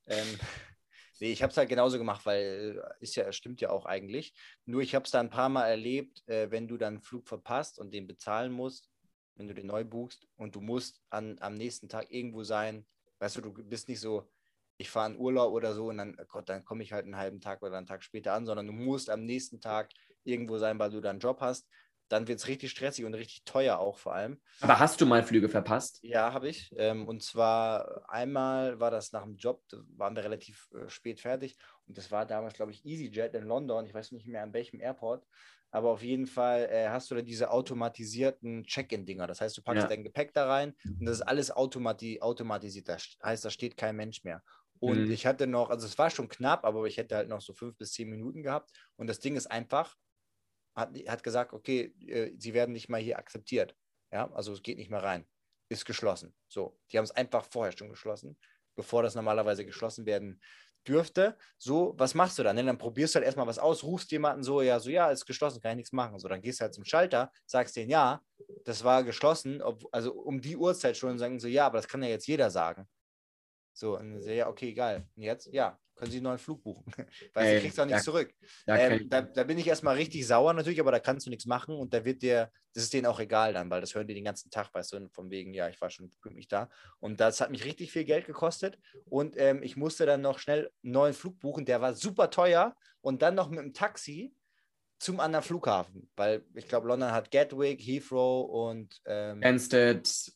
Ähm, 0.08 0.28
nee, 1.20 1.32
ich 1.32 1.44
habe 1.44 1.52
es 1.52 1.58
halt 1.58 1.70
genauso 1.70 1.98
gemacht, 1.98 2.26
weil 2.26 2.82
äh, 2.82 3.04
ist 3.04 3.16
ja, 3.16 3.32
stimmt 3.32 3.62
ja 3.62 3.70
auch 3.70 3.86
eigentlich. 3.86 4.34
Nur 4.66 4.82
ich 4.82 4.96
habe 4.96 5.06
es 5.06 5.12
da 5.12 5.20
ein 5.20 5.30
paar 5.30 5.50
Mal 5.50 5.68
erlebt, 5.68 6.28
äh, 6.28 6.52
wenn 6.52 6.68
du 6.68 6.78
dann 6.78 6.96
einen 6.96 7.02
Flug 7.02 7.28
verpasst 7.28 7.80
und 7.80 7.94
den 7.94 8.08
bezahlen 8.08 8.52
musst, 8.52 8.90
wenn 9.36 9.48
du 9.48 9.54
den 9.54 9.68
neu 9.68 9.86
buchst 9.86 10.28
und 10.36 10.56
du 10.56 10.62
musst 10.62 11.02
an, 11.10 11.38
am 11.40 11.56
nächsten 11.56 11.88
Tag 11.88 12.12
irgendwo 12.12 12.44
sein. 12.44 12.86
Weißt 13.20 13.38
du, 13.38 13.42
du 13.42 13.54
bist 13.54 13.88
nicht 13.90 14.00
so, 14.00 14.30
ich 14.80 14.90
fahre 14.90 15.12
in 15.12 15.18
Urlaub 15.20 15.54
oder 15.54 15.74
so 15.74 15.88
und 15.90 15.98
dann, 15.98 16.16
oh 16.20 16.26
Gott, 16.28 16.50
dann 16.50 16.64
komme 16.64 16.84
ich 16.84 16.94
halt 16.94 17.06
einen 17.06 17.18
halben 17.18 17.42
Tag 17.42 17.62
oder 17.62 17.78
einen 17.78 17.86
Tag 17.86 18.02
später 18.04 18.34
an, 18.34 18.46
sondern 18.46 18.66
du 18.66 18.74
musst 18.74 19.10
am 19.10 19.26
nächsten 19.26 19.60
Tag 19.62 19.92
irgendwo 20.24 20.58
sein, 20.58 20.80
weil 20.80 20.90
du 20.90 21.02
da 21.02 21.10
einen 21.10 21.20
Job 21.20 21.42
hast. 21.42 21.68
Dann 22.08 22.28
wird 22.28 22.40
es 22.40 22.48
richtig 22.48 22.72
stressig 22.72 23.06
und 23.06 23.14
richtig 23.14 23.44
teuer 23.44 23.78
auch 23.78 24.00
vor 24.00 24.16
allem. 24.16 24.42
Aber 24.62 24.80
hast 24.80 25.00
du 25.00 25.06
mal 25.06 25.22
Flüge 25.22 25.48
verpasst? 25.48 26.00
Ja, 26.02 26.34
habe 26.34 26.48
ich. 26.48 26.74
Ähm, 26.76 27.08
und 27.08 27.22
zwar 27.22 28.10
einmal 28.10 28.80
war 28.80 28.90
das 28.90 29.12
nach 29.12 29.24
dem 29.24 29.36
Job, 29.36 29.62
da 29.70 29.78
waren 29.96 30.16
wir 30.16 30.24
relativ 30.24 30.70
äh, 30.74 30.90
spät 30.90 31.20
fertig. 31.20 31.56
Und 31.86 31.98
das 32.00 32.10
war 32.10 32.26
damals, 32.26 32.56
glaube 32.56 32.72
ich, 32.72 32.84
EasyJet 32.84 33.36
in 33.36 33.44
London. 33.44 33.86
Ich 33.86 33.94
weiß 33.94 34.12
nicht 34.14 34.26
mehr 34.26 34.42
an 34.42 34.54
welchem 34.54 34.82
Airport. 34.82 35.24
Aber 35.72 35.92
auf 35.92 36.02
jeden 36.02 36.26
Fall 36.26 36.68
äh, 36.72 36.88
hast 36.90 37.12
du 37.12 37.16
da 37.16 37.22
diese 37.22 37.52
automatisierten 37.52 38.64
Check-in-Dinger. 38.64 39.28
Das 39.28 39.40
heißt, 39.42 39.56
du 39.56 39.62
packst 39.62 39.84
Ja. 39.84 39.88
dein 39.88 40.04
Gepäck 40.04 40.34
da 40.34 40.48
rein 40.48 40.74
und 41.00 41.06
das 41.06 41.18
ist 41.18 41.22
alles 41.22 41.52
automati 41.52 42.22
automatisiert. 42.22 42.90
Das 42.90 43.18
heißt, 43.24 43.46
da 43.46 43.52
steht 43.52 43.78
kein 43.78 43.96
Mensch 43.96 44.24
mehr. 44.24 44.42
Und 44.80 45.10
Mhm. 45.10 45.10
ich 45.10 45.26
hatte 45.26 45.48
noch, 45.48 45.70
also 45.70 45.86
es 45.88 45.98
war 45.98 46.10
schon 46.10 46.30
knapp, 46.30 46.64
aber 46.66 46.86
ich 46.86 46.98
hätte 46.98 47.16
halt 47.16 47.30
noch 47.30 47.42
so 47.42 47.54
fünf 47.54 47.78
bis 47.78 47.94
zehn 47.94 48.10
Minuten 48.10 48.44
gehabt. 48.44 48.72
Und 48.96 49.08
das 49.08 49.20
Ding 49.20 49.36
ist 49.36 49.48
einfach, 49.48 49.96
hat, 50.76 50.96
hat 51.08 51.24
gesagt, 51.24 51.54
okay, 51.54 51.94
äh, 52.08 52.34
sie 52.38 52.54
werden 52.54 52.74
nicht 52.74 52.90
mal 52.90 53.02
hier 53.02 53.18
akzeptiert. 53.20 53.76
Ja, 54.12 54.32
also 54.34 54.54
es 54.54 54.64
geht 54.64 54.78
nicht 54.78 54.90
mehr 54.90 55.04
rein. 55.04 55.28
Ist 55.70 55.86
geschlossen. 55.86 56.36
So, 56.48 56.80
die 56.92 56.98
haben 56.98 57.06
es 57.06 57.12
einfach 57.12 57.46
vorher 57.46 57.78
schon 57.78 57.90
geschlossen, 57.90 58.40
bevor 58.76 59.04
das 59.04 59.16
normalerweise 59.16 59.66
geschlossen 59.66 60.06
werden 60.06 60.42
dürfte. 60.88 61.38
So, 61.58 61.94
was 61.98 62.16
machst 62.16 62.40
du 62.40 62.44
dann? 62.44 62.56
Ne, 62.56 62.64
Dann 62.64 62.78
probierst 62.78 63.14
du 63.14 63.18
halt 63.18 63.26
erstmal 63.26 63.46
was 63.48 63.60
aus, 63.60 63.84
rufst 63.84 64.12
jemanden 64.12 64.44
so, 64.44 64.62
ja, 64.62 64.80
so, 64.80 64.90
ja, 64.90 65.12
ist 65.12 65.26
geschlossen, 65.26 65.62
kann 65.62 65.72
ich 65.72 65.78
nichts 65.78 65.92
machen. 65.92 66.18
So, 66.20 66.28
dann 66.28 66.42
gehst 66.42 66.60
du 66.60 66.64
halt 66.64 66.74
zum 66.74 66.86
Schalter, 66.86 67.32
sagst 67.46 67.76
denen, 67.76 67.90
ja, 67.92 68.22
das 68.66 68.84
war 68.84 69.04
geschlossen, 69.04 69.62
ob, 69.62 69.84
also 69.92 70.14
um 70.14 70.42
die 70.42 70.58
Uhrzeit 70.58 70.98
schon, 70.98 71.12
und 71.12 71.20
sagen 71.20 71.40
so, 71.40 71.48
ja, 71.48 71.66
aber 71.68 71.78
das 71.78 71.88
kann 71.88 72.02
ja 72.04 72.10
jetzt 72.10 72.28
jeder 72.28 72.50
sagen. 72.50 72.88
So, 73.80 73.98
und 73.98 74.22
ja, 74.26 74.50
okay, 74.50 74.74
geil. 74.74 75.08
Und 75.16 75.24
jetzt, 75.24 75.48
ja, 75.54 75.80
können 75.96 76.12
Sie 76.12 76.18
einen 76.18 76.26
neuen 76.26 76.38
Flug 76.38 76.62
buchen. 76.62 76.84
Weil 77.34 77.48
Ey, 77.48 77.56
du 77.56 77.62
kriegst 77.62 77.80
auch 77.80 77.86
nichts 77.86 78.04
da- 78.04 78.12
zurück. 78.12 78.34
Da 78.66 78.76
Ähm, 78.76 79.08
da, 79.10 79.22
da 79.22 79.44
bin 79.46 79.58
ich 79.58 79.68
erstmal 79.68 79.96
richtig 79.96 80.28
sauer 80.28 80.54
natürlich, 80.54 80.82
aber 80.82 80.92
da 80.92 81.00
kannst 81.00 81.26
du 81.26 81.30
nichts 81.30 81.46
machen 81.46 81.76
und 81.76 81.94
da 81.94 82.04
wird 82.04 82.22
dir, 82.22 82.52
das 82.74 82.84
ist 82.84 82.94
denen 82.94 83.06
auch 83.06 83.22
egal 83.22 83.54
dann, 83.54 83.70
weil 83.70 83.80
das 83.80 83.96
hören 83.96 84.06
die 84.06 84.16
den 84.16 84.26
ganzen 84.26 84.50
Tag, 84.52 84.74
weißt 84.74 84.92
du, 84.92 85.08
von 85.14 85.32
wegen, 85.32 85.54
ja, 85.54 85.70
ich 85.70 85.80
war 85.80 85.90
schon 85.90 86.12
pünktlich 86.22 86.50
da. 86.50 86.70
Und 87.00 87.22
das 87.22 87.40
hat 87.40 87.52
mich 87.52 87.64
richtig 87.64 87.94
viel 87.94 88.04
Geld 88.04 88.26
gekostet 88.26 88.78
und 89.06 89.38
ähm, 89.38 89.64
ich 89.64 89.78
musste 89.78 90.06
dann 90.06 90.20
noch 90.20 90.40
schnell 90.40 90.70
einen 90.84 90.92
neuen 90.92 91.14
Flug 91.14 91.40
buchen, 91.40 91.64
der 91.64 91.80
war 91.80 91.94
super 91.94 92.30
teuer 92.30 92.76
und 93.00 93.22
dann 93.22 93.36
noch 93.36 93.50
mit 93.50 93.60
dem 93.60 93.74
Taxi 93.74 94.36
zum 95.00 95.22
anderen 95.22 95.46
Flughafen, 95.46 96.10
weil 96.18 96.44
ich 96.54 96.68
glaube, 96.68 96.90
London 96.90 97.14
hat 97.14 97.32
Gatwick, 97.32 97.80
Heathrow 97.80 98.70
und 98.70 99.02
ähm, 99.06 99.38
Stansted. 99.38 100.34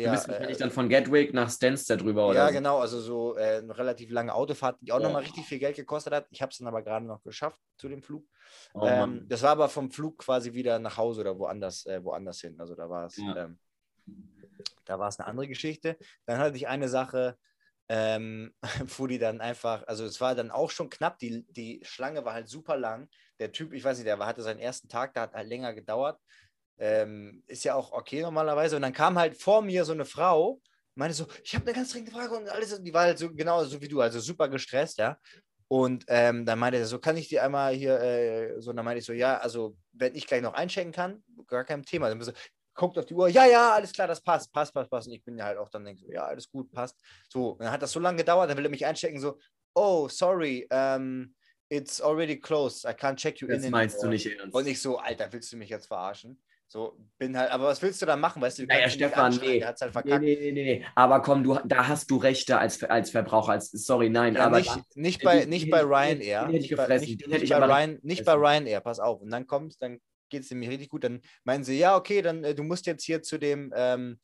Du 0.00 0.06
ja, 0.06 0.12
bist 0.12 0.28
wahrscheinlich 0.28 0.56
äh, 0.56 0.60
dann 0.60 0.70
von 0.70 0.88
Gatwick 0.88 1.34
nach 1.34 1.50
Stansted 1.50 2.02
rüber, 2.02 2.28
oder? 2.28 2.46
ja, 2.46 2.50
genau, 2.50 2.78
also 2.78 3.00
so 3.00 3.36
äh, 3.36 3.58
eine 3.58 3.76
relativ 3.76 4.10
lange 4.10 4.34
Autofahrt, 4.34 4.78
die 4.80 4.92
auch 4.92 4.98
Boah. 4.98 5.04
nochmal 5.04 5.22
richtig 5.22 5.44
viel 5.44 5.58
Geld 5.58 5.76
gekostet 5.76 6.14
hat. 6.14 6.26
Ich 6.30 6.40
habe 6.40 6.50
es 6.50 6.58
dann 6.58 6.68
aber 6.68 6.82
gerade 6.82 7.04
noch 7.04 7.22
geschafft 7.22 7.60
zu 7.76 7.88
dem 7.88 8.02
Flug. 8.02 8.24
Oh, 8.72 8.86
ähm, 8.86 9.26
das 9.28 9.42
war 9.42 9.50
aber 9.50 9.68
vom 9.68 9.90
Flug 9.90 10.18
quasi 10.18 10.54
wieder 10.54 10.78
nach 10.78 10.96
Hause 10.96 11.20
oder 11.20 11.38
woanders, 11.38 11.84
äh, 11.84 12.02
woanders 12.02 12.40
hin. 12.40 12.58
Also 12.58 12.74
da 12.74 12.88
war 12.88 13.06
es, 13.06 13.18
Ja. 13.18 13.44
ähm, 13.44 13.58
da 14.86 14.98
war 14.98 15.08
es 15.08 15.18
eine 15.18 15.28
andere 15.28 15.48
Geschichte. 15.48 15.98
Dann 16.24 16.38
hatte 16.38 16.56
ich 16.56 16.66
eine 16.66 16.88
Sache, 16.88 17.36
ähm, 17.90 18.54
wo 18.98 19.06
die 19.06 19.18
dann 19.18 19.40
einfach, 19.40 19.86
also 19.86 20.04
es 20.04 20.20
war 20.20 20.34
dann 20.34 20.50
auch 20.50 20.70
schon 20.70 20.88
knapp, 20.88 21.18
die, 21.18 21.44
die 21.48 21.80
Schlange 21.84 22.24
war 22.24 22.32
halt 22.32 22.48
super 22.48 22.76
lang. 22.76 23.08
Der 23.38 23.52
Typ, 23.52 23.72
ich 23.72 23.84
weiß 23.84 23.98
nicht, 23.98 24.06
der 24.06 24.18
war, 24.18 24.26
hatte 24.26 24.42
seinen 24.42 24.60
ersten 24.60 24.88
Tag, 24.88 25.12
der 25.14 25.24
hat 25.24 25.34
halt 25.34 25.48
länger 25.48 25.74
gedauert. 25.74 26.18
Ähm, 26.80 27.44
ist 27.46 27.64
ja 27.64 27.74
auch 27.74 27.92
okay 27.92 28.22
normalerweise. 28.22 28.76
Und 28.76 28.82
dann 28.82 28.92
kam 28.92 29.18
halt 29.18 29.36
vor 29.36 29.62
mir 29.62 29.84
so 29.84 29.92
eine 29.92 30.06
Frau, 30.06 30.60
meinte 30.94 31.14
so, 31.14 31.26
ich 31.44 31.54
habe 31.54 31.66
eine 31.66 31.74
ganz 31.74 31.92
dringende 31.92 32.12
Frage 32.12 32.34
und 32.34 32.48
alles, 32.48 32.82
die 32.82 32.92
war 32.94 33.02
halt 33.02 33.18
so 33.18 33.30
genau 33.32 33.62
so 33.64 33.80
wie 33.80 33.88
du, 33.88 34.00
also 34.00 34.18
super 34.18 34.48
gestresst, 34.48 34.98
ja. 34.98 35.18
Und 35.68 36.04
ähm, 36.08 36.44
dann 36.46 36.58
meinte 36.58 36.78
er 36.78 36.86
so, 36.86 36.98
kann 36.98 37.16
ich 37.16 37.28
die 37.28 37.38
einmal 37.38 37.74
hier, 37.74 38.00
äh, 38.00 38.60
so, 38.60 38.72
dann 38.72 38.84
meinte 38.84 38.98
ich 38.98 39.04
so, 39.04 39.12
ja, 39.12 39.38
also 39.38 39.76
wenn 39.92 40.16
ich 40.16 40.26
gleich 40.26 40.42
noch 40.42 40.54
einchecken 40.54 40.92
kann, 40.92 41.22
gar 41.46 41.64
kein 41.64 41.84
Thema. 41.84 42.08
Dann 42.08 42.20
so, 42.20 42.32
guckt 42.74 42.98
auf 42.98 43.06
die 43.06 43.14
Uhr, 43.14 43.28
ja, 43.28 43.44
ja, 43.46 43.74
alles 43.74 43.92
klar, 43.92 44.08
das 44.08 44.20
passt, 44.20 44.52
passt, 44.52 44.72
passt, 44.72 44.90
passt. 44.90 45.06
Und 45.06 45.14
ich 45.14 45.22
bin 45.22 45.36
ja 45.36 45.44
halt 45.44 45.58
auch 45.58 45.68
dann 45.68 45.84
denke 45.84 46.00
so, 46.00 46.10
ja, 46.10 46.24
alles 46.24 46.50
gut, 46.50 46.72
passt. 46.72 46.98
So, 47.28 47.50
und 47.50 47.60
dann 47.60 47.70
hat 47.70 47.82
das 47.82 47.92
so 47.92 48.00
lange 48.00 48.18
gedauert, 48.18 48.50
dann 48.50 48.56
will 48.56 48.64
er 48.64 48.70
mich 48.70 48.86
einchecken, 48.86 49.20
so, 49.20 49.38
oh, 49.74 50.08
sorry, 50.08 50.66
um, 50.72 51.34
it's 51.68 52.00
already 52.00 52.40
closed, 52.40 52.84
I 52.84 52.92
can't 52.92 53.16
check 53.16 53.40
you 53.40 53.46
Das 53.46 53.62
in 53.62 53.70
meinst 53.70 53.96
du 53.96 54.06
anymore." 54.08 54.14
nicht 54.14 54.26
ernst. 54.26 54.54
Und 54.54 54.66
ich 54.66 54.80
so, 54.80 54.98
Alter, 54.98 55.32
willst 55.32 55.52
du 55.52 55.56
mich 55.56 55.68
jetzt 55.68 55.86
verarschen? 55.86 56.42
So, 56.72 56.96
bin 57.18 57.36
halt, 57.36 57.50
aber 57.50 57.64
was 57.64 57.82
willst 57.82 58.00
du 58.00 58.06
da 58.06 58.14
machen, 58.14 58.40
weißt 58.40 58.60
du? 58.60 58.62
du 58.62 58.68
Naja, 58.68 58.88
Stefan, 58.88 59.36
nee. 59.42 59.60
Halt 59.60 59.76
Nee, 59.80 59.90
verkackt. 59.90 60.22
nee, 60.22 60.38
nee, 60.40 60.52
nee, 60.52 60.64
nee. 60.78 60.86
Aber 60.94 61.20
komm, 61.20 61.42
du, 61.42 61.58
da 61.64 61.88
hast 61.88 62.08
du 62.12 62.16
Rechte 62.16 62.58
als, 62.58 62.80
als 62.84 63.10
Verbraucher. 63.10 63.50
Als, 63.50 63.72
sorry, 63.72 64.08
nein. 64.08 64.36
Ja, 64.36 64.46
aber 64.46 64.58
nicht, 64.58 64.70
dann- 64.70 64.84
nicht 64.94 65.24
bei, 65.24 65.40
den 65.40 65.48
nicht 65.48 65.68
bei 65.68 65.80
Ryanair. 65.82 66.46
den 66.46 66.52
nicht 66.52 66.76
bei, 66.76 66.86
nicht, 66.98 67.26
nicht 67.26 67.42
ich 67.42 67.50
bei, 67.50 67.56
aber 67.56 67.66
Ryan, 67.74 67.98
nicht 68.02 68.24
bei 68.24 68.34
gefressen. 68.34 68.40
Ryanair, 68.66 68.80
pass 68.82 69.00
auf. 69.00 69.20
Und 69.20 69.30
dann 69.30 69.48
kommst, 69.48 69.82
dann 69.82 69.98
geht 70.28 70.44
es 70.44 70.50
nämlich 70.52 70.70
richtig 70.70 70.90
gut. 70.90 71.02
Dann 71.02 71.22
meinen 71.42 71.64
sie, 71.64 71.76
ja, 71.76 71.96
okay, 71.96 72.22
dann 72.22 72.44
äh, 72.44 72.54
du 72.54 72.62
musst 72.62 72.86
jetzt 72.86 73.02
hier 73.02 73.20
zu 73.20 73.38
dem, 73.38 73.72
ähm, 73.74 74.20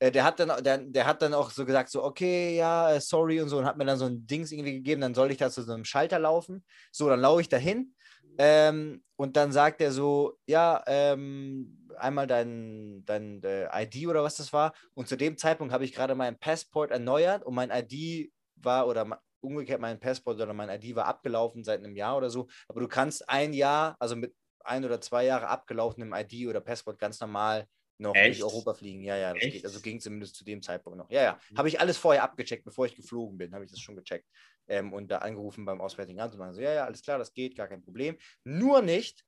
äh, 0.00 0.10
der 0.10 0.24
hat 0.24 0.40
dann, 0.40 0.64
der, 0.64 0.78
der 0.78 1.06
hat 1.06 1.22
dann 1.22 1.34
auch 1.34 1.50
so 1.52 1.64
gesagt, 1.64 1.88
so, 1.90 2.02
okay, 2.02 2.56
ja, 2.56 2.94
äh, 2.94 3.00
sorry 3.00 3.40
und 3.40 3.48
so, 3.48 3.58
und 3.58 3.64
hat 3.64 3.78
mir 3.78 3.84
dann 3.84 3.96
so 3.96 4.06
ein 4.06 4.26
Dings 4.26 4.50
irgendwie 4.50 4.72
gegeben, 4.74 5.02
dann 5.02 5.14
soll 5.14 5.30
ich 5.30 5.36
da 5.38 5.50
zu 5.50 5.62
so 5.62 5.72
einem 5.72 5.84
Schalter 5.84 6.18
laufen. 6.18 6.64
So, 6.90 7.08
dann 7.08 7.20
laufe 7.20 7.42
ich 7.42 7.48
da 7.48 7.58
hin. 7.58 7.94
Ähm, 8.38 9.02
und 9.16 9.36
dann 9.36 9.52
sagt 9.52 9.80
er 9.80 9.92
so, 9.92 10.38
ja, 10.46 10.82
ähm, 10.86 11.88
einmal 11.96 12.26
dein, 12.26 13.04
dein 13.06 13.42
äh, 13.42 13.68
ID 13.82 14.06
oder 14.06 14.22
was 14.22 14.36
das 14.36 14.52
war. 14.52 14.74
Und 14.94 15.08
zu 15.08 15.16
dem 15.16 15.36
Zeitpunkt 15.38 15.72
habe 15.72 15.84
ich 15.84 15.92
gerade 15.92 16.14
mein 16.14 16.38
Passport 16.38 16.90
erneuert 16.90 17.44
und 17.44 17.54
mein 17.54 17.70
ID 17.70 18.30
war 18.56 18.86
oder 18.86 19.20
umgekehrt 19.40 19.80
mein 19.80 20.00
Passport 20.00 20.40
oder 20.40 20.52
mein 20.52 20.68
ID 20.68 20.96
war 20.96 21.06
abgelaufen 21.06 21.64
seit 21.64 21.82
einem 21.82 21.96
Jahr 21.96 22.16
oder 22.16 22.30
so. 22.30 22.48
Aber 22.68 22.80
du 22.80 22.88
kannst 22.88 23.28
ein 23.28 23.52
Jahr, 23.52 23.96
also 23.98 24.16
mit 24.16 24.34
ein 24.64 24.84
oder 24.84 25.00
zwei 25.00 25.24
Jahre 25.24 25.48
abgelaufenem 25.48 26.12
ID 26.12 26.48
oder 26.48 26.60
Passport 26.60 26.98
ganz 26.98 27.20
normal 27.20 27.66
noch 27.98 28.14
Echt? 28.14 28.40
durch 28.40 28.42
Europa 28.42 28.74
fliegen. 28.74 29.02
Ja, 29.02 29.16
ja, 29.16 29.32
das 29.32 29.42
Echt? 29.42 29.52
geht. 29.52 29.64
Also 29.64 29.80
ging 29.80 30.00
zumindest 30.00 30.36
zu 30.36 30.44
dem 30.44 30.62
Zeitpunkt 30.62 30.98
noch. 30.98 31.10
Ja, 31.10 31.22
ja. 31.22 31.38
Habe 31.56 31.68
ich 31.68 31.80
alles 31.80 31.96
vorher 31.96 32.22
abgecheckt, 32.22 32.64
bevor 32.64 32.86
ich 32.86 32.94
geflogen 32.94 33.38
bin, 33.38 33.54
habe 33.54 33.64
ich 33.64 33.70
das 33.70 33.80
schon 33.80 33.96
gecheckt. 33.96 34.28
Ähm, 34.68 34.92
und 34.92 35.08
da 35.08 35.18
angerufen 35.18 35.64
beim 35.64 35.80
Auswärtigen 35.80 36.20
Amt 36.20 36.34
und 36.34 36.38
sagen 36.38 36.54
so, 36.54 36.60
ja, 36.60 36.72
ja, 36.72 36.84
alles 36.84 37.02
klar, 37.02 37.18
das 37.18 37.32
geht, 37.32 37.56
gar 37.56 37.68
kein 37.68 37.82
Problem. 37.82 38.16
Nur 38.44 38.82
nicht, 38.82 39.24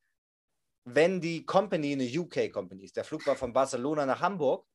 wenn 0.84 1.20
die 1.20 1.45
Company 1.45 1.93
eine 1.93 2.05
UK-Company 2.05 2.84
ist. 2.84 2.97
Der 2.97 3.05
Flug 3.05 3.26
war 3.26 3.36
von 3.36 3.53
Barcelona 3.53 4.07
nach 4.07 4.20
Hamburg. 4.20 4.66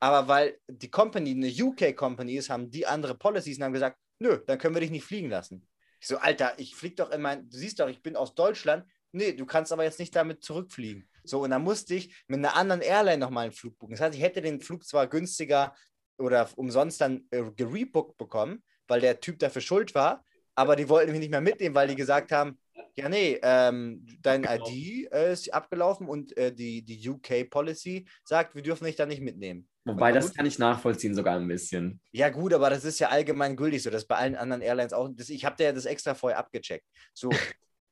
Aber 0.00 0.28
weil 0.28 0.60
die 0.68 0.90
Company 0.90 1.30
eine 1.30 1.48
UK-Company 1.48 2.36
ist, 2.36 2.50
haben 2.50 2.70
die 2.70 2.86
andere 2.86 3.16
Policies 3.16 3.58
und 3.58 3.64
haben 3.64 3.72
gesagt, 3.72 3.98
nö, 4.20 4.38
dann 4.46 4.58
können 4.58 4.74
wir 4.74 4.80
dich 4.80 4.90
nicht 4.90 5.04
fliegen 5.04 5.30
lassen. 5.30 5.66
Ich 6.00 6.06
so, 6.06 6.18
Alter, 6.18 6.54
ich 6.58 6.76
flieg 6.76 6.96
doch 6.96 7.10
in 7.10 7.20
mein, 7.20 7.48
du 7.48 7.56
siehst 7.56 7.80
doch, 7.80 7.88
ich 7.88 8.02
bin 8.02 8.14
aus 8.14 8.34
Deutschland. 8.34 8.84
Nee, 9.10 9.32
du 9.32 9.46
kannst 9.46 9.72
aber 9.72 9.84
jetzt 9.84 9.98
nicht 9.98 10.14
damit 10.14 10.44
zurückfliegen. 10.44 11.08
So, 11.24 11.42
und 11.42 11.50
dann 11.50 11.62
musste 11.62 11.94
ich 11.94 12.14
mit 12.28 12.38
einer 12.38 12.54
anderen 12.54 12.82
Airline 12.82 13.18
nochmal 13.18 13.44
einen 13.44 13.52
Flug 13.52 13.76
buchen. 13.78 13.92
Das 13.92 14.00
heißt, 14.00 14.14
ich 14.14 14.22
hätte 14.22 14.40
den 14.40 14.60
Flug 14.60 14.84
zwar 14.84 15.08
günstiger 15.08 15.74
oder 16.18 16.48
umsonst 16.56 17.00
dann 17.00 17.26
äh, 17.30 17.42
gerebookt 17.56 18.16
bekommen, 18.18 18.62
weil 18.88 19.00
der 19.00 19.20
Typ 19.20 19.38
dafür 19.38 19.62
schuld 19.62 19.94
war, 19.94 20.24
aber 20.54 20.74
die 20.74 20.88
wollten 20.88 21.12
mich 21.12 21.20
nicht 21.20 21.30
mehr 21.30 21.40
mitnehmen, 21.40 21.74
weil 21.74 21.88
die 21.88 21.94
gesagt 21.94 22.32
haben, 22.32 22.58
ja, 22.96 23.08
nee, 23.08 23.38
ähm, 23.42 24.04
dein 24.22 24.42
ID 24.42 25.12
äh, 25.12 25.32
ist 25.32 25.54
abgelaufen 25.54 26.08
und 26.08 26.36
äh, 26.36 26.52
die, 26.52 26.82
die 26.82 27.08
UK-Policy 27.08 28.08
sagt, 28.24 28.56
wir 28.56 28.62
dürfen 28.62 28.84
dich 28.84 28.96
da 28.96 29.06
nicht 29.06 29.22
mitnehmen. 29.22 29.68
Wobei, 29.84 30.12
das 30.12 30.34
kann 30.34 30.46
ich 30.46 30.58
nachvollziehen 30.58 31.14
sogar 31.14 31.36
ein 31.36 31.48
bisschen. 31.48 32.00
Ja, 32.10 32.28
gut, 32.28 32.52
aber 32.52 32.70
das 32.70 32.84
ist 32.84 32.98
ja 32.98 33.08
allgemein 33.08 33.56
gültig 33.56 33.82
so. 33.82 33.90
Das 33.90 34.02
ist 34.02 34.08
bei 34.08 34.16
allen 34.16 34.34
anderen 34.34 34.60
Airlines 34.60 34.92
auch. 34.92 35.08
Das, 35.12 35.30
ich 35.30 35.44
habe 35.44 35.62
ja 35.62 35.72
das 35.72 35.86
extra 35.86 36.14
vorher 36.14 36.38
abgecheckt. 36.38 36.84
So. 37.14 37.30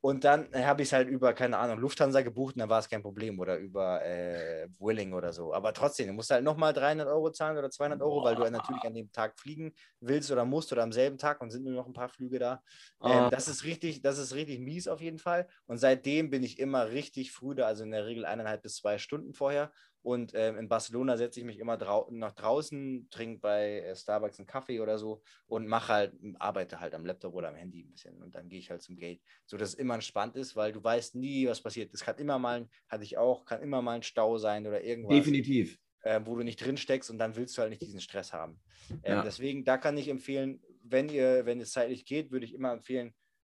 Und 0.01 0.23
dann 0.23 0.51
äh, 0.53 0.63
habe 0.63 0.83
ich 0.83 0.89
es 0.89 0.93
halt 0.93 1.07
über, 1.09 1.33
keine 1.33 1.57
Ahnung, 1.57 1.79
Lufthansa 1.79 2.21
gebucht 2.21 2.55
und 2.55 2.59
dann 2.59 2.69
war 2.69 2.79
es 2.79 2.87
kein 2.89 3.01
Problem. 3.01 3.39
Oder 3.39 3.57
über 3.57 4.03
äh, 4.05 4.67
Willing 4.79 5.13
oder 5.13 5.33
so. 5.33 5.53
Aber 5.53 5.73
trotzdem, 5.73 6.07
du 6.07 6.13
musst 6.13 6.29
halt 6.29 6.43
nochmal 6.43 6.73
300 6.73 7.07
Euro 7.07 7.31
zahlen 7.31 7.57
oder 7.57 7.69
200 7.71 8.01
Euro, 8.01 8.23
weil 8.23 8.35
du 8.35 8.43
ja 8.43 8.49
natürlich 8.51 8.85
an 8.87 8.93
dem 8.93 9.11
Tag 9.11 9.39
fliegen 9.39 9.73
willst 9.99 10.31
oder 10.31 10.45
musst 10.45 10.71
oder 10.71 10.83
am 10.83 10.91
selben 10.91 11.17
Tag 11.17 11.41
und 11.41 11.49
sind 11.51 11.63
nur 11.63 11.73
noch 11.73 11.87
ein 11.87 11.93
paar 11.93 12.09
Flüge 12.09 12.39
da. 12.39 12.61
Ähm, 13.03 13.29
Ah. 13.29 13.31
das 13.31 13.47
ist 13.47 13.63
richtig, 13.63 14.01
das 14.01 14.17
ist 14.17 14.33
richtig 14.35 14.59
mies 14.59 14.87
auf 14.87 15.01
jeden 15.01 15.19
Fall. 15.19 15.47
Und 15.65 15.77
seitdem 15.77 16.29
bin 16.29 16.43
ich 16.43 16.59
immer 16.59 16.89
richtig 16.91 17.31
früh 17.31 17.55
da, 17.55 17.65
also 17.65 17.83
in 17.83 17.91
der 17.91 18.05
Regel 18.05 18.25
eineinhalb 18.25 18.61
bis 18.61 18.75
zwei 18.77 18.97
Stunden 18.97 19.33
vorher. 19.33 19.71
Und 20.01 20.33
ähm, 20.35 20.57
in 20.57 20.69
Barcelona 20.69 21.17
setze 21.17 21.39
ich 21.39 21.45
mich 21.45 21.59
immer 21.59 21.77
drau 21.77 22.09
nach 22.11 22.31
draußen, 22.33 23.07
trinke 23.09 23.39
bei 23.41 23.81
äh, 23.81 23.95
Starbucks 23.95 24.39
einen 24.39 24.47
Kaffee 24.47 24.79
oder 24.79 24.97
so 24.97 25.21
und 25.47 25.67
mache 25.67 25.93
halt, 25.93 26.13
arbeite 26.39 26.79
halt 26.79 26.93
am 26.95 27.05
Laptop 27.05 27.33
oder 27.33 27.49
am 27.49 27.55
Handy 27.55 27.81
ein 27.83 27.91
bisschen. 27.91 28.21
Und 28.21 28.35
dann 28.35 28.47
gehe 28.49 28.59
ich 28.59 28.69
halt 28.69 28.81
zum 28.81 28.97
Gate. 28.97 29.21
So 29.45 29.57
dass 29.57 29.69
es 29.69 29.75
immer 29.75 29.95
entspannt 29.95 30.35
ist, 30.35 30.55
weil 30.55 30.71
du 30.71 30.83
weißt 30.83 31.15
nie, 31.15 31.47
was 31.47 31.61
passiert. 31.61 31.93
Es 31.93 32.01
kann 32.03 32.17
immer 32.17 32.39
mal, 32.39 32.61
ein- 32.61 32.69
hatte 32.87 33.03
ich 33.03 33.17
auch, 33.17 33.45
kann 33.45 33.61
immer 33.61 33.81
mal 33.81 33.95
ein 33.95 34.03
Stau 34.03 34.37
sein 34.37 34.65
oder 34.67 34.83
irgendwas 34.83 35.35
Definitiv. 35.35 35.77
äh, 36.01 36.21
wo 36.23 36.35
du 36.35 36.43
nicht 36.43 36.63
drin 36.63 36.77
steckst 36.77 37.09
und 37.09 37.17
dann 37.19 37.35
willst 37.35 37.57
du 37.57 37.61
halt 37.61 37.71
nicht 37.71 37.81
diesen 37.81 38.01
Stress 38.01 38.33
haben. 38.33 38.61
Ähm, 39.01 39.21
Ja. 39.21 39.23
Deswegen, 39.23 39.65
da 39.65 39.77
kann 39.77 39.97
ich 39.97 40.07
empfehlen, 40.09 40.61
wenn 40.83 41.09
ihr, 41.09 41.45
wenn 41.45 41.59
es 41.59 41.71
zeitlich 41.71 42.05
geht, 42.05 42.31
würde 42.31 42.45
ich 42.45 42.53
immer 42.53 42.71
empfehlen, 42.71 43.13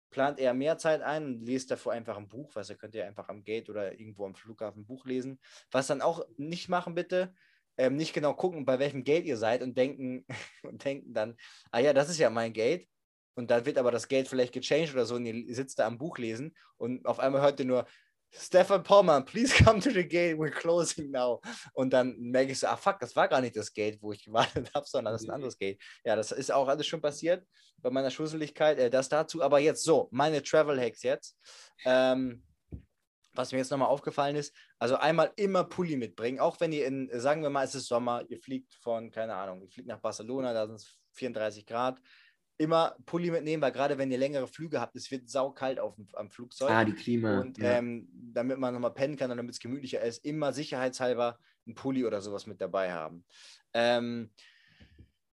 plant 0.10 0.39
eher 0.39 0.53
mehr 0.53 0.78
Zeit 0.78 1.01
ein 1.01 1.26
und 1.26 1.45
lest 1.45 1.72
davor 1.72 1.93
einfach 1.93 2.18
ein 2.18 2.28
Buch, 2.28 2.51
was 2.55 2.70
ihr 2.70 2.76
könnt 2.76 2.95
ihr 2.95 3.05
einfach 3.05 3.30
am 3.30 3.43
Gate 3.43 3.70
oder 3.70 3.99
irgendwo 3.99 4.26
am 4.26 4.36
Flughafen 4.36 4.82
ein 4.82 4.86
Buch 4.86 5.05
lesen. 5.05 5.39
Was 5.72 5.88
dann 5.88 6.01
auch 6.01 6.26
nicht 6.38 6.70
machen, 6.70 6.95
bitte, 6.95 7.34
ähm, 7.78 7.95
nicht 7.95 8.14
genau 8.14 8.34
gucken, 8.34 8.66
bei 8.66 8.80
welchem 8.80 9.03
Gate 9.03 9.26
ihr 9.26 9.38
seid 9.38 9.62
und 9.64 9.78
denken 9.78 10.26
und 10.64 10.84
denken 10.84 11.14
dann, 11.14 11.38
ah 11.72 11.80
ja, 11.80 11.93
das 11.93 12.10
ist 12.10 12.20
ja 12.20 12.30
mein 12.30 12.53
Gate. 12.53 12.88
Und 13.36 13.51
dann 13.51 13.66
wird 13.66 13.78
aber 13.78 13.91
das 13.91 14.10
Gate 14.10 14.28
vielleicht 14.28 14.53
gechanged 14.53 14.93
oder 14.93 15.05
so 15.05 15.16
und 15.16 15.26
ihr 15.26 15.55
sitzt 15.55 15.80
da 15.80 15.88
am 15.88 15.97
Buch 15.97 16.18
lesen 16.18 16.55
und 16.78 17.05
auf 17.05 17.20
einmal 17.20 17.41
hört 17.41 17.60
ihr 17.60 17.66
nur, 17.66 17.86
Stefan 18.32 18.84
Pollmann, 18.84 19.25
please 19.25 19.51
come 19.53 19.80
to 19.80 19.91
the 19.91 20.03
gate, 20.03 20.38
we're 20.38 20.51
closing 20.51 21.11
now. 21.11 21.41
Und 21.73 21.91
dann 21.91 22.15
merke 22.19 22.51
ich 22.51 22.59
so, 22.59 22.67
ah 22.67 22.77
fuck, 22.77 22.99
das 22.99 23.15
war 23.15 23.27
gar 23.27 23.41
nicht 23.41 23.55
das 23.55 23.73
Gate, 23.73 24.01
wo 24.01 24.11
ich 24.11 24.23
gewartet 24.23 24.71
habe, 24.75 24.86
sondern 24.88 25.13
das 25.13 25.23
ist 25.23 25.30
ein 25.30 25.36
anderes 25.36 25.57
Gate. 25.57 25.82
Ja, 26.03 26.15
das 26.15 26.32
ist 26.32 26.51
auch 26.51 26.67
alles 26.67 26.88
schon 26.88 27.01
passiert 27.01 27.45
bei 27.77 27.89
meiner 27.89 28.11
Schusseligkeit. 28.11 28.77
Äh, 28.77 28.89
das 28.89 29.09
dazu. 29.09 29.41
Aber 29.41 29.59
jetzt 29.59 29.84
so, 29.84 30.09
meine 30.11 30.43
Travel 30.43 30.80
Hacks 30.80 31.03
jetzt. 31.03 31.38
Ähm, 31.86 32.43
was 33.34 33.51
mir 33.51 33.59
jetzt 33.59 33.71
nochmal 33.71 33.88
aufgefallen 33.88 34.36
ist, 34.36 34.53
also 34.80 34.95
einmal 34.95 35.32
immer 35.36 35.63
Pulli 35.63 35.95
mitbringen, 35.95 36.39
auch 36.39 36.59
wenn 36.59 36.73
ihr 36.73 36.86
in, 36.88 37.09
sagen 37.13 37.41
wir 37.41 37.49
mal, 37.49 37.63
es 37.63 37.75
ist 37.75 37.88
Sommer, 37.88 38.23
ihr 38.27 38.39
fliegt 38.39 38.73
von, 38.73 39.11
keine 39.11 39.36
Ahnung, 39.36 39.61
ihr 39.61 39.69
fliegt 39.69 39.88
nach 39.88 39.99
Barcelona, 39.99 40.51
da 40.51 40.65
sind 40.65 40.75
es 40.75 40.99
34 41.13 41.65
Grad, 41.65 41.99
immer 42.60 42.95
Pulli 43.05 43.32
mitnehmen, 43.32 43.64
weil 43.64 43.72
gerade 43.72 43.97
wenn 43.97 44.12
ihr 44.12 44.18
längere 44.18 44.47
Flüge 44.47 44.82
habt, 44.82 44.95
es 44.95 45.10
wird 45.10 45.30
saukalt 45.30 45.80
auf 45.80 45.95
dem, 45.95 46.07
am 46.14 46.30
Flugzeug. 46.30 46.70
Ah, 46.70 46.84
die 46.84 46.93
Klima. 46.93 47.39
Und 47.39 47.57
ja. 47.57 47.78
ähm, 47.78 48.10
damit 48.12 48.60
man 48.60 48.74
nochmal 48.74 48.93
pennen 48.93 49.16
kann 49.16 49.32
und 49.32 49.38
damit 49.38 49.53
es 49.53 49.62
gemütlicher 49.62 50.01
ist, 50.01 50.26
immer 50.26 50.51
sicherheitshalber 50.51 51.39
einen 51.66 51.76
Pulli 51.76 52.05
oder 52.05 52.22
sowas 52.22 52.47
mit 52.47 52.60
dabei 52.60 52.91
haben. 52.91 53.24
Ähm, 53.74 54.30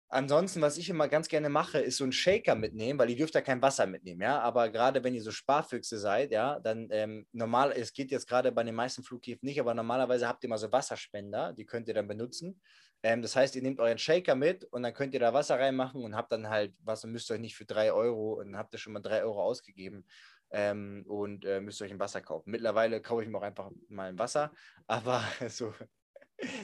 ansonsten, 0.08 0.60
was 0.60 0.78
ich 0.78 0.88
immer 0.88 1.08
ganz 1.08 1.26
gerne 1.26 1.48
mache, 1.48 1.80
ist 1.80 1.96
so 1.96 2.04
einen 2.04 2.12
Shaker 2.12 2.54
mitnehmen, 2.54 2.96
weil 2.96 3.10
ihr 3.10 3.16
dürft 3.16 3.34
ja 3.34 3.40
kein 3.40 3.60
Wasser 3.60 3.88
mitnehmen, 3.88 4.20
ja. 4.20 4.38
Aber 4.40 4.68
gerade 4.70 5.02
wenn 5.02 5.14
ihr 5.14 5.22
so 5.22 5.32
Sparfüchse 5.32 5.98
seid, 5.98 6.30
ja, 6.30 6.60
dann 6.60 6.86
ähm, 6.92 7.26
normal, 7.32 7.72
es 7.72 7.92
geht 7.92 8.12
jetzt 8.12 8.28
gerade 8.28 8.52
bei 8.52 8.62
den 8.62 8.76
meisten 8.76 9.02
Flughäfen 9.02 9.46
nicht, 9.46 9.58
aber 9.58 9.74
normalerweise 9.74 10.28
habt 10.28 10.44
ihr 10.44 10.48
mal 10.48 10.58
so 10.58 10.70
Wasserspender, 10.70 11.52
die 11.54 11.66
könnt 11.66 11.88
ihr 11.88 11.94
dann 11.94 12.06
benutzen. 12.06 12.60
Ähm, 13.06 13.22
das 13.22 13.36
heißt, 13.36 13.54
ihr 13.54 13.62
nehmt 13.62 13.78
euren 13.78 13.98
Shaker 13.98 14.34
mit 14.34 14.64
und 14.64 14.82
dann 14.82 14.92
könnt 14.92 15.14
ihr 15.14 15.20
da 15.20 15.32
Wasser 15.32 15.60
reinmachen 15.60 16.02
und 16.02 16.16
habt 16.16 16.32
dann 16.32 16.48
halt 16.48 16.74
Wasser, 16.82 17.06
müsst 17.06 17.30
euch 17.30 17.38
nicht 17.38 17.54
für 17.54 17.64
3 17.64 17.92
Euro 17.92 18.32
und 18.32 18.46
dann 18.46 18.56
habt 18.56 18.74
ihr 18.74 18.80
schon 18.80 18.94
mal 18.94 19.00
3 19.00 19.22
Euro 19.22 19.44
ausgegeben 19.44 20.04
ähm, 20.50 21.04
und 21.06 21.44
äh, 21.44 21.60
müsst 21.60 21.80
euch 21.82 21.92
ein 21.92 22.00
Wasser 22.00 22.20
kaufen. 22.20 22.50
Mittlerweile 22.50 23.00
kaufe 23.00 23.22
ich 23.22 23.28
mir 23.28 23.38
auch 23.38 23.42
einfach 23.42 23.70
mal 23.88 24.08
ein 24.08 24.18
Wasser, 24.18 24.52
aber 24.88 25.22
so, 25.48 25.72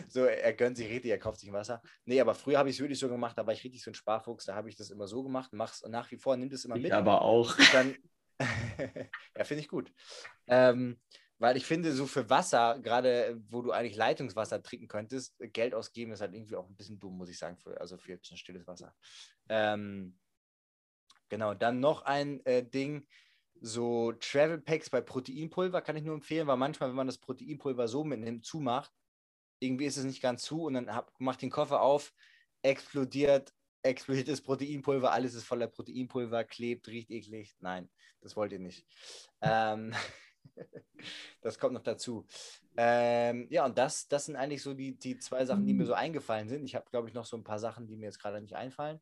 so 0.08 0.24
er 0.24 0.52
gönnt 0.54 0.78
sich 0.78 0.90
richtig, 0.90 1.12
er 1.12 1.20
kauft 1.20 1.38
sich 1.38 1.48
ein 1.48 1.54
Wasser. 1.54 1.80
Nee, 2.06 2.20
aber 2.20 2.34
früher 2.34 2.58
habe 2.58 2.70
ich 2.70 2.74
es 2.74 2.80
wirklich 2.80 2.98
so 2.98 3.08
gemacht, 3.08 3.38
da 3.38 3.46
war 3.46 3.52
ich 3.52 3.62
richtig 3.62 3.80
so 3.80 3.92
ein 3.92 3.94
Sparfuchs, 3.94 4.46
da 4.46 4.56
habe 4.56 4.68
ich 4.68 4.74
das 4.74 4.90
immer 4.90 5.06
so 5.06 5.22
gemacht, 5.22 5.52
mach's 5.52 5.84
nach 5.86 6.10
wie 6.10 6.16
vor, 6.16 6.36
nimmt 6.36 6.52
es 6.52 6.64
immer 6.64 6.74
Ich 6.74 6.82
mit. 6.82 6.92
aber 6.92 7.22
auch. 7.22 7.56
Dann, 7.70 7.94
ja, 9.36 9.44
finde 9.44 9.60
ich 9.60 9.68
gut. 9.68 9.92
Ähm, 10.48 10.98
weil 11.42 11.56
ich 11.56 11.66
finde, 11.66 11.92
so 11.92 12.06
für 12.06 12.30
Wasser, 12.30 12.78
gerade 12.78 13.42
wo 13.50 13.62
du 13.62 13.72
eigentlich 13.72 13.96
Leitungswasser 13.96 14.62
trinken 14.62 14.86
könntest, 14.86 15.34
Geld 15.52 15.74
ausgeben 15.74 16.12
ist 16.12 16.20
halt 16.20 16.34
irgendwie 16.34 16.54
auch 16.54 16.68
ein 16.68 16.76
bisschen 16.76 17.00
dumm, 17.00 17.18
muss 17.18 17.30
ich 17.30 17.36
sagen, 17.36 17.56
für, 17.56 17.80
also 17.80 17.98
für 17.98 18.12
jetzt 18.12 18.30
ein 18.30 18.36
stilles 18.36 18.64
Wasser. 18.68 18.94
Ähm, 19.48 20.16
genau, 21.28 21.52
dann 21.54 21.80
noch 21.80 22.02
ein 22.02 22.46
äh, 22.46 22.64
Ding, 22.64 23.08
so 23.60 24.12
Travel 24.12 24.60
Packs 24.60 24.88
bei 24.88 25.00
Proteinpulver 25.00 25.82
kann 25.82 25.96
ich 25.96 26.04
nur 26.04 26.14
empfehlen, 26.14 26.46
weil 26.46 26.56
manchmal, 26.56 26.90
wenn 26.90 26.96
man 26.96 27.08
das 27.08 27.18
Proteinpulver 27.18 27.88
so 27.88 28.04
mitnimmt, 28.04 28.44
zumacht, 28.44 28.92
irgendwie 29.58 29.86
ist 29.86 29.96
es 29.96 30.04
nicht 30.04 30.22
ganz 30.22 30.44
zu 30.44 30.62
und 30.62 30.74
dann 30.74 30.94
hab, 30.94 31.12
macht 31.18 31.42
den 31.42 31.50
Koffer 31.50 31.82
auf, 31.82 32.14
explodiert, 32.62 33.52
explodiert 33.82 34.28
das 34.28 34.42
Proteinpulver, 34.42 35.10
alles 35.10 35.34
ist 35.34 35.42
voller 35.42 35.66
Proteinpulver, 35.66 36.44
klebt, 36.44 36.86
riecht 36.86 37.10
eklig. 37.10 37.56
Nein, 37.58 37.90
das 38.20 38.36
wollt 38.36 38.52
ihr 38.52 38.60
nicht. 38.60 38.86
Ähm, 39.40 39.92
das 41.40 41.58
kommt 41.58 41.74
noch 41.74 41.82
dazu. 41.82 42.26
Ähm, 42.76 43.46
ja, 43.50 43.64
und 43.64 43.76
das, 43.78 44.08
das 44.08 44.26
sind 44.26 44.36
eigentlich 44.36 44.62
so 44.62 44.74
die, 44.74 44.98
die 44.98 45.18
zwei 45.18 45.44
Sachen, 45.44 45.66
die 45.66 45.74
mir 45.74 45.86
so 45.86 45.94
eingefallen 45.94 46.48
sind. 46.48 46.64
Ich 46.64 46.74
habe, 46.74 46.86
glaube 46.90 47.08
ich, 47.08 47.14
noch 47.14 47.24
so 47.26 47.36
ein 47.36 47.44
paar 47.44 47.58
Sachen, 47.58 47.86
die 47.86 47.96
mir 47.96 48.06
jetzt 48.06 48.20
gerade 48.20 48.40
nicht 48.40 48.54
einfallen. 48.54 49.00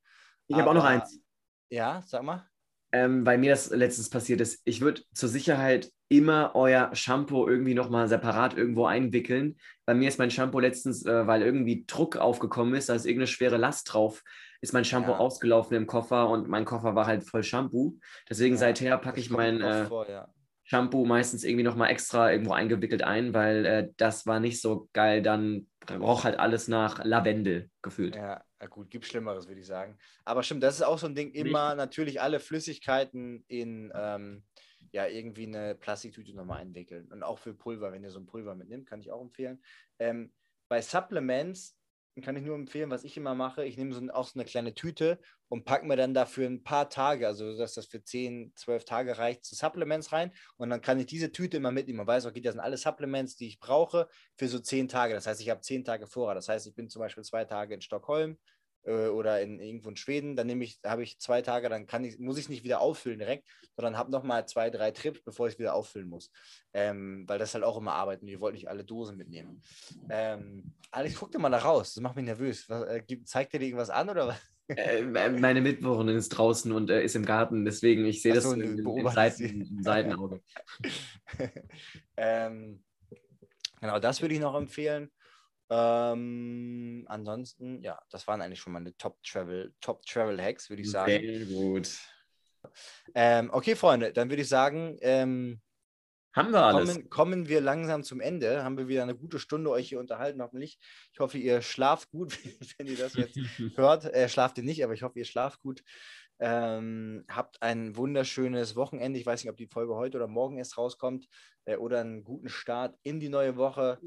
Ich 0.48 0.56
habe 0.56 0.70
auch 0.70 0.74
noch 0.74 0.84
eins. 0.84 1.20
Ja, 1.68 2.02
sag 2.06 2.22
mal. 2.22 2.48
ähm, 2.92 3.24
weil 3.24 3.38
mir 3.38 3.50
das 3.52 3.70
letztens 3.70 4.10
passiert 4.10 4.40
ist. 4.40 4.62
Ich 4.64 4.80
würde 4.80 5.02
zur 5.14 5.28
Sicherheit 5.28 5.92
immer 6.08 6.52
euer 6.56 6.92
Shampoo 6.92 7.46
irgendwie 7.46 7.74
nochmal 7.74 8.08
separat 8.08 8.56
irgendwo 8.56 8.86
einwickeln. 8.86 9.58
Bei 9.86 9.94
mir 9.94 10.08
ist 10.08 10.18
mein 10.18 10.32
Shampoo 10.32 10.58
letztens, 10.58 11.06
äh, 11.06 11.26
weil 11.28 11.42
irgendwie 11.42 11.84
Druck 11.86 12.16
aufgekommen 12.16 12.74
ist, 12.74 12.88
da 12.88 12.94
ist 12.96 13.06
irgendeine 13.06 13.28
schwere 13.28 13.58
Last 13.58 13.92
drauf, 13.92 14.24
ist 14.60 14.72
mein 14.72 14.84
Shampoo 14.84 15.12
Ja. 15.12 15.18
ausgelaufen 15.18 15.76
im 15.76 15.86
Koffer 15.86 16.28
und 16.28 16.48
mein 16.48 16.64
Koffer 16.64 16.96
war 16.96 17.06
halt 17.06 17.22
voll 17.22 17.44
Shampoo. 17.44 17.98
Deswegen 18.28 18.56
Ja, 18.56 18.58
seither 18.58 18.98
packe 18.98 19.20
ich 19.20 19.30
mein 19.30 19.60
äh, 19.60 19.84
vor, 19.86 20.10
ja. 20.10 20.28
Shampoo 20.70 21.04
meistens 21.04 21.42
irgendwie 21.42 21.64
nochmal 21.64 21.90
extra 21.90 22.30
irgendwo 22.30 22.52
eingewickelt 22.52 23.02
ein, 23.02 23.34
weil 23.34 23.66
äh, 23.66 23.88
das 23.96 24.24
war 24.26 24.38
nicht 24.38 24.60
so 24.60 24.88
geil. 24.92 25.20
Dann 25.20 25.66
roch 25.90 26.22
halt 26.22 26.38
alles 26.38 26.68
nach 26.68 27.04
Lavendel 27.04 27.68
gefühlt. 27.82 28.14
Ja, 28.14 28.44
gut, 28.68 28.88
gibt 28.88 29.04
Schlimmeres, 29.04 29.48
würde 29.48 29.60
ich 29.60 29.66
sagen. 29.66 29.98
Aber 30.24 30.44
stimmt, 30.44 30.62
das 30.62 30.76
ist 30.76 30.82
auch 30.82 30.98
so 30.98 31.08
ein 31.08 31.16
Ding, 31.16 31.32
immer 31.32 31.74
natürlich 31.74 32.20
alle 32.20 32.38
Flüssigkeiten 32.38 33.44
in 33.48 33.90
ähm, 33.96 34.44
ja, 34.92 35.08
irgendwie 35.08 35.48
eine 35.48 35.74
Plastiktüte 35.74 36.36
nochmal 36.36 36.60
einwickeln. 36.60 37.10
Und 37.10 37.24
auch 37.24 37.40
für 37.40 37.52
Pulver, 37.52 37.90
wenn 37.90 38.04
ihr 38.04 38.10
so 38.10 38.20
ein 38.20 38.26
Pulver 38.26 38.54
mitnimmt, 38.54 38.86
kann 38.86 39.00
ich 39.00 39.10
auch 39.10 39.22
empfehlen. 39.22 39.60
Ähm, 39.98 40.32
bei 40.68 40.80
Supplements 40.80 41.79
kann 42.20 42.36
ich 42.36 42.44
nur 42.44 42.54
empfehlen, 42.54 42.90
was 42.90 43.04
ich 43.04 43.16
immer 43.16 43.34
mache, 43.34 43.64
ich 43.64 43.76
nehme 43.76 43.92
so 43.92 44.00
ein, 44.00 44.10
auch 44.10 44.26
so 44.26 44.38
eine 44.38 44.44
kleine 44.44 44.74
Tüte 44.74 45.18
und 45.48 45.64
packe 45.64 45.86
mir 45.86 45.96
dann 45.96 46.14
dafür 46.14 46.48
ein 46.48 46.62
paar 46.62 46.88
Tage, 46.88 47.26
also 47.26 47.56
dass 47.56 47.74
das 47.74 47.86
für 47.86 48.02
10, 48.02 48.52
12 48.54 48.84
Tage 48.84 49.18
reicht, 49.18 49.44
zu 49.44 49.54
Supplements 49.54 50.12
rein. 50.12 50.32
Und 50.56 50.70
dann 50.70 50.80
kann 50.80 50.98
ich 51.00 51.06
diese 51.06 51.32
Tüte 51.32 51.56
immer 51.56 51.72
mitnehmen. 51.72 51.98
Man 51.98 52.06
weiß, 52.06 52.26
okay, 52.26 52.40
das 52.40 52.54
sind 52.54 52.60
alle 52.60 52.76
Supplements, 52.76 53.36
die 53.36 53.48
ich 53.48 53.58
brauche 53.58 54.08
für 54.36 54.48
so 54.48 54.58
10 54.58 54.88
Tage. 54.88 55.14
Das 55.14 55.26
heißt, 55.26 55.40
ich 55.40 55.50
habe 55.50 55.60
10 55.60 55.84
Tage 55.84 56.06
Vorrat. 56.06 56.36
Das 56.36 56.48
heißt, 56.48 56.66
ich 56.66 56.74
bin 56.74 56.88
zum 56.88 57.00
Beispiel 57.00 57.24
zwei 57.24 57.44
Tage 57.44 57.74
in 57.74 57.80
Stockholm 57.80 58.38
äh, 58.84 59.08
oder 59.08 59.40
in 59.40 59.60
irgendwo 59.60 59.88
in 59.88 59.96
Schweden, 59.96 60.36
dann 60.36 60.46
nehme 60.46 60.64
ich, 60.64 60.78
habe 60.84 61.02
ich 61.02 61.18
zwei 61.18 61.42
Tage, 61.42 61.68
dann 61.68 61.86
kann 61.86 62.04
ich, 62.04 62.18
muss 62.18 62.38
ich 62.38 62.48
nicht 62.48 62.64
wieder 62.64 62.80
auffüllen 62.80 63.18
direkt, 63.18 63.48
sondern 63.76 63.96
habe 63.96 64.10
nochmal 64.10 64.46
zwei, 64.46 64.70
drei 64.70 64.90
Trips, 64.90 65.22
bevor 65.22 65.46
ich 65.46 65.54
es 65.54 65.58
wieder 65.58 65.74
auffüllen 65.74 66.08
muss. 66.08 66.30
Ähm, 66.72 67.24
weil 67.26 67.38
das 67.38 67.54
halt 67.54 67.64
auch 67.64 67.76
immer 67.76 67.92
arbeiten. 67.92 68.26
Wir 68.26 68.40
wollten 68.40 68.56
nicht 68.56 68.68
alle 68.68 68.84
Dosen 68.84 69.16
mitnehmen. 69.16 69.62
Ähm, 70.08 70.72
Alex, 70.90 71.16
guck 71.18 71.30
dir 71.32 71.38
mal 71.38 71.50
da 71.50 71.58
raus. 71.58 71.94
Das 71.94 72.02
macht 72.02 72.16
mich 72.16 72.24
nervös. 72.24 72.68
Was, 72.68 72.84
äh, 72.88 73.02
zeigt 73.24 73.52
dir 73.52 73.58
dir 73.58 73.66
irgendwas 73.66 73.90
an 73.90 74.10
oder 74.10 74.28
was? 74.28 74.40
Äh, 74.76 75.02
meine 75.02 75.60
Mitbewohnerin 75.60 76.18
ist 76.18 76.28
draußen 76.28 76.70
und 76.70 76.90
äh, 76.90 77.02
ist 77.02 77.16
im 77.16 77.24
Garten, 77.24 77.64
deswegen 77.64 78.04
ich 78.04 78.22
sehe 78.22 78.34
das 78.34 78.44
so, 78.44 78.52
in, 78.52 78.60
in 78.60 78.84
beobachtest 78.84 79.38
Seiten, 79.38 79.62
im 79.62 79.82
Seitenauge. 79.82 80.40
ähm, 82.16 82.84
genau, 83.80 83.98
das 83.98 84.22
würde 84.22 84.34
ich 84.34 84.40
noch 84.40 84.54
empfehlen. 84.54 85.10
Ähm, 85.70 87.04
ansonsten, 87.08 87.80
ja, 87.82 88.00
das 88.10 88.26
waren 88.26 88.42
eigentlich 88.42 88.58
schon 88.58 88.72
meine 88.72 88.96
Top 88.96 89.22
Travel, 89.22 89.72
Top 89.80 90.04
Travel 90.04 90.40
Hacks, 90.42 90.68
würde 90.68 90.82
ich 90.82 90.90
sagen. 90.90 91.12
Sehr 91.12 91.46
gut. 91.46 91.96
Ähm, 93.14 93.50
okay, 93.52 93.76
Freunde, 93.76 94.12
dann 94.12 94.28
würde 94.28 94.42
ich 94.42 94.48
sagen, 94.48 94.98
ähm, 95.00 95.60
Haben 96.32 96.52
wir 96.52 96.62
alles. 96.62 96.94
kommen, 96.94 97.08
kommen 97.08 97.48
wir 97.48 97.60
langsam 97.60 98.02
zum 98.02 98.20
Ende. 98.20 98.64
Haben 98.64 98.78
wir 98.78 98.88
wieder 98.88 99.04
eine 99.04 99.14
gute 99.14 99.38
Stunde 99.38 99.70
euch 99.70 99.88
hier 99.88 100.00
unterhalten, 100.00 100.42
hoffentlich. 100.42 100.78
Ich 101.12 101.20
hoffe, 101.20 101.38
ihr 101.38 101.62
schlaft 101.62 102.10
gut, 102.10 102.36
wenn 102.78 102.88
ihr 102.88 102.98
das 102.98 103.14
jetzt 103.14 103.36
hört. 103.76 104.04
Äh, 104.06 104.28
schlaft 104.28 104.58
ihr 104.58 104.64
nicht, 104.64 104.82
aber 104.82 104.94
ich 104.94 105.04
hoffe, 105.04 105.20
ihr 105.20 105.24
schlaft 105.24 105.60
gut. 105.60 105.84
Ähm, 106.40 107.24
habt 107.28 107.62
ein 107.62 107.96
wunderschönes 107.96 108.74
Wochenende. 108.74 109.18
Ich 109.18 109.26
weiß 109.26 109.44
nicht, 109.44 109.50
ob 109.50 109.58
die 109.58 109.66
Folge 109.66 109.94
heute 109.94 110.16
oder 110.16 110.26
morgen 110.26 110.56
erst 110.56 110.78
rauskommt 110.78 111.28
äh, 111.66 111.76
oder 111.76 112.00
einen 112.00 112.24
guten 112.24 112.48
Start 112.48 112.96
in 113.02 113.20
die 113.20 113.28
neue 113.28 113.56
Woche. 113.56 114.00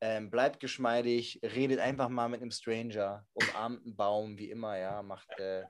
Ähm, 0.00 0.30
bleibt 0.30 0.60
geschmeidig, 0.60 1.40
redet 1.42 1.80
einfach 1.80 2.08
mal 2.10 2.28
mit 2.28 2.42
einem 2.42 2.50
Stranger, 2.50 3.26
umarmt 3.32 3.84
einen 3.84 3.96
Baum, 3.96 4.38
wie 4.38 4.50
immer, 4.50 4.76
ja, 4.76 5.02
macht, 5.02 5.30
äh, 5.38 5.64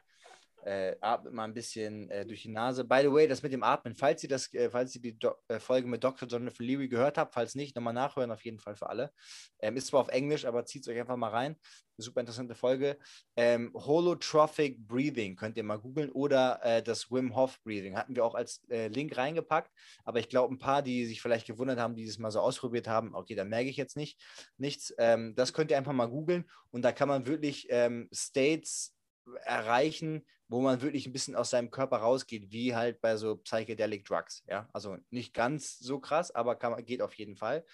äh, 0.67 0.97
atmet 1.01 1.33
mal 1.33 1.45
ein 1.45 1.55
bisschen 1.55 2.11
äh, 2.11 2.27
durch 2.27 2.43
die 2.43 2.51
Nase. 2.51 2.85
By 2.85 2.99
the 3.03 3.13
way, 3.13 3.29
das 3.29 3.43
mit 3.43 3.53
dem 3.53 3.63
Atmen, 3.63 3.95
falls 3.95 4.23
ihr 4.25 4.29
das, 4.29 4.53
äh, 4.53 4.69
falls 4.69 4.95
ihr 4.97 5.01
die 5.01 5.17
Do 5.17 5.33
äh, 5.47 5.61
Folge 5.61 5.87
mit 5.87 6.03
Dr. 6.03 6.29
Jonathan 6.29 6.67
Leary 6.67 6.89
gehört 6.89 7.19
habt, 7.19 7.35
falls 7.35 7.55
nicht, 7.55 7.77
nochmal 7.77 7.95
nachhören, 7.95 8.33
auf 8.33 8.45
jeden 8.45 8.59
Fall 8.59 8.75
für 8.75 8.89
alle. 8.89 9.13
Ähm, 9.61 9.77
ist 9.77 9.87
zwar 9.87 10.01
auf 10.01 10.09
Englisch, 10.09 10.45
aber 10.45 10.67
zieht 10.67 10.83
es 10.83 10.89
euch 10.89 10.99
einfach 10.99 11.17
mal 11.17 11.31
rein. 11.31 11.57
Super 11.99 12.21
interessante 12.21 12.57
Folge. 12.57 12.99
Ähm, 13.37 13.71
Holotrophic 13.75 14.87
Breathing 14.87 15.37
könnt 15.37 15.57
ihr 15.57 15.63
mal 15.63 15.79
googeln 15.79 16.11
oder 16.11 16.61
äh, 16.63 16.83
das 16.83 17.11
Wim 17.11 17.35
Hof 17.35 17.63
Breathing 17.63 17.97
hatten 17.97 18.17
wir 18.17 18.25
auch 18.25 18.35
als 18.35 18.63
äh, 18.69 18.89
Link 18.89 19.17
reingepackt. 19.17 19.71
Aber 20.05 20.19
ich 20.19 20.29
glaube, 20.29 20.53
ein 20.53 20.59
paar, 20.59 20.83
die 20.83 21.07
sich 21.07 21.23
vielleicht 21.23 21.47
gewundert 21.47 21.79
haben, 21.79 21.95
die 21.95 22.05
das 22.05 22.19
mal 22.19 22.33
so 22.33 22.41
ausprobiert 22.41 22.89
haben, 22.89 23.15
okay, 23.15 23.37
da 23.37 23.45
merke 23.45 23.71
ich 23.71 23.77
jetzt 23.77 23.97
nicht 23.97 24.21
nichts. 24.59 24.93
Ähm, 24.99 25.35
das 25.37 25.53
könnt 25.53 25.71
ihr 25.71 25.79
einfach 25.79 25.93
mal 25.93 26.07
googeln 26.07 26.51
und 26.71 26.83
da 26.83 26.91
kann 26.91 27.09
man 27.09 27.27
wirklich 27.27 27.69
ähm, 27.71 28.09
States 28.13 28.97
erreichen, 29.45 30.25
wo 30.49 30.61
man 30.61 30.81
wirklich 30.81 31.07
ein 31.07 31.13
bisschen 31.13 31.35
aus 31.35 31.51
seinem 31.51 31.71
Körper 31.71 31.99
rausgeht, 31.99 32.53
wie 32.53 32.75
halt 32.75 33.01
bei 33.01 33.17
so 33.17 33.37
Psychedelic 33.37 34.05
Drugs. 34.05 34.45
Ja, 34.49 34.69
also 34.73 34.97
nicht 35.11 35.35
ganz 35.35 35.79
so 35.79 35.99
krass, 35.99 36.35
aber 36.35 36.57
kann, 36.57 36.85
geht 36.85 37.03
auf 37.03 37.15
jeden 37.15 37.37
Fall. 37.37 37.65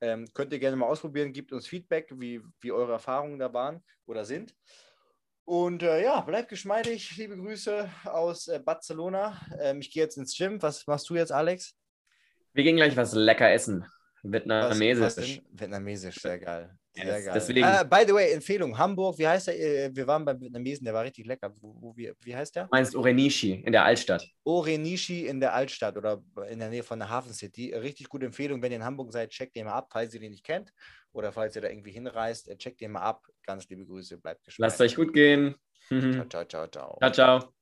Ähm, 0.00 0.26
könnt 0.32 0.52
ihr 0.52 0.58
gerne 0.58 0.76
mal 0.76 0.86
ausprobieren, 0.86 1.32
gebt 1.32 1.52
uns 1.52 1.66
Feedback, 1.66 2.08
wie, 2.16 2.40
wie 2.60 2.72
eure 2.72 2.92
Erfahrungen 2.92 3.38
da 3.38 3.52
waren 3.52 3.82
oder 4.06 4.24
sind. 4.24 4.54
Und 5.44 5.82
äh, 5.82 6.02
ja, 6.02 6.20
bleibt 6.20 6.48
geschmeidig. 6.48 7.16
Liebe 7.16 7.36
Grüße 7.36 7.90
aus 8.04 8.48
äh, 8.48 8.60
Barcelona. 8.60 9.40
Ähm, 9.60 9.80
ich 9.80 9.90
gehe 9.90 10.04
jetzt 10.04 10.16
ins 10.16 10.36
Gym. 10.36 10.62
Was 10.62 10.86
machst 10.86 11.10
du 11.10 11.16
jetzt, 11.16 11.32
Alex? 11.32 11.74
Wir 12.52 12.64
gehen 12.64 12.76
gleich 12.76 12.96
was 12.96 13.12
lecker 13.14 13.50
essen. 13.50 13.84
Was, 14.22 14.32
Vietnamesisch. 14.32 15.04
was 15.04 15.14
denn? 15.16 15.46
Vietnamesisch, 15.50 16.20
sehr 16.20 16.38
geil. 16.38 16.78
Sehr 16.94 17.22
geil. 17.22 17.30
deswegen- 17.34 17.64
Ah, 17.64 17.84
by 17.84 18.04
the 18.06 18.12
way, 18.12 18.32
Empfehlung: 18.32 18.76
Hamburg, 18.76 19.18
wie 19.18 19.26
heißt 19.28 19.46
der? 19.46 19.58
Äh, 19.86 19.90
Wir 19.94 20.06
waren 20.06 20.24
beim 20.24 20.40
Vietnamesen, 20.40 20.84
der 20.84 20.92
war 20.94 21.04
richtig 21.04 21.24
lecker. 21.26 21.52
Wo, 21.60 21.74
wo, 21.80 21.96
wie, 21.96 22.12
wie 22.22 22.34
heißt 22.34 22.56
der? 22.56 22.64
Du 22.64 22.68
meinst 22.72 22.94
Orenishi 22.96 23.52
in 23.64 23.72
der 23.72 23.84
Altstadt. 23.84 24.26
Orenishi 24.44 25.26
in 25.26 25.38
der 25.40 25.54
Altstadt 25.54 25.96
oder 25.96 26.22
in 26.48 26.58
der 26.58 26.68
Nähe 26.68 26.82
von 26.82 26.98
der 26.98 27.08
Hafen 27.08 27.32
City. 27.32 27.72
Richtig 27.74 28.08
gute 28.08 28.26
Empfehlung, 28.26 28.60
wenn 28.62 28.72
ihr 28.72 28.76
in 28.78 28.84
Hamburg 28.84 29.12
seid, 29.12 29.30
checkt 29.30 29.54
den 29.56 29.66
mal 29.66 29.74
ab, 29.74 29.88
falls 29.92 30.12
ihr 30.14 30.20
den 30.20 30.32
nicht 30.32 30.44
kennt. 30.44 30.72
Oder 31.12 31.32
falls 31.32 31.54
ihr 31.56 31.62
da 31.62 31.68
irgendwie 31.68 31.92
hinreist, 31.92 32.48
äh, 32.48 32.56
checkt 32.56 32.80
den 32.80 32.92
mal 32.92 33.02
ab. 33.02 33.24
Ganz 33.46 33.68
liebe 33.68 33.84
Grüße, 33.86 34.18
bleibt 34.18 34.44
gespannt. 34.44 34.70
Lasst 34.70 34.80
euch 34.80 34.94
gut 34.96 35.12
gehen. 35.12 35.54
Ciao, 35.88 36.24
ciao, 36.28 36.44
ciao, 36.44 36.66
ciao. 36.68 36.98
ciao, 37.00 37.12
ciao. 37.12 37.59